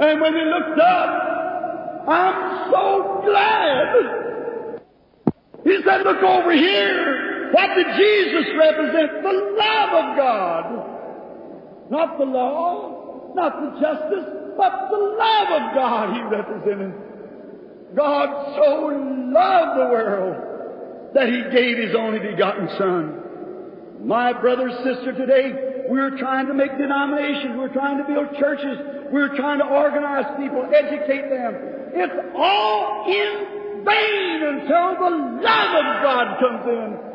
And 0.00 0.20
when 0.20 0.32
they 0.32 0.44
looked 0.44 0.80
up, 0.80 2.08
I'm 2.08 2.70
so 2.70 3.22
glad. 3.24 4.80
He 5.64 5.78
said, 5.84 6.02
look 6.02 6.22
over 6.22 6.52
here. 6.52 7.50
What 7.52 7.74
did 7.76 7.86
Jesus 7.96 8.46
represent? 8.58 9.22
The 9.22 9.54
love 9.58 9.90
of 9.92 10.16
God. 10.16 11.90
Not 11.90 12.18
the 12.18 12.24
law, 12.24 13.32
not 13.34 13.60
the 13.60 13.80
justice, 13.80 14.24
but 14.56 14.88
the 14.90 14.96
love 14.96 15.48
of 15.62 15.74
God 15.74 16.16
he 16.16 16.22
represented. 16.22 16.94
God 17.94 18.56
so 18.56 18.86
loved 19.30 19.78
the 19.78 19.88
world 19.92 21.14
that 21.14 21.28
he 21.28 21.42
gave 21.54 21.76
his 21.76 21.94
only 21.94 22.18
begotten 22.18 22.68
Son. 22.78 24.06
My 24.06 24.32
brother, 24.32 24.70
sister, 24.82 25.12
today, 25.12 25.71
we're 25.88 26.18
trying 26.18 26.46
to 26.46 26.54
make 26.54 26.76
denominations. 26.78 27.56
We're 27.56 27.72
trying 27.72 27.98
to 27.98 28.04
build 28.04 28.36
churches. 28.38 28.78
We're 29.12 29.36
trying 29.36 29.58
to 29.58 29.66
organize 29.66 30.26
people, 30.38 30.64
educate 30.72 31.28
them. 31.28 31.52
It's 31.94 32.16
all 32.34 33.04
in 33.06 33.84
vain 33.84 34.38
until 34.42 34.96
the 34.96 35.12
love 35.42 35.72
of 35.76 35.86
God 36.02 36.26
comes 36.40 36.64
in. 36.68 37.12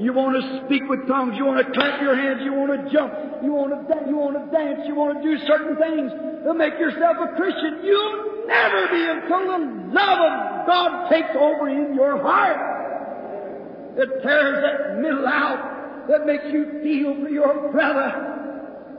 You 0.00 0.12
want 0.12 0.36
to 0.36 0.64
speak 0.66 0.82
with 0.88 1.08
tongues. 1.08 1.36
You 1.36 1.46
want 1.46 1.66
to 1.66 1.72
clap 1.72 2.00
your 2.00 2.16
hands. 2.16 2.40
You 2.44 2.52
want 2.52 2.72
to 2.72 2.92
jump. 2.92 3.12
You 3.42 3.52
want 3.52 3.72
to 3.72 3.80
dance. 3.88 4.06
You 4.08 4.16
want 4.16 4.36
to 4.36 4.44
dance. 4.52 4.80
You 4.86 4.94
want 4.94 5.16
to 5.16 5.22
do 5.24 5.36
certain 5.46 5.76
things 5.76 6.12
to 6.44 6.52
make 6.52 6.76
yourself 6.78 7.16
a 7.16 7.36
Christian. 7.36 7.80
You'll 7.84 8.44
never 8.46 8.88
be 8.92 9.02
until 9.08 9.44
the 9.48 9.60
love 9.96 10.20
of 10.20 10.66
God 10.68 11.08
takes 11.08 11.32
over 11.32 11.68
in 11.68 11.94
your 11.94 12.20
heart. 12.20 12.60
It 13.96 14.08
tears 14.22 14.60
that 14.60 15.00
middle 15.00 15.26
out 15.26 15.75
that 16.08 16.26
makes 16.26 16.44
you 16.52 16.80
feel 16.82 17.14
for 17.22 17.28
your 17.28 17.72
brother. 17.72 18.36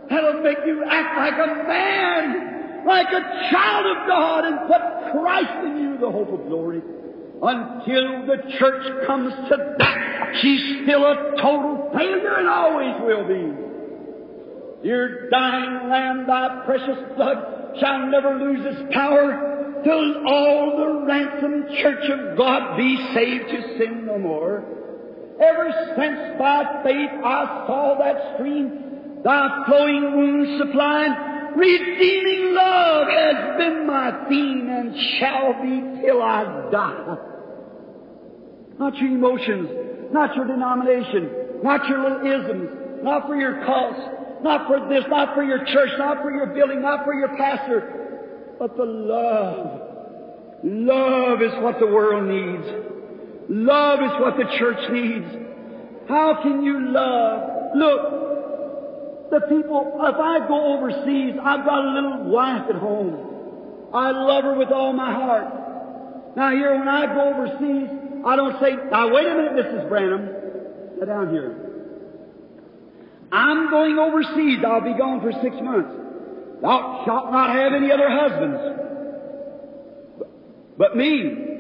That'll 0.10 0.42
make 0.42 0.58
you 0.66 0.84
act 0.88 1.18
like 1.18 1.34
a 1.34 1.68
man, 1.68 2.86
like 2.86 3.08
a 3.08 3.52
child 3.52 3.86
of 3.86 4.08
God, 4.08 4.46
and 4.46 4.60
put 4.68 5.22
Christ 5.22 5.66
in 5.66 5.78
you, 5.84 5.98
the 5.98 6.12
hope 6.12 6.30
of 6.30 6.48
glory. 6.48 6.82
Until 7.42 8.26
the 8.26 8.38
church 8.58 9.06
comes 9.06 9.34
to 9.50 9.76
that, 9.78 10.36
she's 10.42 10.84
still 10.84 11.04
a 11.06 11.36
total 11.42 11.92
failure 11.94 12.36
and 12.38 12.48
always 12.48 12.96
will 13.02 13.28
be. 13.28 13.68
Dear 14.84 15.30
dying 15.30 15.90
lamb, 15.90 16.26
thy 16.28 16.64
precious 16.66 16.98
blood 17.16 17.78
shall 17.80 18.08
never 18.08 18.40
lose 18.40 18.66
its 18.66 18.94
power 18.94 19.82
till 19.84 20.28
all 20.28 20.78
the 20.78 21.06
ransomed 21.06 21.70
church 21.78 22.10
of 22.10 22.38
God 22.38 22.78
be 22.78 22.96
saved 23.14 23.50
to 23.50 23.78
sin 23.78 24.06
no 24.06 24.18
more. 24.18 24.64
Ever 25.40 25.94
since 25.96 26.40
by 26.40 26.82
faith 26.84 27.12
I 27.24 27.66
saw 27.68 27.96
that 28.00 28.36
stream, 28.36 29.22
thy 29.24 29.64
flowing 29.68 30.16
wounds 30.16 30.60
supplying, 30.60 31.14
redeeming 31.56 32.56
love 32.56 33.08
has 33.08 33.58
been 33.58 33.86
my 33.86 34.26
theme 34.28 34.68
and 34.68 34.96
shall 35.20 35.54
be 35.62 36.02
till 36.02 36.22
I 36.24 36.70
die. 36.72 37.18
Not 38.80 38.96
your 38.98 39.10
emotions, 39.10 39.70
not 40.12 40.36
your 40.36 40.46
denomination, 40.46 41.62
not 41.64 41.88
your 41.88 42.02
little 42.02 42.26
isms, 42.26 43.04
not 43.04 43.28
for 43.28 43.36
your 43.36 43.64
cause, 43.66 44.42
not 44.44 44.68
for 44.68 44.90
this, 44.90 45.04
not 45.08 45.36
for 45.36 45.44
your 45.44 45.66
church, 45.66 45.90
not 46.00 46.22
for 46.24 46.32
your 46.32 46.48
building, 46.48 46.82
not 46.82 47.06
for 47.06 47.14
your 47.14 47.36
pastor, 47.38 48.56
but 48.58 48.76
the 48.76 48.86
love. 48.86 49.82
Love 50.64 51.42
is 51.44 51.52
what 51.62 51.80
the 51.80 51.86
world 51.86 52.26
needs. 52.26 52.97
Love 53.50 54.00
is 54.04 54.12
what 54.20 54.38
the 54.38 54.46
church 54.58 54.92
needs. 54.92 55.26
How 56.08 56.42
can 56.42 56.64
you 56.64 56.92
love? 56.92 57.72
Look, 57.76 59.32
the 59.32 59.42
people, 59.48 59.94
if 60.02 60.16
I 60.16 60.48
go 60.48 60.78
overseas, 60.78 61.36
I've 61.42 61.66
got 61.66 61.86
a 61.86 61.90
little 61.90 62.24
wife 62.32 62.70
at 62.70 62.76
home. 62.76 63.90
I 63.94 64.12
love 64.12 64.44
her 64.44 64.56
with 64.58 64.72
all 64.72 64.94
my 64.94 65.14
heart. 65.14 66.36
Now 66.36 66.52
here, 66.52 66.78
when 66.78 66.88
I 66.88 67.06
go 67.14 67.34
overseas, 67.34 67.90
I 68.26 68.36
don't 68.36 68.60
say, 68.60 68.76
now 68.92 69.14
wait 69.14 69.28
a 69.28 69.36
minute, 69.36 69.54
Mrs. 69.54 69.90
Branham. 69.90 70.30
Sit 71.00 71.08
down 71.08 71.30
here. 71.30 71.64
I'm 73.32 73.70
going 73.70 73.98
overseas. 73.98 74.60
I'll 74.66 74.82
be 74.82 74.98
gone 74.98 75.22
for 75.22 75.32
six 75.42 75.56
months. 75.62 75.92
Thou 76.62 77.04
shalt 77.06 77.32
not 77.32 77.56
have 77.56 77.74
any 77.74 77.92
other 77.92 78.10
husbands. 78.10 78.60
But, 80.78 80.96
me, 80.96 81.57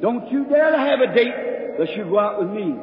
don't 0.00 0.30
you 0.30 0.44
dare 0.44 0.70
to 0.70 0.78
have 0.78 1.00
a 1.00 1.14
date 1.14 1.34
unless 1.78 1.96
you 1.96 2.04
go 2.04 2.18
out 2.18 2.40
with 2.40 2.50
me. 2.50 2.74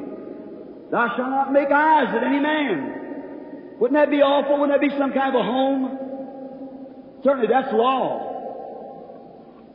Thou 0.90 1.08
shalt 1.16 1.30
not 1.30 1.52
make 1.52 1.70
eyes 1.70 2.14
at 2.14 2.22
any 2.22 2.40
man. 2.40 3.76
Wouldn't 3.80 3.98
that 3.98 4.10
be 4.10 4.22
awful? 4.22 4.58
Wouldn't 4.58 4.80
that 4.80 4.86
be 4.86 4.96
some 4.98 5.12
kind 5.12 5.34
of 5.34 5.40
a 5.40 5.44
home? 5.44 5.98
Certainly 7.24 7.48
that's 7.48 7.72
law. 7.72 8.32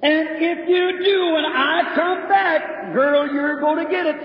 And 0.04 0.28
if 0.42 0.68
you 0.68 1.04
do, 1.04 1.34
when 1.34 1.46
I 1.46 1.94
come 1.94 2.28
back, 2.28 2.94
girl, 2.94 3.32
you're 3.32 3.60
going 3.60 3.86
to 3.86 3.92
get 3.92 4.06
it. 4.08 4.16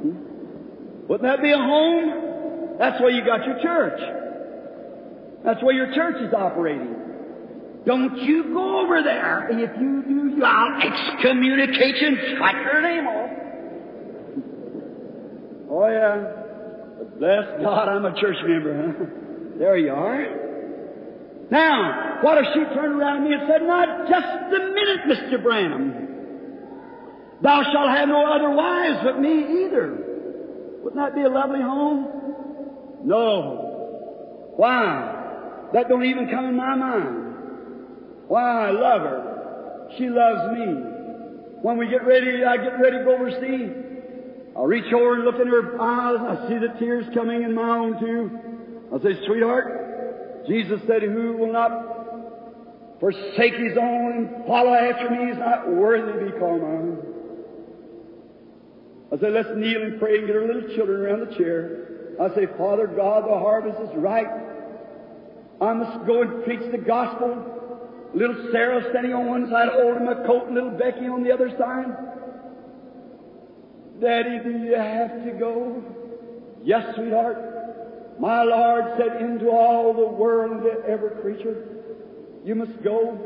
Hmm? 0.00 1.06
Wouldn't 1.08 1.28
that 1.28 1.42
be 1.42 1.52
a 1.52 1.58
home? 1.58 2.76
That's 2.78 3.00
where 3.00 3.10
you 3.10 3.24
got 3.24 3.44
your 3.44 3.60
church. 3.60 4.00
That's 5.44 5.62
where 5.62 5.74
your 5.74 5.92
church 5.94 6.22
is 6.22 6.32
operating. 6.32 7.05
Don't 7.86 8.18
you 8.18 8.52
go 8.52 8.80
over 8.84 9.02
there. 9.02 9.48
If 9.48 9.80
you 9.80 10.02
do, 10.02 10.44
I'll 10.44 10.82
excommunicate 10.82 11.96
you 12.02 12.08
and 12.08 12.18
strike 12.34 12.56
your 12.56 12.82
name 12.82 13.06
off. 13.06 13.30
Oh, 15.70 15.86
yeah. 15.86 16.42
Bless 17.18 17.62
God, 17.62 17.88
I'm 17.88 18.04
a 18.04 18.20
church 18.20 18.36
member, 18.44 18.74
huh? 18.98 19.04
There 19.58 19.78
you 19.78 19.92
are. 19.92 20.26
Now, 21.50 22.18
what 22.22 22.38
if 22.38 22.46
she 22.54 22.60
turned 22.74 23.00
around 23.00 23.22
to 23.22 23.28
me 23.28 23.34
and 23.34 23.42
said, 23.48 23.62
Not 23.62 24.08
just 24.08 24.26
a 24.26 24.58
minute, 24.74 25.00
Mr. 25.06 25.42
Branham. 25.42 26.02
Thou 27.40 27.62
shalt 27.72 27.90
have 27.90 28.08
no 28.08 28.26
other 28.26 28.50
wives 28.50 28.98
but 29.04 29.20
me 29.20 29.64
either. 29.64 30.80
Wouldn't 30.82 30.96
that 30.96 31.14
be 31.14 31.22
a 31.22 31.28
lovely 31.28 31.60
home? 31.60 32.08
No. 33.04 34.52
Why? 34.56 35.68
That 35.72 35.88
don't 35.88 36.04
even 36.04 36.28
come 36.30 36.46
in 36.46 36.56
my 36.56 36.74
mind. 36.74 37.25
Why? 38.28 38.68
I 38.68 38.70
love 38.70 39.02
her. 39.02 39.88
She 39.98 40.08
loves 40.08 40.58
me. 40.58 40.66
When 41.62 41.78
we 41.78 41.88
get 41.88 42.06
ready, 42.06 42.44
I 42.44 42.56
get 42.56 42.78
ready 42.80 42.98
to 42.98 43.04
go 43.04 43.14
overseas. 43.14 43.70
I'll 44.56 44.66
reach 44.66 44.92
over 44.92 45.14
and 45.14 45.24
look 45.24 45.40
in 45.40 45.48
her 45.48 45.80
eyes. 45.80 46.18
I 46.20 46.48
see 46.48 46.58
the 46.58 46.78
tears 46.78 47.06
coming 47.14 47.42
in 47.42 47.54
my 47.54 47.78
own 47.78 48.00
too. 48.00 48.38
I'll 48.92 49.02
say, 49.02 49.14
sweetheart, 49.26 50.46
Jesus 50.46 50.80
said, 50.86 51.02
who 51.02 51.36
will 51.36 51.52
not 51.52 53.00
forsake 53.00 53.54
his 53.54 53.76
own 53.76 54.12
and 54.12 54.46
follow 54.46 54.72
after 54.72 55.10
me 55.10 55.30
is 55.30 55.38
not 55.38 55.68
worthy 55.68 56.12
to 56.12 56.32
be 56.32 56.38
called 56.38 56.62
mine. 56.62 56.98
I 59.12 59.18
say, 59.18 59.30
let's 59.30 59.48
kneel 59.54 59.82
and 59.82 60.00
pray 60.00 60.18
and 60.18 60.26
get 60.26 60.36
our 60.36 60.46
little 60.46 60.74
children 60.74 61.00
around 61.02 61.28
the 61.28 61.36
chair. 61.36 62.16
I 62.20 62.34
say, 62.34 62.46
Father 62.56 62.86
God, 62.86 63.24
the 63.24 63.38
harvest 63.38 63.78
is 63.82 63.90
ripe. 63.96 64.32
I 65.60 65.72
must 65.72 66.06
go 66.06 66.22
and 66.22 66.44
preach 66.44 66.70
the 66.70 66.78
gospel. 66.78 67.55
Little 68.14 68.48
Sarah 68.50 68.82
standing 68.90 69.12
on 69.12 69.26
one 69.26 69.50
side 69.50 69.68
holding 69.72 70.04
my 70.04 70.14
coat 70.26 70.46
and 70.46 70.54
little 70.54 70.70
Becky 70.70 71.06
on 71.06 71.22
the 71.22 71.32
other 71.32 71.50
side. 71.58 71.96
Daddy, 74.00 74.38
do 74.44 74.50
you 74.50 74.74
have 74.74 75.24
to 75.24 75.32
go? 75.32 75.82
Yes, 76.62 76.94
sweetheart. 76.94 78.18
My 78.18 78.42
Lord 78.42 78.84
said, 78.96 79.22
into 79.22 79.50
all 79.50 79.92
the 79.92 80.06
world, 80.06 80.52
into 80.52 80.86
every 80.88 81.20
creature, 81.20 81.68
you 82.44 82.54
must 82.54 82.82
go. 82.82 83.18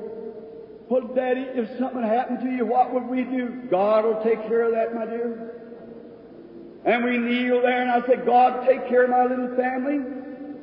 Well, 0.89 1.15
Daddy, 1.15 1.43
if 1.55 1.79
something 1.79 2.03
happened 2.03 2.41
to 2.41 2.51
you, 2.51 2.67
what 2.67 2.93
would 2.93 3.07
we 3.07 3.23
do? 3.23 3.63
God 3.71 4.05
will 4.05 4.23
take 4.25 4.43
care 4.49 4.65
of 4.65 4.73
that, 4.73 4.95
my 4.95 5.07
dear. 5.07 5.61
And 6.85 7.05
we 7.05 7.19
kneel 7.19 7.63
there 7.63 7.83
and 7.83 7.91
I 7.91 8.07
say, 8.07 8.17
God, 8.25 8.67
take 8.67 8.89
care 8.89 9.05
of 9.05 9.11
my 9.11 9.25
little 9.25 9.55
family. 9.55 10.01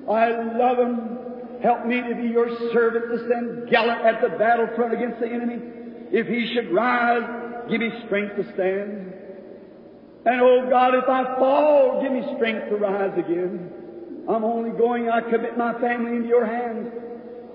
I 0.09 0.29
love 0.57 0.77
them. 0.77 1.19
Help 1.61 1.85
me 1.85 2.01
to 2.01 2.15
be 2.15 2.29
your 2.29 2.49
servant 2.71 3.09
to 3.11 3.25
stand 3.25 3.69
gallant 3.69 4.01
at 4.05 4.21
the 4.21 4.37
battlefront 4.37 4.93
against 4.93 5.19
the 5.19 5.27
enemy. 5.27 5.59
If 6.11 6.27
he 6.27 6.53
should 6.53 6.71
rise, 6.71 7.67
give 7.69 7.81
me 7.81 7.91
strength 8.05 8.35
to 8.35 8.43
stand. 8.53 9.13
And 10.25 10.41
oh 10.41 10.67
God, 10.69 10.93
if 10.93 11.07
I 11.07 11.23
fall, 11.39 12.01
give 12.01 12.11
me 12.11 12.21
strength 12.35 12.69
to 12.69 12.75
rise 12.75 13.17
again. 13.17 13.71
I'm 14.29 14.43
only 14.43 14.77
going, 14.77 15.09
I 15.09 15.21
commit 15.21 15.57
my 15.57 15.73
family 15.79 16.17
into 16.17 16.27
your 16.27 16.45
hands. 16.45 16.91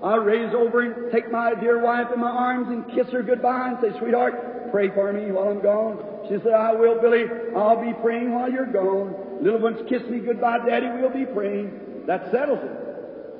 I 0.03 0.15
raise 0.15 0.53
over 0.53 0.81
and 0.81 1.11
take 1.11 1.31
my 1.31 1.53
dear 1.53 1.79
wife 1.79 2.07
in 2.13 2.19
my 2.19 2.29
arms 2.29 2.67
and 2.69 2.85
kiss 2.93 3.11
her 3.13 3.23
goodbye 3.23 3.69
and 3.69 3.77
say, 3.79 3.97
sweetheart, 3.99 4.71
pray 4.71 4.89
for 4.89 5.13
me 5.13 5.31
while 5.31 5.49
I'm 5.49 5.61
gone. 5.61 6.27
She 6.27 6.35
said, 6.43 6.51
I 6.51 6.73
will, 6.73 6.99
Billy. 6.99 7.25
I'll 7.55 7.79
be 7.79 7.93
praying 8.01 8.33
while 8.33 8.51
you're 8.51 8.65
gone. 8.65 9.15
Little 9.41 9.59
ones 9.59 9.79
kiss 9.87 10.01
me 10.09 10.19
goodbye, 10.19 10.65
Daddy. 10.67 10.87
We'll 10.99 11.13
be 11.13 11.25
praying. 11.25 12.03
That 12.07 12.31
settles 12.31 12.59
it. 12.63 12.82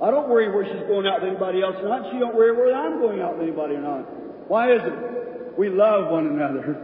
I 0.03 0.11
don't 0.11 0.27
worry 0.27 0.51
where 0.51 0.65
she's 0.65 0.85
going 0.87 1.07
out 1.07 1.21
with 1.21 1.29
anybody 1.29 1.61
else 1.61 1.77
or 1.81 1.87
not. 1.87 2.11
She 2.11 2.19
don't 2.19 2.35
worry 2.35 2.51
where 2.51 2.75
I'm 2.75 2.99
going 2.99 3.21
out 3.21 3.37
with 3.37 3.47
anybody 3.47 3.75
or 3.75 3.81
not. 3.81 4.49
Why 4.49 4.73
is 4.73 4.81
it? 4.83 5.57
We 5.57 5.69
love 5.69 6.11
one 6.11 6.27
another. 6.27 6.75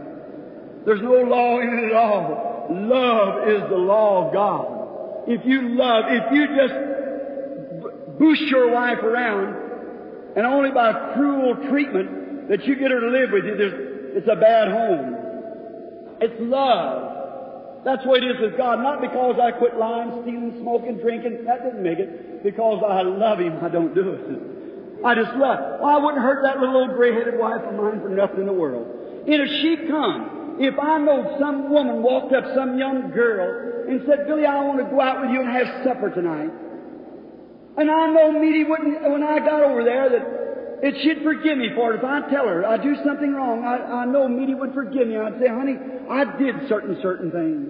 There's 0.86 1.02
no 1.02 1.12
law 1.12 1.60
in 1.60 1.68
it 1.68 1.84
at 1.90 1.92
all. 1.92 2.66
Love 2.70 3.48
is 3.48 3.60
the 3.68 3.76
law 3.76 4.26
of 4.26 4.32
God. 4.32 5.28
If 5.28 5.44
you 5.44 5.76
love, 5.76 6.04
if 6.08 6.32
you 6.32 6.46
just 6.56 8.18
boost 8.18 8.42
your 8.42 8.70
wife 8.72 9.02
around, 9.02 9.54
and 10.36 10.46
only 10.46 10.70
by 10.70 11.12
cruel 11.14 11.56
treatment 11.68 12.48
that 12.48 12.64
you 12.64 12.76
get 12.76 12.90
her 12.90 13.00
to 13.00 13.08
live 13.08 13.30
with 13.32 13.44
you, 13.44 13.56
it's 14.16 14.28
a 14.28 14.36
bad 14.36 14.68
home. 14.68 15.16
It's 16.20 16.34
love. 16.40 17.09
That's 17.84 18.04
what 18.04 18.22
it 18.22 18.30
is 18.30 18.40
with 18.40 18.56
God. 18.56 18.80
Not 18.80 19.00
because 19.00 19.40
I 19.40 19.52
quit 19.52 19.76
lying, 19.76 20.22
stealing, 20.22 20.58
smoking, 20.60 20.98
drinking. 20.98 21.44
That 21.46 21.64
didn't 21.64 21.82
make 21.82 21.98
it. 21.98 22.42
Because 22.42 22.82
I 22.86 23.02
love 23.02 23.40
Him, 23.40 23.58
I 23.62 23.68
don't 23.68 23.94
do 23.94 24.10
it. 24.12 25.04
I 25.04 25.14
just 25.14 25.32
love. 25.36 25.80
Well, 25.80 25.88
I 25.88 25.96
wouldn't 25.96 26.22
hurt 26.22 26.42
that 26.44 26.60
little 26.60 26.76
old 26.76 26.92
gray-headed 26.92 27.38
wife 27.38 27.62
of 27.62 27.74
mine 27.74 28.00
for 28.00 28.10
nothing 28.10 28.40
in 28.40 28.46
the 28.46 28.52
world. 28.52 28.86
And 29.26 29.34
if 29.34 29.48
she 29.62 29.88
come, 29.88 30.56
if 30.60 30.78
I 30.78 30.98
know 30.98 31.36
some 31.38 31.70
woman 31.70 32.02
walked 32.02 32.34
up, 32.34 32.44
some 32.54 32.78
young 32.78 33.10
girl, 33.12 33.88
and 33.88 34.02
said, 34.06 34.26
Billy, 34.26 34.44
I 34.44 34.62
want 34.64 34.78
to 34.78 34.84
go 34.84 35.00
out 35.00 35.22
with 35.22 35.30
you 35.30 35.40
and 35.40 35.48
have 35.48 35.84
supper 35.84 36.10
tonight. 36.10 36.50
And 37.78 37.90
I 37.90 38.10
know 38.10 38.32
Meda 38.32 38.68
wouldn't, 38.68 39.10
when 39.10 39.22
I 39.22 39.38
got 39.38 39.62
over 39.64 39.84
there, 39.84 40.10
that 40.10 40.39
that 40.82 40.92
she'd 41.02 41.22
forgive 41.22 41.58
me 41.58 41.70
for 41.74 41.92
it. 41.92 41.98
If 41.98 42.04
I 42.04 42.20
tell 42.30 42.48
her 42.48 42.66
I 42.66 42.76
do 42.76 42.96
something 43.04 43.32
wrong, 43.34 43.64
I, 43.64 44.02
I 44.02 44.04
know 44.06 44.28
Meda 44.28 44.56
would 44.56 44.72
forgive 44.72 45.08
me. 45.08 45.16
I'd 45.16 45.38
say, 45.40 45.48
honey, 45.48 45.76
I 46.08 46.24
did 46.38 46.68
certain, 46.68 46.98
certain 47.02 47.30
things. 47.30 47.68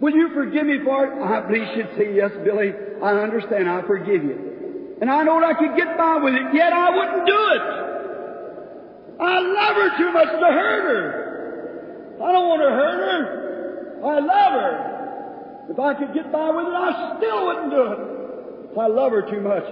Will 0.00 0.12
you 0.12 0.34
forgive 0.34 0.66
me 0.66 0.78
for 0.84 1.06
it? 1.06 1.22
I 1.22 1.40
believe 1.46 1.68
she'd 1.74 1.90
say, 1.96 2.14
yes, 2.14 2.32
Billy, 2.44 2.72
I 3.02 3.22
understand. 3.22 3.70
I 3.70 3.82
forgive 3.86 4.24
you. 4.24 4.98
And 5.00 5.10
I 5.10 5.22
know 5.22 5.42
I 5.42 5.54
could 5.54 5.76
get 5.76 5.96
by 5.96 6.18
with 6.18 6.34
it, 6.34 6.54
yet 6.54 6.72
I 6.72 6.90
wouldn't 6.90 7.26
do 7.26 7.40
it. 7.54 7.62
I 9.20 9.38
love 9.38 9.76
her 9.76 9.98
too 9.98 10.12
much 10.12 10.28
to 10.28 10.48
hurt 10.50 10.84
her. 10.90 12.18
I 12.22 12.32
don't 12.32 12.48
want 12.48 12.62
to 12.62 12.70
hurt 12.70 13.00
her. 13.00 14.04
I 14.04 14.18
love 14.18 14.52
her. 14.52 15.66
If 15.70 15.78
I 15.78 15.94
could 15.94 16.12
get 16.14 16.30
by 16.32 16.50
with 16.50 16.66
it, 16.66 16.74
I 16.74 17.16
still 17.16 17.46
wouldn't 17.46 17.70
do 17.70 17.82
it. 17.92 18.78
I 18.78 18.86
love 18.88 19.12
her 19.12 19.22
too 19.22 19.40
much. 19.40 19.64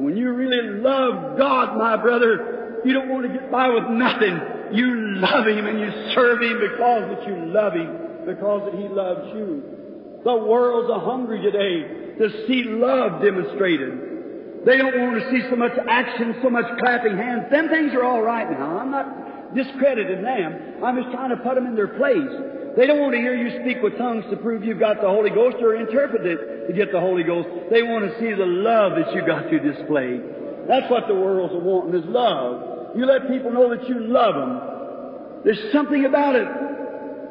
When 0.00 0.16
you 0.16 0.32
really 0.32 0.80
love 0.80 1.36
God, 1.36 1.76
my 1.76 1.96
brother, 1.96 2.80
you 2.84 2.94
don't 2.94 3.10
want 3.10 3.26
to 3.26 3.32
get 3.32 3.50
by 3.50 3.68
with 3.68 3.84
nothing. 3.90 4.40
You 4.72 5.20
love 5.20 5.46
Him 5.46 5.66
and 5.66 5.78
you 5.78 5.90
serve 6.14 6.40
Him 6.40 6.58
because 6.60 7.04
that 7.12 7.26
you 7.28 7.52
love 7.52 7.74
Him, 7.74 8.24
because 8.26 8.70
that 8.70 8.80
He 8.80 8.88
loves 8.88 9.28
you. 9.36 9.62
The 10.24 10.36
world's 10.36 10.90
a 10.90 11.00
hungry 11.00 11.42
today 11.42 12.16
to 12.18 12.46
see 12.46 12.64
love 12.64 13.22
demonstrated. 13.22 14.64
They 14.64 14.76
don't 14.76 14.98
want 15.00 15.20
to 15.22 15.30
see 15.30 15.48
so 15.48 15.56
much 15.56 15.72
action, 15.88 16.36
so 16.42 16.50
much 16.50 16.66
clapping 16.78 17.16
hands. 17.16 17.50
Them 17.50 17.68
things 17.68 17.92
are 17.94 18.04
all 18.04 18.22
right 18.22 18.50
now. 18.50 18.78
I'm 18.78 18.90
not 18.90 19.54
discrediting 19.54 20.22
them. 20.22 20.84
I'm 20.84 20.96
just 20.96 21.12
trying 21.12 21.30
to 21.30 21.36
put 21.36 21.54
them 21.54 21.66
in 21.66 21.74
their 21.74 21.96
place. 21.96 22.59
They 22.76 22.86
don't 22.86 23.00
want 23.00 23.14
to 23.14 23.18
hear 23.18 23.34
you 23.34 23.60
speak 23.62 23.82
with 23.82 23.98
tongues 23.98 24.24
to 24.30 24.36
prove 24.36 24.64
you've 24.64 24.78
got 24.78 25.00
the 25.00 25.08
Holy 25.08 25.30
Ghost 25.30 25.56
or 25.60 25.74
interpret 25.74 26.24
it 26.24 26.68
to 26.68 26.72
get 26.72 26.92
the 26.92 27.00
Holy 27.00 27.24
Ghost. 27.24 27.48
They 27.70 27.82
want 27.82 28.06
to 28.06 28.18
see 28.20 28.32
the 28.32 28.46
love 28.46 28.92
that 28.94 29.12
you 29.14 29.26
got 29.26 29.50
to 29.50 29.58
display. 29.58 30.20
That's 30.68 30.88
what 30.90 31.08
the 31.08 31.14
world's 31.14 31.54
wanting 31.56 31.98
is 31.98 32.06
love. 32.06 32.96
You 32.96 33.06
let 33.06 33.28
people 33.28 33.50
know 33.50 33.74
that 33.74 33.88
you 33.88 33.98
love 34.00 34.34
them. 34.34 35.42
There's 35.44 35.72
something 35.72 36.04
about 36.04 36.36
it. 36.36 36.46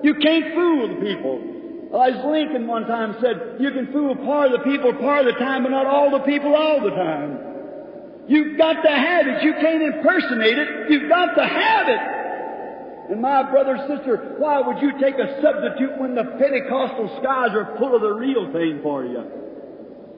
You 0.03 0.15
can't 0.15 0.53
fool 0.53 0.87
the 0.87 0.99
people. 0.99 1.39
As 1.95 2.23
Lincoln 2.25 2.67
one 2.67 2.85
time 2.85 3.15
said, 3.21 3.57
you 3.59 3.71
can 3.71 3.91
fool 3.91 4.15
part 4.17 4.51
of 4.51 4.59
the 4.59 4.63
people 4.63 4.93
part 4.93 5.25
of 5.25 5.33
the 5.33 5.39
time, 5.39 5.63
but 5.63 5.69
not 5.69 5.85
all 5.85 6.11
the 6.11 6.25
people 6.25 6.55
all 6.55 6.81
the 6.81 6.91
time. 6.91 7.39
You've 8.27 8.57
got 8.57 8.83
to 8.83 8.91
have 8.91 9.25
it. 9.25 9.43
You 9.43 9.53
can't 9.53 9.81
impersonate 9.81 10.57
it. 10.57 10.91
You've 10.91 11.09
got 11.09 11.33
to 11.33 11.47
have 11.47 11.89
it. 11.89 12.18
And 13.09 13.21
my 13.21 13.41
brother, 13.49 13.77
sister, 13.89 14.35
why 14.37 14.61
would 14.61 14.81
you 14.81 14.93
take 15.01 15.15
a 15.17 15.41
substitute 15.41 15.97
when 15.97 16.13
the 16.13 16.25
Pentecostal 16.37 17.17
skies 17.19 17.57
are 17.57 17.75
full 17.79 17.95
of 17.95 18.01
the 18.01 18.13
real 18.13 18.53
thing 18.53 18.81
for 18.83 19.03
you? 19.03 19.25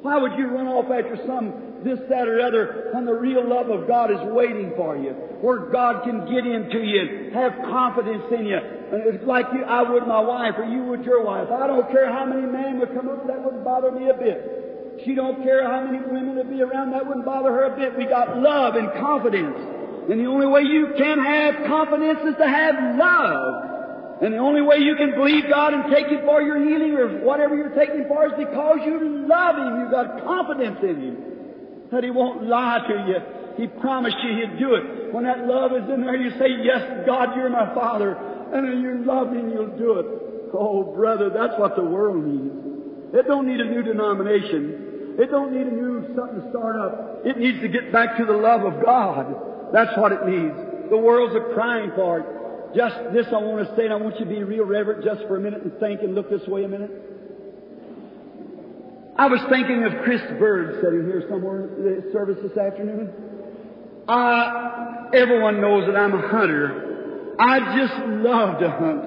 Why 0.02 0.18
would 0.18 0.34
you 0.34 0.48
run 0.48 0.68
off 0.68 0.92
after 0.92 1.16
some 1.26 1.84
this, 1.86 2.00
that, 2.10 2.28
or 2.28 2.42
other 2.42 2.92
when 2.92 3.06
the 3.06 3.14
real 3.14 3.48
love 3.48 3.70
of 3.70 3.88
God 3.88 4.12
is 4.12 4.20
waiting 4.36 4.74
for 4.76 4.98
you? 4.98 5.12
Where 5.40 5.72
God 5.72 6.04
can 6.04 6.28
get 6.28 6.46
into 6.46 6.84
you 6.84 7.32
and 7.32 7.34
have 7.34 7.54
confidence 7.64 8.26
in 8.30 8.46
you. 8.46 8.58
And 8.60 9.08
it's 9.08 9.24
like 9.24 9.46
you, 9.54 9.64
I 9.64 9.88
would 9.88 10.06
my 10.06 10.20
wife 10.20 10.56
or 10.58 10.66
you 10.66 10.84
would 10.92 11.06
your 11.06 11.24
wife. 11.24 11.48
I 11.48 11.68
don't 11.68 11.90
care 11.92 12.12
how 12.12 12.26
many 12.26 12.46
men 12.46 12.80
would 12.80 12.94
come 12.94 13.08
up, 13.08 13.26
that 13.28 13.42
wouldn't 13.42 13.64
bother 13.64 13.92
me 13.92 14.10
a 14.10 14.14
bit. 14.14 15.00
She 15.06 15.16
don't 15.16 15.42
care 15.44 15.64
how 15.64 15.86
many 15.86 16.04
women 16.04 16.36
would 16.36 16.50
be 16.50 16.62
around, 16.62 16.92
that 16.92 17.08
wouldn't 17.08 17.26
bother 17.26 17.52
her 17.52 17.72
a 17.72 17.78
bit. 17.78 17.98
We 17.98 18.06
got 18.06 18.38
love 18.38 18.76
and 18.76 18.92
confidence. 19.00 19.81
And 20.10 20.20
the 20.20 20.26
only 20.26 20.48
way 20.48 20.62
you 20.64 20.94
can 20.98 21.20
have 21.20 21.68
confidence 21.68 22.20
is 22.26 22.36
to 22.38 22.48
have 22.48 22.98
love. 22.98 23.72
And 24.22 24.34
the 24.34 24.38
only 24.38 24.62
way 24.62 24.78
you 24.78 24.96
can 24.96 25.12
believe 25.12 25.50
God 25.50 25.74
and 25.74 25.92
take 25.92 26.08
Him 26.08 26.22
for 26.26 26.42
your 26.42 26.62
healing 26.62 26.94
or 26.94 27.26
whatever 27.26 27.56
you're 27.56 27.74
taking 27.74 28.06
for 28.08 28.26
is 28.26 28.34
because 28.38 28.80
you 28.86 29.26
love 29.28 29.58
Him. 29.58 29.82
You've 29.82 29.92
got 29.92 30.24
confidence 30.24 30.78
in 30.84 30.96
Him. 31.02 31.18
That 31.92 32.04
He 32.04 32.12
won't 32.12 32.46
lie 32.46 32.86
to 32.88 32.94
you. 33.10 33.20
He 33.58 33.68
promised 33.82 34.18
you 34.24 34.46
He'd 34.46 34.60
do 34.60 34.76
it. 34.76 35.14
When 35.14 35.24
that 35.24 35.46
love 35.48 35.74
is 35.74 35.90
in 35.90 36.02
there, 36.02 36.16
you 36.16 36.32
say, 36.38 36.50
Yes, 36.62 37.06
God, 37.06 37.36
you're 37.36 37.50
my 37.50 37.74
Father. 37.74 38.14
And 38.54 38.82
you 38.82 39.06
love 39.06 39.34
Him, 39.34 39.50
you'll 39.50 39.78
do 39.78 40.00
it. 40.00 40.06
Oh, 40.54 40.84
brother, 40.84 41.30
that's 41.30 41.58
what 41.58 41.76
the 41.76 41.84
world 41.84 42.24
needs. 42.24 42.54
It 43.14 43.28
don't 43.28 43.48
need 43.48 43.60
a 43.60 43.66
new 43.66 43.82
denomination. 43.82 45.18
It 45.18 45.32
don't 45.32 45.52
need 45.52 45.68
a 45.68 45.72
new 45.72 46.14
something 46.16 46.42
to 46.42 46.50
start 46.50 46.76
up. 46.78 47.26
It 47.26 47.38
needs 47.38 47.60
to 47.62 47.68
get 47.68 47.92
back 47.92 48.18
to 48.18 48.26
the 48.26 48.34
love 48.34 48.64
of 48.64 48.84
God. 48.84 49.51
That's 49.72 49.98
what 49.98 50.12
it 50.12 50.26
needs. 50.26 50.90
The 50.90 50.98
world's 50.98 51.36
a 51.36 51.54
crying 51.54 51.92
for 51.96 52.20
it. 52.20 52.26
Just 52.76 52.96
this 53.14 53.28
I 53.28 53.38
want 53.38 53.68
to 53.68 53.76
say, 53.76 53.86
and 53.86 53.94
I 53.94 53.98
want 53.98 54.20
you 54.20 54.26
to 54.26 54.32
be 54.32 54.44
real 54.44 54.66
reverent 54.66 55.04
just 55.04 55.22
for 55.28 55.38
a 55.38 55.40
minute 55.40 55.64
and 55.64 55.78
think 55.80 56.02
and 56.02 56.16
look 56.16 56.30
this 56.30 56.48
way 56.48 56.64
a 56.64 56.68
minute. 56.68 56.92
I 59.18 59.28
was 59.28 59.40
thinking 59.50 59.84
of 59.84 60.04
Chris 60.04 60.22
Bird 60.40 60.82
sitting 60.82 61.06
here 61.06 61.24
somewhere 61.30 61.66
in 61.66 61.84
the 61.84 62.12
service 62.14 62.38
this 62.42 62.58
afternoon. 62.58 63.12
Uh, 64.08 65.10
everyone 65.14 65.62
knows 65.62 65.86
that 65.88 65.96
I'm 65.96 66.14
a 66.14 66.28
hunter. 66.28 67.36
I 67.40 67.78
just 67.78 68.08
love 68.08 68.60
to 68.60 68.70
hunt. 68.70 69.06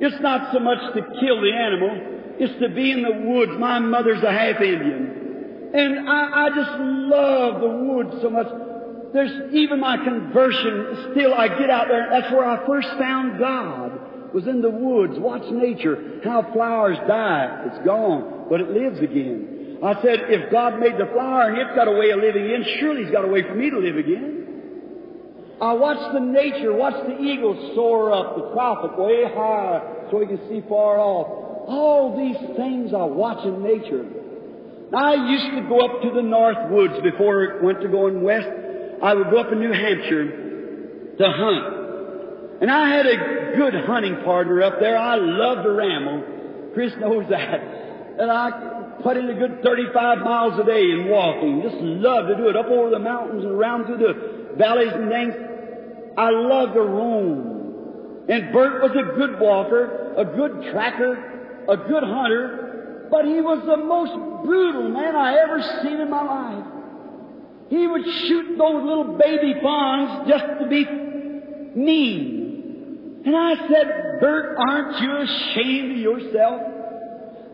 It's 0.00 0.20
not 0.20 0.52
so 0.52 0.60
much 0.60 0.78
to 0.94 1.02
kill 1.20 1.40
the 1.40 1.52
animal, 1.52 2.34
it's 2.38 2.58
to 2.60 2.68
be 2.68 2.92
in 2.92 3.02
the 3.02 3.28
woods. 3.28 3.52
My 3.58 3.78
mother's 3.78 4.22
a 4.22 4.32
half 4.32 4.60
Indian. 4.60 5.70
And 5.74 6.08
I, 6.08 6.46
I 6.46 6.48
just 6.54 6.70
love 6.80 7.60
the 7.60 7.68
woods 7.68 8.22
so 8.22 8.30
much. 8.30 8.46
There's 9.12 9.52
even 9.52 9.80
my 9.80 9.98
conversion, 9.98 11.12
still 11.12 11.34
I 11.34 11.48
get 11.48 11.68
out 11.68 11.88
there, 11.88 12.08
that's 12.10 12.32
where 12.32 12.46
I 12.46 12.66
first 12.66 12.88
found 12.98 13.38
God, 13.38 14.32
was 14.32 14.46
in 14.46 14.62
the 14.62 14.70
woods, 14.70 15.18
watch 15.18 15.44
nature, 15.50 16.20
how 16.24 16.50
flowers 16.52 16.96
die, 17.06 17.64
it's 17.66 17.84
gone, 17.84 18.46
but 18.48 18.60
it 18.60 18.70
lives 18.70 19.00
again. 19.00 19.78
I 19.84 20.00
said, 20.00 20.30
if 20.30 20.50
God 20.50 20.78
made 20.78 20.94
the 20.94 21.10
flower 21.12 21.50
and 21.50 21.58
it's 21.58 21.76
got 21.76 21.88
a 21.88 21.92
way 21.92 22.10
of 22.10 22.20
living 22.20 22.44
again, 22.44 22.64
surely 22.78 23.02
He's 23.02 23.12
got 23.12 23.24
a 23.24 23.28
way 23.28 23.42
for 23.42 23.54
me 23.54 23.68
to 23.68 23.78
live 23.78 23.96
again. 23.96 24.42
I 25.60 25.74
watch 25.74 26.12
the 26.12 26.20
nature, 26.20 26.72
watch 26.72 26.94
the 27.06 27.20
eagle 27.20 27.72
soar 27.74 28.12
up 28.12 28.36
the 28.36 28.52
tropic 28.52 28.96
way 28.96 29.24
high 29.24 30.08
so 30.10 30.20
he 30.20 30.26
can 30.26 30.40
see 30.48 30.62
far 30.68 30.98
off. 30.98 31.68
All 31.68 32.16
these 32.16 32.56
things 32.56 32.92
I 32.94 33.04
watch 33.04 33.44
in 33.46 33.62
nature. 33.62 34.06
I 34.94 35.14
used 35.14 35.54
to 35.56 35.68
go 35.68 35.80
up 35.80 36.02
to 36.02 36.10
the 36.14 36.22
north 36.22 36.70
woods 36.70 36.94
before 37.02 37.44
it 37.44 37.62
went 37.62 37.80
to 37.80 37.88
going 37.88 38.22
west. 38.22 38.48
I 39.02 39.14
would 39.14 39.30
go 39.30 39.38
up 39.38 39.52
in 39.52 39.58
New 39.58 39.72
Hampshire 39.72 41.16
to 41.18 41.24
hunt. 41.24 42.62
And 42.62 42.70
I 42.70 42.88
had 42.88 43.06
a 43.06 43.56
good 43.56 43.74
hunting 43.84 44.22
partner 44.24 44.62
up 44.62 44.78
there. 44.78 44.96
I 44.96 45.16
loved 45.16 45.64
to 45.64 45.72
ramble. 45.72 46.22
Chris 46.74 46.92
knows 47.00 47.28
that. 47.28 47.60
And 48.20 48.30
I 48.30 48.92
put 49.02 49.16
in 49.16 49.28
a 49.28 49.34
good 49.34 49.62
35 49.64 50.18
miles 50.18 50.60
a 50.60 50.64
day 50.64 50.82
in 50.82 51.08
walking. 51.08 51.62
Just 51.62 51.82
loved 51.82 52.28
to 52.28 52.36
do 52.36 52.48
it 52.48 52.56
up 52.56 52.66
over 52.66 52.90
the 52.90 53.00
mountains 53.00 53.42
and 53.42 53.52
around 53.52 53.86
through 53.86 53.98
the 53.98 54.54
valleys 54.56 54.92
and 54.92 55.10
things. 55.10 55.34
I 56.16 56.30
loved 56.30 56.74
to 56.74 56.82
roam. 56.82 58.26
And 58.28 58.52
Bert 58.52 58.82
was 58.82 58.92
a 58.92 59.16
good 59.18 59.40
walker, 59.40 60.14
a 60.16 60.24
good 60.24 60.70
tracker, 60.70 61.64
a 61.68 61.76
good 61.76 62.04
hunter, 62.04 63.08
but 63.10 63.24
he 63.24 63.40
was 63.40 63.62
the 63.66 63.76
most 63.76 64.12
brutal 64.46 64.88
man 64.88 65.16
I 65.16 65.38
ever 65.38 65.60
seen 65.82 66.00
in 66.00 66.08
my 66.08 66.22
life. 66.22 66.81
He 67.72 67.86
would 67.86 68.04
shoot 68.04 68.58
those 68.58 68.84
little 68.84 69.16
baby 69.16 69.54
fawns 69.62 70.28
just 70.28 70.44
to 70.60 70.66
be 70.68 70.84
mean. 71.74 73.22
And 73.24 73.34
I 73.34 73.54
said, 73.66 74.20
Bert, 74.20 74.58
aren't 74.58 75.00
you 75.00 75.16
ashamed 75.16 75.92
of 75.92 75.96
yourself? 75.96 76.60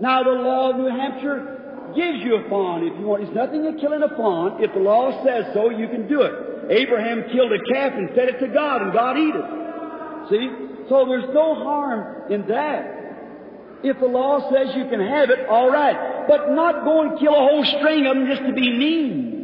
Now 0.00 0.24
the 0.24 0.30
law 0.30 0.70
of 0.70 0.76
New 0.76 0.88
Hampshire 0.88 1.92
gives 1.94 2.18
you 2.24 2.34
a 2.34 2.48
fawn 2.48 2.82
if 2.82 2.98
you 2.98 3.06
want. 3.06 3.22
There's 3.22 3.36
nothing 3.36 3.64
in 3.64 3.78
killing 3.78 4.02
a 4.02 4.08
fawn. 4.16 4.60
If 4.60 4.74
the 4.74 4.80
law 4.80 5.24
says 5.24 5.54
so, 5.54 5.70
you 5.70 5.86
can 5.86 6.08
do 6.08 6.22
it. 6.22 6.34
Abraham 6.68 7.22
killed 7.30 7.52
a 7.52 7.62
calf 7.72 7.92
and 7.92 8.08
fed 8.08 8.28
it 8.28 8.40
to 8.40 8.48
God, 8.48 8.82
and 8.82 8.92
God 8.92 9.16
eat 9.16 9.36
it. 9.36 10.30
See? 10.30 10.50
So 10.88 11.06
there's 11.06 11.32
no 11.32 11.54
harm 11.54 12.32
in 12.32 12.44
that. 12.48 13.84
If 13.84 14.00
the 14.00 14.06
law 14.06 14.50
says 14.50 14.74
you 14.74 14.88
can 14.88 14.98
have 14.98 15.30
it, 15.30 15.46
all 15.48 15.70
right. 15.70 16.26
But 16.26 16.50
not 16.50 16.84
go 16.84 17.02
and 17.02 17.20
kill 17.20 17.34
a 17.34 17.38
whole 17.38 17.64
string 17.64 18.04
of 18.08 18.16
them 18.16 18.26
just 18.26 18.42
to 18.42 18.52
be 18.52 18.76
mean. 18.76 19.37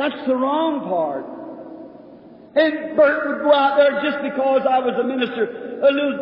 That's 0.00 0.26
the 0.26 0.34
wrong 0.34 0.88
part. 0.88 1.28
And 2.56 2.96
Bert 2.96 3.20
would 3.28 3.44
go 3.44 3.52
out 3.52 3.76
there 3.76 4.00
just 4.00 4.24
because 4.24 4.64
I 4.64 4.80
was 4.80 4.96
a 4.96 5.04
minister. 5.04 5.44
A 5.44 5.92
little 5.92 6.16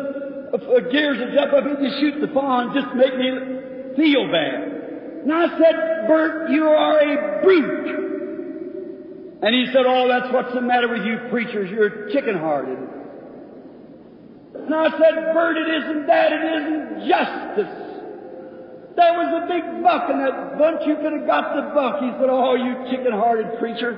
uh, 0.51 0.91
gears 0.91 1.15
would 1.15 1.31
jump 1.31 1.53
up 1.55 1.63
and 1.63 1.79
just 1.79 1.95
shoot 2.03 2.19
the 2.19 2.27
fawn 2.35 2.75
just 2.75 2.91
make 2.93 3.15
me 3.15 3.95
feel 3.95 4.27
bad. 4.27 5.23
And 5.23 5.31
I 5.31 5.47
said, 5.55 6.11
Bert, 6.11 6.51
you 6.51 6.67
are 6.67 6.99
a 6.99 7.41
brute. 7.41 9.39
And 9.47 9.55
he 9.55 9.71
said, 9.71 9.87
Oh, 9.87 10.09
that's 10.11 10.27
what's 10.33 10.53
the 10.53 10.59
matter 10.59 10.91
with 10.91 11.07
you 11.07 11.31
preachers. 11.31 11.71
You're 11.71 12.11
chicken 12.11 12.35
hearted. 12.35 12.79
And 14.59 14.75
I 14.75 14.91
said, 14.91 15.31
Bert, 15.31 15.55
it 15.55 15.69
isn't 15.71 16.05
that. 16.07 16.33
It 16.33 16.43
isn't 16.43 17.07
justice. 17.07 17.88
There 18.99 19.15
was 19.15 19.31
a 19.31 19.47
big 19.47 19.63
buck 19.81 20.11
in 20.11 20.19
that 20.19 20.59
bunch. 20.59 20.83
You 20.83 20.97
could 20.99 21.13
have 21.13 21.25
got 21.25 21.55
the 21.55 21.71
buck. 21.71 22.03
He 22.03 22.11
said, 22.19 22.27
Oh, 22.27 22.55
you 22.55 22.91
chicken 22.91 23.13
hearted 23.13 23.57
preacher. 23.57 23.95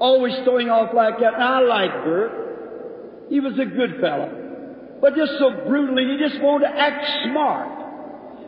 Always 0.00 0.34
throwing 0.42 0.68
off 0.68 0.90
like 0.92 1.20
that. 1.20 1.34
And 1.34 1.42
I 1.42 1.60
like 1.60 1.92
Bert. 2.02 3.30
He 3.30 3.38
was 3.38 3.54
a 3.54 3.66
good 3.66 4.00
fellow. 4.00 4.98
But 5.00 5.14
just 5.14 5.38
so 5.38 5.62
brutally, 5.64 6.10
he 6.10 6.18
just 6.18 6.42
wanted 6.42 6.66
to 6.66 6.74
act 6.74 7.06
smart. 7.30 7.70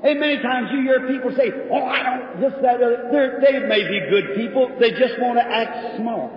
And 0.02 0.18
many 0.18 0.42
times 0.42 0.70
you 0.74 0.82
hear 0.82 1.06
people 1.06 1.30
say, 1.36 1.52
oh, 1.70 1.86
I 1.86 2.02
don't, 2.02 2.40
this, 2.40 2.52
that, 2.62 2.82
other. 2.82 3.38
they 3.40 3.60
may 3.60 3.86
be 3.86 4.00
good 4.10 4.34
people. 4.34 4.66
They 4.80 4.90
just 4.90 5.14
want 5.20 5.38
to 5.38 5.46
act 5.46 5.96
smart. 5.96 6.32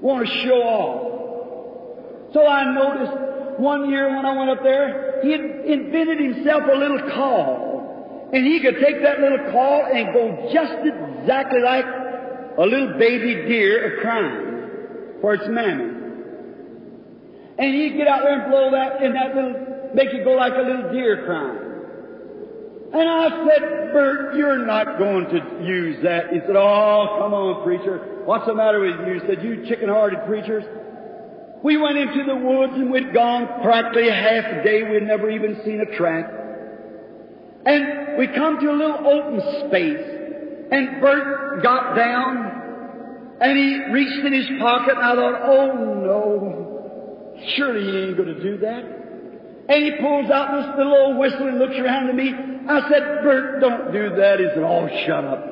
Want 0.00 0.26
to 0.26 0.32
show 0.40 0.62
off. 0.64 2.32
So 2.32 2.46
I 2.46 2.72
noticed 2.72 3.60
one 3.60 3.90
year 3.90 4.08
when 4.08 4.24
I 4.24 4.38
went 4.38 4.50
up 4.56 4.62
there, 4.62 5.20
he 5.22 5.32
had 5.32 5.40
invented 5.42 6.18
himself 6.18 6.62
a 6.72 6.78
little 6.78 7.10
call. 7.10 7.65
And 8.32 8.44
he 8.44 8.60
could 8.60 8.76
take 8.84 9.02
that 9.02 9.20
little 9.20 9.52
call 9.52 9.86
and 9.86 10.12
go 10.12 10.50
just 10.52 10.72
exactly 10.82 11.60
like 11.60 11.84
a 12.58 12.62
little 12.62 12.98
baby 12.98 13.46
deer 13.46 13.98
a 13.98 14.00
crying 14.00 15.20
for 15.20 15.34
its 15.34 15.44
mammy. 15.48 15.92
And 17.58 17.74
he'd 17.74 17.96
get 17.96 18.08
out 18.08 18.22
there 18.22 18.42
and 18.42 18.50
blow 18.50 18.70
that, 18.72 19.02
and 19.02 19.14
that 19.14 19.34
little, 19.34 19.94
make 19.94 20.08
it 20.12 20.24
go 20.24 20.32
like 20.32 20.52
a 20.54 20.62
little 20.62 20.92
deer 20.92 21.24
crying. 21.24 21.66
And 22.92 23.08
I 23.08 23.28
said, 23.48 23.92
Bert, 23.92 24.36
you're 24.36 24.64
not 24.64 24.98
going 24.98 25.26
to 25.26 25.64
use 25.64 26.02
that. 26.02 26.32
He 26.32 26.40
said, 26.40 26.56
Oh, 26.56 27.16
come 27.18 27.34
on, 27.34 27.64
preacher. 27.64 28.22
What's 28.24 28.46
the 28.46 28.54
matter 28.54 28.80
with 28.80 29.06
you? 29.06 29.20
He 29.20 29.26
said, 29.26 29.42
You 29.42 29.66
chicken 29.66 29.88
hearted 29.88 30.20
preachers. 30.26 30.64
We 31.62 31.76
went 31.76 31.98
into 31.98 32.24
the 32.24 32.36
woods 32.36 32.74
and 32.74 32.90
we'd 32.90 33.12
gone 33.12 33.62
practically 33.62 34.08
half 34.08 34.44
a 34.44 34.62
day. 34.62 34.82
We'd 34.82 35.02
never 35.02 35.30
even 35.30 35.60
seen 35.64 35.80
a 35.80 35.96
track. 35.96 36.30
And 37.66 38.16
we 38.16 38.28
come 38.28 38.60
to 38.60 38.70
a 38.70 38.76
little 38.78 39.06
open 39.06 39.68
space. 39.68 40.06
And 40.70 41.00
Bert 41.00 41.62
got 41.62 41.96
down 41.96 42.56
and 43.40 43.58
he 43.58 43.92
reached 43.92 44.24
in 44.24 44.32
his 44.32 44.46
pocket 44.58 44.96
and 44.96 45.04
I 45.04 45.14
thought, 45.14 45.42
oh 45.42 45.72
no, 45.74 47.34
surely 47.56 47.84
he 47.84 47.98
ain't 48.06 48.16
going 48.16 48.34
to 48.34 48.42
do 48.42 48.58
that. 48.58 48.84
And 49.68 49.84
he 49.84 49.90
pulls 50.00 50.30
out 50.30 50.54
this 50.54 50.78
little 50.78 50.94
old 50.94 51.18
whistle 51.18 51.48
and 51.48 51.58
looks 51.58 51.74
around 51.74 52.08
at 52.08 52.14
me. 52.14 52.32
I 52.68 52.80
said, 52.88 53.02
Bert, 53.22 53.60
don't 53.60 53.92
do 53.92 54.10
that. 54.14 54.38
He 54.38 54.46
said, 54.54 54.62
oh, 54.62 54.88
shut 55.06 55.24
up. 55.24 55.44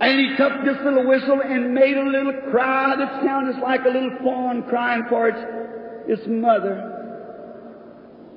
And 0.00 0.18
he 0.18 0.36
took 0.36 0.64
this 0.64 0.76
little 0.84 1.06
whistle 1.06 1.40
and 1.40 1.72
made 1.72 1.96
a 1.96 2.04
little 2.04 2.50
cry 2.50 2.96
that 2.96 3.22
sounded 3.24 3.62
like 3.62 3.82
a 3.84 3.88
little 3.88 4.18
fawn 4.24 4.64
crying 4.68 5.04
for 5.08 5.28
its, 5.28 5.38
its 6.08 6.22
mother. 6.26 6.88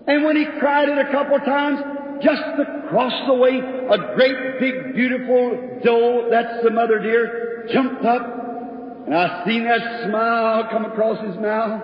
And 0.06 0.24
when 0.24 0.36
he 0.36 0.46
cried 0.60 0.88
it 0.90 1.00
a 1.00 1.12
couple 1.12 1.40
times, 1.40 1.80
just 2.22 2.42
across 2.60 3.28
the 3.28 3.34
way, 3.34 3.60
a 3.60 4.16
great 4.16 4.60
big 4.60 4.96
beautiful 4.96 5.80
doe, 5.84 6.28
that's 6.30 6.64
the 6.64 6.72
mother 6.72 7.00
deer, 7.00 7.68
jumped 7.72 8.06
up, 8.06 9.06
and 9.06 9.14
I 9.14 9.46
seen 9.46 9.64
that 9.66 10.08
smile 10.08 10.68
come 10.72 10.86
across 10.86 11.24
his 11.26 11.36
mouth. 11.38 11.84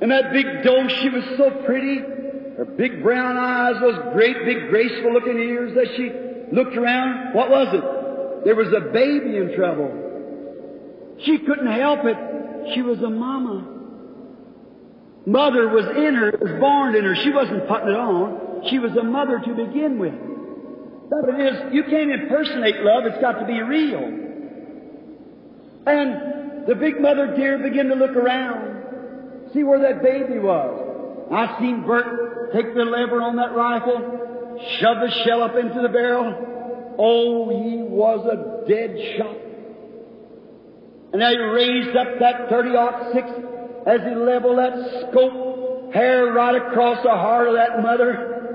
And 0.00 0.10
that 0.10 0.32
big 0.32 0.62
doe, 0.62 0.88
she 0.88 1.08
was 1.08 1.24
so 1.38 1.50
pretty. 1.64 1.98
Her 2.56 2.64
big 2.64 3.02
brown 3.02 3.36
eyes, 3.36 3.74
those 3.80 4.14
great 4.14 4.44
big 4.44 4.68
graceful 4.70 5.12
looking 5.12 5.38
ears 5.38 5.74
that 5.74 5.86
she 5.96 6.54
looked 6.54 6.76
around. 6.76 7.34
What 7.34 7.50
was 7.50 7.68
it? 7.72 8.44
There 8.44 8.54
was 8.54 8.68
a 8.68 8.92
baby 8.92 9.36
in 9.36 9.54
trouble. 9.56 11.16
She 11.24 11.38
couldn't 11.38 11.66
help 11.66 12.00
it. 12.04 12.74
She 12.74 12.82
was 12.82 12.98
a 13.00 13.10
mama. 13.10 13.72
Mother 15.26 15.68
was 15.68 15.86
in 15.96 16.14
her, 16.14 16.32
was 16.40 16.60
born 16.60 16.94
in 16.94 17.04
her. 17.04 17.16
She 17.16 17.30
wasn't 17.30 17.66
putting 17.66 17.88
it 17.88 17.96
on. 17.96 18.55
She 18.68 18.78
was 18.78 18.96
a 18.96 19.02
mother 19.02 19.40
to 19.44 19.54
begin 19.54 19.98
with. 19.98 20.14
But 21.10 21.28
it 21.34 21.40
is, 21.40 21.72
you 21.72 21.84
can't 21.84 22.10
impersonate 22.10 22.76
love, 22.80 23.06
it's 23.06 23.20
got 23.20 23.38
to 23.38 23.46
be 23.46 23.60
real. 23.60 24.02
And 25.86 26.66
the 26.66 26.74
big 26.74 27.00
mother 27.00 27.36
deer 27.36 27.58
began 27.58 27.86
to 27.88 27.94
look 27.94 28.16
around, 28.16 29.52
see 29.54 29.62
where 29.62 29.80
that 29.80 30.02
baby 30.02 30.40
was. 30.40 30.82
I 31.30 31.58
seen 31.60 31.86
Bert 31.86 32.52
take 32.52 32.74
the 32.74 32.84
lever 32.84 33.22
on 33.22 33.36
that 33.36 33.54
rifle, 33.54 34.58
shove 34.80 34.98
the 35.00 35.10
shell 35.24 35.42
up 35.42 35.54
into 35.56 35.80
the 35.80 35.88
barrel. 35.88 36.94
Oh, 36.98 37.48
he 37.50 37.82
was 37.82 38.26
a 38.26 38.68
dead 38.68 38.96
shot. 39.16 39.36
And 41.12 41.22
he 41.22 41.36
raised 41.36 41.96
up 41.96 42.18
that 42.18 42.48
30 42.48 43.12
six 43.12 43.28
as 43.86 44.00
he 44.02 44.14
leveled 44.14 44.58
that 44.58 45.08
scope, 45.10 45.94
hair 45.94 46.32
right 46.32 46.56
across 46.56 47.02
the 47.02 47.10
heart 47.10 47.48
of 47.48 47.54
that 47.54 47.80
mother. 47.80 48.45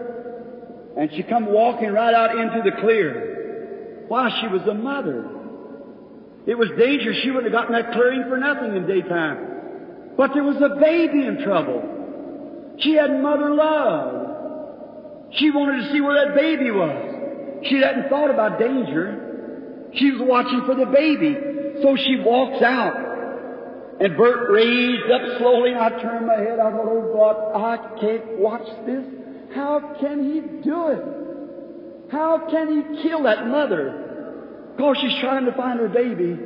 And 0.97 1.09
she 1.15 1.23
come 1.23 1.45
walking 1.45 1.91
right 1.91 2.13
out 2.13 2.37
into 2.37 2.61
the 2.63 2.81
clear. 2.81 4.05
Why, 4.07 4.29
she 4.41 4.47
was 4.47 4.61
a 4.67 4.73
mother. 4.73 5.25
It 6.45 6.55
was 6.57 6.69
dangerous. 6.77 7.17
She 7.23 7.31
wouldn't 7.31 7.53
have 7.53 7.61
gotten 7.61 7.73
that 7.73 7.93
clearing 7.93 8.23
for 8.27 8.37
nothing 8.37 8.75
in 8.75 8.87
daytime. 8.87 9.47
But 10.17 10.31
there 10.33 10.43
was 10.43 10.57
a 10.57 10.79
baby 10.79 11.25
in 11.25 11.43
trouble. 11.43 12.75
She 12.79 12.93
had 12.93 13.21
mother 13.21 13.53
love. 13.53 15.31
She 15.33 15.49
wanted 15.51 15.83
to 15.83 15.93
see 15.93 16.01
where 16.01 16.25
that 16.25 16.35
baby 16.35 16.71
was. 16.71 17.67
She 17.69 17.77
hadn't 17.77 18.09
thought 18.09 18.31
about 18.31 18.59
danger. 18.59 19.89
She 19.93 20.11
was 20.11 20.21
watching 20.23 20.63
for 20.65 20.75
the 20.75 20.87
baby. 20.87 21.37
So 21.81 21.95
she 21.95 22.19
walks 22.19 22.61
out. 22.63 22.95
And 24.01 24.17
Bert 24.17 24.51
raised 24.51 25.11
up 25.11 25.37
slowly, 25.37 25.71
and 25.71 25.79
I 25.79 25.89
turned 26.01 26.25
my 26.25 26.37
head. 26.37 26.59
I 26.59 26.71
thought, 26.71 26.89
oh 26.89 27.13
God, 27.13 27.55
I 27.55 27.99
can't 28.01 28.39
watch 28.39 28.65
this. 28.85 29.05
How 29.53 29.95
can 29.99 30.23
he 30.23 30.39
do 30.63 30.87
it? 30.87 31.03
How 32.11 32.47
can 32.49 32.67
he 32.67 33.03
kill 33.03 33.23
that 33.23 33.47
mother? 33.47 34.73
Because 34.75 34.97
she's 35.01 35.19
trying 35.21 35.45
to 35.45 35.53
find 35.53 35.79
her 35.79 35.89
baby. 35.89 36.37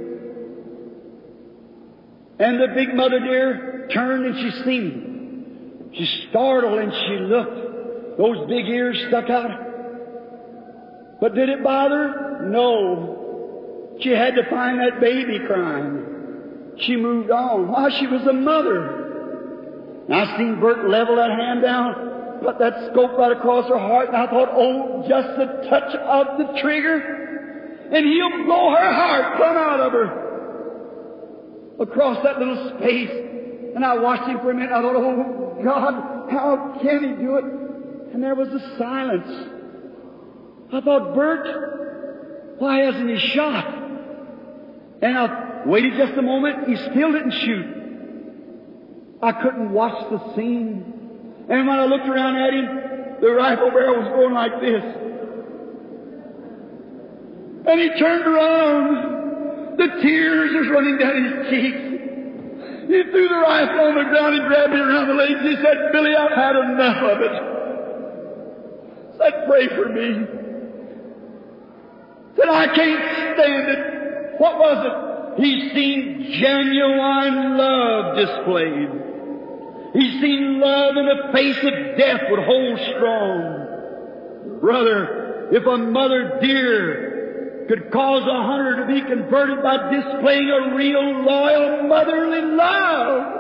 And 2.37 2.59
the 2.59 2.67
big 2.75 2.93
mother 2.93 3.19
deer 3.19 3.87
turned 3.93 4.25
and 4.25 4.35
she 4.35 4.63
seen. 4.63 5.89
She 5.93 6.27
startled 6.29 6.79
and 6.79 6.91
she 6.91 7.17
looked. 7.23 8.17
Those 8.17 8.47
big 8.47 8.67
ears 8.67 8.97
stuck 9.07 9.29
out. 9.29 9.61
But 11.21 11.33
did 11.33 11.49
it 11.49 11.63
bother? 11.63 12.47
No. 12.49 13.95
She 14.01 14.09
had 14.09 14.35
to 14.35 14.49
find 14.49 14.79
that 14.79 14.99
baby 14.99 15.39
crying. 15.47 16.73
She 16.79 16.97
moved 16.97 17.31
on. 17.31 17.69
Why, 17.69 17.89
she 17.97 18.07
was 18.07 18.21
a 18.27 18.33
mother. 18.33 20.03
And 20.05 20.13
I 20.13 20.37
seen 20.37 20.59
Bert 20.59 20.89
level 20.89 21.15
that 21.15 21.31
hand 21.31 21.61
down, 21.61 22.14
put 22.41 22.59
that 22.59 22.91
scope 22.91 23.17
right 23.17 23.31
across 23.31 23.67
her 23.69 23.77
heart, 23.77 24.07
and 24.07 24.17
I 24.17 24.27
thought, 24.27 24.49
oh, 24.51 25.05
just 25.07 25.27
the 25.37 25.69
touch 25.69 25.95
of 25.95 26.37
the 26.37 26.59
trigger, 26.61 27.89
and 27.91 28.05
he'll 28.05 28.45
blow 28.45 28.71
her 28.71 28.93
heart 28.93 29.37
plumb 29.37 29.57
out 29.57 29.79
of 29.79 29.91
her. 29.91 30.21
Across 31.79 32.23
that 32.23 32.39
little 32.39 32.77
space. 32.77 33.11
And 33.75 33.83
I 33.83 33.97
watched 33.97 34.29
him 34.29 34.39
for 34.39 34.51
a 34.51 34.53
minute. 34.53 34.71
I 34.71 34.81
thought, 34.81 34.95
oh, 34.95 35.59
God, 35.61 36.31
how 36.31 36.79
can 36.81 37.03
he 37.03 37.23
do 37.23 37.35
it? 37.35 37.43
And 38.13 38.23
there 38.23 38.35
was 38.35 38.47
a 38.47 38.77
silence. 38.77 39.27
I 40.71 40.79
thought, 40.79 41.13
Bert, 41.13 42.57
why 42.59 42.79
hasn't 42.79 43.09
he 43.09 43.17
shot? 43.33 43.65
And 45.01 45.17
I 45.17 45.45
Waited 45.65 45.93
just 45.97 46.13
a 46.13 46.21
moment, 46.21 46.67
he 46.67 46.75
still 46.75 47.11
didn't 47.11 47.31
shoot. 47.31 47.65
I 49.23 49.31
couldn't 49.31 49.71
watch 49.71 50.11
the 50.11 50.35
scene. 50.35 50.93
And 51.49 51.67
when 51.67 51.77
I 51.77 51.85
looked 51.85 52.07
around 52.07 52.35
at 52.37 52.53
him, 52.53 53.21
the 53.21 53.31
rifle 53.31 53.69
barrel 53.69 54.01
was 54.01 54.09
going 54.09 54.33
like 54.33 54.59
this. 54.59 54.83
And 57.67 57.79
he 57.81 57.89
turned 57.99 58.25
around. 58.25 59.77
The 59.77 59.87
tears 60.01 60.51
was 60.53 60.67
running 60.71 60.97
down 60.97 61.15
his 61.23 61.49
cheeks. 61.49 61.95
He 62.87 63.03
threw 63.11 63.27
the 63.27 63.41
rifle 63.43 63.91
on 63.91 63.95
the 63.95 64.07
ground 64.09 64.35
He 64.35 64.41
grabbed 64.47 64.73
me 64.73 64.79
around 64.79 65.07
the 65.09 65.15
legs. 65.15 65.41
He 65.41 65.55
said, 65.61 65.91
Billy, 65.91 66.15
I've 66.15 66.31
had 66.31 66.55
enough 66.55 67.03
of 67.03 67.21
it. 67.21 67.35
Said, 69.17 69.33
pray 69.47 69.67
for 69.75 69.89
me. 69.89 70.25
Said, 72.37 72.49
I 72.49 72.67
can't 72.75 73.03
stand 73.35 73.67
it. 73.69 74.39
What 74.39 74.57
was 74.57 74.85
it? 74.85 75.43
He's 75.43 75.73
seen 75.73 76.39
genuine 76.39 77.57
love 77.57 78.15
displayed. 78.17 79.04
He's 79.95 80.19
seen 80.21 80.59
love 80.59 80.97
in 80.97 81.05
the 81.05 81.31
face 81.31 81.57
of 81.57 81.97
death 81.97 82.21
would 82.29 82.43
hold 82.43 82.79
strong. 82.95 84.59
Brother, 84.59 85.49
if 85.53 85.65
a 85.65 85.77
mother 85.77 86.39
deer 86.41 87.65
could 87.69 87.91
cause 87.91 88.23
a 88.23 88.43
hunter 88.43 88.81
to 88.81 88.93
be 88.93 89.01
converted 89.07 89.63
by 89.63 89.91
displaying 89.91 90.49
a 90.49 90.75
real 90.75 91.23
loyal 91.23 91.87
motherly 91.87 92.41
love, 92.41 93.35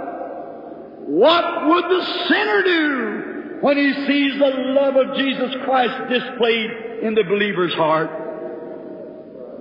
what 1.07 1.67
would 1.67 1.83
the 1.85 2.05
sinner 2.29 2.63
do 2.63 3.57
when 3.59 3.77
he 3.77 3.93
sees 4.07 4.39
the 4.39 4.47
love 4.47 4.95
of 4.95 5.17
Jesus 5.17 5.53
Christ 5.65 6.09
displayed 6.09 6.71
in 7.03 7.15
the 7.15 7.23
believer's 7.23 7.73
heart? 7.73 8.09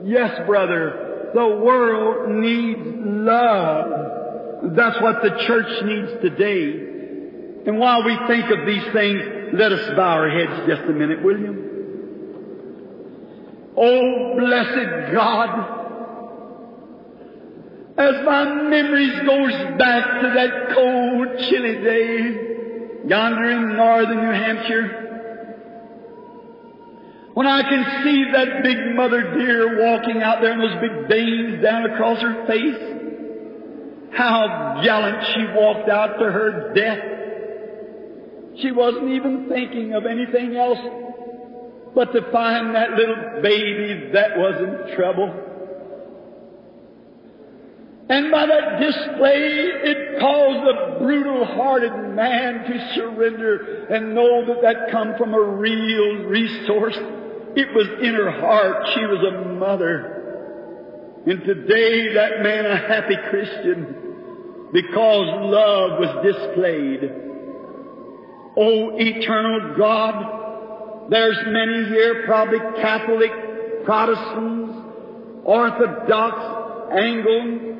Yes, 0.04 0.46
brother, 0.46 1.30
the 1.34 1.46
world 1.46 2.30
needs 2.30 2.80
love. 2.84 4.23
That's 4.72 5.00
what 5.00 5.22
the 5.22 5.36
church 5.46 5.84
needs 5.84 6.12
today. 6.22 6.92
And 7.66 7.78
while 7.78 8.04
we 8.04 8.16
think 8.26 8.50
of 8.50 8.66
these 8.66 8.84
things, 8.92 9.52
let 9.52 9.72
us 9.72 9.94
bow 9.96 10.18
our 10.18 10.30
heads 10.30 10.66
just 10.66 10.82
a 10.82 10.92
minute, 10.92 11.22
will 11.22 11.38
you? 11.38 11.64
Oh, 13.76 14.34
blessed 14.38 15.12
God, 15.12 15.74
as 17.96 18.24
my 18.24 18.44
memories 18.68 19.20
goes 19.26 19.52
back 19.78 20.22
to 20.22 20.32
that 20.34 20.74
cold, 20.74 21.38
chilly 21.48 21.82
day 21.82 22.54
yonder 23.06 23.50
in 23.50 23.76
northern 23.76 24.16
New 24.16 24.32
Hampshire, 24.32 25.00
when 27.34 27.46
I 27.46 27.62
can 27.62 28.04
see 28.04 28.24
that 28.32 28.62
big 28.62 28.94
mother 28.94 29.34
deer 29.34 29.82
walking 29.82 30.22
out 30.22 30.40
there 30.40 30.52
and 30.52 30.60
those 30.62 30.80
big 30.80 31.08
veins 31.08 31.62
down 31.62 31.90
across 31.90 32.20
her 32.22 32.46
face, 32.46 33.03
how 34.16 34.80
gallant 34.84 35.24
she 35.34 35.44
walked 35.54 35.88
out 35.88 36.18
to 36.18 36.24
her 36.24 36.72
death. 36.74 38.60
She 38.60 38.70
wasn't 38.70 39.10
even 39.10 39.48
thinking 39.48 39.94
of 39.94 40.06
anything 40.06 40.56
else 40.56 40.78
but 41.94 42.12
to 42.12 42.30
find 42.32 42.74
that 42.74 42.90
little 42.92 43.42
baby 43.42 44.10
that 44.12 44.36
was 44.36 44.54
in 44.60 44.96
trouble. 44.96 45.32
And 48.08 48.30
by 48.30 48.46
that 48.46 48.80
display, 48.80 49.70
it 49.82 50.20
caused 50.20 50.68
a 50.68 50.98
brutal-hearted 50.98 52.14
man 52.14 52.64
to 52.64 52.94
surrender 52.94 53.86
and 53.88 54.14
know 54.14 54.44
that 54.46 54.60
that 54.62 54.90
come 54.90 55.14
from 55.16 55.32
a 55.32 55.40
real 55.40 56.24
resource. 56.24 56.96
It 57.56 57.74
was 57.74 57.88
in 58.02 58.14
her 58.14 58.30
heart. 58.30 58.88
She 58.94 59.00
was 59.06 59.24
a 59.24 59.48
mother. 59.54 61.22
And 61.26 61.42
today 61.44 62.12
that 62.14 62.42
man 62.42 62.66
a 62.66 62.76
happy 62.76 63.16
Christian 63.30 64.03
because 64.74 65.28
love 65.40 66.00
was 66.00 66.10
displayed. 66.26 67.00
Oh, 68.56 68.90
eternal 68.98 69.76
God, 69.78 71.10
there's 71.10 71.38
many 71.46 71.84
here, 71.90 72.24
probably 72.26 72.58
Catholic, 72.82 73.30
Protestants, 73.84 74.74
Orthodox, 75.44 76.90
Anglo, 76.90 77.70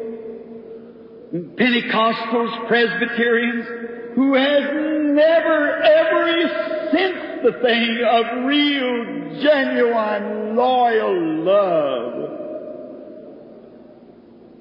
Pentecostals, 1.57 2.69
Presbyterians, 2.69 3.66
who 4.15 4.35
has 4.35 4.62
never 4.62 5.83
ever 5.83 6.49
sensed 6.93 7.43
the 7.43 7.53
thing 7.61 8.05
of 8.09 8.45
real, 8.47 9.43
genuine, 9.43 10.55
loyal 10.55 11.43
love. 11.43 12.31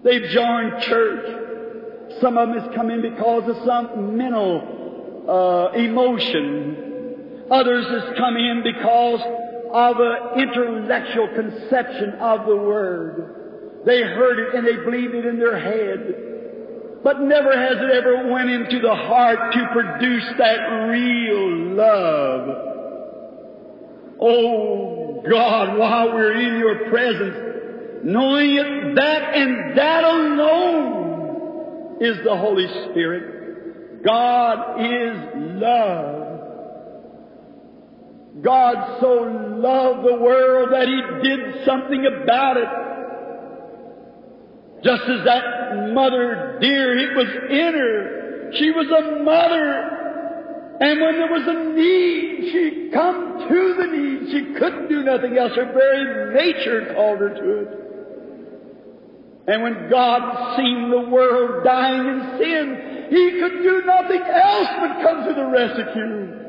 They've 0.04 0.30
joined 0.32 0.82
church. 0.82 1.44
Some 2.22 2.38
of 2.38 2.50
them 2.50 2.60
has 2.60 2.76
come 2.76 2.90
in 2.90 3.02
because 3.02 3.50
of 3.50 3.58
some 3.66 4.18
mental 4.18 5.26
uh, 5.28 5.72
emotion. 5.78 7.46
Others 7.50 7.86
has 7.88 8.18
come 8.18 8.38
in 8.38 8.64
because 8.64 9.22
of 9.74 9.98
an 10.00 10.40
intellectual 10.40 11.28
conception 11.36 12.14
of 12.20 12.46
the 12.46 12.56
Word. 12.56 13.84
They 13.86 14.02
heard 14.02 14.40
it 14.40 14.56
and 14.56 14.66
they 14.66 14.76
believed 14.84 15.14
it 15.14 15.26
in 15.26 15.40
their 15.40 15.60
head. 15.60 16.16
But 17.04 17.20
never 17.22 17.52
has 17.52 17.78
it 17.78 17.92
ever 17.92 18.32
went 18.32 18.50
into 18.50 18.80
the 18.80 18.96
heart 18.96 19.54
to 19.54 19.70
produce 19.74 20.26
that 20.38 20.60
real 20.88 21.76
love. 21.76 22.48
Oh 24.22 25.22
God, 25.30 25.78
while 25.78 26.14
we're 26.14 26.40
in 26.40 26.60
your 26.60 26.90
presence, 26.90 27.36
knowing 28.06 28.56
it, 28.56 28.96
that 28.96 29.36
and 29.36 29.78
that 29.78 30.04
alone 30.06 31.03
is 32.02 32.18
the 32.24 32.36
Holy 32.36 32.68
Spirit. 32.90 34.04
God 34.04 34.82
is 34.82 35.18
love. 35.62 36.24
God 38.42 39.00
so 39.00 39.14
loved 39.60 40.08
the 40.08 40.16
world 40.20 40.70
that 40.72 40.88
He 40.88 41.02
did 41.30 41.66
something 41.66 42.06
about 42.06 42.58
it. 42.58 42.68
Just 44.84 45.04
as 45.04 45.24
that 45.26 45.94
mother 45.94 46.58
deer, 46.60 46.98
it 46.98 47.16
was 47.16 47.28
in 47.50 47.74
her. 47.74 48.52
She 48.54 48.72
was 48.72 48.88
a 48.88 49.24
mother. 49.24 49.90
And 50.82 51.00
when 51.00 51.16
there 51.18 51.32
was 51.32 51.48
a 51.48 51.54
need, 51.74 52.52
she 52.52 52.90
come 52.92 53.48
to 53.48 53.76
the 53.78 53.88
need. 53.88 54.32
She 54.32 54.60
couldn't 54.60 54.90
do 54.90 55.04
nothing 55.04 55.38
else. 55.38 55.54
Her 55.56 55.72
very 55.72 56.34
nature 56.34 56.94
called 56.94 57.20
her 57.20 57.30
to 57.30 57.60
it. 57.60 57.83
And 59.46 59.62
when 59.62 59.90
God 59.90 60.56
seen 60.56 60.90
the 60.90 61.10
world 61.10 61.66
dying 61.66 62.00
in 62.00 62.38
sin, 62.38 63.08
He 63.10 63.40
could 63.40 63.62
do 63.62 63.84
nothing 63.86 64.22
else 64.22 64.68
but 64.80 65.02
come 65.02 65.28
to 65.28 65.34
the 65.34 65.46
rescue. 65.46 66.40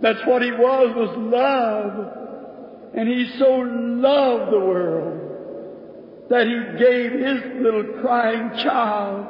That's 0.00 0.24
what 0.26 0.42
He 0.42 0.52
was, 0.52 0.94
was 0.94 1.16
love. 1.18 2.94
And 2.94 3.08
He 3.08 3.28
so 3.38 3.50
loved 3.50 4.52
the 4.52 4.60
world 4.60 6.28
that 6.30 6.46
He 6.46 6.78
gave 6.78 7.12
His 7.12 7.62
little 7.62 8.00
crying 8.00 8.50
child 8.62 9.26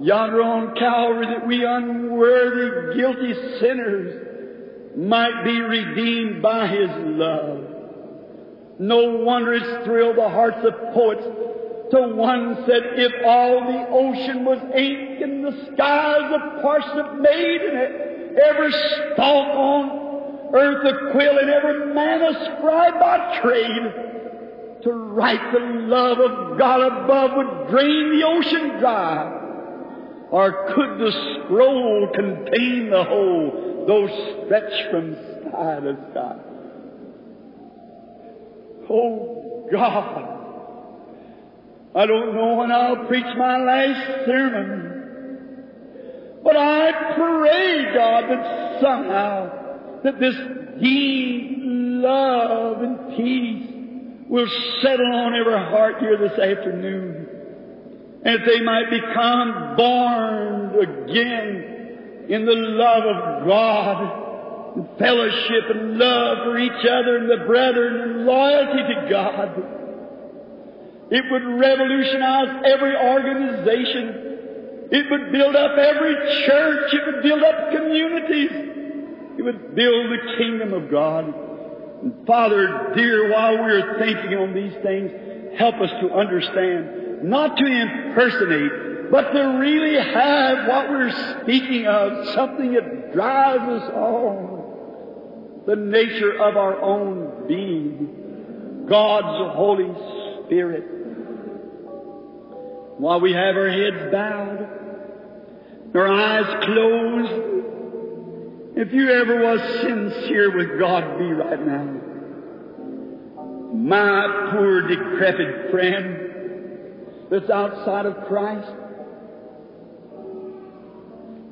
yonder 0.00 0.42
on 0.42 0.74
Calvary 0.74 1.26
that 1.26 1.46
we 1.46 1.64
unworthy, 1.64 2.98
guilty 2.98 3.34
sinners 3.60 4.96
might 4.96 5.44
be 5.44 5.60
redeemed 5.60 6.42
by 6.42 6.66
His 6.66 6.90
love. 6.90 7.64
No 8.78 9.18
wonder 9.18 9.54
it's 9.54 9.84
thrilled 9.84 10.16
the 10.16 10.28
hearts 10.28 10.58
of 10.64 10.74
poets 10.94 11.24
to 11.90 12.14
one 12.14 12.56
said, 12.66 12.82
if 12.96 13.12
all 13.24 13.60
the 13.60 13.86
ocean 13.90 14.44
was 14.44 14.58
ink 14.74 15.20
and 15.20 15.44
the 15.44 15.52
skies 15.72 16.32
a 16.32 16.62
parsnip 16.62 17.20
made 17.20 17.60
and 17.62 18.38
every 18.38 18.72
stalk 18.72 19.48
on 19.56 20.54
earth 20.54 20.84
a 20.86 21.12
quill 21.12 21.38
and 21.38 21.50
every 21.50 21.94
man 21.94 22.22
a 22.22 22.56
scribe 22.56 23.00
by 23.00 23.40
trade, 23.42 24.10
to 24.82 24.92
write 24.92 25.52
the 25.52 25.58
love 25.58 26.18
of 26.18 26.58
God 26.58 26.80
above 26.80 27.30
would 27.36 27.70
drain 27.70 28.18
the 28.18 28.26
ocean 28.26 28.78
dry. 28.78 29.36
Or 30.30 30.74
could 30.74 30.98
the 30.98 31.44
scroll 31.44 32.08
contain 32.14 32.90
the 32.90 33.04
whole, 33.04 33.84
though 33.86 34.06
stretched 34.46 34.90
from 34.90 35.14
sky 35.14 35.80
to 35.80 35.96
sky? 36.12 36.36
Oh 38.88 39.68
God! 39.70 40.39
I 41.94 42.06
don't 42.06 42.34
know 42.34 42.54
when 42.54 42.70
I'll 42.70 43.06
preach 43.06 43.26
my 43.36 43.56
last 43.58 44.26
sermon. 44.26 44.90
But 46.44 46.56
I 46.56 47.14
pray, 47.16 47.94
God, 47.94 48.24
that 48.30 48.80
somehow 48.80 50.02
that 50.04 50.20
this 50.20 50.36
deep 50.80 51.58
love 51.62 52.82
and 52.82 53.16
peace 53.16 53.66
will 54.28 54.46
settle 54.82 55.12
on 55.12 55.34
every 55.34 55.52
heart 55.52 55.98
here 55.98 56.16
this 56.16 56.38
afternoon. 56.38 57.26
And 58.24 58.40
that 58.40 58.46
they 58.46 58.60
might 58.60 58.88
become 58.90 59.76
born 59.76 60.76
again 60.78 62.26
in 62.28 62.44
the 62.46 62.54
love 62.54 63.02
of 63.02 63.46
God, 63.48 64.76
and 64.76 64.98
fellowship 64.98 65.64
and 65.70 65.98
love 65.98 66.38
for 66.44 66.56
each 66.56 66.86
other 66.88 67.16
and 67.16 67.28
the 67.28 67.44
brethren 67.46 68.00
and 68.02 68.26
loyalty 68.26 68.94
to 68.94 69.08
God. 69.10 69.79
It 71.10 71.24
would 71.30 71.44
revolutionize 71.58 72.62
every 72.64 72.96
organization. 72.96 74.88
It 74.92 75.10
would 75.10 75.32
build 75.32 75.56
up 75.56 75.76
every 75.76 76.14
church. 76.46 76.94
It 76.94 77.00
would 77.06 77.22
build 77.22 77.42
up 77.42 77.70
communities. 77.72 78.50
It 79.38 79.42
would 79.42 79.74
build 79.74 80.10
the 80.10 80.36
kingdom 80.38 80.72
of 80.72 80.90
God. 80.90 81.34
And 82.02 82.26
Father, 82.26 82.92
dear, 82.94 83.32
while 83.32 83.58
we're 83.58 83.98
thinking 83.98 84.38
on 84.38 84.54
these 84.54 84.74
things, 84.82 85.58
help 85.58 85.76
us 85.76 85.90
to 86.00 86.12
understand, 86.12 87.24
not 87.24 87.56
to 87.56 87.64
impersonate, 87.66 89.10
but 89.10 89.32
to 89.32 89.40
really 89.58 89.96
have 89.96 90.68
what 90.68 90.90
we're 90.90 91.42
speaking 91.42 91.86
of, 91.86 92.28
something 92.34 92.72
that 92.74 93.12
drives 93.12 93.64
us 93.64 93.90
on, 93.90 95.64
the 95.66 95.76
nature 95.76 96.40
of 96.40 96.56
our 96.56 96.80
own 96.80 97.48
being, 97.48 98.86
God's 98.88 99.56
Holy 99.56 99.92
Spirit. 100.46 100.99
While 103.00 103.20
we 103.22 103.32
have 103.32 103.56
our 103.56 103.70
heads 103.70 104.12
bowed, 104.12 104.68
our 105.94 106.06
eyes 106.06 106.64
closed, 106.66 107.32
if 108.76 108.92
you 108.92 109.08
ever 109.08 109.42
was 109.42 109.58
sincere 109.80 110.54
with 110.54 110.78
God, 110.78 111.18
be 111.18 111.32
right 111.32 111.66
now. 111.66 111.96
My 113.72 114.50
poor 114.52 114.82
decrepit 114.86 115.70
friend 115.70 116.18
that's 117.30 117.48
outside 117.48 118.04
of 118.04 118.26
Christ, 118.26 118.70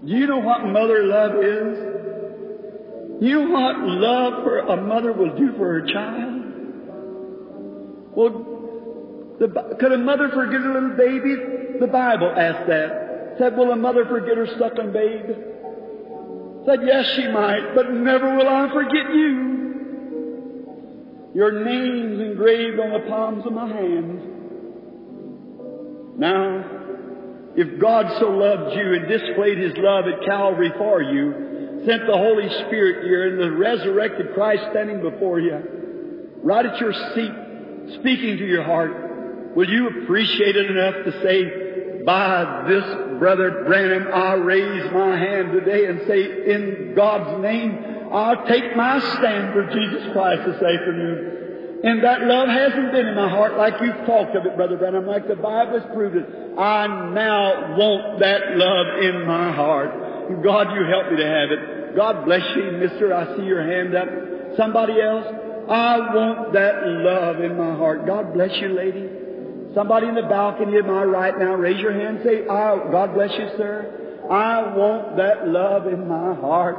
do 0.04 0.12
you 0.12 0.26
know 0.26 0.40
what 0.40 0.66
mother 0.66 1.02
love 1.04 1.36
is? 1.42 1.78
You 3.22 3.42
know 3.42 3.50
what 3.50 3.78
love 3.78 4.44
for 4.44 4.58
a 4.58 4.76
mother 4.76 5.14
will 5.14 5.34
do 5.34 5.52
for 5.56 5.80
her 5.80 5.86
child? 5.86 6.42
Well, 8.14 8.57
the, 9.38 9.76
could 9.78 9.92
a 9.92 9.98
mother 9.98 10.30
forget 10.30 10.60
a 10.60 10.72
little 10.72 10.96
baby? 10.96 11.36
The 11.78 11.86
Bible 11.86 12.32
asked 12.36 12.66
that. 12.68 13.36
Said, 13.38 13.56
will 13.56 13.70
a 13.70 13.76
mother 13.76 14.04
forget 14.04 14.36
her 14.36 14.48
suckling 14.58 14.92
babe? 14.92 15.26
Said, 16.66 16.80
yes, 16.84 17.06
she 17.14 17.28
might, 17.28 17.72
but 17.74 17.90
never 17.92 18.36
will 18.36 18.48
I 18.48 18.68
forget 18.72 19.14
you. 19.14 19.48
Your 21.34 21.64
name's 21.64 22.20
engraved 22.20 22.80
on 22.80 22.92
the 22.92 23.08
palms 23.08 23.46
of 23.46 23.52
my 23.52 23.68
hands. 23.68 24.22
Now, 26.18 26.64
if 27.56 27.80
God 27.80 28.18
so 28.18 28.30
loved 28.30 28.76
you 28.76 28.94
and 28.94 29.06
displayed 29.08 29.58
His 29.58 29.74
love 29.76 30.06
at 30.08 30.24
Calvary 30.26 30.72
for 30.76 31.00
you, 31.00 31.84
sent 31.86 32.06
the 32.06 32.16
Holy 32.16 32.48
Spirit 32.66 33.04
here 33.04 33.28
and 33.28 33.40
the 33.40 33.52
resurrected 33.56 34.34
Christ 34.34 34.64
standing 34.70 35.00
before 35.00 35.38
you, 35.38 35.62
right 36.42 36.66
at 36.66 36.80
your 36.80 36.92
seat, 36.92 37.32
speaking 38.00 38.36
to 38.38 38.44
your 38.44 38.64
heart, 38.64 39.07
Will 39.58 39.68
you 39.68 39.88
appreciate 39.88 40.54
it 40.54 40.70
enough 40.70 40.94
to 41.04 41.12
say, 41.20 42.04
by 42.04 42.64
this 42.68 43.18
brother 43.18 43.64
Branham, 43.66 44.06
I 44.06 44.34
raise 44.34 44.92
my 44.92 45.18
hand 45.18 45.50
today 45.50 45.86
and 45.86 46.00
say, 46.06 46.54
in 46.54 46.94
God's 46.94 47.42
name, 47.42 47.76
I'll 48.12 48.46
take 48.46 48.76
my 48.76 49.00
stand 49.00 49.52
for 49.52 49.66
Jesus 49.74 50.12
Christ 50.12 50.42
this 50.46 50.62
afternoon. 50.62 51.80
And 51.82 52.04
that 52.04 52.22
love 52.22 52.46
hasn't 52.46 52.92
been 52.92 53.08
in 53.08 53.16
my 53.16 53.28
heart 53.28 53.56
like 53.56 53.74
you've 53.82 54.06
talked 54.06 54.36
of 54.36 54.46
it, 54.46 54.54
Brother 54.54 54.76
Branham, 54.76 55.08
like 55.08 55.26
the 55.26 55.34
Bible 55.34 55.80
has 55.80 55.90
proved 55.92 56.14
it. 56.14 56.26
I 56.56 56.86
now 57.10 57.76
want 57.76 58.20
that 58.20 58.56
love 58.56 59.02
in 59.02 59.26
my 59.26 59.50
heart. 59.50 59.90
God, 60.44 60.72
you 60.72 60.84
help 60.86 61.10
me 61.10 61.16
to 61.16 61.26
have 61.26 61.50
it. 61.50 61.96
God 61.96 62.24
bless 62.26 62.48
you, 62.54 62.78
mister. 62.78 63.12
I 63.12 63.36
see 63.36 63.42
your 63.42 63.66
hand 63.66 63.96
up. 63.96 64.56
Somebody 64.56 65.00
else? 65.00 65.26
I 65.68 65.98
want 66.14 66.52
that 66.52 66.74
love 66.86 67.40
in 67.40 67.58
my 67.58 67.74
heart. 67.74 68.06
God 68.06 68.32
bless 68.34 68.56
you, 68.60 68.68
lady. 68.68 69.26
Somebody 69.74 70.08
in 70.08 70.14
the 70.14 70.22
balcony 70.22 70.78
of 70.78 70.86
my 70.86 71.02
right 71.04 71.38
now, 71.38 71.54
raise 71.54 71.80
your 71.80 71.92
hand 71.92 72.20
say, 72.24 72.44
oh, 72.48 72.88
God 72.90 73.14
bless 73.14 73.30
you, 73.32 73.48
sir. 73.56 74.24
I 74.30 74.74
want 74.76 75.16
that 75.16 75.48
love 75.48 75.86
in 75.86 76.08
my 76.08 76.34
heart. 76.34 76.76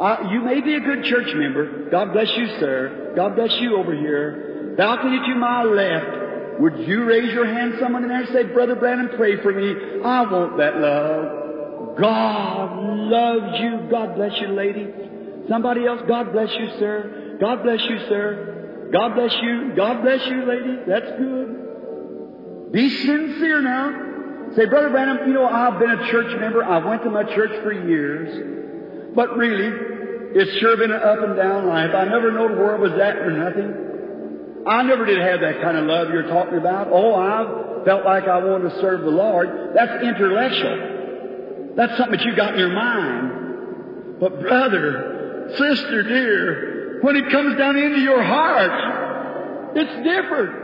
I, 0.00 0.32
you 0.32 0.40
may 0.40 0.60
be 0.60 0.74
a 0.74 0.80
good 0.80 1.04
church 1.04 1.28
member. 1.34 1.88
God 1.90 2.12
bless 2.12 2.28
you, 2.36 2.46
sir. 2.58 3.12
God 3.16 3.36
bless 3.36 3.52
you 3.60 3.76
over 3.76 3.94
here. 3.94 4.74
Balcony 4.76 5.18
to 5.28 5.34
my 5.36 5.62
left. 5.62 6.60
Would 6.60 6.78
you 6.86 7.04
raise 7.04 7.32
your 7.32 7.46
hand, 7.46 7.74
someone 7.80 8.02
in 8.04 8.08
there, 8.08 8.22
and 8.22 8.32
say, 8.32 8.44
Brother 8.44 8.76
Branham, 8.76 9.10
pray 9.16 9.40
for 9.42 9.52
me. 9.52 10.02
I 10.04 10.22
want 10.22 10.56
that 10.58 10.76
love. 10.78 11.96
God 11.98 12.78
loves 12.78 13.60
you. 13.60 13.88
God 13.90 14.16
bless 14.16 14.32
you, 14.40 14.48
lady. 14.48 14.92
Somebody 15.48 15.86
else, 15.86 16.00
God 16.08 16.32
bless 16.32 16.50
you, 16.58 16.68
sir. 16.78 17.36
God 17.40 17.62
bless 17.62 17.80
you, 17.82 17.98
sir. 18.08 18.90
God 18.92 19.14
bless 19.14 19.32
you. 19.42 19.72
God 19.76 20.02
bless 20.02 20.26
you, 20.26 20.44
lady. 20.44 20.78
That's 20.86 21.10
good. 21.18 21.63
Be 22.74 22.90
sincere 22.90 23.62
now. 23.62 24.50
Say, 24.56 24.66
Brother 24.66 24.90
Branham, 24.90 25.28
you 25.28 25.34
know, 25.34 25.46
I've 25.46 25.78
been 25.78 25.90
a 25.90 26.10
church 26.10 26.38
member. 26.40 26.64
I 26.64 26.84
went 26.84 27.04
to 27.04 27.10
my 27.10 27.22
church 27.22 27.62
for 27.62 27.72
years. 27.72 29.14
But 29.14 29.36
really, 29.36 29.70
it's 30.34 30.58
sure 30.58 30.76
been 30.76 30.90
an 30.90 31.00
up 31.00 31.22
and 31.22 31.36
down 31.36 31.68
life. 31.68 31.90
I 31.94 32.04
never 32.04 32.32
knowed 32.32 32.58
where 32.58 32.76
I 32.76 32.78
was 32.80 32.92
at 32.94 33.16
or 33.16 33.30
nothing. 33.30 34.66
I 34.66 34.82
never 34.82 35.06
did 35.06 35.20
have 35.20 35.40
that 35.40 35.62
kind 35.62 35.76
of 35.76 35.84
love 35.84 36.08
you're 36.10 36.26
talking 36.26 36.58
about. 36.58 36.88
Oh, 36.90 37.14
I've 37.14 37.84
felt 37.84 38.04
like 38.04 38.24
I 38.24 38.42
wanted 38.42 38.70
to 38.70 38.80
serve 38.80 39.02
the 39.02 39.10
Lord. 39.10 39.70
That's 39.74 40.02
intellectual. 40.02 41.74
That's 41.76 41.96
something 41.96 42.18
that 42.18 42.24
you 42.24 42.34
got 42.34 42.54
in 42.54 42.58
your 42.58 42.74
mind. 42.74 44.18
But 44.18 44.40
brother, 44.40 45.46
sister 45.56 46.02
dear, 46.02 46.98
when 47.02 47.14
it 47.14 47.30
comes 47.30 47.56
down 47.56 47.76
into 47.76 48.00
your 48.00 48.22
heart, 48.22 49.76
it's 49.76 49.94
different. 50.02 50.63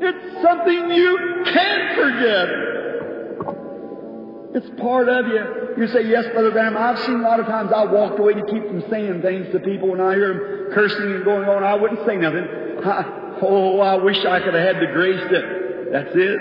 It's 0.00 0.42
something 0.42 0.90
you 0.90 1.42
can't 1.44 1.94
forget. 1.96 2.48
It's 4.54 4.80
part 4.80 5.08
of 5.08 5.26
you. 5.26 5.74
You 5.76 5.86
say, 5.88 6.06
yes, 6.08 6.24
Brother 6.32 6.50
Branham, 6.50 6.76
I've 6.76 6.98
seen 7.00 7.20
a 7.20 7.22
lot 7.22 7.38
of 7.40 7.46
times 7.46 7.70
I 7.74 7.84
walked 7.84 8.18
away 8.18 8.34
to 8.34 8.44
keep 8.46 8.66
from 8.66 8.82
saying 8.90 9.22
things 9.22 9.52
to 9.52 9.60
people 9.60 9.90
when 9.90 10.00
I 10.00 10.14
hear 10.14 10.28
them 10.28 10.72
cursing 10.74 11.12
and 11.12 11.24
going 11.24 11.48
on. 11.48 11.62
I 11.62 11.74
wouldn't 11.74 12.06
say 12.06 12.16
nothing. 12.16 12.46
I, 12.84 13.38
oh, 13.42 13.80
I 13.80 13.96
wish 13.96 14.24
I 14.24 14.40
could 14.40 14.54
have 14.54 14.74
had 14.74 14.82
the 14.82 14.86
grace 14.92 15.20
to. 15.30 15.88
That's 15.92 16.10
it. 16.14 16.40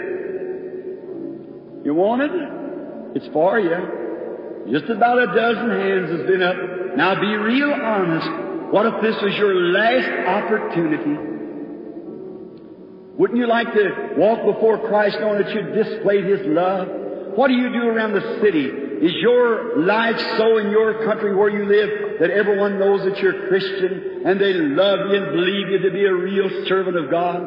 You 1.85 1.93
want 1.93 2.21
it? 2.21 2.31
It's 3.15 3.27
for 3.33 3.59
you. 3.59 4.71
Just 4.71 4.89
about 4.89 5.19
a 5.19 5.27
dozen 5.27 5.69
hands 5.69 6.09
has 6.11 6.27
been 6.27 6.41
up. 6.41 6.55
Now 6.95 7.19
be 7.19 7.35
real 7.35 7.71
honest. 7.71 8.73
What 8.73 8.85
if 8.85 9.01
this 9.01 9.21
was 9.21 9.33
your 9.35 9.55
last 9.55 10.09
opportunity? 10.27 11.36
Wouldn't 13.17 13.39
you 13.39 13.47
like 13.47 13.73
to 13.73 14.13
walk 14.15 14.45
before 14.45 14.87
Christ 14.87 15.17
knowing 15.19 15.41
that 15.41 15.49
you 15.49 15.73
displayed 15.73 16.25
His 16.25 16.45
love? 16.45 16.87
What 17.33 17.47
do 17.47 17.55
you 17.55 17.73
do 17.73 17.89
around 17.89 18.13
the 18.13 18.39
city? 18.41 18.65
Is 18.65 19.13
your 19.21 19.77
life 19.77 20.17
so 20.37 20.57
in 20.57 20.69
your 20.69 21.05
country 21.05 21.35
where 21.35 21.49
you 21.49 21.65
live 21.65 22.19
that 22.19 22.29
everyone 22.29 22.79
knows 22.79 23.05
that 23.05 23.17
you're 23.17 23.47
Christian 23.47 24.21
and 24.25 24.39
they 24.39 24.53
love 24.53 25.09
you 25.09 25.17
and 25.17 25.33
believe 25.33 25.69
you 25.69 25.79
to 25.79 25.91
be 25.91 26.05
a 26.05 26.13
real 26.13 26.65
servant 26.67 26.97
of 26.97 27.09
God? 27.09 27.41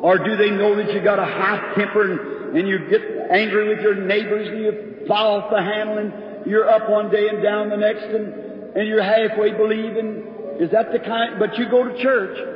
Or 0.00 0.18
do 0.18 0.36
they 0.36 0.50
know 0.50 0.76
that 0.76 0.92
you 0.92 1.02
got 1.04 1.18
a 1.18 1.24
high 1.24 1.74
temper 1.76 2.12
and, 2.12 2.56
and 2.56 2.68
you 2.68 2.88
get 2.88 3.00
angry 3.30 3.68
with 3.68 3.80
your 3.80 3.94
neighbors 3.94 4.48
and 4.48 4.58
you 4.58 5.06
fly 5.06 5.20
off 5.20 5.50
the 5.50 5.62
handle 5.62 5.98
and 5.98 6.46
you're 6.46 6.68
up 6.68 6.88
one 6.88 7.10
day 7.10 7.28
and 7.28 7.42
down 7.42 7.68
the 7.68 7.76
next 7.76 8.04
and, 8.04 8.76
and 8.76 8.88
you're 8.88 9.02
halfway 9.02 9.52
believing? 9.52 10.24
Is 10.60 10.70
that 10.72 10.92
the 10.92 11.00
kind? 11.00 11.38
But 11.38 11.58
you 11.58 11.68
go 11.70 11.84
to 11.84 12.02
church. 12.02 12.55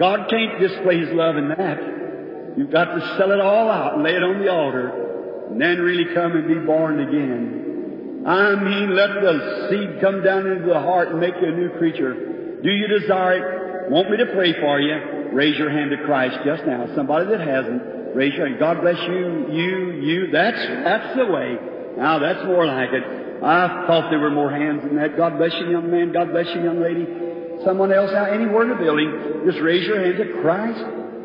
God 0.00 0.30
can't 0.30 0.58
display 0.58 0.98
His 0.98 1.12
love 1.12 1.36
in 1.36 1.48
that. 1.50 2.56
You've 2.56 2.72
got 2.72 2.86
to 2.86 3.00
sell 3.18 3.30
it 3.32 3.40
all 3.40 3.68
out 3.68 3.94
and 3.94 4.02
lay 4.02 4.16
it 4.16 4.22
on 4.22 4.40
the 4.40 4.50
altar 4.50 5.50
and 5.52 5.60
then 5.60 5.78
really 5.78 6.14
come 6.14 6.32
and 6.32 6.48
be 6.48 6.58
born 6.64 6.98
again. 7.00 8.24
I 8.26 8.54
mean, 8.56 8.96
let 8.96 9.12
the 9.20 9.68
seed 9.68 10.00
come 10.00 10.24
down 10.24 10.46
into 10.46 10.66
the 10.66 10.80
heart 10.80 11.08
and 11.08 11.20
make 11.20 11.34
you 11.40 11.48
a 11.48 11.52
new 11.52 11.70
creature. 11.76 12.60
Do 12.62 12.70
you 12.70 12.88
desire 12.88 13.86
it? 13.86 13.92
Want 13.92 14.10
me 14.10 14.16
to 14.18 14.26
pray 14.32 14.54
for 14.58 14.80
you? 14.80 15.32
Raise 15.32 15.58
your 15.58 15.70
hand 15.70 15.90
to 15.90 15.98
Christ 16.04 16.38
just 16.44 16.64
now. 16.64 16.86
Somebody 16.96 17.26
that 17.30 17.40
hasn't, 17.40 18.16
raise 18.16 18.32
your 18.34 18.48
hand. 18.48 18.58
God 18.58 18.80
bless 18.80 18.98
you, 19.06 19.52
you, 19.52 19.92
you. 20.00 20.30
That's, 20.32 20.58
that's 20.84 21.16
the 21.16 21.26
way. 21.26 21.56
Now 21.96 22.18
that's 22.18 22.44
more 22.46 22.64
like 22.64 22.90
it. 22.92 23.04
I 23.42 23.86
thought 23.86 24.10
there 24.10 24.18
were 24.20 24.30
more 24.30 24.50
hands 24.50 24.82
than 24.82 24.96
that. 24.96 25.16
God 25.16 25.36
bless 25.38 25.52
you, 25.60 25.70
young 25.70 25.90
man. 25.90 26.12
God 26.12 26.30
bless 26.30 26.46
you, 26.54 26.62
young 26.62 26.80
lady. 26.80 27.29
Someone 27.64 27.92
else 27.92 28.10
out 28.12 28.32
anywhere 28.32 28.62
in 28.62 28.68
the 28.70 28.82
building, 28.82 29.42
just 29.44 29.60
raise 29.60 29.86
your 29.86 30.02
hand 30.02 30.16
to 30.16 30.40
Christ. 30.40 30.82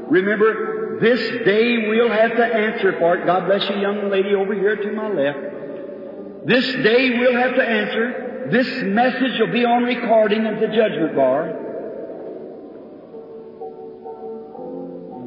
Remember, 0.09 0.99
this 0.99 1.19
day 1.45 1.87
we'll 1.87 2.11
have 2.11 2.35
to 2.35 2.45
answer 2.45 2.97
for 2.99 3.17
it. 3.17 3.25
God 3.25 3.45
bless 3.45 3.67
you, 3.69 3.77
young 3.77 4.09
lady 4.09 4.35
over 4.35 4.53
here 4.53 4.75
to 4.75 4.91
my 4.91 5.07
left. 5.07 6.45
This 6.45 6.65
day 6.83 7.17
we'll 7.17 7.35
have 7.35 7.55
to 7.55 7.63
answer. 7.67 8.47
This 8.51 8.67
message 8.83 9.39
will 9.39 9.51
be 9.51 9.65
on 9.65 9.83
recording 9.83 10.45
at 10.45 10.59
the 10.59 10.67
judgment 10.67 11.15
bar. 11.15 11.61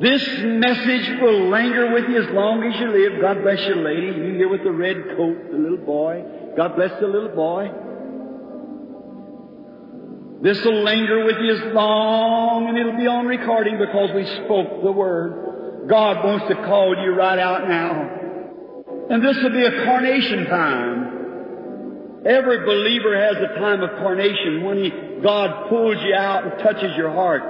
This 0.01 0.23
message 0.45 1.21
will 1.21 1.51
linger 1.51 1.93
with 1.93 2.09
you 2.09 2.23
as 2.23 2.31
long 2.31 2.63
as 2.63 2.79
you 2.79 2.89
live. 2.93 3.21
God 3.21 3.43
bless 3.43 3.59
you, 3.67 3.75
lady. 3.75 4.07
You 4.07 4.35
here 4.35 4.49
with 4.49 4.63
the 4.63 4.71
red 4.71 4.97
coat, 5.17 5.51
the 5.51 5.59
little 5.59 5.85
boy. 5.85 6.23
God 6.57 6.77
bless 6.77 6.93
the 7.01 7.09
little 7.09 7.35
boy. 7.35 7.69
This 10.41 10.65
will 10.65 10.85
linger 10.85 11.25
with 11.25 11.37
you 11.41 11.57
as 11.57 11.75
long, 11.75 12.69
and 12.69 12.79
it'll 12.79 12.97
be 12.97 13.09
on 13.09 13.27
recording 13.27 13.77
because 13.77 14.11
we 14.15 14.25
spoke 14.45 14.85
the 14.85 14.93
word. 14.93 15.89
God 15.89 16.25
wants 16.25 16.47
to 16.47 16.55
call 16.55 16.95
you 17.03 17.13
right 17.15 17.39
out 17.39 17.69
now. 17.69 18.19
And 19.11 19.25
this 19.25 19.37
will 19.43 19.51
be 19.51 19.65
a 19.65 19.85
carnation 19.85 20.47
time. 20.47 22.23
Every 22.25 22.65
believer 22.65 23.19
has 23.19 23.37
a 23.37 23.59
time 23.59 23.83
of 23.83 23.91
carnation 23.99 24.63
when 24.63 24.79
he, 24.79 24.91
God 25.23 25.69
pulls 25.69 25.97
you 26.05 26.15
out 26.15 26.45
and 26.45 26.53
touches 26.63 26.97
your 26.97 27.11
heart. 27.11 27.43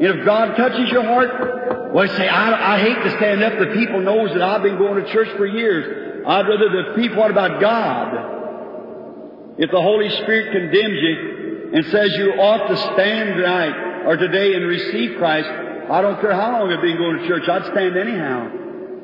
And 0.00 0.06
if 0.06 0.24
God 0.24 0.56
touches 0.56 0.90
your 0.90 1.04
heart, 1.04 1.92
well, 1.94 2.08
say, 2.08 2.26
I, 2.26 2.76
I 2.76 2.80
hate 2.80 3.04
to 3.04 3.10
stand 3.18 3.42
up. 3.44 3.58
The 3.58 3.74
people 3.74 4.00
knows 4.00 4.30
that 4.30 4.42
I've 4.42 4.62
been 4.62 4.78
going 4.78 5.04
to 5.04 5.12
church 5.12 5.28
for 5.36 5.46
years. 5.46 6.24
I'd 6.26 6.48
rather 6.48 6.68
the 6.70 6.94
people, 6.96 7.18
what 7.18 7.30
about 7.30 7.60
God? 7.60 9.58
If 9.58 9.70
the 9.70 9.80
Holy 9.80 10.08
Spirit 10.08 10.52
condemns 10.52 10.98
you 11.02 11.29
and 11.72 11.84
says 11.86 12.10
you 12.16 12.32
ought 12.34 12.68
to 12.68 12.76
stand 12.94 13.36
tonight 13.36 14.04
or 14.06 14.16
today 14.16 14.54
and 14.54 14.66
receive 14.66 15.18
Christ, 15.18 15.48
I 15.90 16.02
don't 16.02 16.20
care 16.20 16.32
how 16.32 16.52
long 16.52 16.72
I've 16.72 16.82
been 16.82 16.96
going 16.96 17.18
to 17.18 17.28
church, 17.28 17.48
I'd 17.48 17.70
stand 17.72 17.96
anyhow. 17.96 18.48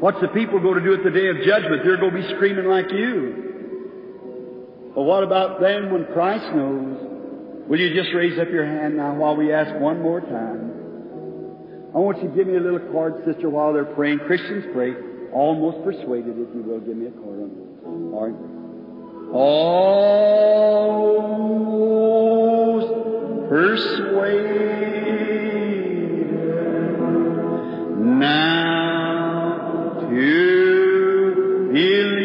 What's 0.01 0.21
the 0.21 0.29
people 0.29 0.61
going 0.61 0.79
to 0.79 0.85
do 0.85 0.95
at 0.95 1.05
the 1.05 1.11
day 1.11 1.29
of 1.29 1.37
judgment? 1.47 1.83
They're 1.85 1.97
going 1.97 2.15
to 2.15 2.23
be 2.23 2.29
screaming 2.35 2.67
like 2.67 2.91
you. 2.93 3.43
But 4.95 5.03
what 5.03 5.23
about 5.23 5.61
then 5.61 5.93
when 5.93 6.07
Christ 6.13 6.45
knows? 6.55 6.97
Will 7.69 7.79
you 7.79 7.95
just 7.95 8.15
raise 8.15 8.39
up 8.39 8.49
your 8.49 8.65
hand 8.65 8.97
now 8.97 9.15
while 9.15 9.37
we 9.37 9.53
ask 9.53 9.75
one 9.81 10.01
more 10.01 10.21
time? 10.21 10.73
I 11.95 11.99
want 11.99 12.23
you 12.23 12.29
to 12.29 12.35
give 12.35 12.47
me 12.47 12.57
a 12.57 12.61
little 12.61 12.93
card, 12.93 13.25
sister, 13.25 13.49
while 13.49 13.73
they're 13.73 13.85
praying. 13.85 14.21
Christians 14.21 14.65
pray. 14.73 14.95
Almost 15.33 15.85
persuaded, 15.85 16.39
if 16.39 16.55
you 16.55 16.63
will. 16.63 16.81
Give 16.81 16.97
me 16.97 17.07
a 17.07 17.11
card 17.11 17.41
on 17.41 17.51
this. 17.57 17.67
All 18.15 18.31
right. 18.31 18.56
Almost 19.33 20.87
persuaded 23.49 24.77
now 28.19 29.99
to 30.01 31.69
believe. 31.73 32.16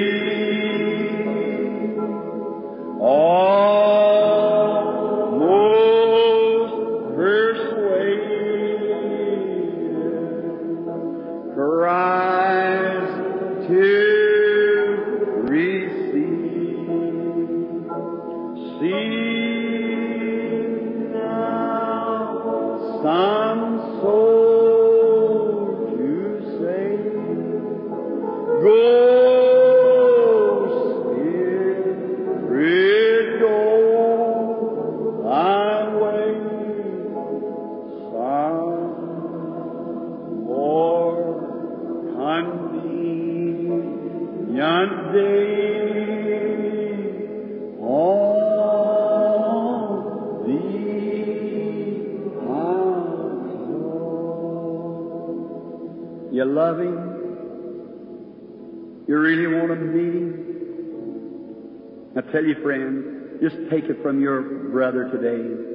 Tell 62.31 62.43
you, 62.43 62.55
friend, 62.61 63.39
just 63.41 63.55
take 63.69 63.85
it 63.85 64.01
from 64.01 64.21
your 64.21 64.41
brother 64.69 65.09
today. 65.09 65.71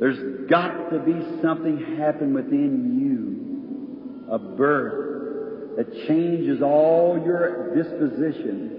There's 0.00 0.48
got 0.48 0.90
to 0.90 0.98
be 0.98 1.14
something 1.42 1.96
happen 1.98 2.32
within 2.32 2.98
you, 3.00 4.32
a 4.32 4.38
birth 4.38 5.76
that 5.76 5.92
changes 6.06 6.62
all 6.62 7.22
your 7.24 7.74
disposition. 7.74 8.76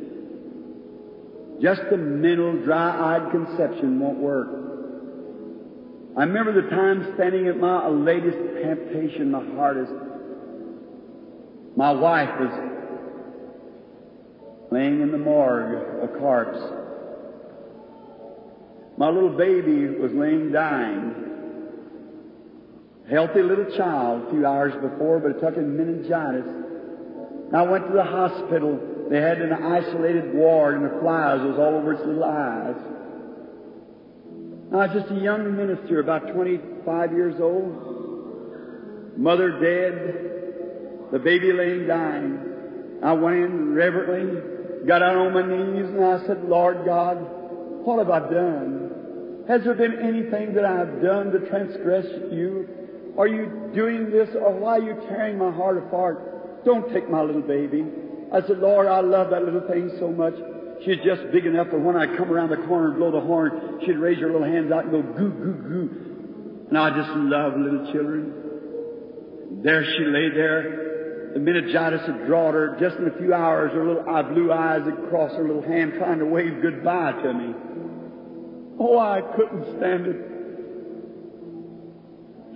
Just 1.61 1.81
a 1.91 1.97
mental, 1.97 2.63
dry-eyed 2.63 3.31
conception 3.31 3.99
won't 3.99 4.17
work. 4.17 4.49
I 6.17 6.23
remember 6.23 6.53
the 6.61 6.69
time 6.69 7.13
standing 7.15 7.47
at 7.47 7.57
my 7.57 7.87
latest 7.87 8.37
temptation, 8.63 9.31
the 9.31 9.39
hardest. 9.55 9.93
My 11.77 11.91
wife 11.91 12.39
was 12.39 12.51
laying 14.71 15.01
in 15.01 15.11
the 15.11 15.17
morgue, 15.17 16.03
a 16.03 16.07
corpse. 16.17 16.80
My 19.01 19.09
little 19.09 19.35
baby 19.35 19.87
was 19.87 20.11
laying 20.11 20.51
dying. 20.51 21.15
Healthy 23.09 23.41
little 23.41 23.75
child 23.75 24.27
a 24.27 24.29
few 24.29 24.45
hours 24.45 24.75
before, 24.75 25.17
but 25.17 25.31
it 25.31 25.39
took 25.39 25.55
him 25.55 25.75
meningitis. 25.75 26.45
I 27.51 27.63
went 27.63 27.87
to 27.87 27.93
the 27.93 28.03
hospital. 28.03 28.79
They 29.09 29.19
had 29.19 29.41
an 29.41 29.53
isolated 29.53 30.35
ward, 30.35 30.75
and 30.75 30.85
the 30.85 30.99
flies 31.01 31.41
was 31.41 31.57
all 31.57 31.77
over 31.77 31.93
its 31.93 32.05
little 32.05 32.23
eyes. 32.23 32.75
I 34.71 34.85
was 34.85 34.91
just 34.93 35.11
a 35.11 35.19
young 35.19 35.57
minister, 35.57 35.99
about 35.99 36.27
25 36.31 37.11
years 37.13 37.41
old. 37.41 39.17
Mother 39.17 39.59
dead. 39.59 41.09
The 41.11 41.17
baby 41.17 41.53
laying 41.53 41.87
dying. 41.87 42.99
I 43.01 43.13
went 43.13 43.37
in 43.37 43.73
reverently, 43.73 44.85
got 44.85 45.01
out 45.01 45.17
on 45.17 45.33
my 45.33 45.41
knees, 45.41 45.89
and 45.89 46.05
I 46.05 46.23
said, 46.27 46.43
Lord 46.43 46.85
God, 46.85 47.17
what 47.83 47.97
have 47.97 48.11
I 48.11 48.19
done? 48.31 48.90
Has 49.51 49.65
there 49.65 49.73
been 49.73 49.99
anything 49.99 50.53
that 50.53 50.63
I 50.63 50.77
have 50.77 51.01
done 51.01 51.29
to 51.33 51.39
transgress 51.49 52.05
you? 52.31 52.69
Are 53.17 53.27
you 53.27 53.69
doing 53.75 54.09
this, 54.09 54.29
or 54.33 54.53
why 54.53 54.77
are 54.77 54.81
you 54.81 54.95
tearing 55.09 55.37
my 55.37 55.51
heart 55.51 55.77
apart? 55.77 56.63
Don't 56.63 56.89
take 56.93 57.09
my 57.09 57.21
little 57.21 57.41
baby. 57.41 57.83
I 58.31 58.39
said, 58.47 58.59
Lord, 58.59 58.87
I 58.87 59.01
love 59.01 59.29
that 59.31 59.43
little 59.43 59.67
thing 59.67 59.91
so 59.99 60.07
much. 60.07 60.35
She's 60.85 61.03
just 61.03 61.33
big 61.33 61.45
enough 61.45 61.67
that 61.69 61.81
when 61.81 61.97
I 61.97 62.15
come 62.15 62.31
around 62.31 62.51
the 62.51 62.63
corner 62.65 62.91
and 62.91 62.95
blow 62.95 63.11
the 63.11 63.19
horn, 63.19 63.81
she'd 63.85 63.97
raise 63.97 64.19
her 64.19 64.31
little 64.31 64.47
hands 64.47 64.71
out 64.71 64.85
and 64.85 64.91
go 64.93 65.01
goo, 65.01 65.31
goo, 65.31 65.53
goo. 65.67 66.65
And 66.69 66.77
I 66.77 66.95
just 66.95 67.09
love 67.09 67.51
little 67.57 67.91
children. 67.91 69.59
There 69.65 69.83
she 69.83 70.05
lay 70.05 70.29
there. 70.33 71.33
The 71.33 71.41
meningitis 71.41 72.07
had 72.07 72.25
drawed 72.25 72.53
her. 72.53 72.77
Just 72.79 72.95
in 72.99 73.07
a 73.09 73.17
few 73.17 73.33
hours, 73.33 73.73
her 73.73 73.85
little 73.85 74.03
blue 74.33 74.53
eyes 74.53 74.83
had 74.85 75.09
crossed 75.09 75.35
her 75.35 75.45
little 75.45 75.61
hand 75.61 75.95
trying 75.97 76.19
to 76.19 76.25
wave 76.25 76.61
goodbye 76.61 77.11
to 77.21 77.33
me. 77.33 77.53
Oh, 78.79 78.97
I 78.97 79.21
couldn't 79.35 79.77
stand 79.77 80.07
it. 80.07 80.31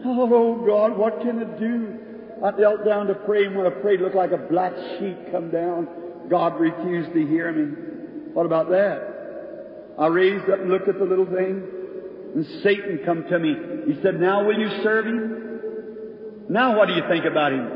Oh, 0.06 0.64
God, 0.66 0.98
what 0.98 1.22
can 1.22 1.42
it 1.42 1.60
do? 1.60 2.00
I 2.44 2.52
knelt 2.52 2.86
down 2.86 3.08
to 3.08 3.16
pray, 3.16 3.46
and 3.46 3.56
when 3.56 3.66
I 3.66 3.70
prayed, 3.70 4.02
it 4.02 4.04
looked 4.04 4.16
like 4.16 4.32
a 4.32 4.38
black 4.38 4.74
sheet 5.00 5.32
come 5.32 5.50
down. 5.50 5.88
God 6.30 6.60
refused 6.60 7.14
to 7.14 7.26
hear 7.26 7.52
me. 7.52 8.32
What 8.34 8.46
about 8.46 8.70
that? 8.70 9.96
I 9.98 10.08
raised 10.08 10.50
up 10.50 10.60
and 10.60 10.70
looked 10.70 10.90
at 10.90 11.00
the 11.00 11.06
little 11.06 11.26
thing, 11.26 11.64
and 12.36 12.46
Satan 12.62 13.00
come 13.06 13.24
to 13.30 13.40
me. 13.40 13.56
He 13.88 14.02
said, 14.02 14.20
Now 14.20 14.46
will 14.46 14.60
you 14.60 14.70
serve 14.84 15.06
him? 15.06 16.46
Now 16.50 16.78
what 16.78 16.88
do 16.88 16.94
you 16.94 17.04
think 17.10 17.26
about 17.26 17.54
him? 17.54 17.70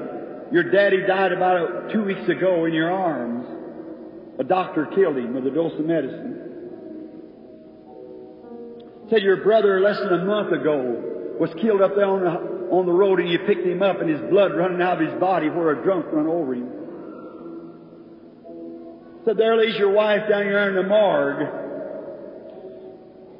Your 0.51 0.69
daddy 0.71 1.05
died 1.07 1.31
about 1.31 1.91
two 1.91 2.03
weeks 2.03 2.27
ago 2.27 2.65
in 2.65 2.73
your 2.73 2.91
arms. 2.91 3.45
A 4.39 4.43
doctor 4.43 4.85
killed 4.87 5.17
him 5.17 5.33
with 5.33 5.47
a 5.47 5.51
dose 5.51 5.79
of 5.79 5.85
medicine. 5.85 6.48
Said 9.09 9.23
your 9.23 9.37
brother 9.37 9.79
less 9.81 9.97
than 9.97 10.13
a 10.13 10.25
month 10.25 10.51
ago 10.51 11.35
was 11.39 11.49
killed 11.61 11.81
up 11.81 11.95
there 11.95 12.05
on 12.05 12.23
the, 12.23 12.29
on 12.69 12.85
the 12.85 12.91
road 12.91 13.19
and 13.19 13.29
you 13.29 13.39
picked 13.39 13.65
him 13.65 13.81
up 13.81 14.01
and 14.01 14.09
his 14.09 14.21
blood 14.29 14.55
running 14.55 14.81
out 14.81 15.01
of 15.01 15.09
his 15.09 15.19
body 15.19 15.49
where 15.49 15.71
a 15.71 15.83
drunk 15.83 16.05
run 16.11 16.27
over 16.27 16.53
him. 16.53 16.69
Said, 19.25 19.37
there 19.37 19.57
lays 19.57 19.75
your 19.77 19.91
wife 19.91 20.29
down 20.29 20.43
here 20.43 20.69
in 20.69 20.75
the 20.75 20.83
morgue. 20.83 21.47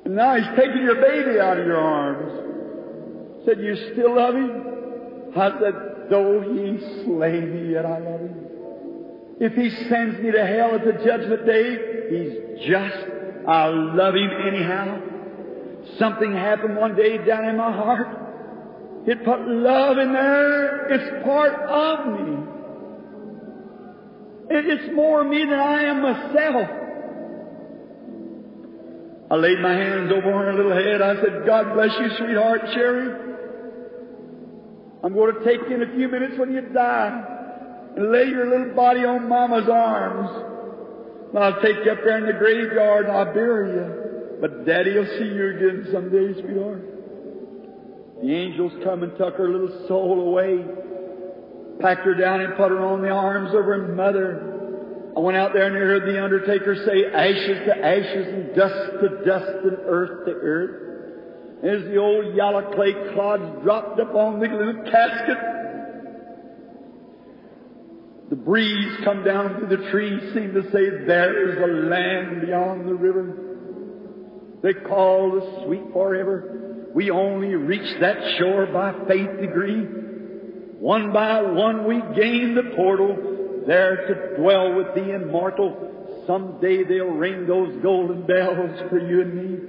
And 0.06 0.16
now 0.16 0.36
he's 0.36 0.48
taking 0.58 0.82
your 0.82 0.96
baby 0.96 1.40
out 1.40 1.60
of 1.60 1.66
your 1.66 1.78
arms. 1.78 3.46
Said, 3.46 3.60
you 3.60 3.76
still 3.94 4.16
love 4.16 4.36
him? 4.36 5.34
I 5.36 5.52
said, 5.60 5.74
though 6.10 6.42
he 6.42 6.80
slay 7.04 7.42
me, 7.42 7.74
yet 7.74 7.86
I 7.86 8.00
love 8.00 8.22
him. 8.22 8.46
If 9.40 9.54
he 9.54 9.70
sends 9.88 10.20
me 10.20 10.32
to 10.32 10.46
hell 10.46 10.76
at 10.76 10.84
the 10.84 10.94
judgment 11.06 11.46
day, 11.46 11.78
he's 12.10 12.68
just. 12.68 12.98
I'll 13.48 13.96
love 13.96 14.16
him 14.16 14.30
anyhow. 14.48 15.00
Something 15.98 16.34
happened 16.34 16.76
one 16.76 16.96
day 16.96 17.18
down 17.26 17.46
in 17.46 17.58
my 17.58 17.72
heart. 17.72 18.08
It 19.08 19.24
put 19.24 19.48
love 19.48 19.98
in 19.98 20.14
there. 20.14 20.88
It's 20.90 21.24
part 21.26 21.54
of 21.54 22.08
me. 22.08 22.50
It's 24.52 24.94
more 24.96 25.24
me 25.24 25.46
than 25.46 25.60
I 25.60 25.84
am 25.84 26.02
myself. 26.02 26.70
I 29.32 29.36
laid 29.36 29.60
my 29.60 29.74
hands 29.74 30.12
over 30.12 30.32
her 30.32 30.54
little 30.54 30.74
head. 30.74 31.02
I 31.02 31.16
said, 31.22 31.46
God 31.46 31.76
bless 31.76 31.92
you, 32.00 32.10
sweetheart, 32.18 32.62
Cherry. 32.74 33.30
I'm 35.04 35.14
going 35.14 35.36
to 35.36 35.44
take 35.46 35.62
you 35.70 35.76
in 35.76 35.84
a 35.84 35.96
few 35.96 36.08
minutes 36.10 36.34
when 36.38 36.52
you 36.52 36.62
die 36.62 37.24
and 37.96 38.12
lay 38.12 38.26
your 38.26 38.50
little 38.50 38.76
body 38.76 39.06
on 39.06 39.30
Mama's 39.30 39.70
arms. 39.70 40.30
And 41.30 41.44
I'll 41.44 41.62
take 41.62 41.76
you 41.86 41.92
up 41.92 42.00
there 42.04 42.18
in 42.18 42.26
the 42.26 42.34
graveyard 42.34 43.06
and 43.06 43.16
I'll 43.16 43.34
bury 43.34 43.70
you. 43.70 44.09
But 44.40 44.66
Daddy 44.66 44.98
will 44.98 45.06
see 45.06 45.26
you 45.26 45.50
again 45.56 45.88
someday, 45.92 46.34
sweetheart. 46.42 48.22
The 48.22 48.34
angels 48.34 48.74
come 48.84 49.04
and 49.04 49.18
tuck 49.18 49.36
her 49.36 49.50
little 49.50 49.88
soul 49.88 50.28
away, 50.28 50.64
packed 51.80 52.06
her 52.06 52.14
down 52.14 52.42
and 52.42 52.56
put 52.56 52.72
her 52.72 52.86
on 52.86 53.02
the 53.02 53.10
arms 53.10 53.50
of 53.50 53.66
her 53.66 53.94
mother. 53.96 55.12
I 55.16 55.20
went 55.20 55.38
out 55.38 55.54
there 55.54 55.66
and 55.66 55.76
heard 55.76 56.04
the 56.04 56.24
undertaker 56.24 56.76
say, 56.86 57.06
ashes 57.14 57.66
to 57.66 57.78
ashes 57.78 58.28
and 58.28 58.56
dust 58.56 58.92
to 59.02 59.26
dust 59.26 59.52
and 59.64 59.78
earth 59.86 60.26
to 60.26 60.32
earth. 60.32 60.86
As 61.64 61.84
the 61.90 61.98
old 61.98 62.36
yellow 62.36 62.74
clay 62.74 62.94
clods 63.14 63.64
dropped 63.64 64.00
upon 64.00 64.40
the 64.40 64.48
little 64.48 64.84
casket, 64.90 65.38
the 68.30 68.36
breeze 68.38 68.98
come 69.04 69.26
down 69.26 69.58
through 69.58 69.76
the 69.76 69.90
trees 69.90 70.34
seemed 70.34 70.54
to 70.54 70.64
say, 70.72 71.06
there 71.06 71.50
is 71.50 71.58
a 71.58 71.90
land 71.90 72.46
beyond 72.46 72.88
the 72.88 72.94
river. 72.94 73.49
They 74.62 74.74
call 74.74 75.32
the 75.32 75.64
sweet 75.66 75.94
forever. 75.94 76.88
We 76.94 77.12
only 77.12 77.56
reach 77.56 78.00
that 78.02 78.18
shore 78.38 78.66
by 78.68 78.94
faith 79.08 79.40
degree. 79.40 79.82
One 80.80 81.14
by 81.14 81.42
one 81.42 81.88
we 81.88 82.02
gain 82.16 82.56
the 82.56 82.74
portal, 82.76 83.64
there 83.68 84.08
to 84.08 84.38
dwell 84.38 84.74
with 84.76 84.96
the 84.96 85.16
immortal. 85.16 86.24
Someday 86.26 86.84
they'll 86.84 87.08
ring 87.08 87.46
those 87.48 87.82
golden 87.82 88.26
bells 88.26 88.80
for 88.90 89.00
you 89.00 89.22
and 89.22 89.34
me. 89.34 89.60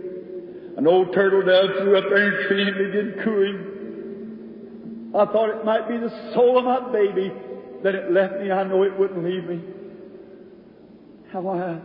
An 0.76 0.86
old 0.86 1.12
turtle 1.12 1.42
dove 1.42 1.70
flew 1.82 1.96
up 1.96 2.04
there 2.08 2.38
and 2.38 2.48
tree 2.48 2.62
and 2.62 2.76
began 2.76 3.24
cooing. 3.24 5.12
I 5.14 5.24
thought 5.26 5.50
it 5.50 5.64
might 5.64 5.88
be 5.88 5.98
the 5.98 6.32
soul 6.32 6.58
of 6.58 6.64
my 6.64 6.92
baby. 6.92 7.32
Then 7.82 7.94
it 7.94 8.12
left 8.12 8.40
me. 8.40 8.50
I 8.50 8.62
know 8.64 8.82
it 8.84 8.98
wouldn't 8.98 9.24
leave 9.24 9.44
me. 9.44 9.60
How 11.32 11.48
I 11.48 11.80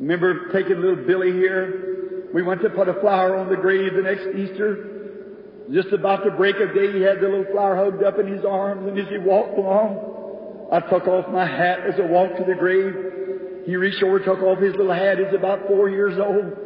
remember 0.00 0.50
taking 0.52 0.80
little 0.80 1.04
Billy 1.06 1.32
here. 1.32 2.28
We 2.32 2.42
went 2.42 2.62
to 2.62 2.70
put 2.70 2.88
a 2.88 2.94
flower 3.00 3.36
on 3.36 3.48
the 3.48 3.56
grave 3.56 3.94
the 3.94 4.02
next 4.02 4.26
Easter. 4.34 5.66
Just 5.72 5.92
about 5.92 6.24
to 6.24 6.32
break 6.32 6.56
of 6.56 6.74
day, 6.74 6.92
he 6.92 7.02
had 7.02 7.20
the 7.20 7.28
little 7.28 7.52
flower 7.52 7.76
hugged 7.76 8.02
up 8.02 8.18
in 8.18 8.26
his 8.26 8.44
arms, 8.44 8.88
and 8.88 8.98
as 8.98 9.08
he 9.08 9.18
walked 9.18 9.56
along, 9.56 10.68
I 10.72 10.80
took 10.80 11.06
off 11.06 11.30
my 11.30 11.46
hat 11.46 11.80
as 11.86 11.94
I 12.00 12.06
walked 12.06 12.38
to 12.38 12.44
the 12.44 12.54
grave. 12.54 13.66
He 13.66 13.76
reached 13.76 14.02
over, 14.02 14.18
took 14.18 14.40
off 14.40 14.58
his 14.58 14.74
little 14.74 14.92
hat. 14.92 15.18
He's 15.18 15.34
about 15.34 15.66
four 15.68 15.88
years 15.88 16.18
old. 16.18 16.56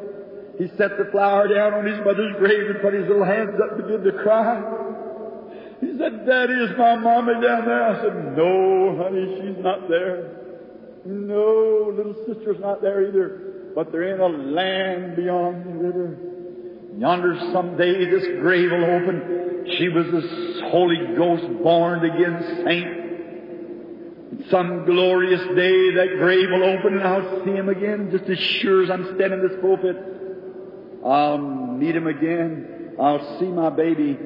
He 0.59 0.69
set 0.79 0.97
the 0.97 1.09
flower 1.11 1.49
down 1.49 1.75
on 1.75 1.85
his 1.85 1.99
mother's 2.05 2.37
grave 2.39 2.71
and 2.71 2.81
put 2.81 2.95
his 2.95 3.09
little 3.09 3.25
hands 3.25 3.59
up 3.61 3.77
and 3.77 3.83
began 3.83 4.05
to 4.05 4.23
cry. 4.23 4.63
He 5.81 5.99
said, 5.99 6.25
Daddy, 6.25 6.55
is 6.55 6.79
my 6.79 6.97
mommy 6.97 7.35
down 7.35 7.65
there? 7.67 7.85
I 7.85 8.03
said, 8.03 8.37
No, 8.37 8.97
honey, 9.03 9.37
she's 9.41 9.65
not 9.65 9.89
there. 9.89 10.44
No, 11.05 11.93
little 11.95 12.15
sister's 12.27 12.59
not 12.61 12.81
there 12.81 13.07
either. 13.07 13.73
But 13.75 13.93
they're 13.93 14.15
in 14.15 14.21
a 14.21 14.27
land 14.27 15.17
beyond 15.17 15.67
the 15.67 15.73
river. 15.73 16.17
Yonder 16.97 17.39
someday 17.53 18.09
this 18.09 18.25
grave 18.41 18.71
will 18.71 18.85
open. 18.85 19.67
She 19.79 19.89
was 19.89 20.07
a 20.07 20.71
Holy 20.71 21.17
Ghost 21.17 21.63
born 21.63 22.05
again 22.05 22.63
saint. 22.65 23.05
Some 24.51 24.85
glorious 24.85 25.41
day 25.57 25.95
that 25.95 26.17
grave 26.19 26.49
will 26.51 26.65
open 26.65 26.99
and 26.99 27.03
I'll 27.03 27.45
see 27.45 27.53
him 27.53 27.69
again 27.69 28.11
just 28.11 28.29
as 28.31 28.39
sure 28.39 28.83
as 28.85 28.91
I'm 28.91 29.15
standing 29.17 29.41
in 29.41 29.49
this 29.49 29.59
pulpit. 29.61 29.97
I'll 31.05 31.39
meet 31.39 31.97
him 31.97 32.07
again. 32.07 32.95
I'll 33.01 33.39
see 33.39 33.47
my 33.47 33.71
baby. 33.71 34.19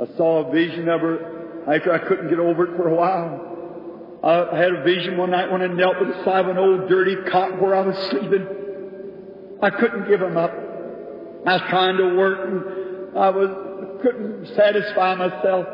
I 0.00 0.06
saw 0.16 0.46
a 0.46 0.52
vision 0.52 0.88
of 0.88 1.00
her 1.02 1.72
after 1.74 1.92
I 1.92 1.98
couldn't 1.98 2.28
get 2.30 2.38
over 2.38 2.72
it 2.72 2.76
for 2.76 2.88
a 2.88 2.94
while. 2.94 3.49
I 4.22 4.54
had 4.54 4.72
a 4.72 4.82
vision 4.82 5.16
one 5.16 5.30
night 5.30 5.50
when 5.50 5.62
I 5.62 5.66
knelt 5.66 5.96
beside 5.98 6.46
an 6.46 6.58
old 6.58 6.88
dirty 6.88 7.16
cot 7.30 7.60
where 7.60 7.74
I 7.74 7.80
was 7.80 7.96
sleeping. 8.10 8.46
I 9.62 9.70
couldn't 9.70 10.08
give 10.08 10.20
him 10.20 10.36
up. 10.36 10.52
I 11.46 11.54
was 11.54 11.62
trying 11.70 11.96
to 11.96 12.16
work 12.16 12.38
and 12.46 13.18
I 13.18 13.30
was 13.30 13.50
couldn't 14.02 14.46
satisfy 14.56 15.14
myself. 15.14 15.66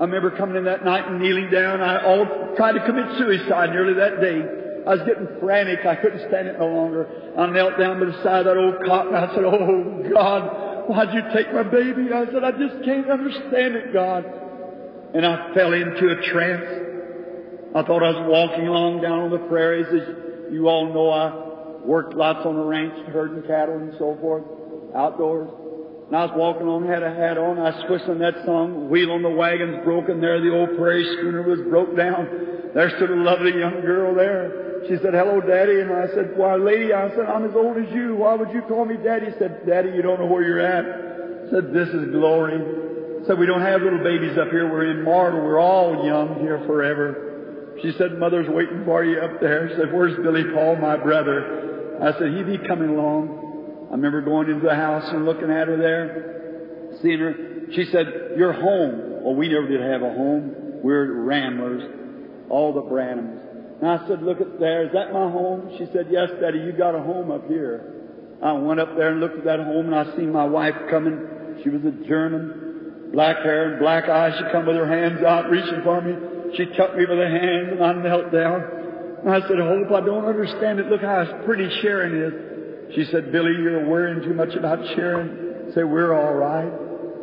I 0.00 0.04
remember 0.04 0.30
coming 0.36 0.56
in 0.56 0.64
that 0.64 0.84
night 0.84 1.06
and 1.06 1.20
kneeling 1.20 1.50
down. 1.50 1.80
I 1.80 2.02
all 2.04 2.54
tried 2.56 2.72
to 2.72 2.84
commit 2.86 3.18
suicide 3.18 3.70
nearly 3.70 3.94
that 3.94 4.20
day. 4.20 4.42
I 4.86 4.94
was 4.94 5.02
getting 5.06 5.28
frantic. 5.40 5.84
I 5.84 5.94
couldn't 5.96 6.26
stand 6.28 6.48
it 6.48 6.58
no 6.58 6.66
longer. 6.66 7.06
I 7.38 7.46
knelt 7.46 7.78
down 7.78 8.00
beside 8.00 8.46
that 8.46 8.56
old 8.56 8.76
cot 8.86 9.08
and 9.08 9.16
I 9.16 9.34
said, 9.34 9.44
Oh 9.44 10.02
God, 10.14 10.88
why'd 10.88 11.12
you 11.14 11.22
take 11.32 11.52
my 11.52 11.62
baby? 11.62 12.12
I 12.12 12.24
said, 12.26 12.44
I 12.44 12.52
just 12.52 12.82
can't 12.84 13.10
understand 13.10 13.74
it, 13.74 13.92
God. 13.92 14.24
And 15.14 15.26
I 15.26 15.52
fell 15.54 15.72
into 15.72 16.10
a 16.10 16.22
trance. 16.32 16.89
I 17.74 17.82
thought 17.82 18.02
I 18.02 18.10
was 18.10 18.26
walking 18.26 18.66
along 18.66 19.00
down 19.00 19.20
on 19.20 19.30
the 19.30 19.38
prairies. 19.46 19.86
As 19.86 20.52
you 20.52 20.68
all 20.68 20.92
know, 20.92 21.10
I 21.10 21.86
worked 21.86 22.14
lots 22.14 22.44
on 22.44 22.56
the 22.56 22.64
ranch, 22.64 22.94
herding 23.12 23.42
cattle 23.46 23.76
and 23.76 23.94
so 23.98 24.18
forth, 24.20 24.42
outdoors. 24.94 25.48
And 26.10 26.16
I 26.18 26.26
was 26.26 26.34
walking 26.34 26.66
on, 26.66 26.82
had 26.88 27.04
a 27.04 27.14
hat 27.14 27.38
on, 27.38 27.58
I 27.62 27.70
was 27.70 27.84
whistling 27.88 28.18
that 28.18 28.34
song, 28.44 28.90
Wheel 28.90 29.12
on 29.12 29.22
the 29.22 29.30
Wagon's 29.30 29.84
broken 29.84 30.20
there, 30.20 30.40
the 30.40 30.50
old 30.50 30.76
prairie 30.76 31.06
schooner 31.14 31.46
was 31.46 31.60
broke 31.70 31.96
down. 31.96 32.26
There 32.74 32.90
stood 32.98 33.10
a 33.10 33.22
lovely 33.22 33.54
young 33.54 33.80
girl 33.82 34.14
there. 34.18 34.82
She 34.88 34.96
said, 34.98 35.14
hello, 35.14 35.40
Daddy. 35.40 35.78
And 35.78 35.92
I 35.92 36.08
said, 36.10 36.34
why, 36.36 36.56
lady, 36.56 36.92
I 36.92 37.10
said, 37.10 37.26
I'm 37.26 37.44
as 37.44 37.54
old 37.54 37.78
as 37.78 37.86
you. 37.94 38.16
Why 38.16 38.34
would 38.34 38.50
you 38.50 38.62
call 38.62 38.84
me 38.84 38.96
Daddy? 38.96 39.26
She 39.30 39.38
said, 39.38 39.62
Daddy, 39.66 39.90
you 39.90 40.02
don't 40.02 40.18
know 40.18 40.26
where 40.26 40.42
you're 40.42 40.58
at. 40.58 41.46
I 41.46 41.50
said, 41.50 41.72
this 41.72 41.88
is 41.94 42.10
glory. 42.10 42.58
I 42.58 43.26
said, 43.26 43.38
we 43.38 43.46
don't 43.46 43.62
have 43.62 43.82
little 43.82 44.02
babies 44.02 44.38
up 44.38 44.50
here. 44.50 44.66
We're 44.66 44.98
immortal. 44.98 45.42
We're 45.42 45.60
all 45.60 46.04
young 46.04 46.40
here 46.40 46.58
forever. 46.66 47.29
She 47.82 47.92
said, 47.96 48.18
Mother's 48.18 48.48
waiting 48.48 48.84
for 48.84 49.04
you 49.04 49.20
up 49.20 49.40
there. 49.40 49.68
She 49.68 49.76
said, 49.76 49.92
where's 49.92 50.16
Billy 50.16 50.44
Paul, 50.52 50.76
my 50.76 50.96
brother? 50.96 51.98
I 52.02 52.12
said, 52.18 52.32
he 52.34 52.42
be 52.42 52.58
coming 52.66 52.90
along. 52.90 53.88
I 53.88 53.92
remember 53.92 54.20
going 54.22 54.50
into 54.50 54.66
the 54.66 54.74
house 54.74 55.08
and 55.08 55.24
looking 55.24 55.50
at 55.50 55.68
her 55.68 55.76
there, 55.76 56.98
seeing 57.02 57.18
her. 57.18 57.34
She 57.72 57.84
said, 57.86 58.06
you're 58.36 58.52
home. 58.52 59.22
Well, 59.22 59.34
we 59.34 59.48
never 59.48 59.68
did 59.68 59.80
have 59.80 60.02
a 60.02 60.12
home. 60.12 60.54
We're 60.82 61.12
ramblers, 61.22 61.82
all 62.48 62.72
the 62.72 62.82
Branhams. 62.82 63.40
And 63.80 63.88
I 63.88 64.06
said, 64.08 64.22
look 64.22 64.40
at 64.40 64.58
there, 64.60 64.86
is 64.86 64.92
that 64.92 65.12
my 65.12 65.30
home? 65.30 65.74
She 65.78 65.86
said, 65.92 66.08
yes, 66.10 66.28
Daddy, 66.40 66.58
you 66.58 66.72
got 66.72 66.94
a 66.94 67.02
home 67.02 67.30
up 67.30 67.48
here. 67.48 67.94
I 68.42 68.52
went 68.52 68.80
up 68.80 68.96
there 68.96 69.12
and 69.12 69.20
looked 69.20 69.38
at 69.38 69.44
that 69.44 69.60
home 69.60 69.92
and 69.92 69.94
I 69.94 70.16
seen 70.16 70.32
my 70.32 70.44
wife 70.44 70.74
coming. 70.90 71.60
She 71.62 71.68
was 71.68 71.82
a 71.84 71.90
German, 72.06 73.10
black 73.12 73.36
hair 73.38 73.72
and 73.72 73.80
black 73.80 74.08
eyes. 74.08 74.34
She 74.38 74.44
come 74.52 74.66
with 74.66 74.76
her 74.76 74.86
hands 74.86 75.22
out 75.22 75.50
reaching 75.50 75.82
for 75.82 76.00
me. 76.00 76.12
She 76.56 76.66
took 76.76 76.96
me 76.96 77.06
by 77.06 77.14
the 77.14 77.28
hand 77.28 77.68
and 77.78 77.84
I 77.84 77.92
knelt 77.92 78.32
down. 78.32 78.62
And 79.24 79.30
I 79.30 79.40
said, 79.46 79.58
Hope, 79.58 79.90
I 79.92 80.04
don't 80.04 80.24
understand 80.24 80.80
it. 80.80 80.86
Look 80.86 81.02
how 81.02 81.42
pretty 81.44 81.68
Sharon 81.82 82.14
is. 82.16 82.94
She 82.94 83.04
said, 83.12 83.30
Billy, 83.30 83.52
you're 83.52 83.86
worrying 83.86 84.22
too 84.22 84.34
much 84.34 84.54
about 84.54 84.78
Sharon. 84.96 85.72
Say, 85.74 85.84
we're 85.84 86.12
all 86.12 86.34
right. 86.34 86.72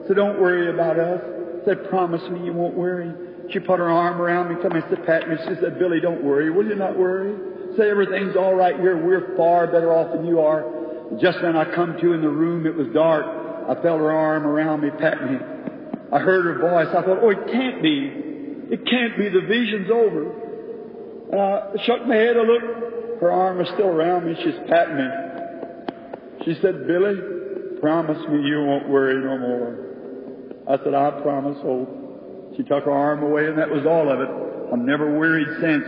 So 0.08 0.14
don't 0.14 0.40
worry 0.40 0.74
about 0.74 1.00
us. 1.00 1.22
Said, 1.66 1.90
promise 1.90 2.22
me 2.32 2.46
you 2.46 2.54
won't 2.54 2.76
worry. 2.76 3.12
She 3.52 3.60
put 3.60 3.80
her 3.80 3.90
arm 3.90 4.22
around 4.22 4.54
me, 4.54 4.62
come 4.62 4.74
me 4.74 4.82
sit 4.90 5.06
pat 5.06 5.28
me. 5.28 5.36
She 5.48 5.56
said, 5.62 5.80
Billy, 5.80 6.00
don't 6.00 6.24
worry. 6.24 6.50
Will 6.50 6.66
you 6.66 6.76
not 6.76 6.98
worry? 6.98 7.36
Say 7.78 7.90
everything's 7.90 8.36
all 8.36 8.56
right 8.56 8.76
here. 8.76 8.96
We're 8.96 9.36
far 9.36 9.68
better 9.68 9.94
off 9.94 10.16
than 10.16 10.26
you 10.26 10.40
are. 10.40 10.64
Just 11.22 11.40
then 11.42 11.56
I 11.56 11.74
come 11.76 11.98
to 12.00 12.14
in 12.14 12.22
the 12.22 12.30
room. 12.30 12.66
It 12.66 12.76
was 12.76 12.88
dark. 12.94 13.26
I 13.68 13.82
felt 13.82 14.00
her 14.00 14.12
arm 14.12 14.46
around 14.46 14.82
me, 14.82 14.90
pat 14.92 15.22
me. 15.30 15.38
I 16.12 16.20
heard 16.20 16.46
her 16.46 16.60
voice. 16.60 16.88
I 16.90 17.02
thought, 17.04 17.20
oh, 17.22 17.30
it 17.30 17.52
can't 17.52 17.82
be. 17.82 18.27
It 18.70 18.86
can't 18.86 19.18
be. 19.18 19.30
The 19.30 19.46
vision's 19.48 19.90
over. 19.92 20.32
And 21.32 21.42
I 21.42 21.86
shook 21.86 22.06
my 22.08 22.16
head. 22.16 22.38
I 22.38 22.42
looked. 22.42 23.22
Her 23.22 23.32
arm 23.32 23.58
was 23.58 23.68
still 23.74 23.88
around 23.88 24.26
me. 24.26 24.36
She's 24.44 24.60
patting 24.68 24.98
me. 24.98 25.08
She 26.46 26.54
said, 26.62 26.88
Billy, 26.88 27.16
promise 27.82 28.20
me 28.30 28.42
you 28.44 28.64
won't 28.64 28.90
worry 28.90 29.16
no 29.24 29.38
more. 29.38 29.88
I 30.70 30.84
said, 30.84 30.94
I 30.94 31.22
promise, 31.22 31.58
Hope. 31.62 32.54
She 32.56 32.64
took 32.64 32.86
her 32.86 32.92
arm 32.92 33.24
away, 33.24 33.48
and 33.48 33.58
that 33.58 33.70
was 33.70 33.86
all 33.86 34.12
of 34.12 34.20
it. 34.20 34.30
I've 34.72 34.80
never 34.80 35.18
worried 35.18 35.48
since. 35.62 35.84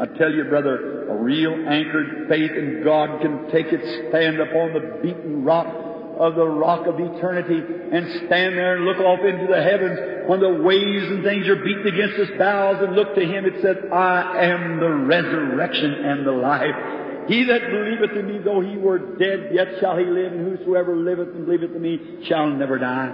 I 0.00 0.06
tell 0.18 0.30
you, 0.30 0.44
brother, 0.44 1.08
a 1.08 1.16
real 1.16 1.52
anchored 1.68 2.28
faith 2.28 2.50
in 2.50 2.82
God 2.84 3.20
can 3.20 3.50
take 3.50 3.66
its 3.66 4.08
stand 4.08 4.40
upon 4.40 4.72
the 4.72 4.98
beaten 5.02 5.44
rock 5.44 5.83
of 6.18 6.34
the 6.34 6.46
rock 6.46 6.86
of 6.86 6.98
eternity 6.98 7.60
and 7.92 8.26
stand 8.26 8.56
there 8.56 8.76
and 8.76 8.84
look 8.84 8.98
off 8.98 9.20
into 9.20 9.46
the 9.46 9.62
heavens 9.62 10.28
when 10.28 10.40
the 10.40 10.62
waves 10.62 11.10
and 11.10 11.24
things 11.24 11.46
are 11.48 11.56
beating 11.56 11.86
against 11.86 12.18
its 12.18 12.38
bows 12.38 12.82
and 12.82 12.94
look 12.94 13.14
to 13.14 13.24
Him. 13.24 13.44
It 13.44 13.60
says, 13.62 13.76
I 13.92 14.44
am 14.44 14.80
the 14.80 14.90
resurrection 14.90 15.92
and 15.92 16.26
the 16.26 16.32
life. 16.32 17.28
He 17.28 17.44
that 17.44 17.62
believeth 17.70 18.16
in 18.16 18.26
me, 18.26 18.38
though 18.44 18.60
he 18.60 18.76
were 18.76 18.98
dead, 18.98 19.48
yet 19.52 19.80
shall 19.80 19.96
he 19.96 20.04
live, 20.04 20.32
and 20.32 20.56
whosoever 20.56 20.94
liveth 20.94 21.28
and 21.28 21.46
believeth 21.46 21.74
in 21.74 21.80
me 21.80 22.24
shall 22.26 22.48
never 22.48 22.78
die. 22.78 23.12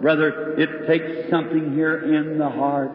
Brother, 0.00 0.54
it 0.58 0.86
takes 0.86 1.30
something 1.30 1.72
here 1.74 2.14
in 2.14 2.38
the 2.38 2.48
heart. 2.48 2.92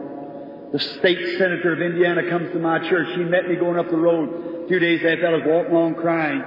The 0.72 0.80
state 0.80 1.38
senator 1.38 1.74
of 1.74 1.82
Indiana 1.82 2.30
comes 2.30 2.52
to 2.54 2.60
my 2.60 2.88
church. 2.88 3.08
He 3.16 3.24
met 3.24 3.48
me 3.48 3.56
going 3.56 3.78
up 3.78 3.90
the 3.90 3.98
road 3.98 4.64
a 4.64 4.68
few 4.68 4.80
days 4.80 5.02
after 5.04 5.28
I 5.28 5.32
was 5.32 5.42
walking 5.46 5.72
along 5.72 5.96
crying. 5.96 6.42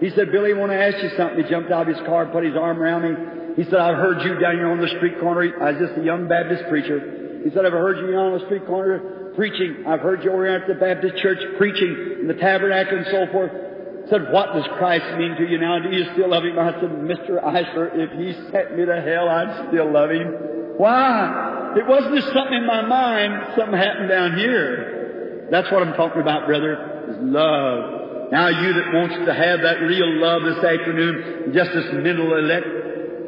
He 0.00 0.10
said, 0.10 0.30
Billy, 0.30 0.52
I 0.52 0.56
want 0.56 0.70
to 0.70 0.78
ask 0.78 1.02
you 1.02 1.10
something. 1.16 1.42
He 1.42 1.50
jumped 1.50 1.70
out 1.70 1.88
of 1.88 1.94
his 1.94 2.06
car 2.06 2.22
and 2.24 2.32
put 2.32 2.44
his 2.44 2.56
arm 2.56 2.78
around 2.80 3.02
me. 3.02 3.62
He 3.62 3.64
said, 3.64 3.82
I've 3.82 3.96
heard 3.96 4.22
you 4.22 4.38
down 4.38 4.54
here 4.54 4.70
on 4.70 4.80
the 4.80 4.88
street 4.96 5.18
corner. 5.18 5.42
I 5.60 5.72
was 5.72 5.88
just 5.88 5.98
a 5.98 6.04
young 6.04 6.28
Baptist 6.28 6.64
preacher. 6.68 7.42
He 7.42 7.50
said, 7.50 7.66
I've 7.66 7.72
heard 7.72 7.98
you 7.98 8.12
down 8.12 8.32
on 8.32 8.38
the 8.38 8.44
street 8.46 8.66
corner 8.66 9.32
preaching. 9.34 9.84
I've 9.86 10.00
heard 10.00 10.22
you 10.22 10.32
over 10.32 10.46
at 10.46 10.66
the 10.66 10.74
Baptist 10.74 11.16
church 11.22 11.38
preaching 11.58 12.18
in 12.20 12.28
the 12.28 12.34
tabernacle 12.34 12.98
and 12.98 13.06
so 13.10 13.26
forth. 13.32 13.50
He 14.04 14.10
said, 14.10 14.32
what 14.32 14.54
does 14.54 14.64
Christ 14.78 15.18
mean 15.18 15.36
to 15.36 15.46
you 15.46 15.58
now? 15.58 15.78
Do 15.78 15.90
you 15.90 16.06
still 16.12 16.30
love 16.30 16.44
him? 16.44 16.58
I 16.58 16.72
said, 16.78 16.90
Mr. 16.90 17.42
Isler, 17.42 17.90
if 17.94 18.10
he 18.18 18.32
sent 18.50 18.76
me 18.76 18.86
to 18.86 19.00
hell, 19.02 19.28
I'd 19.28 19.68
still 19.68 19.92
love 19.92 20.10
him. 20.10 20.34
Why? 20.78 21.74
It 21.76 21.86
wasn't 21.86 22.14
just 22.14 22.32
something 22.32 22.54
in 22.54 22.66
my 22.66 22.82
mind. 22.82 23.54
Something 23.56 23.78
happened 23.78 24.08
down 24.08 24.36
here. 24.38 25.48
That's 25.50 25.70
what 25.70 25.82
I'm 25.82 25.94
talking 25.94 26.22
about, 26.22 26.46
brother, 26.46 27.06
is 27.10 27.16
love. 27.20 27.97
Now 28.30 28.48
you 28.48 28.72
that 28.74 28.92
wants 28.92 29.14
to 29.24 29.32
have 29.32 29.62
that 29.62 29.80
real 29.80 30.20
love 30.20 30.42
this 30.42 30.62
afternoon, 30.62 31.52
just 31.54 31.72
this 31.72 31.86
mental 31.92 32.36
elect, 32.36 32.66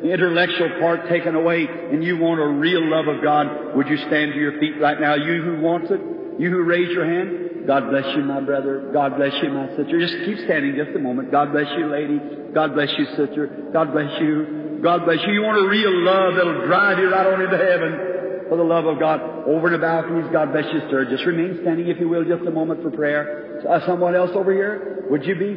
intellectual 0.05 0.81
part 0.81 1.09
taken 1.09 1.35
away, 1.35 1.67
and 1.67 2.05
you 2.05 2.19
want 2.19 2.41
a 2.41 2.47
real 2.47 2.85
love 2.85 3.09
of 3.09 3.23
God, 3.23 3.77
would 3.77 3.89
you 3.89 3.97
stand 3.97 4.33
to 4.33 4.39
your 4.39 4.61
feet 4.61 4.81
right 4.81 5.01
now? 5.01 5.15
You 5.15 5.43
who 5.43 5.61
wants 5.63 5.91
it, 5.91 6.01
you 6.39 6.51
who 6.51 6.63
raise 6.65 6.91
your 6.91 7.07
hand, 7.09 7.67
God 7.67 7.89
bless 7.91 8.05
you, 8.17 8.23
my 8.25 8.41
brother. 8.41 8.91
God 8.93 9.17
bless 9.17 9.33
you, 9.43 9.51
my 9.51 9.69
sister. 9.77 10.01
Just 10.01 10.25
keep 10.25 10.39
standing 10.45 10.77
just 10.77 10.97
a 10.97 10.99
moment. 10.99 11.31
God 11.31 11.53
bless 11.53 11.69
you, 11.77 11.87
lady. 11.87 12.21
God 12.53 12.75
bless 12.75 12.89
you, 12.99 13.05
sister. 13.17 13.71
God 13.73 13.93
bless 13.93 14.21
you. 14.21 14.81
God 14.83 15.05
bless 15.05 15.19
you. 15.27 15.33
You 15.33 15.43
want 15.43 15.65
a 15.65 15.69
real 15.69 15.93
love 16.05 16.35
that'll 16.37 16.67
drive 16.67 16.99
you 16.99 17.11
right 17.11 17.27
on 17.27 17.43
into 17.43 17.57
heaven 17.57 18.10
for 18.51 18.57
the 18.57 18.65
love 18.65 18.85
of 18.85 18.99
God. 18.99 19.21
Over 19.47 19.71
the 19.71 19.79
balconies, 19.79 20.27
God 20.33 20.53
bless 20.53 20.67
you, 20.75 20.81
sir. 20.91 21.07
Just 21.09 21.25
remain 21.25 21.59
standing, 21.63 21.87
if 21.87 21.99
you 22.01 22.09
will, 22.09 22.25
just 22.25 22.43
a 22.43 22.51
moment 22.51 22.83
for 22.83 22.91
prayer. 22.91 23.63
Uh, 23.63 23.87
someone 23.87 24.17
else 24.17 24.33
over 24.35 24.53
here? 24.53 25.07
Would 25.09 25.25
you 25.25 25.37
be? 25.37 25.57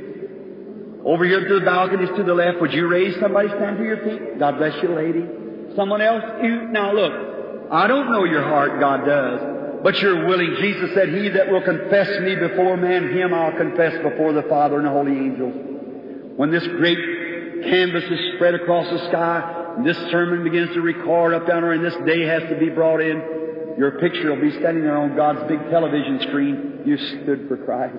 Over 1.04 1.26
here 1.26 1.46
to 1.46 1.60
the 1.60 1.66
balconies 1.66 2.10
to 2.16 2.24
the 2.24 2.34
left, 2.34 2.62
would 2.62 2.72
you 2.72 2.88
raise 2.88 3.20
somebody 3.20 3.50
stand 3.50 3.78
to 3.78 3.84
your 3.84 3.98
feet? 3.98 4.40
God 4.40 4.58
bless 4.58 4.82
you, 4.82 4.96
lady. 4.96 5.26
Someone 5.76 6.02
else? 6.02 6.24
You, 6.42 6.70
now 6.70 6.94
look, 6.94 7.12
I 7.72 7.88
don't 7.88 8.12
know 8.12 8.24
your 8.24 8.44
heart, 8.44 8.80
God 8.80 9.06
does. 9.06 9.82
But 9.84 9.98
you're 10.00 10.28
willing. 10.28 10.56
Jesus 10.62 10.92
said, 10.94 11.10
He 11.10 11.28
that 11.30 11.52
will 11.52 11.64
confess 11.64 12.08
me 12.22 12.36
before 12.36 12.78
man, 12.78 13.12
him 13.12 13.34
I'll 13.34 13.58
confess 13.58 14.02
before 14.02 14.32
the 14.32 14.44
Father 14.44 14.78
and 14.78 14.86
the 14.86 14.92
holy 14.92 15.12
angels. 15.12 15.54
When 16.38 16.52
this 16.52 16.66
great 16.78 16.98
canvas 17.64 18.04
is 18.06 18.36
spread 18.36 18.54
across 18.54 18.90
the 18.90 19.10
sky, 19.10 19.63
and 19.78 19.86
this 19.86 19.98
sermon 20.12 20.44
begins 20.44 20.74
to 20.74 20.82
record 20.82 21.34
up 21.34 21.48
down 21.48 21.62
there, 21.62 21.74
and 21.74 21.84
this 21.84 21.96
day 22.06 22.26
has 22.26 22.44
to 22.50 22.58
be 22.60 22.70
brought 22.70 23.02
in, 23.02 23.76
your 23.78 24.00
picture 24.00 24.34
will 24.34 24.42
be 24.42 24.52
standing 24.60 24.84
there 24.84 24.98
on 24.98 25.16
God's 25.16 25.48
big 25.48 25.60
television 25.70 26.20
screen. 26.28 26.82
You 26.86 26.98
stood 26.98 27.48
for 27.48 27.58
Christ. 27.58 27.98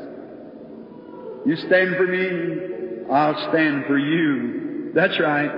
You 1.47 1.57
stand 1.57 1.97
for 1.97 2.07
me, 2.07 3.13
I'll 3.13 3.51
stand 3.51 3.85
for 3.87 3.99
you. 3.99 4.93
That's 4.95 5.19
right. 5.21 5.51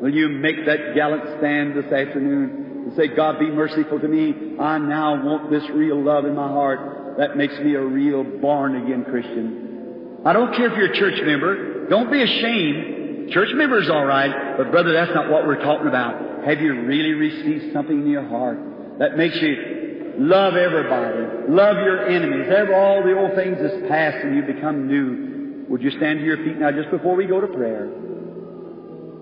Will 0.00 0.14
you 0.14 0.28
make 0.28 0.64
that 0.66 0.94
gallant 0.94 1.38
stand 1.38 1.76
this 1.76 1.92
afternoon? 1.92 2.60
and 2.84 2.96
say, 2.96 3.08
God, 3.14 3.38
be 3.38 3.50
merciful 3.50 4.00
to 4.00 4.08
me. 4.08 4.56
I 4.58 4.78
now 4.78 5.22
want 5.24 5.50
this 5.50 5.62
real 5.70 6.02
love 6.02 6.24
in 6.24 6.34
my 6.34 6.48
heart. 6.48 7.16
That 7.18 7.36
makes 7.36 7.58
me 7.60 7.74
a 7.74 7.82
real 7.82 8.24
born 8.24 8.82
again 8.82 9.04
Christian. 9.04 10.20
I 10.24 10.32
don't 10.32 10.54
care 10.54 10.70
if 10.70 10.76
you're 10.76 10.92
a 10.92 10.98
church 10.98 11.20
member. 11.24 11.88
Don't 11.88 12.10
be 12.10 12.22
ashamed. 12.22 12.99
Church 13.30 13.50
member's 13.54 13.88
all 13.88 14.04
right, 14.04 14.56
but 14.56 14.70
brother, 14.70 14.92
that's 14.92 15.14
not 15.14 15.30
what 15.30 15.46
we're 15.46 15.62
talking 15.62 15.86
about. 15.86 16.44
Have 16.44 16.60
you 16.60 16.82
really 16.82 17.12
received 17.12 17.72
something 17.72 18.02
in 18.02 18.08
your 18.08 18.26
heart 18.28 18.58
that 18.98 19.16
makes 19.16 19.36
you 19.40 20.14
love 20.18 20.54
everybody, 20.54 21.48
love 21.48 21.76
your 21.76 22.08
enemies, 22.08 22.48
have 22.48 22.70
all 22.70 23.02
the 23.02 23.16
old 23.16 23.34
things 23.34 23.58
that's 23.60 23.88
past 23.88 24.18
and 24.24 24.34
you 24.34 24.42
become 24.42 24.86
new? 24.86 25.66
Would 25.68 25.82
you 25.82 25.90
stand 25.92 26.18
to 26.18 26.24
your 26.24 26.38
feet 26.38 26.58
now 26.58 26.72
just 26.72 26.90
before 26.90 27.14
we 27.14 27.26
go 27.26 27.40
to 27.40 27.46
prayer? 27.46 27.88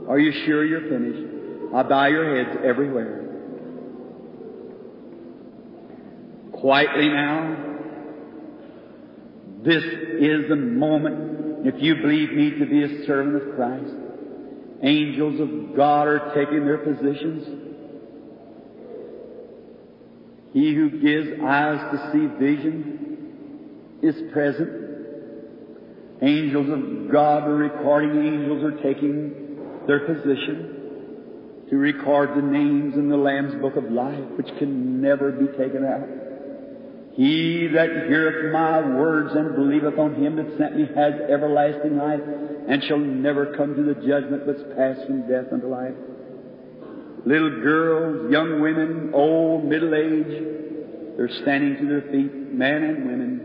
Are 0.09 0.19
you 0.19 0.33
sure 0.47 0.65
you're 0.65 0.89
finished? 0.89 1.75
I 1.75 1.83
bow 1.83 2.07
your 2.07 2.37
heads 2.37 2.59
everywhere. 2.65 3.29
quietly 6.61 7.09
now. 7.09 7.65
This 9.63 9.83
is 9.85 10.49
the 10.49 10.57
moment, 10.57 11.67
if 11.67 11.81
you 11.83 11.97
believe 11.97 12.33
me 12.33 12.59
to 12.59 12.67
be 12.67 12.85
a 12.85 13.07
servant 13.07 13.37
of 13.37 13.55
Christ. 13.57 13.95
Angels 14.83 15.41
of 15.41 15.77
God 15.77 16.07
are 16.07 16.33
taking 16.35 16.65
their 16.65 16.79
positions. 16.79 17.47
He 20.53 20.75
who 20.75 20.91
gives 20.91 21.41
eyes 21.43 21.81
to 21.93 22.11
see 22.13 22.27
vision 22.39 23.99
is 24.03 24.15
present. 24.33 24.71
Angels 26.23 26.69
of 26.69 27.13
God, 27.13 27.45
are 27.45 27.55
recording 27.55 28.25
angels, 28.25 28.65
are 28.65 28.83
taking 28.83 29.85
their 29.87 30.01
position 30.01 31.67
to 31.71 31.77
record 31.77 32.31
the 32.37 32.43
names 32.43 32.95
in 32.95 33.09
the 33.09 33.17
Lamb's 33.17 33.61
Book 33.61 33.77
of 33.77 33.91
Life, 33.91 34.25
which 34.37 34.49
can 34.59 35.01
never 35.01 35.31
be 35.33 35.47
taken 35.59 35.85
out. 35.85 36.28
He 37.19 37.67
that 37.75 38.07
heareth 38.07 38.53
my 38.53 38.79
words 38.95 39.35
and 39.35 39.57
believeth 39.57 39.99
on 39.99 40.15
him 40.15 40.37
that 40.37 40.57
sent 40.57 40.77
me 40.77 40.87
has 40.95 41.15
everlasting 41.29 41.97
life, 41.97 42.21
and 42.69 42.81
shall 42.85 42.99
never 42.99 43.57
come 43.57 43.75
to 43.75 43.83
the 43.83 43.95
judgment 43.95 44.47
that's 44.47 44.63
passed 44.77 45.05
from 45.05 45.27
death 45.29 45.53
unto 45.53 45.67
life. 45.67 45.97
Little 47.27 47.61
girls, 47.61 48.31
young 48.31 48.61
women, 48.61 49.11
old, 49.13 49.65
middle 49.65 49.97
age, 49.97 50.45
they're 51.17 51.29
standing 51.43 51.79
to 51.79 51.89
their 51.89 52.03
feet, 52.03 52.33
men 52.53 52.85
and 52.85 53.07
women. 53.09 53.41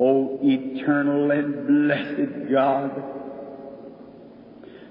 O 0.00 0.38
eternal 0.42 1.30
and 1.30 1.66
blessed 1.66 2.50
God, 2.50 2.92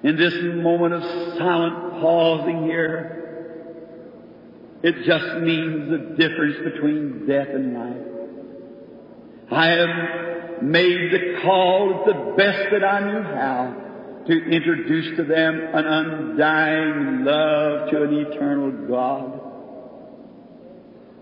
in 0.03 0.15
this 0.15 0.35
moment 0.43 0.93
of 0.93 1.01
silent 1.39 2.01
pausing 2.01 2.65
here, 2.65 3.24
it 4.85 5.03
just 5.03 5.41
means 5.41 5.89
the 5.89 5.97
difference 6.15 6.57
between 6.63 7.25
death 7.25 7.47
and 7.49 7.73
life. 7.73 8.05
I 9.51 9.65
have 9.65 10.61
made 10.61 11.11
the 11.11 11.41
call 11.41 12.03
the 12.05 12.35
best 12.37 12.69
that 12.71 12.83
I 12.83 12.99
knew 12.99 13.23
how 13.23 14.21
to 14.27 14.31
introduce 14.31 15.17
to 15.17 15.23
them 15.23 15.59
an 15.73 15.85
undying 15.87 17.25
love 17.25 17.89
to 17.89 18.03
an 18.03 18.13
eternal 18.27 18.87
God. 18.87 19.41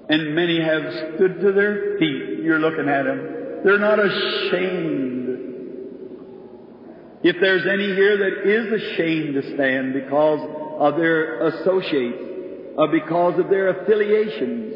And 0.09 0.35
many 0.35 0.61
have 0.61 1.15
stood 1.15 1.39
to 1.39 1.53
their 1.53 1.97
feet 1.99 2.39
you're 2.43 2.59
looking 2.59 2.89
at 2.89 3.03
them. 3.03 3.61
They're 3.63 3.79
not 3.79 3.97
ashamed. 3.97 5.29
If 7.23 7.37
there's 7.39 7.65
any 7.65 7.95
here 7.95 8.17
that 8.17 8.43
is 8.45 8.83
ashamed 8.83 9.35
to 9.35 9.53
stand 9.53 9.93
because 9.93 10.41
of 10.79 10.97
their 10.97 11.47
associates, 11.47 12.32
or 12.77 12.87
because 12.87 13.39
of 13.39 13.49
their 13.49 13.69
affiliations, 13.69 14.73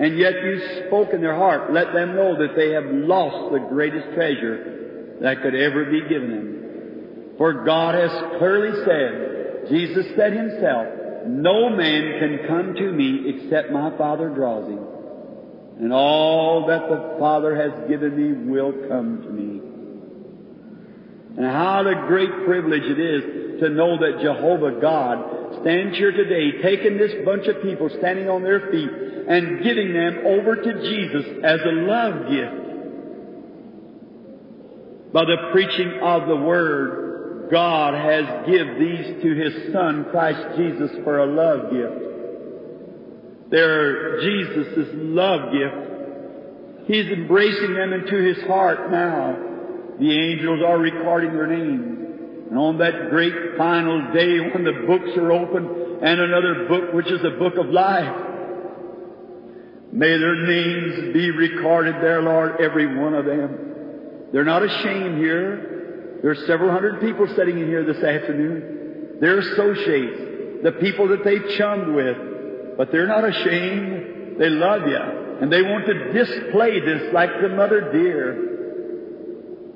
and 0.00 0.18
yet 0.18 0.34
you 0.34 0.86
spoke 0.86 1.12
in 1.12 1.20
their 1.20 1.36
heart, 1.36 1.72
let 1.72 1.92
them 1.92 2.14
know 2.14 2.36
that 2.38 2.54
they 2.56 2.70
have 2.70 2.84
lost 2.86 3.52
the 3.52 3.68
greatest 3.68 4.14
treasure 4.14 5.18
that 5.20 5.42
could 5.42 5.54
ever 5.54 5.84
be 5.86 6.02
given 6.08 6.30
them. 6.30 7.34
For 7.36 7.64
God 7.64 7.94
has 7.94 8.10
clearly 8.38 8.84
said, 8.84 9.68
Jesus 9.68 10.06
said 10.16 10.32
himself, 10.32 10.86
no 11.26 11.68
man 11.68 12.18
can 12.20 12.46
come 12.46 12.74
to 12.74 12.92
me 12.92 13.24
except 13.26 13.70
my 13.70 13.96
Father 13.98 14.28
draws 14.28 14.68
him. 14.68 14.84
And 15.80 15.92
all 15.92 16.66
that 16.66 16.88
the 16.88 17.16
Father 17.18 17.54
has 17.54 17.88
given 17.88 18.16
me 18.16 18.50
will 18.50 18.72
come 18.88 19.22
to 19.22 19.30
me. 19.30 19.60
And 21.36 21.46
how 21.46 21.84
the 21.84 22.06
great 22.08 22.30
privilege 22.46 22.82
it 22.82 22.98
is 22.98 23.47
to 23.60 23.68
know 23.70 23.98
that 23.98 24.20
Jehovah 24.22 24.80
God 24.80 25.60
stands 25.62 25.96
here 25.96 26.12
today, 26.12 26.62
taking 26.62 26.96
this 26.98 27.12
bunch 27.24 27.46
of 27.46 27.62
people 27.62 27.90
standing 27.98 28.28
on 28.28 28.42
their 28.42 28.70
feet 28.70 28.90
and 29.28 29.62
giving 29.62 29.92
them 29.92 30.18
over 30.26 30.56
to 30.56 30.72
Jesus 30.82 31.26
as 31.44 31.60
a 31.60 31.72
love 31.72 32.30
gift. 32.30 32.68
By 35.12 35.24
the 35.24 35.48
preaching 35.52 36.00
of 36.02 36.28
the 36.28 36.36
Word, 36.36 37.48
God 37.50 37.94
has 37.94 38.46
given 38.46 38.78
these 38.78 39.22
to 39.22 39.34
His 39.34 39.72
Son, 39.72 40.06
Christ 40.10 40.56
Jesus, 40.56 40.90
for 41.02 41.18
a 41.18 41.26
love 41.26 41.70
gift. 41.72 43.50
They're 43.50 44.20
Jesus' 44.20 44.90
love 44.94 45.52
gift. 45.52 46.86
He's 46.86 47.10
embracing 47.10 47.74
them 47.74 47.92
into 47.92 48.16
His 48.16 48.42
heart 48.46 48.90
now. 48.90 49.36
The 49.98 50.32
angels 50.32 50.60
are 50.64 50.78
recording 50.78 51.32
their 51.32 51.46
names. 51.46 51.97
And 52.50 52.58
on 52.58 52.78
that 52.78 53.10
great 53.10 53.58
final 53.58 54.12
day 54.12 54.40
when 54.40 54.64
the 54.64 54.86
books 54.86 55.10
are 55.16 55.32
opened 55.32 56.02
and 56.02 56.20
another 56.20 56.66
book 56.66 56.94
which 56.94 57.10
is 57.10 57.20
a 57.22 57.38
book 57.38 57.56
of 57.58 57.66
life, 57.66 58.16
may 59.92 60.16
their 60.16 60.46
names 60.46 61.12
be 61.12 61.30
recorded 61.30 61.96
there, 61.96 62.22
Lord, 62.22 62.60
every 62.60 62.98
one 62.98 63.14
of 63.14 63.26
them. 63.26 64.30
They're 64.32 64.44
not 64.44 64.62
ashamed 64.62 65.18
here. 65.18 66.20
There's 66.22 66.46
several 66.46 66.70
hundred 66.70 67.00
people 67.00 67.26
sitting 67.36 67.58
in 67.58 67.66
here 67.66 67.84
this 67.84 68.02
afternoon. 68.02 69.18
They're 69.20 69.38
associates, 69.38 70.62
the 70.62 70.72
people 70.80 71.08
that 71.08 71.24
they've 71.24 71.48
chummed 71.58 71.94
with, 71.94 72.76
but 72.78 72.90
they're 72.90 73.06
not 73.06 73.24
ashamed. 73.24 74.40
They 74.40 74.48
love 74.48 74.86
you. 74.86 74.96
And 75.40 75.52
they 75.52 75.62
want 75.62 75.86
to 75.86 76.12
display 76.12 76.80
this 76.80 77.12
like 77.12 77.30
the 77.42 77.48
mother 77.50 77.92
deer. 77.92 78.47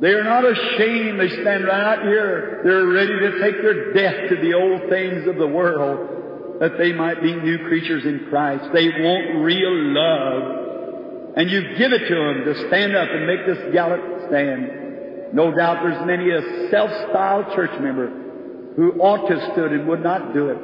They 0.02 0.10
are 0.14 0.24
not 0.24 0.44
ashamed. 0.44 1.20
They 1.20 1.28
stand 1.28 1.64
right 1.64 1.94
out 1.94 2.02
here. 2.02 2.60
They're 2.64 2.88
ready 2.88 3.20
to 3.20 3.38
take 3.38 3.62
their 3.62 3.94
death 3.94 4.30
to 4.30 4.36
the 4.42 4.52
old 4.52 4.90
things 4.90 5.28
of 5.28 5.36
the 5.36 5.46
world 5.46 6.58
that 6.58 6.76
they 6.76 6.92
might 6.92 7.22
be 7.22 7.32
new 7.36 7.58
creatures 7.68 8.04
in 8.04 8.26
Christ. 8.28 8.64
They 8.74 8.88
want 8.88 9.44
real 9.44 9.72
love. 9.94 11.34
And 11.36 11.48
you 11.48 11.78
give 11.78 11.92
it 11.92 12.08
to 12.08 12.14
them 12.16 12.44
to 12.44 12.66
stand 12.66 12.96
up 12.96 13.08
and 13.10 13.28
make 13.28 13.46
this 13.46 13.72
gallop 13.72 14.00
stand. 14.26 15.34
No 15.34 15.54
doubt 15.54 15.84
there's 15.84 16.04
many 16.04 16.30
a 16.30 16.68
self-styled 16.70 17.54
church 17.54 17.80
member 17.80 18.74
who 18.74 19.00
ought 19.00 19.28
to 19.28 19.38
have 19.38 19.52
stood 19.52 19.70
and 19.70 19.86
would 19.86 20.02
not 20.02 20.34
do 20.34 20.48
it. 20.48 20.58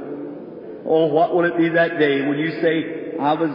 Oh, 0.84 1.06
what 1.06 1.32
will 1.34 1.44
it 1.44 1.56
be 1.56 1.68
that 1.68 2.00
day 2.00 2.26
when 2.26 2.38
you 2.38 2.60
say, 2.60 3.16
I 3.20 3.34
was, 3.34 3.50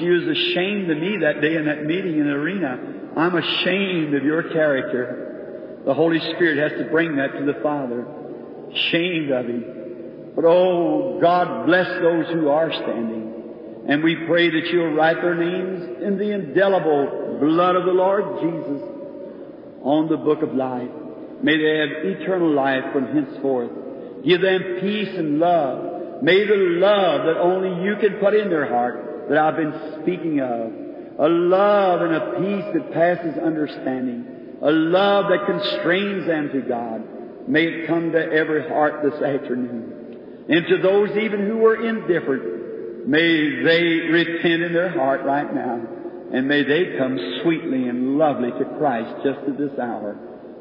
she 0.00 0.08
was 0.08 0.24
ashamed 0.36 0.90
of 0.90 0.98
me 0.98 1.18
that 1.20 1.40
day 1.40 1.54
in 1.54 1.66
that 1.66 1.84
meeting 1.84 2.18
in 2.18 2.26
the 2.26 2.32
arena. 2.32 3.01
I'm 3.16 3.36
ashamed 3.36 4.14
of 4.14 4.24
your 4.24 4.50
character. 4.52 5.82
The 5.84 5.94
Holy 5.94 6.18
Spirit 6.34 6.58
has 6.58 6.78
to 6.78 6.90
bring 6.90 7.16
that 7.16 7.32
to 7.38 7.44
the 7.44 7.60
Father. 7.62 8.06
Ashamed 8.72 9.30
of 9.30 9.46
Him. 9.46 10.32
But 10.34 10.44
oh, 10.46 11.18
God 11.20 11.66
bless 11.66 11.88
those 12.00 12.26
who 12.32 12.48
are 12.48 12.72
standing. 12.72 13.84
And 13.88 14.02
we 14.02 14.16
pray 14.26 14.48
that 14.48 14.68
you'll 14.72 14.94
write 14.94 15.16
their 15.16 15.34
names 15.34 16.02
in 16.02 16.16
the 16.16 16.30
indelible 16.30 17.38
blood 17.40 17.76
of 17.76 17.84
the 17.84 17.92
Lord 17.92 18.40
Jesus 18.40 18.82
on 19.82 20.08
the 20.08 20.16
book 20.16 20.42
of 20.42 20.54
life. 20.54 20.88
May 21.42 21.58
they 21.58 21.78
have 21.78 22.20
eternal 22.20 22.52
life 22.54 22.84
from 22.92 23.12
henceforth. 23.12 23.70
Give 24.24 24.40
them 24.40 24.78
peace 24.80 25.10
and 25.16 25.40
love. 25.40 26.22
May 26.22 26.46
the 26.46 26.54
love 26.54 27.26
that 27.26 27.40
only 27.40 27.84
you 27.84 27.96
can 27.96 28.20
put 28.20 28.34
in 28.34 28.48
their 28.48 28.68
heart 28.68 29.28
that 29.28 29.36
I've 29.36 29.56
been 29.56 30.00
speaking 30.00 30.40
of 30.40 30.81
a 31.22 31.28
love 31.28 32.02
and 32.02 32.14
a 32.16 32.40
peace 32.40 32.74
that 32.74 32.92
passes 32.92 33.38
understanding, 33.38 34.58
a 34.60 34.72
love 34.72 35.26
that 35.30 35.46
constrains 35.46 36.26
them 36.26 36.50
to 36.52 36.62
God. 36.62 37.48
May 37.48 37.62
it 37.62 37.86
come 37.86 38.10
to 38.10 38.18
every 38.18 38.68
heart 38.68 39.04
this 39.04 39.22
afternoon. 39.22 40.46
And 40.48 40.66
to 40.66 40.82
those 40.82 41.10
even 41.16 41.46
who 41.46 41.64
are 41.64 41.86
indifferent, 41.86 43.06
may 43.06 43.62
they 43.62 43.82
repent 44.10 44.62
in 44.64 44.72
their 44.72 44.90
heart 44.90 45.22
right 45.22 45.54
now. 45.54 45.80
And 46.32 46.48
may 46.48 46.64
they 46.64 46.98
come 46.98 47.16
sweetly 47.42 47.88
and 47.88 48.18
lovely 48.18 48.50
to 48.50 48.64
Christ 48.78 49.22
just 49.22 49.46
at 49.46 49.58
this 49.58 49.78
hour. 49.78 50.16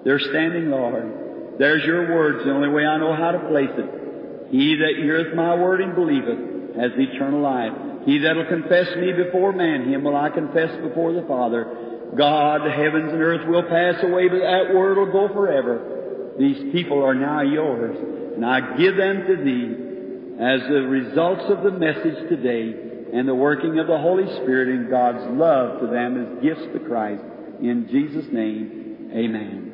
They're 0.06 0.20
standing, 0.20 0.70
Lord. 0.70 1.58
There's 1.58 1.84
your 1.86 2.14
words, 2.14 2.46
the 2.46 2.52
only 2.52 2.70
way 2.70 2.86
I 2.86 3.00
know 3.00 3.16
how 3.16 3.32
to 3.32 3.40
place 3.50 3.72
it. 3.78 4.52
He 4.52 4.76
that 4.76 5.02
heareth 5.02 5.36
my 5.36 5.56
word 5.56 5.82
and 5.82 5.96
believeth 5.96 6.76
has 6.76 6.92
eternal 6.98 7.42
life. 7.42 7.91
He 8.06 8.20
that'll 8.20 8.46
confess 8.46 8.96
me 8.98 9.14
before 9.14 9.54
man, 9.54 9.88
him 9.88 10.04
will 10.04 10.16
I 10.16 10.30
confess 10.30 10.76
before 10.82 11.14
the 11.14 11.24
Father. 11.28 12.12
God, 12.18 12.62
the 12.66 12.72
heavens 12.72 13.14
and 13.14 13.22
earth 13.22 13.48
will 13.48 13.64
pass 13.64 14.04
away, 14.04 14.28
but 14.28 14.40
that 14.40 14.74
word 14.74 14.98
will 14.98 15.12
go 15.12 15.34
forever. 15.34 16.34
These 16.38 16.72
people 16.74 17.04
are 17.04 17.14
now 17.14 17.42
yours, 17.42 17.96
and 18.36 18.46
I 18.46 18.76
give 18.78 18.98
them 18.98 19.28
to 19.28 19.36
thee 19.38 19.92
as 20.42 20.62
the 20.68 20.82
results 20.88 21.44
of 21.50 21.64
the 21.64 21.72
message 21.72 22.30
today 22.30 22.74
and 23.14 23.28
the 23.28 23.36
working 23.36 23.78
of 23.80 23.88
the 23.88 23.98
Holy 23.98 24.26
Spirit 24.42 24.70
and 24.70 24.90
God's 24.90 25.38
love 25.38 25.82
to 25.82 25.88
them 25.88 26.18
as 26.20 26.42
gifts 26.44 26.66
to 26.74 26.80
Christ. 26.80 27.24
In 27.62 27.88
Jesus' 27.92 28.26
name, 28.32 29.12
amen. 29.14 29.68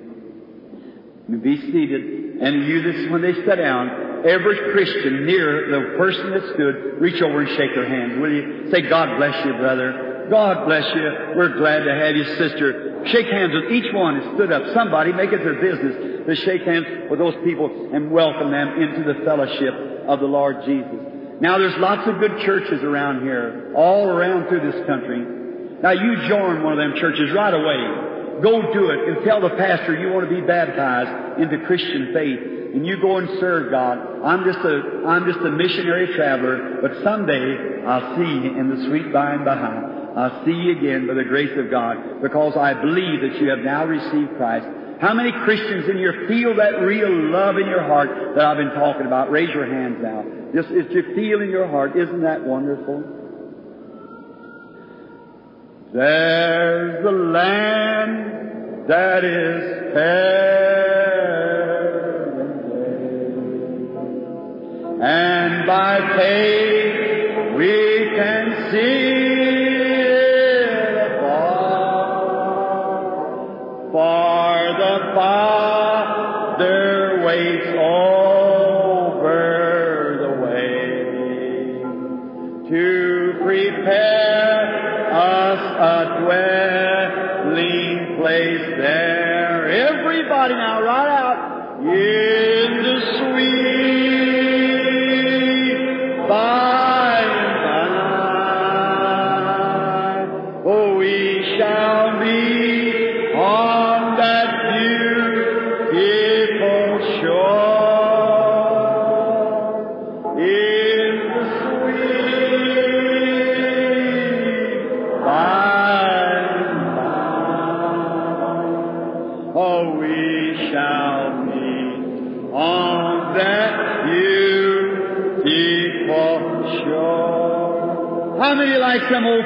Be 1.41 1.57
seated, 1.57 2.41
and 2.41 2.65
you 2.67 2.81
this 2.81 3.11
when 3.11 3.21
they 3.21 3.33
sit 3.33 3.55
down, 3.55 4.06
every 4.25 4.71
Christian 4.71 5.25
near 5.25 5.69
the 5.69 5.97
person 5.97 6.31
that 6.31 6.43
stood, 6.53 7.01
reach 7.01 7.21
over 7.21 7.41
and 7.41 7.49
shake 7.57 7.75
their 7.75 7.87
hand, 7.87 8.21
will 8.21 8.31
you? 8.31 8.71
Say, 8.71 8.87
God 8.87 9.17
bless 9.17 9.45
you, 9.45 9.53
brother. 9.53 10.27
God 10.29 10.65
bless 10.65 10.83
you. 10.95 11.35
We're 11.35 11.57
glad 11.57 11.83
to 11.83 11.93
have 11.93 12.15
you, 12.15 12.25
sister. 12.35 13.05
Shake 13.07 13.27
hands 13.27 13.53
with 13.53 13.71
each 13.71 13.93
one 13.93 14.19
that 14.19 14.35
stood 14.35 14.51
up. 14.51 14.73
Somebody 14.73 15.13
make 15.13 15.31
it 15.31 15.43
their 15.43 15.61
business 15.61 16.25
to 16.27 16.35
shake 16.35 16.63
hands 16.63 17.09
with 17.09 17.19
those 17.19 17.35
people 17.43 17.91
and 17.93 18.11
welcome 18.11 18.51
them 18.51 18.81
into 18.81 19.07
the 19.07 19.23
fellowship 19.23 20.07
of 20.07 20.19
the 20.19 20.25
Lord 20.25 20.57
Jesus. 20.65 21.39
Now 21.39 21.57
there's 21.57 21.77
lots 21.77 22.07
of 22.09 22.19
good 22.19 22.39
churches 22.43 22.83
around 22.83 23.21
here, 23.21 23.71
all 23.75 24.09
around 24.09 24.49
through 24.49 24.71
this 24.71 24.85
country. 24.87 25.23
Now 25.81 25.91
you 25.91 26.27
join 26.27 26.63
one 26.63 26.73
of 26.73 26.79
them 26.79 26.99
churches 26.99 27.31
right 27.33 27.53
away. 27.53 28.41
Go 28.41 28.73
do 28.73 28.89
it 28.89 29.07
and 29.07 29.25
tell 29.25 29.41
the 29.41 29.51
pastor 29.51 29.97
you 29.97 30.11
want 30.11 30.29
to 30.29 30.33
be 30.33 30.45
baptized 30.45 31.41
into 31.41 31.65
Christian 31.65 32.11
faith 32.13 32.56
and 32.73 32.85
you 32.85 33.01
go 33.01 33.17
and 33.17 33.39
serve 33.39 33.71
God. 33.71 33.97
I'm 34.23 34.43
just 34.43 34.59
a, 34.59 35.03
I'm 35.05 35.25
just 35.25 35.39
a 35.39 35.51
missionary 35.51 36.15
traveler, 36.15 36.79
but 36.81 37.03
someday 37.03 37.83
I'll 37.85 38.15
see 38.15 38.47
you 38.47 38.59
in 38.59 38.69
the 38.69 38.87
sweet 38.87 39.13
by 39.13 39.33
and 39.33 39.45
by. 39.45 39.53
I'll 40.17 40.45
see 40.45 40.51
you 40.51 40.77
again 40.77 41.07
by 41.07 41.13
the 41.13 41.23
grace 41.23 41.57
of 41.57 41.69
God 41.69 42.21
because 42.21 42.57
I 42.57 42.73
believe 42.73 43.21
that 43.21 43.39
you 43.39 43.49
have 43.49 43.59
now 43.59 43.85
received 43.85 44.35
Christ. 44.37 44.65
How 44.99 45.13
many 45.13 45.31
Christians 45.31 45.87
in 45.89 45.97
here 45.97 46.25
feel 46.27 46.55
that 46.55 46.81
real 46.81 47.11
love 47.29 47.57
in 47.57 47.67
your 47.67 47.83
heart 47.83 48.09
that 48.35 48.43
I've 48.43 48.57
been 48.57 48.73
talking 48.73 49.05
about? 49.05 49.29
Raise 49.29 49.49
your 49.53 49.67
hands 49.67 49.97
now. 50.01 50.25
Just 50.55 50.69
if 50.71 50.91
you 50.91 51.13
feel 51.13 51.41
in 51.41 51.49
your 51.49 51.67
heart, 51.67 51.95
isn't 51.95 52.21
that 52.21 52.43
wonderful? 52.43 53.03
There's 55.93 57.03
the 57.03 57.11
land 57.11 58.87
that 58.89 59.23
is 59.23 59.93
heaven, 59.93 61.06
and 65.01 65.67
by 65.67 65.99
faith 66.15 67.55
we 67.55 68.09
can 68.15 68.71
see 68.71 69.26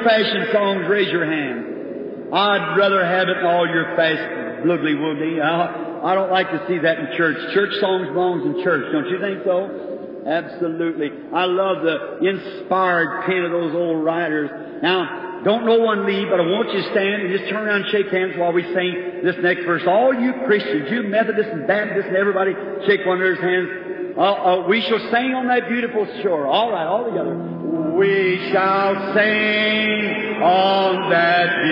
old-fashioned 0.02 0.52
songs? 0.52 0.88
Raise 0.88 1.10
your 1.10 1.24
hand. 1.24 2.34
I'd 2.34 2.76
rather 2.76 3.04
have 3.04 3.28
it 3.28 3.44
all 3.44 3.66
your 3.68 3.94
fast 3.96 4.64
bloogly 4.64 4.96
woogly. 4.96 5.40
I 5.42 6.14
don't 6.14 6.30
like 6.30 6.50
to 6.50 6.64
see 6.66 6.78
that 6.78 6.98
in 6.98 7.16
church. 7.16 7.36
Church 7.54 7.74
songs 7.80 8.08
belongs 8.08 8.44
in 8.46 8.64
church, 8.64 8.90
don't 8.92 9.08
you 9.08 9.20
think 9.20 9.44
so? 9.44 10.24
Absolutely. 10.26 11.10
I 11.34 11.44
love 11.44 11.82
the 11.82 12.26
inspired 12.26 13.26
pen 13.26 13.44
of 13.44 13.50
those 13.50 13.74
old 13.74 14.04
writers. 14.04 14.50
Now, 14.82 15.42
don't 15.44 15.66
no 15.66 15.78
one 15.78 16.06
leave, 16.06 16.28
but 16.30 16.38
I 16.38 16.46
want 16.46 16.70
you 16.72 16.80
to 16.80 16.90
stand 16.90 17.22
and 17.22 17.38
just 17.38 17.50
turn 17.50 17.66
around 17.66 17.82
and 17.82 17.90
shake 17.90 18.06
hands 18.06 18.34
while 18.38 18.52
we 18.52 18.62
sing 18.62 19.22
this 19.24 19.34
next 19.42 19.64
verse. 19.66 19.82
All 19.86 20.14
you 20.14 20.32
Christians, 20.46 20.90
you 20.90 21.02
Methodists 21.02 21.52
and 21.52 21.66
Baptists 21.66 22.06
and 22.06 22.16
everybody, 22.16 22.54
shake 22.86 23.04
one 23.04 23.20
another's 23.20 23.42
hands. 23.42 24.16
Uh, 24.16 24.20
uh, 24.22 24.68
we 24.68 24.80
shall 24.82 25.02
sing 25.10 25.34
on 25.34 25.48
that 25.48 25.68
beautiful 25.68 26.06
shore. 26.22 26.46
All 26.46 26.70
right, 26.70 26.86
all 26.86 27.04
together. 27.04 27.61
We 27.72 28.50
shall 28.52 29.14
sing 29.14 30.42
on 30.42 31.08
that 31.08 31.62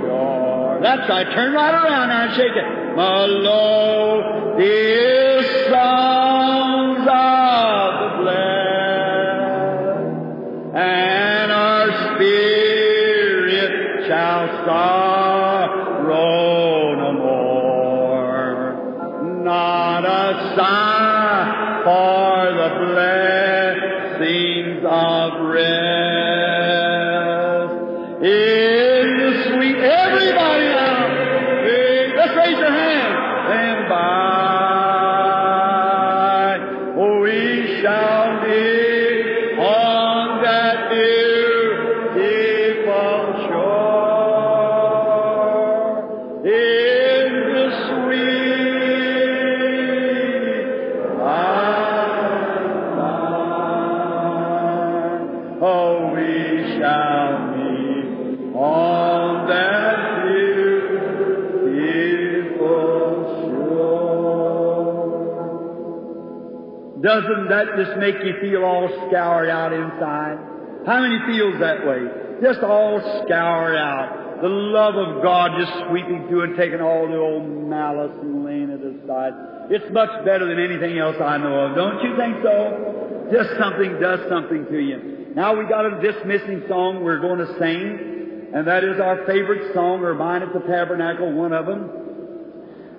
shore. 0.00 0.80
That's 0.82 1.08
right. 1.08 1.24
Turn 1.32 1.52
right 1.52 1.72
around 1.72 2.08
now 2.08 2.24
and 2.26 2.34
shake 2.34 2.56
it. 2.56 2.66
Melodious 2.96 3.86
songs 5.70 7.06
of 7.06 8.00
the 8.00 8.08
blessed, 8.22 9.22
and 10.74 11.52
our 11.52 11.86
spirit 12.16 13.72
shall 14.08 14.48
sorrow 14.66 16.14
no 16.96 17.12
more. 17.12 18.58
Not 19.44 20.04
a 20.04 20.56
sigh 20.56 21.04
Doesn't 67.04 67.48
that 67.52 67.76
just 67.76 67.98
make 68.00 68.16
you 68.24 68.32
feel 68.40 68.64
all 68.64 68.88
scoured 69.08 69.50
out 69.50 69.74
inside? 69.74 70.40
How 70.86 71.04
many 71.04 71.20
feels 71.28 71.60
that 71.60 71.84
way? 71.84 72.00
Just 72.40 72.64
all 72.64 72.96
scoured 73.24 73.76
out. 73.76 74.40
The 74.40 74.48
love 74.48 74.96
of 74.96 75.22
God 75.22 75.52
just 75.60 75.72
sweeping 75.88 76.26
through 76.28 76.44
and 76.44 76.56
taking 76.56 76.80
all 76.80 77.06
the 77.06 77.20
old 77.20 77.44
malice 77.68 78.16
and 78.22 78.42
laying 78.42 78.70
it 78.70 78.80
aside. 78.80 79.32
It's 79.68 79.84
much 79.92 80.08
better 80.24 80.48
than 80.48 80.58
anything 80.58 80.96
else 80.96 81.16
I 81.20 81.36
know 81.36 81.68
of. 81.68 81.76
Don't 81.76 82.00
you 82.00 82.16
think 82.16 82.42
so? 82.42 83.28
Just 83.30 83.52
something 83.60 84.00
does 84.00 84.20
something 84.28 84.64
to 84.64 84.78
you. 84.80 85.32
Now 85.36 85.56
we 85.56 85.68
got 85.68 85.84
a 85.84 86.00
dismissing 86.00 86.64
song 86.68 87.04
we're 87.04 87.20
going 87.20 87.38
to 87.38 87.58
sing, 87.58 88.48
and 88.54 88.66
that 88.66 88.82
is 88.82 88.98
our 88.98 89.26
favorite 89.26 89.74
song, 89.74 90.00
or 90.00 90.14
mine 90.14 90.42
at 90.42 90.54
the 90.54 90.60
tabernacle, 90.60 91.32
one 91.32 91.52
of 91.52 91.66
them. 91.66 91.84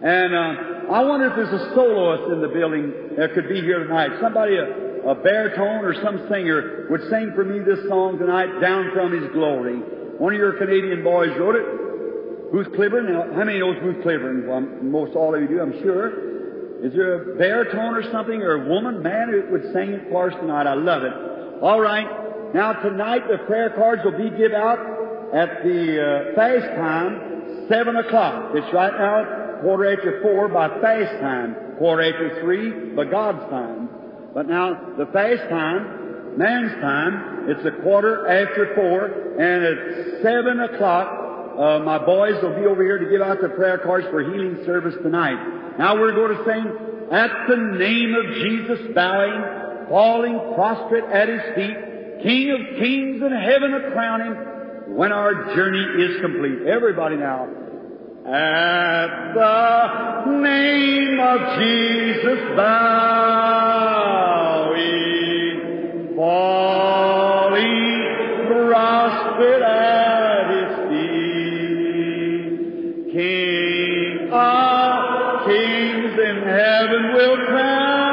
And 0.01 0.35
uh, 0.35 0.74
I 0.85 1.03
wonder 1.03 1.27
if 1.29 1.35
there's 1.35 1.61
a 1.61 1.73
soloist 1.73 2.31
in 2.31 2.41
the 2.41 2.47
building 2.47 3.17
that 3.17 3.33
could 3.33 3.49
be 3.49 3.61
here 3.61 3.83
tonight. 3.83 4.11
Somebody, 4.21 4.53
a, 4.57 5.09
a 5.09 5.15
baritone 5.15 5.83
or 5.83 5.95
some 6.03 6.27
singer, 6.29 6.85
would 6.91 7.01
sing 7.09 7.31
for 7.33 7.43
me 7.43 7.57
this 7.65 7.89
song 7.89 8.19
tonight, 8.19 8.61
Down 8.61 8.91
from 8.93 9.09
His 9.11 9.31
Glory. 9.33 9.81
One 10.21 10.33
of 10.33 10.37
your 10.37 10.53
Canadian 10.61 11.03
boys 11.03 11.33
wrote 11.39 11.55
it. 11.55 12.51
Booth 12.51 12.67
Cliburn. 12.77 13.09
Now, 13.09 13.33
how 13.33 13.43
many 13.43 13.57
knows 13.59 13.81
Booth-Clibborn? 13.81 14.47
Well, 14.47 14.61
most 14.83 15.15
all 15.15 15.33
of 15.33 15.41
you 15.41 15.47
do, 15.47 15.59
I'm 15.59 15.73
sure. 15.81 16.85
Is 16.85 16.93
there 16.93 17.33
a 17.33 17.37
baritone 17.37 17.95
or 17.95 18.03
something, 18.11 18.41
or 18.43 18.65
a 18.65 18.69
woman, 18.69 19.01
man, 19.01 19.29
who 19.31 19.51
would 19.51 19.73
sing 19.73 19.89
it 19.89 20.07
for 20.11 20.29
us 20.29 20.37
tonight? 20.39 20.67
I 20.67 20.75
love 20.75 21.01
it. 21.01 21.63
All 21.63 21.81
right. 21.81 22.53
Now, 22.53 22.73
tonight 22.73 23.23
the 23.27 23.39
prayer 23.47 23.71
cards 23.71 24.03
will 24.05 24.17
be 24.17 24.29
given 24.37 24.53
out 24.53 24.77
at 25.33 25.63
the 25.63 26.31
uh, 26.31 26.35
fast 26.35 26.67
time, 26.77 27.67
7 27.69 27.95
o'clock. 27.95 28.51
It's 28.53 28.71
right 28.71 28.93
now 28.93 29.44
quarter 29.65 29.97
after 29.97 30.21
4 30.21 30.47
by 30.49 30.69
fast 30.79 31.19
time, 31.19 31.55
quarter 31.79 32.03
after 32.03 32.39
3 32.41 32.93
by 32.93 33.05
God's 33.05 33.49
time. 33.49 33.89
But 34.31 34.47
now, 34.47 34.93
the 34.95 35.07
fast 35.07 35.49
time, 35.49 36.37
man's 36.37 36.71
time, 36.81 37.49
it's 37.49 37.65
a 37.65 37.81
quarter 37.81 38.27
after 38.29 38.75
4, 38.75 39.41
and 39.41 39.65
at 39.65 40.21
7 40.21 40.59
o'clock, 40.69 41.57
uh, 41.57 41.79
my 41.79 41.97
boys 41.97 42.35
will 42.43 42.53
be 42.53 42.67
over 42.67 42.83
here 42.83 42.99
to 42.99 43.09
give 43.09 43.21
out 43.21 43.41
the 43.41 43.49
prayer 43.49 43.79
cards 43.79 44.05
for 44.11 44.21
healing 44.21 44.61
service 44.67 44.93
tonight. 45.01 45.79
Now 45.79 45.97
we're 45.99 46.13
going 46.13 46.37
to 46.37 46.43
sing, 46.45 47.09
At 47.11 47.31
the 47.49 47.57
name 47.57 48.13
of 48.13 48.35
Jesus 48.45 48.93
bowing, 48.93 49.89
falling 49.89 50.53
prostrate 50.53 51.05
at 51.05 51.27
His 51.27 51.41
feet, 51.55 52.21
King 52.21 52.51
of 52.51 52.77
kings 52.77 53.21
and 53.23 53.33
heaven 53.33 53.73
a 53.73 53.91
crowning, 53.91 54.95
when 54.95 55.11
our 55.11 55.55
journey 55.55 56.03
is 56.03 56.21
complete. 56.21 56.67
Everybody 56.67 57.15
now. 57.15 57.64
At 58.27 59.33
the 59.35 60.25
name 60.41 61.19
of 61.19 61.59
Jesus 61.59 62.39
bowing, 62.57 62.73
falling 66.15 68.07
prostrate 68.47 69.61
at 69.61 70.49
His 70.49 70.73
feet, 70.89 72.53
King 73.13 74.29
of 74.31 75.45
kings 75.45 76.17
in 76.17 76.37
heaven 76.47 77.13
will 77.13 77.37
crown 77.45 78.04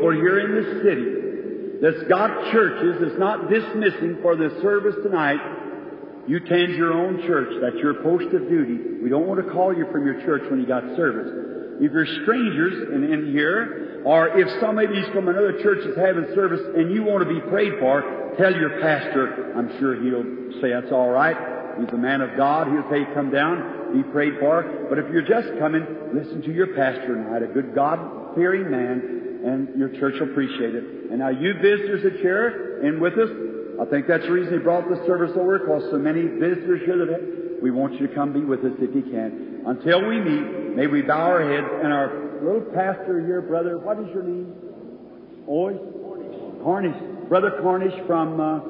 people 0.00 0.12
here 0.12 0.40
in 0.40 0.56
this 0.56 0.82
city 0.82 1.80
that's 1.82 2.08
got 2.08 2.52
churches 2.52 2.96
that's 3.00 3.18
not 3.18 3.50
dismissing 3.50 4.18
for 4.22 4.36
the 4.36 4.48
service 4.62 4.96
tonight, 5.02 5.40
you 6.26 6.40
tend 6.40 6.74
your 6.74 6.92
own 6.92 7.20
church. 7.26 7.60
That's 7.60 7.76
your 7.76 8.02
post 8.02 8.32
of 8.34 8.48
duty. 8.48 9.02
We 9.02 9.08
don't 9.08 9.26
want 9.26 9.44
to 9.44 9.52
call 9.52 9.76
you 9.76 9.86
from 9.92 10.04
your 10.04 10.20
church 10.24 10.42
when 10.50 10.60
you 10.60 10.66
got 10.66 10.84
service. 10.96 11.80
If 11.80 11.92
you're 11.92 12.06
strangers 12.22 12.88
in, 12.92 13.04
in 13.04 13.32
here, 13.32 14.02
or 14.04 14.38
if 14.38 14.48
somebody's 14.60 15.06
from 15.12 15.28
another 15.28 15.60
church 15.62 15.84
is 15.84 15.96
having 15.96 16.28
service 16.34 16.60
and 16.76 16.92
you 16.92 17.02
want 17.02 17.26
to 17.26 17.34
be 17.34 17.40
prayed 17.48 17.80
for, 17.80 18.34
tell 18.38 18.54
your 18.54 18.80
pastor. 18.80 19.52
I'm 19.56 19.68
sure 19.78 20.00
he'll 20.00 20.60
say 20.60 20.70
that's 20.72 20.92
all 20.92 21.08
right. 21.08 21.36
He's 21.80 21.88
a 21.88 21.98
man 21.98 22.20
of 22.20 22.36
God. 22.36 22.68
He'll 22.68 22.88
say, 22.90 23.08
come 23.14 23.30
down, 23.30 23.96
be 23.96 24.02
prayed 24.12 24.34
for. 24.38 24.86
But 24.88 24.98
if 24.98 25.10
you're 25.10 25.24
just 25.24 25.58
coming, 25.58 25.86
listen 26.12 26.42
to 26.42 26.52
your 26.52 26.68
pastor 26.76 27.14
tonight, 27.16 27.42
a 27.42 27.46
good 27.46 27.74
God-fearing 27.74 28.70
man, 28.70 29.19
and 29.44 29.78
your 29.78 29.88
church 29.88 30.20
will 30.20 30.30
appreciate 30.30 30.74
it. 30.74 30.84
And 31.10 31.18
now 31.18 31.28
you 31.28 31.54
visitors 31.54 32.02
that's 32.02 32.20
here 32.20 32.80
and 32.84 33.00
with 33.00 33.14
us, 33.14 33.30
I 33.80 33.84
think 33.86 34.06
that's 34.06 34.24
the 34.24 34.32
reason 34.32 34.52
he 34.52 34.58
brought 34.58 34.88
the 34.88 34.96
service 35.06 35.32
over, 35.36 35.58
because 35.58 35.90
so 35.90 35.98
many 35.98 36.22
visitors 36.22 36.82
here 36.84 36.98
that 36.98 37.58
we 37.62 37.70
want 37.70 38.00
you 38.00 38.06
to 38.06 38.14
come 38.14 38.32
be 38.32 38.40
with 38.40 38.60
us 38.60 38.72
if 38.78 38.94
you 38.94 39.02
can. 39.02 39.62
Until 39.66 40.06
we 40.06 40.20
meet, 40.20 40.76
may 40.76 40.86
we 40.86 41.02
bow 41.02 41.30
our 41.30 41.42
heads 41.42 41.66
and 41.82 41.92
our 41.92 42.40
little 42.42 42.62
pastor 42.72 43.24
here, 43.24 43.40
brother, 43.42 43.78
what 43.78 43.98
is 43.98 44.08
your 44.14 44.22
name? 44.22 44.54
Oys? 45.48 45.78
Cornish. 46.62 47.28
Brother 47.28 47.58
Cornish 47.62 47.94
from 48.06 48.40
uh, 48.40 48.60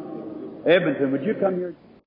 Edmonton. 0.69 1.13
Would 1.13 1.25
you 1.25 1.35
come 1.35 1.57
here? 1.57 1.75